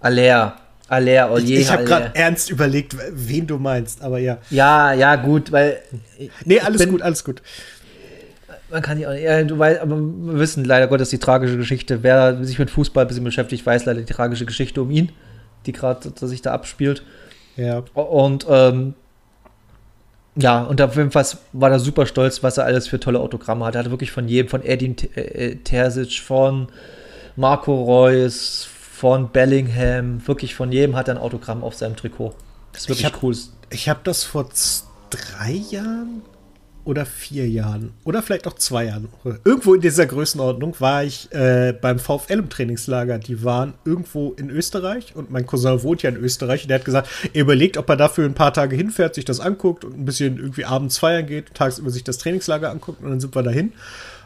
Aller. 0.00 0.56
Aller, 0.88 1.30
Ollier. 1.30 1.58
Ich, 1.58 1.66
ich 1.66 1.70
habe 1.70 1.84
gerade 1.84 2.10
ernst 2.14 2.50
überlegt, 2.50 2.96
wen 3.12 3.46
du 3.46 3.58
meinst, 3.58 4.02
aber 4.02 4.18
ja. 4.18 4.38
Ja, 4.50 4.92
ja, 4.94 5.16
gut, 5.16 5.52
weil. 5.52 5.78
Nee, 6.44 6.60
alles 6.60 6.78
bin, 6.78 6.90
gut, 6.90 7.02
alles 7.02 7.24
gut. 7.24 7.42
Man 8.70 8.82
kann 8.82 8.98
ja, 8.98 9.12
ja, 9.12 9.44
du 9.44 9.58
weißt, 9.58 9.80
aber 9.80 9.96
wir 9.96 10.38
wissen 10.38 10.64
leider 10.64 10.86
Gottes 10.88 11.10
die 11.10 11.18
tragische 11.18 11.56
Geschichte. 11.56 12.02
Wer 12.02 12.42
sich 12.42 12.58
mit 12.58 12.70
Fußball 12.70 13.04
ein 13.04 13.08
bisschen 13.08 13.24
beschäftigt, 13.24 13.64
weiß 13.64 13.84
leider 13.84 14.00
die 14.00 14.12
tragische 14.12 14.46
Geschichte 14.46 14.80
um 14.80 14.90
ihn, 14.90 15.12
die 15.66 15.72
gerade 15.72 16.10
sich 16.14 16.42
da 16.42 16.52
abspielt. 16.52 17.02
Ja. 17.56 17.82
Und 17.94 18.46
ähm, 18.48 18.94
ja, 20.36 20.62
und 20.62 20.80
auf 20.80 20.96
jeden 20.96 21.10
Fall 21.10 21.26
war 21.52 21.70
er 21.70 21.80
super 21.80 22.06
stolz, 22.06 22.42
was 22.42 22.58
er 22.58 22.64
alles 22.64 22.86
für 22.86 23.00
tolle 23.00 23.18
Autogramme 23.18 23.64
hatte. 23.64 23.78
Er 23.78 23.80
hatte 23.80 23.90
wirklich 23.90 24.12
von 24.12 24.28
jedem, 24.28 24.48
von 24.48 24.64
Edin 24.64 24.96
äh, 25.16 25.56
Terzic, 25.56 26.20
von 26.20 26.68
Marco 27.36 27.82
Reus, 27.82 28.68
von 28.98 29.30
Bellingham, 29.30 30.26
wirklich 30.26 30.56
von 30.56 30.72
jedem 30.72 30.96
hat 30.96 31.06
er 31.06 31.14
ein 31.14 31.20
Autogramm 31.20 31.62
auf 31.62 31.74
seinem 31.74 31.94
Trikot. 31.94 32.34
Das 32.72 32.82
ist 32.82 32.88
wirklich 32.88 33.06
ich 33.06 33.12
hab, 33.12 33.22
cool. 33.22 33.36
Ich 33.70 33.88
habe 33.88 34.00
das 34.02 34.24
vor 34.24 34.48
drei 35.10 35.52
Jahren 35.52 36.22
oder 36.84 37.06
vier 37.06 37.48
Jahren 37.48 37.92
oder 38.02 38.22
vielleicht 38.22 38.48
auch 38.48 38.54
zwei 38.54 38.86
Jahren. 38.86 39.08
Irgendwo 39.44 39.74
in 39.74 39.82
dieser 39.82 40.06
Größenordnung 40.06 40.74
war 40.80 41.04
ich 41.04 41.30
äh, 41.32 41.74
beim 41.80 42.00
VfL 42.00 42.40
im 42.40 42.48
Trainingslager. 42.50 43.20
Die 43.20 43.44
waren 43.44 43.74
irgendwo 43.84 44.32
in 44.32 44.50
Österreich 44.50 45.14
und 45.14 45.30
mein 45.30 45.46
Cousin 45.46 45.84
wohnt 45.84 46.02
ja 46.02 46.10
in 46.10 46.16
Österreich. 46.16 46.62
Und 46.62 46.70
der 46.70 46.80
hat 46.80 46.84
gesagt, 46.84 47.08
er 47.32 47.42
überlegt, 47.42 47.76
ob 47.76 47.88
er 47.88 47.96
dafür 47.96 48.24
ein 48.24 48.34
paar 48.34 48.52
Tage 48.52 48.74
hinfährt, 48.74 49.14
sich 49.14 49.24
das 49.24 49.38
anguckt 49.38 49.84
und 49.84 49.96
ein 49.96 50.06
bisschen 50.06 50.38
irgendwie 50.38 50.64
abends 50.64 50.98
feiern 50.98 51.26
geht, 51.26 51.54
tagsüber 51.54 51.90
sich 51.90 52.02
das 52.02 52.18
Trainingslager 52.18 52.68
anguckt 52.68 53.00
und 53.00 53.10
dann 53.10 53.20
sind 53.20 53.36
wir 53.36 53.44
dahin. 53.44 53.74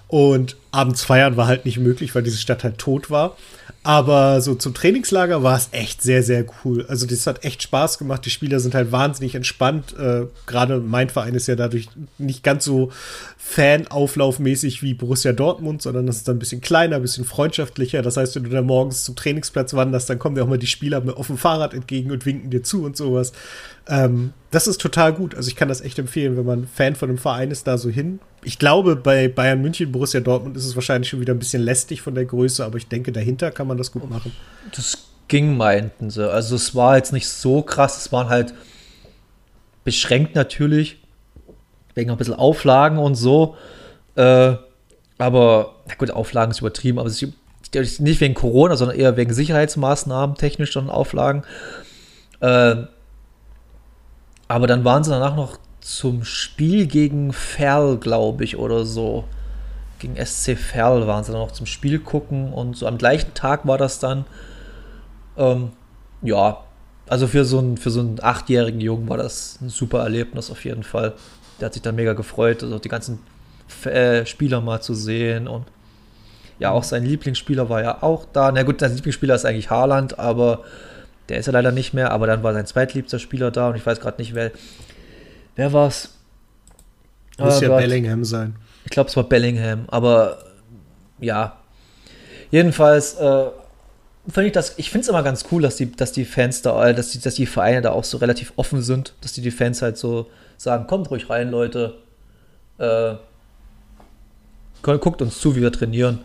Und 0.09 0.57
abends 0.71 1.05
feiern 1.05 1.37
war 1.37 1.47
halt 1.47 1.67
nicht 1.67 1.79
möglich, 1.79 2.15
weil 2.15 2.23
diese 2.23 2.39
Stadt 2.39 2.65
halt 2.65 2.79
tot 2.79 3.11
war. 3.11 3.37
Aber 3.85 4.41
so 4.41 4.55
zum 4.55 4.75
Trainingslager 4.75 5.43
war 5.43 5.57
es 5.57 5.69
echt 5.73 6.03
sehr, 6.03 6.23
sehr 6.23 6.45
cool. 6.65 6.87
Also 6.89 7.05
das 7.05 7.27
hat 7.27 7.45
echt 7.45 7.65
Spaß 7.65 7.99
gemacht. 7.99 8.25
Die 8.25 8.31
Spieler 8.31 8.61
sind 8.61 8.77
halt 8.77 8.93
wahnsinnig 8.93 9.35
entspannt. 9.35 9.97
Äh, 9.99 10.27
Gerade 10.47 10.79
mein 10.79 11.11
Verein 11.11 11.35
ist 11.35 11.49
ja 11.49 11.57
dadurch 11.57 11.89
nicht 12.17 12.45
ganz 12.45 12.65
so 12.65 12.93
Fan-auflaufmäßig 13.39 14.85
wie 14.85 14.95
Borussia 14.95 15.33
Dortmund, 15.33 15.83
sondern 15.83 16.07
das 16.07 16.19
ist 16.19 16.29
dann 16.29 16.37
ein 16.37 16.39
bisschen 16.39 16.61
kleiner, 16.61 16.97
ein 16.97 17.03
bisschen 17.03 17.25
freundschaftlicher. 17.25 18.03
Das 18.03 18.17
heißt, 18.17 18.37
wenn 18.37 18.45
du 18.45 18.51
da 18.51 18.63
morgens 18.63 19.03
zum 19.03 19.17
Trainingsplatz 19.17 19.75
wanderst, 19.75 20.09
dann 20.09 20.21
kommen 20.21 20.37
dir 20.37 20.45
auch 20.45 20.49
mal 20.49 20.59
die 20.59 20.69
Spieler 20.69 21.03
auf 21.17 21.27
dem 21.27 21.37
Fahrrad 21.37 21.75
entgegen 21.75 22.13
und 22.13 22.25
winken 22.25 22.51
dir 22.51 22.63
zu 22.63 22.85
und 22.85 22.97
sowas. 22.97 23.33
Ähm, 23.89 24.33
das 24.53 24.67
ist 24.67 24.81
total 24.81 25.13
gut. 25.13 25.35
Also 25.35 25.49
ich 25.49 25.57
kann 25.57 25.69
das 25.69 25.81
echt 25.81 25.99
empfehlen, 25.99 26.37
wenn 26.37 26.47
man 26.47 26.69
Fan 26.69 26.95
von 26.95 27.09
einem 27.09 27.19
Verein 27.19 27.51
ist, 27.51 27.67
da 27.67 27.79
so 27.79 27.89
hin. 27.89 28.21
Ich 28.45 28.59
glaube, 28.59 28.97
bei 28.97 29.29
Bayern 29.29 29.63
München, 29.63 29.91
Borussia 29.93 30.21
Dortmund 30.21 30.57
ist 30.57 30.67
es 30.67 30.75
wahrscheinlich 30.75 31.09
schon 31.09 31.21
wieder 31.21 31.33
ein 31.33 31.39
bisschen 31.39 31.63
lästig 31.63 32.03
von 32.03 32.15
der 32.15 32.25
Größe, 32.25 32.65
aber 32.65 32.77
ich 32.77 32.89
denke, 32.89 33.13
dahinter 33.13 33.51
kann 33.51 33.67
man 33.67 33.72
das 33.79 33.93
gut 33.93 34.09
machen. 34.09 34.33
Das 34.75 34.99
ging, 35.29 35.57
meinten 35.57 36.11
sie. 36.11 36.31
Also 36.31 36.57
es 36.57 36.75
war 36.75 36.97
jetzt 36.97 37.13
nicht 37.13 37.29
so 37.29 37.63
krass, 37.63 37.97
es 37.99 38.13
waren 38.13 38.29
halt 38.29 38.55
beschränkt 39.85 40.35
natürlich, 40.35 40.99
wegen 41.95 42.11
ein 42.11 42.17
bisschen 42.17 42.35
Auflagen 42.35 42.99
und 42.99 43.15
so. 43.15 43.57
Äh, 44.15 44.55
aber, 45.19 45.75
na 45.87 45.95
gut, 45.99 46.11
Auflagen 46.11 46.51
ist 46.51 46.61
übertrieben, 46.61 46.99
aber 46.99 47.09
es 47.09 47.23
ist 47.23 48.01
nicht 48.01 48.21
wegen 48.21 48.35
Corona, 48.35 48.77
sondern 48.77 48.97
eher 48.97 49.17
wegen 49.17 49.33
Sicherheitsmaßnahmen, 49.33 50.37
technisch 50.37 50.73
dann 50.73 50.91
Auflagen. 50.91 51.45
Äh, 52.41 52.77
aber 54.49 54.67
dann 54.67 54.85
waren 54.85 55.05
sie 55.05 55.11
danach 55.11 55.37
noch 55.37 55.59
zum 55.81 56.25
Spiel 56.25 56.87
gegen 56.87 57.33
Ferl, 57.33 57.97
glaube 57.99 58.45
ich, 58.45 58.57
oder 58.57 58.85
so. 58.85 59.25
Gegen 60.03 60.17
SC 60.17 60.57
Ferl 60.57 61.07
waren 61.07 61.25
sie 61.25 61.33
dann 61.33 61.41
noch 61.41 61.53
zum 61.53 61.67
Spiel 61.67 61.99
gucken 61.99 62.53
und 62.53 62.77
so 62.77 62.87
am 62.87 62.99
gleichen 62.99 63.35
Tag 63.35 63.67
war 63.67 63.79
das 63.79 63.99
dann. 63.99 64.25
Ähm, 65.37 65.71
ja, 66.21 66.59
also 67.09 67.27
für 67.27 67.45
so, 67.45 67.59
einen, 67.59 67.77
für 67.77 67.91
so 67.91 68.01
einen 68.01 68.19
achtjährigen 68.21 68.81
Jungen 68.81 69.09
war 69.09 69.17
das 69.17 69.59
ein 69.63 69.71
super 69.71 70.01
Erlebnis 70.01 70.51
auf 70.51 70.65
jeden 70.65 70.83
Fall. 70.83 71.15
Der 71.59 71.67
hat 71.67 71.73
sich 71.73 71.83
dann 71.83 71.95
mega 71.95 72.13
gefreut, 72.13 72.63
also 72.63 72.79
die 72.79 72.89
ganzen 72.89 73.21
äh, 73.85 74.27
Spieler 74.27 74.61
mal 74.61 74.83
zu 74.83 74.95
sehen 74.95 75.49
und 75.49 75.65
ja, 76.59 76.71
auch 76.71 76.85
sein 76.85 77.05
Lieblingsspieler 77.05 77.69
war 77.69 77.83
ja 77.83 78.03
auch 78.03 78.27
da. 78.33 78.53
Na 78.53 78.63
gut, 78.63 78.81
sein 78.81 78.95
Lieblingsspieler 78.95 79.35
ist 79.35 79.47
eigentlich 79.47 79.71
Haaland, 79.71 80.19
aber 80.19 80.65
der 81.29 81.39
ist 81.39 81.47
ja 81.47 81.53
leider 81.53 81.73
nicht 81.73 81.93
mehr. 81.95 82.13
Aber 82.13 82.27
dann 82.27 82.43
war 82.43 82.53
sein 82.53 82.67
zweitliebster 82.67 83.19
Spieler 83.19 83.51
da 83.51 83.71
und 83.71 83.77
ich 83.77 83.85
weiß 83.85 83.99
gerade 83.99 84.21
nicht, 84.21 84.35
wer, 84.35 84.53
Wer 85.57 85.73
war's? 85.73 86.11
Muss 87.39 87.61
ja. 87.61 87.77
Bellingham 87.77 88.25
sein. 88.25 88.57
Ich 88.85 88.91
glaube, 88.91 89.09
es 89.11 89.17
war 89.17 89.25
Bellingham, 89.25 89.85
aber 89.89 90.39
ja. 91.21 91.59
Jedenfalls 92.51 93.15
äh, 93.15 93.47
finde 94.29 94.47
ich 94.47 94.53
das, 94.53 94.79
ich 94.79 94.91
finde 94.91 95.03
es 95.03 95.09
immer 95.09 95.23
ganz 95.23 95.47
cool, 95.51 95.63
dass 95.63 95.77
die, 95.77 95.91
dass 95.91 96.13
die 96.13 96.25
Fans 96.25 96.63
da, 96.63 96.89
äh, 96.89 96.95
dass 96.95 97.11
die, 97.11 97.21
dass 97.21 97.35
die 97.35 97.47
Vereine 97.47 97.81
da 97.83 97.93
auch 97.93 98.05
so 98.05 98.19
relativ 98.19 98.53
offen 98.57 98.83
sind, 98.83 99.15
dass 99.21 99.33
die, 99.33 99.41
die 99.41 99.51
Fans 99.51 99.83
halt 99.83 99.97
so 99.97 100.31
sagen, 100.57 100.87
kommt 100.87 101.11
ruhig 101.11 101.31
rein, 101.31 101.51
Leute. 101.51 101.99
Äh, 102.79 103.15
guckt 104.83 105.23
uns 105.23 105.39
zu, 105.39 105.57
wie 105.57 105.63
wir 105.63 105.73
trainieren. 105.73 106.21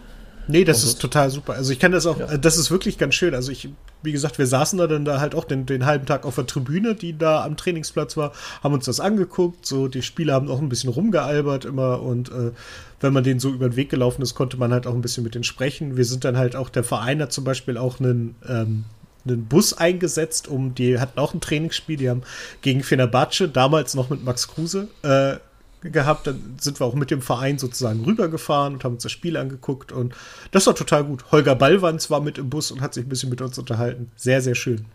Nee, 0.48 0.64
das 0.64 0.84
ist 0.84 1.00
total 1.00 1.30
super. 1.30 1.54
Also 1.54 1.74
ich 1.74 1.80
kann 1.80 1.92
das 1.92 2.06
auch, 2.06 2.20
ja. 2.20 2.38
das 2.38 2.58
ist 2.58 2.72
wirklich 2.72 2.98
ganz 2.98 3.16
schön. 3.16 3.36
Also 3.36 3.52
ich, 3.52 3.70
wie 4.02 4.12
gesagt, 4.12 4.40
wir 4.40 4.48
saßen 4.48 4.80
da 4.80 4.88
dann 4.88 5.04
da 5.04 5.20
halt 5.20 5.36
auch 5.36 5.44
den, 5.44 5.66
den 5.66 5.86
halben 5.86 6.06
Tag 6.06 6.26
auf 6.26 6.36
der 6.36 6.48
Tribüne, 6.48 6.96
die 6.96 7.18
da 7.18 7.44
am 7.44 7.58
Trainingsplatz 7.58 8.16
war, 8.16 8.32
haben 8.64 8.74
uns 8.74 8.86
das 8.86 9.00
angeguckt. 9.00 9.66
So, 9.66 9.88
die 9.88 10.02
Spieler 10.02 10.34
haben 10.34 10.50
auch 10.50 10.62
ein 10.62 10.70
bisschen 10.70 10.90
rumgealbert 10.90 11.66
immer 11.66 12.02
und 12.02 12.30
äh, 12.30 12.52
wenn 13.00 13.14
man 13.14 13.24
denen 13.24 13.40
so 13.40 13.50
über 13.50 13.70
den 13.70 13.76
Weg 13.76 13.90
gelaufen 13.90 14.22
ist, 14.22 14.36
konnte 14.36 14.58
man 14.58 14.72
halt 14.72 14.88
auch 14.88 14.94
ein 14.94 15.02
bisschen 15.02 15.24
mit 15.24 15.36
denen 15.36 15.44
sprechen. 15.44 15.98
Wir 15.98 16.06
sind 16.06 16.24
dann 16.24 16.38
halt 16.38 16.56
auch, 16.56 16.70
der 16.70 16.84
Verein 16.84 17.22
hat 17.22 17.32
zum 17.32 17.44
Beispiel 17.44 17.78
auch 17.78 18.00
einen, 18.00 18.36
ähm, 18.48 18.86
einen 19.26 19.46
Bus 19.46 19.74
eingesetzt, 19.74 20.48
um 20.48 20.74
die 20.74 21.00
hatten 21.00 21.20
auch 21.20 21.34
ein 21.34 21.42
Trainingsspiel, 21.42 21.98
die 21.98 22.10
haben 22.10 22.24
gegen 22.62 22.84
Fenerbahce, 22.84 23.50
damals 23.50 23.94
noch 23.94 24.10
mit 24.10 24.24
Max 24.24 24.48
Kruse, 24.48 24.88
äh, 25.04 25.36
gehabt. 25.82 26.28
Dann 26.28 26.56
sind 26.60 26.80
wir 26.80 26.86
auch 26.86 26.96
mit 26.96 27.12
dem 27.12 27.22
Verein 27.22 27.58
sozusagen 27.58 28.04
rübergefahren 28.04 28.74
und 28.74 28.84
haben 28.84 28.94
uns 28.94 29.04
das 29.04 29.12
Spiel 29.12 29.38
angeguckt. 29.38 29.92
Und 29.92 30.14
das 30.52 30.68
war 30.68 30.76
total 30.76 31.04
gut. 31.04 31.26
Holger 31.32 31.56
Ballwanz 31.56 32.10
war 32.10 32.22
mit 32.22 32.38
im 32.38 32.50
Bus 32.50 32.72
und 32.72 32.82
hat 32.82 32.94
sich 32.94 33.06
ein 33.06 33.10
bisschen 33.10 33.30
mit 33.30 33.42
uns 33.42 33.58
unterhalten. 33.58 34.12
Sehr, 34.16 34.42
sehr 34.42 34.56
schön. 34.56 34.86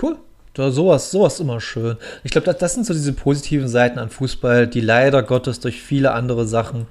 Cool. 0.00 0.16
Da, 0.54 0.70
sowas, 0.70 1.10
sowas 1.10 1.38
immer 1.40 1.60
schön. 1.60 1.96
Ich 2.24 2.32
glaube, 2.32 2.46
das, 2.46 2.58
das 2.58 2.74
sind 2.74 2.86
so 2.86 2.92
diese 2.92 3.12
positiven 3.12 3.68
Seiten 3.68 3.98
an 3.98 4.10
Fußball, 4.10 4.66
die 4.66 4.80
leider 4.80 5.22
Gottes 5.22 5.60
durch 5.60 5.80
viele 5.80 6.12
andere 6.12 6.46
Sachen 6.46 6.86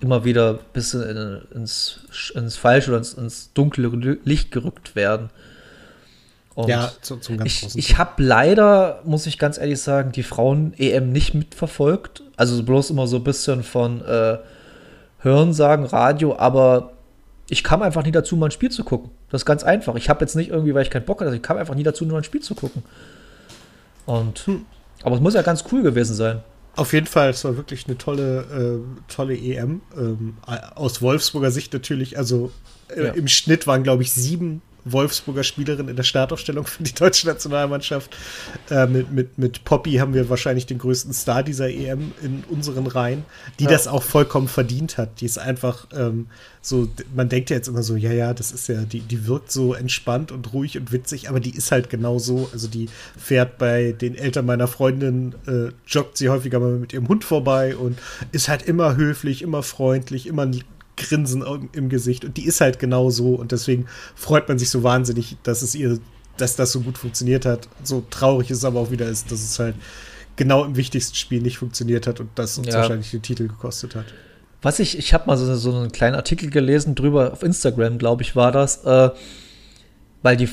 immer 0.00 0.24
wieder 0.24 0.54
ein 0.54 0.58
bisschen 0.72 1.02
in, 1.02 1.60
ins, 1.60 2.00
ins 2.34 2.56
falsche 2.56 2.90
oder 2.90 2.98
ins, 2.98 3.14
ins 3.14 3.52
dunkle 3.52 4.18
Licht 4.24 4.50
gerückt 4.50 4.96
werden. 4.96 5.30
Und 6.54 6.68
ja, 6.68 6.90
zu, 7.02 7.16
zum 7.18 7.36
ganz 7.36 7.62
ich, 7.62 7.76
ich 7.76 7.98
habe 7.98 8.22
leider, 8.22 9.02
muss 9.04 9.26
ich 9.26 9.38
ganz 9.38 9.58
ehrlich 9.58 9.80
sagen, 9.80 10.12
die 10.12 10.22
Frauen-EM 10.22 11.12
nicht 11.12 11.34
mitverfolgt. 11.34 12.22
Also 12.36 12.62
bloß 12.62 12.90
immer 12.90 13.06
so 13.06 13.16
ein 13.16 13.24
bisschen 13.24 13.62
von 13.62 14.04
äh, 14.04 14.38
Hörensagen, 15.20 15.86
Radio, 15.86 16.36
aber 16.38 16.92
ich 17.48 17.64
kam 17.64 17.82
einfach 17.82 18.04
nie 18.04 18.12
dazu, 18.12 18.36
mal 18.36 18.46
ein 18.46 18.52
Spiel 18.52 18.70
zu 18.70 18.84
gucken. 18.84 19.10
Das 19.30 19.42
ist 19.42 19.46
ganz 19.46 19.62
einfach. 19.62 19.94
Ich 19.94 20.08
habe 20.08 20.20
jetzt 20.20 20.36
nicht 20.36 20.50
irgendwie, 20.50 20.74
weil 20.74 20.82
ich 20.82 20.90
keinen 20.90 21.04
Bock 21.04 21.20
hatte, 21.20 21.34
ich 21.34 21.42
kam 21.42 21.56
einfach 21.56 21.74
nie 21.74 21.82
dazu, 21.82 22.04
nur 22.04 22.18
ein 22.18 22.24
Spiel 22.24 22.42
zu 22.42 22.54
gucken. 22.54 22.82
Und, 24.04 24.40
hm. 24.46 24.66
aber 25.02 25.16
es 25.16 25.20
muss 25.20 25.34
ja 25.34 25.42
ganz 25.42 25.64
cool 25.72 25.82
gewesen 25.82 26.14
sein. 26.14 26.42
Auf 26.76 26.92
jeden 26.92 27.06
Fall, 27.06 27.30
es 27.30 27.42
war 27.44 27.56
wirklich 27.56 27.86
eine 27.86 27.96
tolle, 27.96 28.40
äh, 28.40 29.12
tolle 29.12 29.34
EM. 29.34 29.80
Ähm, 29.96 30.36
aus 30.74 31.00
Wolfsburger 31.00 31.50
Sicht 31.50 31.72
natürlich, 31.72 32.18
also 32.18 32.52
äh, 32.94 33.06
ja. 33.06 33.12
im 33.12 33.28
Schnitt 33.28 33.66
waren, 33.66 33.82
glaube 33.82 34.02
ich, 34.02 34.12
sieben 34.12 34.60
Wolfsburger 34.86 35.44
Spielerin 35.44 35.88
in 35.88 35.96
der 35.96 36.02
Startaufstellung 36.02 36.66
für 36.66 36.82
die 36.82 36.94
deutsche 36.94 37.26
Nationalmannschaft. 37.26 38.16
Äh, 38.70 38.86
mit, 38.86 39.12
mit, 39.12 39.38
mit 39.38 39.64
Poppy 39.64 39.94
haben 39.94 40.14
wir 40.14 40.28
wahrscheinlich 40.28 40.66
den 40.66 40.78
größten 40.78 41.12
Star 41.12 41.42
dieser 41.42 41.68
EM 41.68 42.12
in 42.22 42.44
unseren 42.48 42.86
Reihen, 42.86 43.24
die 43.58 43.64
ja. 43.64 43.70
das 43.70 43.88
auch 43.88 44.02
vollkommen 44.02 44.48
verdient 44.48 44.98
hat. 44.98 45.20
Die 45.20 45.26
ist 45.26 45.38
einfach 45.38 45.86
ähm, 45.94 46.26
so, 46.66 46.88
man 47.14 47.28
denkt 47.28 47.50
ja 47.50 47.56
jetzt 47.56 47.68
immer 47.68 47.82
so, 47.82 47.96
ja, 47.96 48.12
ja, 48.12 48.34
das 48.34 48.50
ist 48.50 48.68
ja, 48.68 48.82
die, 48.82 49.00
die 49.00 49.26
wirkt 49.26 49.52
so 49.52 49.74
entspannt 49.74 50.32
und 50.32 50.52
ruhig 50.52 50.76
und 50.76 50.90
witzig, 50.90 51.28
aber 51.28 51.38
die 51.38 51.56
ist 51.56 51.70
halt 51.70 51.90
genau 51.90 52.18
so. 52.18 52.48
Also 52.52 52.66
die 52.66 52.88
fährt 53.16 53.58
bei 53.58 53.92
den 53.92 54.16
Eltern 54.16 54.46
meiner 54.46 54.66
Freundin, 54.66 55.34
äh, 55.46 55.70
joggt 55.86 56.16
sie 56.16 56.28
häufiger 56.28 56.58
mal 56.58 56.72
mit 56.72 56.92
ihrem 56.92 57.08
Hund 57.08 57.24
vorbei 57.24 57.76
und 57.76 57.98
ist 58.32 58.48
halt 58.48 58.62
immer 58.62 58.96
höflich, 58.96 59.42
immer 59.42 59.62
freundlich, 59.62 60.26
immer 60.26 60.46
Grinsen 60.96 61.44
im 61.72 61.88
Gesicht. 61.88 62.24
Und 62.24 62.36
die 62.36 62.46
ist 62.46 62.60
halt 62.60 62.78
genau 62.78 63.10
so. 63.10 63.34
Und 63.34 63.52
deswegen 63.52 63.86
freut 64.14 64.48
man 64.48 64.58
sich 64.58 64.70
so 64.70 64.82
wahnsinnig, 64.82 65.36
dass 65.42 65.62
es 65.62 65.74
ihr, 65.74 65.98
dass 66.36 66.56
das 66.56 66.72
so 66.72 66.80
gut 66.80 66.98
funktioniert 66.98 67.44
hat. 67.44 67.68
So 67.82 68.04
traurig 68.10 68.50
es 68.50 68.64
aber 68.64 68.80
auch 68.80 68.90
wieder 68.90 69.06
ist, 69.06 69.30
dass 69.30 69.42
es 69.42 69.58
halt 69.58 69.74
genau 70.36 70.64
im 70.64 70.76
wichtigsten 70.76 71.16
Spiel 71.16 71.40
nicht 71.42 71.58
funktioniert 71.58 72.06
hat 72.06 72.20
und 72.20 72.30
das 72.34 72.58
uns 72.58 72.68
ja. 72.68 72.74
wahrscheinlich 72.74 73.10
den 73.10 73.22
Titel 73.22 73.48
gekostet 73.48 73.94
hat. 73.94 74.04
Was 74.62 74.78
ich, 74.78 74.98
ich 74.98 75.14
habe 75.14 75.26
mal 75.26 75.36
so, 75.36 75.54
so, 75.54 75.74
einen 75.74 75.92
kleinen 75.92 76.16
Artikel 76.16 76.50
gelesen 76.50 76.94
drüber, 76.94 77.32
auf 77.32 77.42
Instagram, 77.42 77.98
glaube 77.98 78.22
ich, 78.22 78.36
war 78.36 78.52
das, 78.52 78.84
äh, 78.84 79.10
weil 80.22 80.36
die 80.36 80.48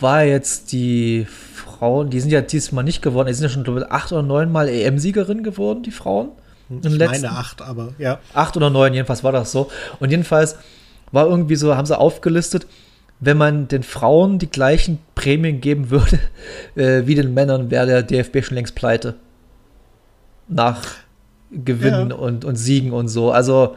war 0.00 0.24
jetzt 0.24 0.72
die 0.72 1.26
Frauen, 1.28 2.10
die 2.10 2.20
sind 2.20 2.30
ja 2.30 2.40
diesmal 2.40 2.84
nicht 2.84 3.02
geworden, 3.02 3.28
die 3.28 3.34
sind 3.34 3.44
ja 3.44 3.50
schon, 3.50 3.64
glaube 3.64 3.80
ich, 3.80 3.86
acht 3.86 4.12
oder 4.12 4.22
neun 4.22 4.50
Mal 4.50 4.68
EM-Siegerin 4.68 5.42
geworden, 5.42 5.82
die 5.82 5.92
Frauen. 5.92 6.30
Ich 6.82 6.92
letzten, 6.92 7.22
meine 7.22 7.36
acht, 7.36 7.62
aber 7.62 7.94
ja. 7.98 8.20
Acht 8.34 8.56
oder 8.56 8.70
neun, 8.70 8.94
jedenfalls 8.94 9.24
war 9.24 9.32
das 9.32 9.52
so. 9.52 9.70
Und 10.00 10.10
jedenfalls 10.10 10.56
war 11.10 11.26
irgendwie 11.26 11.56
so, 11.56 11.76
haben 11.76 11.86
sie 11.86 11.98
aufgelistet, 11.98 12.66
wenn 13.20 13.36
man 13.36 13.68
den 13.68 13.82
Frauen 13.82 14.38
die 14.38 14.50
gleichen 14.50 14.98
Prämien 15.14 15.60
geben 15.60 15.90
würde 15.90 16.18
äh, 16.74 17.06
wie 17.06 17.14
den 17.14 17.34
Männern, 17.34 17.70
wäre 17.70 17.86
der 17.86 18.02
DFB 18.02 18.44
schon 18.44 18.54
längst 18.54 18.74
pleite. 18.74 19.14
Nach 20.48 20.82
Gewinnen 21.50 22.10
ja. 22.10 22.16
und, 22.16 22.44
und 22.44 22.56
Siegen 22.56 22.92
und 22.92 23.08
so. 23.08 23.30
Also 23.30 23.76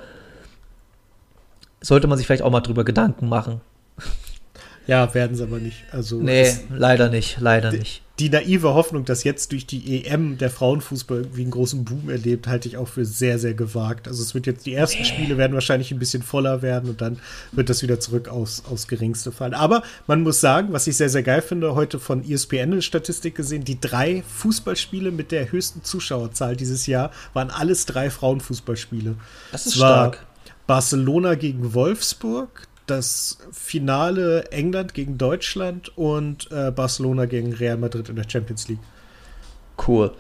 sollte 1.82 2.08
man 2.08 2.18
sich 2.18 2.26
vielleicht 2.26 2.44
auch 2.44 2.52
mal 2.52 2.62
drüber 2.62 2.84
Gedanken 2.84 3.30
machen. 3.30 3.62
Ja, 4.88 5.14
werden 5.14 5.36
sie 5.36 5.44
aber 5.44 5.58
nicht. 5.58 5.84
Also 5.92 6.22
nee, 6.22 6.52
leider 6.70 7.10
nicht, 7.10 7.40
leider 7.40 7.72
nicht 7.72 8.05
die 8.20 8.30
naive 8.30 8.74
Hoffnung, 8.74 9.04
dass 9.04 9.26
jetzt 9.26 9.52
durch 9.52 9.66
die 9.66 10.06
EM 10.06 10.38
der 10.38 10.50
Frauenfußball 10.50 11.20
irgendwie 11.20 11.42
einen 11.42 11.52
großen 11.52 11.84
Boom 11.84 12.10
erlebt, 12.10 12.48
halte 12.48 12.68
ich 12.70 12.78
auch 12.78 12.88
für 12.88 13.06
sehr, 13.06 13.40
sehr 13.40 13.54
gewagt. 13.54 14.08
Also 14.08 14.24
es 14.24 14.34
wird 14.34 14.46
jetzt, 14.48 14.66
die 14.66 14.74
ersten 14.74 15.04
Spiele 15.04 15.38
werden 15.38 15.54
wahrscheinlich 15.54 15.92
ein 15.92 16.00
bisschen 16.00 16.24
voller 16.24 16.62
werden 16.62 16.90
und 16.90 17.02
dann 17.02 17.20
wird 17.52 17.70
das 17.70 17.84
wieder 17.84 18.00
zurück 18.00 18.30
aufs, 18.30 18.64
aufs 18.70 18.88
Geringste 18.88 19.34
fallen. 19.34 19.54
Aber 19.54 19.84
man 20.08 20.22
muss 20.22 20.40
sagen, 20.40 20.72
was 20.72 20.88
ich 20.88 20.96
sehr, 20.96 21.10
sehr 21.10 21.24
geil 21.24 21.42
finde, 21.42 21.76
heute 21.76 22.00
von 22.00 22.24
ESPN 22.24 22.74
eine 22.74 22.82
Statistik 22.82 23.36
gesehen, 23.36 23.66
die 23.66 23.82
drei 23.82 24.24
Fußballspiele 24.38 25.12
mit 25.12 25.34
der 25.34 25.52
höchsten 25.52 25.84
Zuschauerzahl 25.84 26.56
dieses 26.56 26.88
Jahr 26.88 27.12
waren 27.34 27.50
alles 27.50 27.86
drei 27.86 28.10
Frauenfußballspiele. 28.10 29.16
Das 29.52 29.66
ist 29.66 29.76
stark. 29.76 30.26
Barcelona 30.68 31.36
gegen 31.36 31.74
Wolfsburg, 31.74 32.68
das 32.88 33.38
Finale 33.52 34.52
England 34.52 34.94
gegen 34.94 35.18
Deutschland 35.18 35.98
und 35.98 36.52
äh, 36.52 36.72
Barcelona 36.72 37.26
gegen 37.26 37.54
Real 37.54 37.78
Madrid 37.78 38.10
in 38.10 38.16
der 38.16 38.30
Champions 38.30 38.68
League. 38.68 38.80
Cool. 39.88 40.12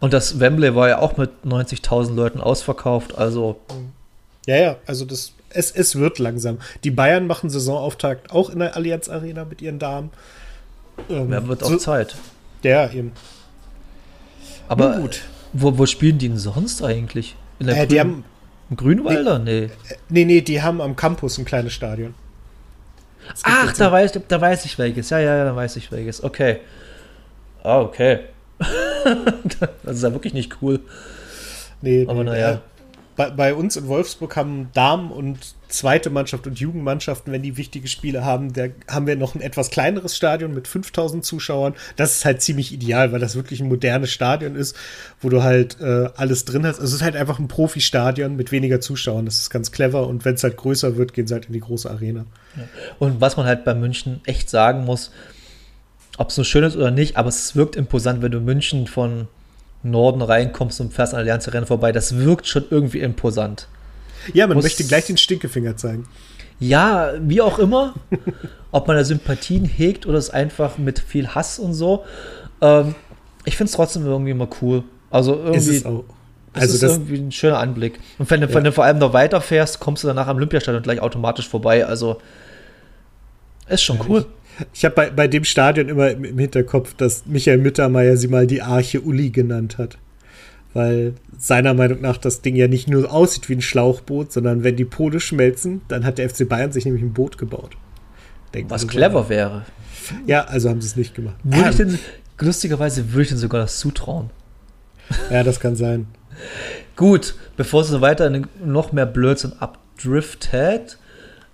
Und 0.00 0.12
das 0.12 0.40
Wembley 0.40 0.74
war 0.74 0.88
ja 0.88 0.98
auch 0.98 1.16
mit 1.16 1.30
90.000 1.44 2.14
Leuten 2.14 2.40
ausverkauft, 2.40 3.16
also. 3.16 3.60
Ja, 4.46 4.56
ja, 4.56 4.76
also 4.86 5.04
das 5.04 5.32
es, 5.54 5.70
es 5.70 5.96
wird 5.96 6.18
langsam. 6.18 6.58
Die 6.84 6.90
Bayern 6.90 7.26
machen 7.26 7.50
Saisonauftakt 7.50 8.30
auch 8.30 8.50
in 8.50 8.58
der 8.58 8.76
Allianz 8.76 9.08
Arena 9.08 9.44
mit 9.44 9.62
ihren 9.62 9.78
Damen. 9.78 10.10
Ähm, 11.08 11.32
ja, 11.32 11.46
wird 11.46 11.62
auch 11.62 11.70
so, 11.70 11.76
Zeit. 11.76 12.16
Ja, 12.62 12.90
eben. 12.90 13.12
Aber 14.68 14.98
gut. 14.98 15.22
Wo, 15.52 15.76
wo 15.76 15.86
spielen 15.86 16.18
die 16.18 16.28
denn 16.28 16.38
sonst 16.38 16.82
eigentlich? 16.82 17.36
In 17.58 17.66
der 17.66 17.82
äh, 17.82 17.86
die 17.86 18.00
haben, 18.00 18.24
Im 18.72 18.76
Grünwalder? 18.76 19.38
Nee. 19.38 19.68
nee. 20.08 20.24
Nee, 20.24 20.40
die 20.40 20.62
haben 20.62 20.80
am 20.80 20.96
Campus 20.96 21.36
ein 21.36 21.44
kleines 21.44 21.74
Stadion. 21.74 22.14
Ach, 23.42 23.70
da 23.74 23.92
weiß, 23.92 24.18
da 24.26 24.40
weiß 24.40 24.64
ich 24.64 24.78
welches. 24.78 25.10
Ja, 25.10 25.18
ja, 25.18 25.44
da 25.44 25.54
weiß 25.54 25.76
ich 25.76 25.92
welches. 25.92 26.24
Okay. 26.24 26.60
Ah, 27.62 27.82
okay. 27.82 28.20
das 29.82 29.96
ist 29.96 30.02
ja 30.02 30.12
wirklich 30.14 30.32
nicht 30.32 30.56
cool. 30.62 30.80
Nee, 31.82 32.06
aber 32.08 32.24
nee, 32.24 32.30
naja. 32.30 32.62
Bei, 33.14 33.30
bei, 33.30 33.54
uns 33.54 33.76
in 33.76 33.88
Wolfsburg 33.88 34.36
haben 34.36 34.70
Damen 34.72 35.10
und 35.10 35.38
zweite 35.68 36.10
Mannschaft 36.10 36.46
und 36.46 36.58
Jugendmannschaften, 36.58 37.32
wenn 37.32 37.42
die 37.42 37.56
wichtige 37.56 37.88
Spiele 37.88 38.24
haben, 38.24 38.52
da 38.52 38.68
haben 38.88 39.06
wir 39.06 39.16
noch 39.16 39.34
ein 39.34 39.40
etwas 39.40 39.70
kleineres 39.70 40.16
Stadion 40.16 40.54
mit 40.54 40.68
5000 40.68 41.24
Zuschauern. 41.24 41.74
Das 41.96 42.16
ist 42.16 42.24
halt 42.24 42.42
ziemlich 42.42 42.72
ideal, 42.72 43.12
weil 43.12 43.20
das 43.20 43.36
wirklich 43.36 43.60
ein 43.60 43.68
modernes 43.68 44.10
Stadion 44.10 44.56
ist, 44.56 44.76
wo 45.20 45.28
du 45.28 45.42
halt 45.42 45.80
äh, 45.80 46.08
alles 46.16 46.44
drin 46.44 46.66
hast. 46.66 46.80
Also 46.80 46.88
es 46.88 47.00
ist 47.00 47.02
halt 47.02 47.16
einfach 47.16 47.38
ein 47.38 47.48
Profi-Stadion 47.48 48.36
mit 48.36 48.52
weniger 48.52 48.80
Zuschauern. 48.80 49.26
Das 49.26 49.38
ist 49.38 49.50
ganz 49.50 49.72
clever 49.72 50.06
und 50.06 50.24
wenn 50.24 50.34
es 50.34 50.44
halt 50.44 50.56
größer 50.56 50.96
wird, 50.96 51.12
gehen 51.12 51.26
sie 51.26 51.34
halt 51.34 51.46
in 51.46 51.52
die 51.52 51.60
große 51.60 51.90
Arena. 51.90 52.24
Und 52.98 53.20
was 53.20 53.36
man 53.36 53.46
halt 53.46 53.64
bei 53.64 53.74
München 53.74 54.20
echt 54.24 54.50
sagen 54.50 54.84
muss, 54.84 55.10
ob 56.18 56.28
es 56.28 56.34
so 56.34 56.44
schön 56.44 56.64
ist 56.64 56.76
oder 56.76 56.90
nicht, 56.90 57.16
aber 57.16 57.28
es 57.28 57.56
wirkt 57.56 57.76
imposant, 57.76 58.22
wenn 58.22 58.32
du 58.32 58.40
München 58.40 58.86
von 58.86 59.28
Norden 59.82 60.22
reinkommst 60.22 60.80
und 60.80 60.92
fährst 60.92 61.14
an 61.14 61.20
Allianz 61.20 61.48
Rennen 61.48 61.66
vorbei. 61.66 61.92
Das 61.92 62.16
wirkt 62.16 62.46
schon 62.46 62.64
irgendwie 62.70 63.00
imposant. 63.00 63.68
Ja, 64.32 64.46
man 64.46 64.56
Muss, 64.56 64.64
möchte 64.64 64.84
gleich 64.84 65.06
den 65.06 65.16
Stinkefinger 65.16 65.76
zeigen. 65.76 66.06
Ja, 66.60 67.12
wie 67.20 67.40
auch 67.40 67.58
immer. 67.58 67.94
ob 68.72 68.88
man 68.88 68.96
da 68.96 69.04
Sympathien 69.04 69.66
hegt 69.66 70.06
oder 70.06 70.18
es 70.18 70.30
einfach 70.30 70.78
mit 70.78 70.98
viel 70.98 71.28
Hass 71.28 71.58
und 71.58 71.74
so. 71.74 72.04
Ähm, 72.60 72.94
ich 73.44 73.56
finde 73.56 73.68
es 73.68 73.76
trotzdem 73.76 74.04
irgendwie 74.06 74.32
immer 74.32 74.48
cool. 74.60 74.82
Also 75.10 75.34
irgendwie. 75.34 75.58
Ist 75.58 75.68
es 75.68 75.86
auch. 75.86 76.04
Also 76.54 76.74
das 76.74 76.92
ist 76.92 76.98
irgendwie 76.98 77.18
ein 77.18 77.32
schöner 77.32 77.58
Anblick. 77.58 77.98
Und 78.18 78.30
wenn, 78.30 78.40
ja. 78.42 78.52
wenn 78.52 78.64
du 78.64 78.72
vor 78.72 78.84
allem 78.84 78.98
noch 78.98 79.12
weiterfährst, 79.12 79.80
kommst 79.80 80.02
du 80.02 80.08
danach 80.08 80.26
am 80.26 80.36
Olympiastadion 80.36 80.82
gleich 80.82 81.00
automatisch 81.00 81.48
vorbei. 81.48 81.86
Also 81.86 82.18
ist 83.68 83.82
schon 83.82 83.98
cool. 84.08 84.26
Ich, 84.72 84.84
habe 84.84 84.94
bei, 84.94 85.10
bei 85.10 85.28
dem 85.28 85.44
Stadion 85.44 85.88
immer 85.88 86.10
im, 86.10 86.38
Hinterkopf, 86.38 86.94
dass 86.94 87.26
Michael 87.26 87.58
Mittermeier 87.58 88.16
sie 88.16 88.28
mal 88.28 88.46
die 88.46 88.62
Arche 88.62 89.00
Uli 89.00 89.30
genannt 89.30 89.78
hat. 89.78 89.98
Weil 90.74 91.14
seiner 91.36 91.74
Meinung 91.74 92.00
nach 92.00 92.16
das 92.16 92.40
Ding 92.40 92.56
ja 92.56 92.68
nicht 92.68 92.88
nur 92.88 93.12
aussieht 93.12 93.48
wie 93.48 93.54
ein 93.54 93.62
Schlauchboot, 93.62 94.32
sondern 94.32 94.64
wenn 94.64 94.76
die 94.76 94.84
Pole 94.84 95.20
schmelzen, 95.20 95.82
dann 95.88 96.04
hat 96.04 96.18
der 96.18 96.30
FC 96.30 96.48
Bayern 96.48 96.72
sich 96.72 96.84
nämlich 96.84 97.02
ein 97.02 97.12
Boot 97.12 97.36
gebaut. 97.36 97.76
Denkt 98.54 98.70
Was 98.70 98.86
clever 98.86 99.28
wäre. 99.28 99.64
Ja, 100.26 100.44
also 100.44 100.68
haben 100.68 100.80
sie 100.80 100.88
es 100.88 100.96
nicht 100.96 101.14
gemacht. 101.14 101.36
Würde 101.44 101.70
ich 101.70 101.76
denn, 101.76 101.98
lustigerweise 102.38 103.12
würde 103.12 103.22
ich 103.22 103.28
denn 103.28 103.38
sogar 103.38 103.62
das 103.62 103.78
zutrauen. 103.78 104.30
Ja, 105.30 105.42
das 105.42 105.60
kann 105.60 105.76
sein. 105.76 106.06
Gut, 106.96 107.34
bevor 107.56 107.82
es 107.82 107.88
so 107.88 108.00
weiter 108.00 108.30
noch 108.64 108.92
mehr 108.92 109.06
Blödsinn 109.06 109.52
abdriftet, 109.58 110.98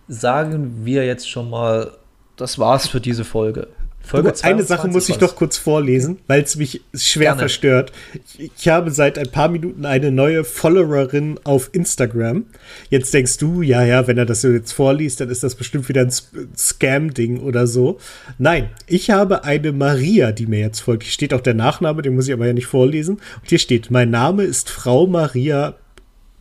sagen 0.08 0.84
wir 0.84 1.06
jetzt 1.06 1.28
schon 1.28 1.50
mal, 1.50 1.92
das 2.36 2.58
war's 2.58 2.88
für 2.88 3.00
diese 3.00 3.24
Folge. 3.24 3.68
Folge 4.08 4.32
eine 4.42 4.62
Sache 4.62 4.88
muss 4.88 5.10
ich 5.10 5.18
doch 5.18 5.36
kurz 5.36 5.58
vorlesen, 5.58 6.18
weil 6.28 6.42
es 6.42 6.56
mich 6.56 6.80
schwer 6.94 7.32
Gerne. 7.32 7.40
verstört. 7.40 7.92
Ich, 8.38 8.50
ich, 8.56 8.68
habe 8.68 8.90
seit 8.90 9.18
ein 9.18 9.30
paar 9.30 9.48
Minuten 9.48 9.84
eine 9.84 10.10
neue 10.10 10.44
Followerin 10.44 11.38
auf 11.44 11.68
Instagram. 11.72 12.46
Jetzt 12.88 13.12
denkst 13.12 13.36
du, 13.36 13.60
ja, 13.60 13.84
ja, 13.84 14.06
wenn 14.06 14.16
er 14.16 14.24
das 14.24 14.44
jetzt 14.44 14.72
vorliest, 14.72 15.20
dann 15.20 15.28
ist 15.28 15.42
das 15.42 15.56
bestimmt 15.56 15.90
wieder 15.90 16.00
ein 16.00 16.10
Scam-Ding 16.56 17.40
oder 17.40 17.66
so. 17.66 17.98
Nein, 18.38 18.70
ich 18.86 19.10
habe 19.10 19.44
eine 19.44 19.72
Maria, 19.72 20.32
die 20.32 20.46
mir 20.46 20.60
jetzt 20.60 20.80
folgt. 20.80 21.02
Hier 21.02 21.12
steht 21.12 21.34
auch 21.34 21.42
der 21.42 21.54
Nachname, 21.54 22.00
den 22.00 22.14
muss 22.14 22.28
ich 22.28 22.32
aber 22.32 22.46
ja 22.46 22.54
nicht 22.54 22.66
vorlesen. 22.66 23.16
Und 23.16 23.48
hier 23.48 23.58
steht, 23.58 23.90
mein 23.90 24.10
Name 24.10 24.44
ist 24.44 24.70
Frau 24.70 25.06
Maria 25.06 25.74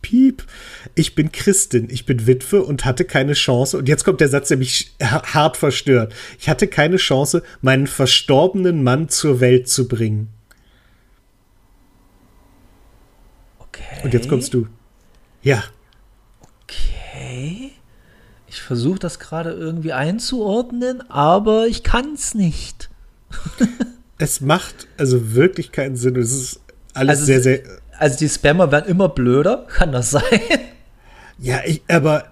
Piep, 0.02 0.44
ich 0.94 1.14
bin 1.14 1.32
Christin, 1.32 1.88
ich 1.90 2.06
bin 2.06 2.26
Witwe 2.26 2.62
und 2.62 2.84
hatte 2.84 3.04
keine 3.04 3.32
Chance. 3.32 3.78
Und 3.78 3.88
jetzt 3.88 4.04
kommt 4.04 4.20
der 4.20 4.28
Satz, 4.28 4.48
der 4.48 4.56
mich 4.56 4.94
hart 5.02 5.56
verstört. 5.56 6.14
Ich 6.38 6.48
hatte 6.48 6.66
keine 6.66 6.96
Chance, 6.96 7.42
meinen 7.60 7.86
verstorbenen 7.86 8.82
Mann 8.82 9.08
zur 9.08 9.40
Welt 9.40 9.68
zu 9.68 9.88
bringen. 9.88 10.28
Okay. 13.58 14.00
Und 14.04 14.14
jetzt 14.14 14.28
kommst 14.28 14.54
du. 14.54 14.66
Ja. 15.42 15.64
Okay. 16.64 17.72
Ich 18.48 18.62
versuche 18.62 18.98
das 18.98 19.18
gerade 19.18 19.50
irgendwie 19.50 19.92
einzuordnen, 19.92 21.02
aber 21.10 21.66
ich 21.66 21.82
kann 21.82 22.14
es 22.14 22.34
nicht. 22.34 22.88
es 24.18 24.40
macht 24.40 24.86
also 24.96 25.34
wirklich 25.34 25.70
keinen 25.72 25.96
Sinn. 25.96 26.16
Es 26.16 26.32
ist 26.32 26.60
alles 26.94 27.20
also 27.20 27.26
sehr, 27.26 27.42
sehr 27.42 27.62
also 27.98 28.18
die 28.18 28.28
Spammer 28.28 28.70
werden 28.72 28.88
immer 28.88 29.08
blöder, 29.08 29.66
kann 29.68 29.92
das 29.92 30.10
sein? 30.10 30.22
Ja, 31.38 31.60
ich, 31.64 31.82
aber, 31.88 32.24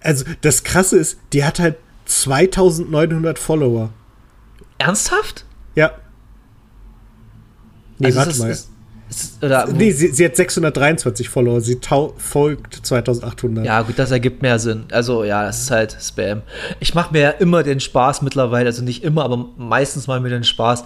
also 0.00 0.24
das 0.40 0.64
Krasse 0.64 0.96
ist, 0.96 1.18
die 1.32 1.44
hat 1.44 1.58
halt 1.58 1.76
2900 2.06 3.38
Follower. 3.38 3.90
Ernsthaft? 4.78 5.44
Ja. 5.74 5.92
Nee, 7.98 8.06
also 8.06 8.18
warte 8.18 8.30
ist, 8.30 8.38
mal. 8.38 8.50
Ist, 8.50 8.70
ist, 9.10 9.44
oder, 9.44 9.66
nee, 9.66 9.92
sie, 9.92 10.08
sie, 10.08 10.24
hat 10.24 10.36
623 10.36 11.28
Follower, 11.28 11.60
sie 11.60 11.78
folgt 12.16 12.86
2800. 12.86 13.64
Ja, 13.64 13.82
gut, 13.82 13.98
das 13.98 14.10
ergibt 14.10 14.42
mehr 14.42 14.58
Sinn. 14.58 14.84
Also, 14.90 15.24
ja, 15.24 15.44
das 15.44 15.60
ist 15.60 15.70
halt 15.70 15.96
Spam. 16.00 16.42
Ich 16.80 16.94
mache 16.94 17.12
mir 17.12 17.20
ja 17.20 17.30
immer 17.30 17.62
den 17.62 17.80
Spaß 17.80 18.22
mittlerweile, 18.22 18.66
also 18.66 18.82
nicht 18.82 19.04
immer, 19.04 19.24
aber 19.24 19.48
meistens 19.56 20.06
mal 20.06 20.20
mir 20.20 20.30
den 20.30 20.44
Spaß, 20.44 20.84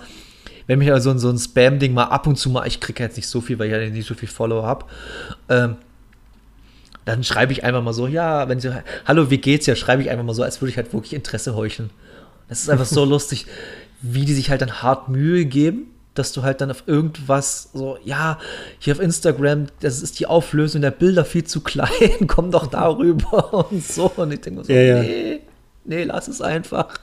wenn 0.69 0.79
mich 0.79 0.93
also 0.93 1.17
so 1.19 1.31
ein 1.31 1.39
Spam-Ding 1.39 1.95
mal 1.95 2.05
ab 2.05 2.27
und 2.27 2.37
zu 2.37 2.51
mal, 2.51 2.67
ich 2.67 2.79
kriege 2.79 3.03
jetzt 3.03 3.17
nicht 3.17 3.27
so 3.27 3.41
viel, 3.41 3.59
weil 3.59 3.67
ich 3.67 3.73
ja 3.73 3.91
nicht 3.91 4.07
so 4.07 4.15
viel 4.15 4.29
Follower 4.29 4.65
habe, 4.65 4.85
ähm, 5.49 5.77
dann 7.07 7.25
schreibe 7.25 7.53
ich 7.53 7.65
einfach 7.65 7.83
mal 7.83 7.95
so, 7.95 8.07
ja, 8.07 8.49
wenn 8.51 8.61
sie, 8.61 8.71
hallo, 9.07 9.31
wie 9.31 9.39
geht's 9.39 9.65
ja, 9.65 9.75
schreibe 9.75 10.03
ich 10.03 10.11
einfach 10.11 10.25
mal 10.25 10.35
so, 10.35 10.43
als 10.43 10.61
würde 10.61 10.71
ich 10.71 10.77
halt 10.77 10.93
wirklich 10.93 11.15
Interesse 11.15 11.57
heucheln. 11.57 11.89
Das 12.51 12.61
ist 12.61 12.69
einfach 12.69 12.85
so 12.85 13.05
lustig, 13.07 13.47
wie 14.03 14.27
die 14.27 14.35
sich 14.35 14.51
halt 14.51 14.61
dann 14.61 14.83
hart 14.83 15.09
Mühe 15.09 15.47
geben, 15.47 15.87
dass 16.13 16.33
du 16.33 16.43
halt 16.43 16.61
dann 16.61 16.71
auf 16.71 16.83
irgendwas 16.85 17.71
so, 17.73 17.97
ja, 18.05 18.39
hier 18.79 18.93
auf 18.93 19.01
Instagram, 19.01 19.69
das 19.81 20.03
ist 20.03 20.21
die 20.21 20.27
Auflösung 20.27 20.83
der 20.83 20.91
Bilder 20.91 21.25
viel 21.25 21.45
zu 21.45 21.63
klein, 21.63 21.89
komm 22.27 22.51
doch 22.51 22.67
darüber 22.67 23.71
und 23.71 23.83
so. 23.83 24.13
Und 24.17 24.33
ich 24.33 24.43
denke 24.43 24.65
so, 24.65 24.71
ja, 24.71 24.83
ja. 24.83 25.03
nee, 25.03 25.41
nee, 25.87 26.05
lass 26.05 26.29
es 26.29 26.43
einfach. 26.43 26.99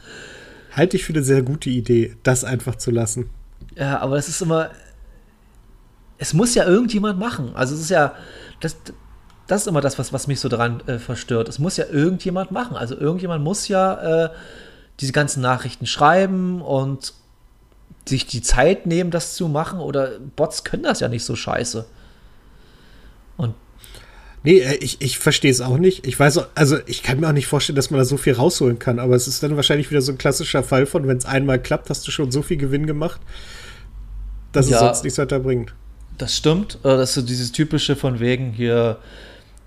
Halte 0.72 0.98
ich 0.98 1.04
für 1.04 1.14
eine 1.14 1.24
sehr 1.24 1.42
gute 1.42 1.72
Idee, 1.72 2.16
das 2.22 2.44
einfach 2.44 2.76
zu 2.76 2.92
lassen. 2.92 3.32
Ja, 3.76 4.00
aber 4.00 4.18
es 4.18 4.28
ist 4.28 4.42
immer. 4.42 4.72
Es 6.18 6.34
muss 6.34 6.56
ja 6.56 6.66
irgendjemand 6.66 7.20
machen. 7.20 7.56
Also 7.56 7.76
es 7.76 7.82
ist 7.82 7.90
ja. 7.90 8.14
Das, 8.60 8.78
das 9.48 9.62
ist 9.62 9.68
immer 9.68 9.82
das, 9.82 10.00
was, 10.00 10.12
was 10.12 10.28
mich 10.28 10.40
so 10.40 10.50
daran 10.50 10.82
äh, 10.88 10.98
verstört. 10.98 11.50
Es 11.50 11.60
muss 11.60 11.78
ja 11.78 11.86
irgendjemand 11.86 12.52
machen. 12.52 12.76
Also 12.76 12.96
irgendjemand 12.96 13.44
muss 13.44 13.68
ja 13.68 14.26
äh, 14.26 14.30
diese 15.00 15.12
ganzen 15.12 15.42
Nachrichten 15.42 15.86
schreiben 15.86 16.62
und 16.62 17.14
sich 18.08 18.26
die 18.26 18.42
Zeit 18.42 18.86
nehmen, 18.86 19.12
das 19.12 19.36
zu 19.36 19.48
machen. 19.48 19.80
Oder 19.80 20.20
Bots 20.36 20.64
können 20.64 20.84
das 20.84 21.00
ja 21.00 21.10
nicht 21.10 21.26
so 21.26 21.36
scheiße. 21.36 21.86
Und 23.38 23.54
Nee, 24.46 24.60
äh, 24.60 24.76
ich, 24.76 25.02
ich 25.02 25.20
verstehe 25.20 25.52
es 25.52 25.62
auch 25.62 25.78
nicht. 25.78 26.08
Ich 26.08 26.20
weiß, 26.20 26.38
auch, 26.38 26.48
also 26.56 26.78
ich 26.86 27.04
kann 27.04 27.20
mir 27.20 27.28
auch 27.28 27.34
nicht 27.34 27.48
vorstellen, 27.48 27.76
dass 27.76 27.92
man 27.92 27.98
da 27.98 28.06
so 28.06 28.18
viel 28.18 28.34
rausholen 28.34 28.80
kann, 28.80 29.00
aber 29.00 29.16
es 29.16 29.28
ist 29.28 29.44
dann 29.44 29.56
wahrscheinlich 29.56 29.92
wieder 29.92 30.02
so 30.02 30.12
ein 30.12 30.18
klassischer 30.18 30.64
Fall 30.64 30.86
von, 30.86 31.08
wenn 31.08 31.18
es 31.18 31.26
einmal 31.26 31.60
klappt, 31.60 31.90
hast 31.90 32.08
du 32.08 32.12
schon 32.12 32.32
so 32.32 32.42
viel 32.42 32.58
Gewinn 32.58 32.86
gemacht 32.88 33.20
dass 34.56 34.70
ja, 34.70 34.78
es 34.78 34.82
sonst 34.82 35.04
nichts 35.04 35.20
weiter 35.20 35.40
bringt. 35.40 35.74
Das 36.18 36.36
stimmt. 36.36 36.76
Äh, 36.84 36.90
das 36.90 37.10
ist 37.10 37.16
so 37.16 37.22
dieses 37.22 37.52
typische 37.52 37.96
von 37.96 38.20
wegen 38.20 38.52
hier, 38.52 38.98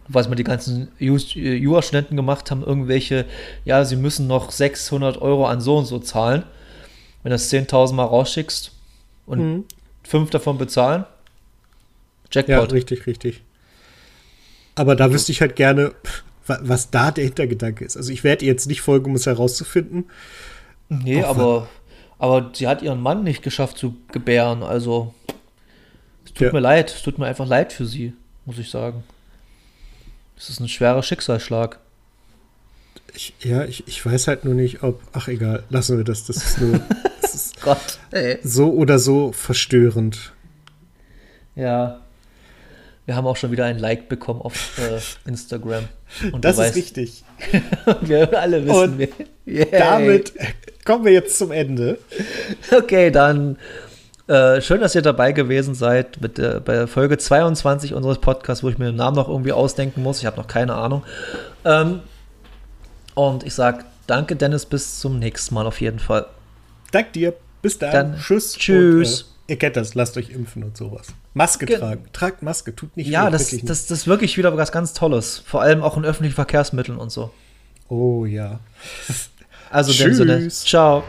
was 0.09 0.29
mal 0.29 0.35
die 0.35 0.45
ganzen 0.45 0.89
Jura-Studenten 0.99 2.17
gemacht 2.17 2.51
haben, 2.51 2.63
irgendwelche, 2.63 3.27
ja, 3.65 3.85
sie 3.85 3.97
müssen 3.97 4.27
noch 4.27 4.51
600 4.51 5.21
Euro 5.21 5.47
an 5.47 5.61
so 5.61 5.77
und 5.77 5.85
so 5.85 5.99
zahlen. 5.99 6.45
Wenn 7.23 7.31
du 7.31 7.35
das 7.35 7.53
10.000 7.53 7.95
Mal 7.95 8.05
rausschickst 8.05 8.73
und 9.27 9.41
mhm. 9.41 9.65
fünf 10.05 10.31
davon 10.31 10.57
bezahlen, 10.57 11.05
Jackpot. 12.31 12.55
Ja, 12.55 12.63
richtig, 12.63 13.07
richtig. 13.07 13.43
Aber 14.79 14.97
da 14.97 15.13
wüsste 15.13 15.33
ich 15.33 15.41
halt 15.41 15.57
gerne, 15.57 15.93
was 16.47 16.91
da 16.91 17.11
der 17.11 17.25
Hintergedanke 17.25 17.85
ist. 17.85 17.97
Also 17.97 18.13
ich 18.13 18.25
werde 18.25 18.45
ihr 18.45 18.53
jetzt 18.53 18.67
nicht 18.67 18.81
folgen, 18.81 19.07
um 19.07 19.17
es 19.17 19.27
herauszufinden. 19.27 20.07
Nee, 20.89 21.23
aber 21.23 21.69
aber 22.19 22.51
sie 22.53 22.67
hat 22.67 22.83
ihren 22.83 23.01
Mann 23.01 23.23
nicht 23.23 23.43
geschafft 23.43 23.79
zu 23.79 23.97
gebären. 24.11 24.63
Also, 24.63 25.15
es 26.25 26.33
tut 26.33 26.49
ja. 26.49 26.53
mir 26.53 26.61
leid. 26.61 26.93
Es 26.93 27.03
tut 27.03 27.19
mir 27.19 27.27
einfach 27.27 27.47
leid 27.47 27.73
für 27.73 27.87
sie, 27.87 28.13
muss 28.45 28.59
ich 28.59 28.71
sagen. 28.71 29.05
Es 30.37 30.51
ist 30.51 30.61
ein 30.61 30.69
schwerer 30.69 31.03
Schicksalsschlag. 31.03 31.79
Ich, 33.15 33.35
ja, 33.41 33.65
ich, 33.65 33.87
ich 33.87 34.05
weiß 34.05 34.29
halt 34.29 34.45
nur 34.45 34.55
nicht, 34.55 34.83
ob. 34.83 35.01
Ach, 35.13 35.29
egal, 35.29 35.65
lassen 35.71 35.97
wir 35.97 36.05
das. 36.05 36.25
Das 36.27 36.37
ist 36.37 36.61
nur. 36.61 36.81
Das 37.21 37.35
ist 37.35 37.61
Gott, 37.61 37.99
ey. 38.11 38.39
So 38.43 38.73
oder 38.73 38.99
so 38.99 39.33
verstörend. 39.33 40.33
Ja. 41.57 42.01
Wir 43.09 43.17
haben 43.17 43.27
auch 43.27 43.37
schon 43.37 43.51
wieder 43.51 43.65
ein 43.65 43.79
Like 43.79 44.11
bekommen 44.11 44.43
auf 44.43 44.79
äh, 44.79 45.01
Instagram. 45.27 45.85
Und 46.33 46.45
das 46.45 46.57
ist 46.57 46.59
weißt, 46.59 46.77
wichtig. 46.77 47.25
wir 48.03 48.39
alle 48.39 48.67
wissen, 48.67 48.77
Und 48.77 48.99
wir. 48.99 49.09
Yay. 49.47 49.67
Damit 49.71 50.35
kommen 50.85 51.07
wir 51.07 51.13
jetzt 51.13 51.39
zum 51.39 51.51
Ende. 51.51 51.97
Okay, 52.71 53.11
dann 53.11 53.57
äh, 54.27 54.61
schön, 54.61 54.83
dass 54.83 54.95
ihr 54.95 55.01
dabei 55.01 55.33
gewesen 55.33 55.75
seid 55.75 56.21
mit 56.21 56.37
der, 56.37 56.61
bei 56.61 56.87
Folge 56.87 57.17
22 57.17 57.95
unseres 57.95 58.19
Podcasts, 58.19 58.63
wo 58.63 58.69
ich 58.69 58.77
mir 58.77 58.85
den 58.85 58.97
Namen 58.97 59.17
noch 59.17 59.31
irgendwie 59.31 59.53
ausdenken 59.53 60.03
muss. 60.03 60.19
Ich 60.19 60.27
habe 60.27 60.37
noch 60.37 60.47
keine 60.47 60.75
Ahnung. 60.75 61.03
Ähm, 61.65 62.01
und 63.15 63.43
ich 63.43 63.55
sage 63.55 63.87
danke, 64.07 64.37
Dennis, 64.37 64.67
bis 64.67 65.01
zum 65.01 65.19
nächsten 65.19 65.55
Mal 65.55 65.67
auf 65.67 65.81
jeden 65.81 65.99
Fall. 65.99 66.27
Dank 66.93 67.15
dir. 67.15 67.33
Bis 67.63 67.79
dann. 67.79 67.91
dann 67.91 68.19
tschüss. 68.19 68.53
Tschüss. 68.53 69.23
Und, 69.23 69.29
äh, 69.31 69.38
ihr 69.49 69.57
kennt 69.57 69.77
das, 69.77 69.95
lasst 69.95 70.17
euch 70.17 70.31
impfen 70.31 70.63
und 70.63 70.77
sowas. 70.77 71.09
Maske 71.35 71.67
Ge 71.67 71.79
tragen. 71.79 72.05
Tragt 72.13 72.43
Maske, 72.43 72.77
tut 72.77 72.97
nicht 72.97 73.09
Ja, 73.09 73.31
das, 73.31 73.51
das, 73.51 73.87
das 73.87 73.91
ist 73.91 74.07
wirklich 74.07 74.37
wieder 74.39 74.57
was 74.57 74.71
ganz 74.71 74.93
Tolles. 74.93 75.43
Vor 75.45 75.63
allem 75.63 75.83
auch 75.83 75.97
in 75.97 76.05
öffentlichen 76.05 76.35
Verkehrsmitteln 76.35 76.99
und 76.99 77.11
so. 77.11 77.33
Oh 77.89 78.25
ja. 78.25 78.61
Also, 79.71 79.93
dem 79.93 80.15
Sinne. 80.15 80.49
Ciao. 80.49 81.05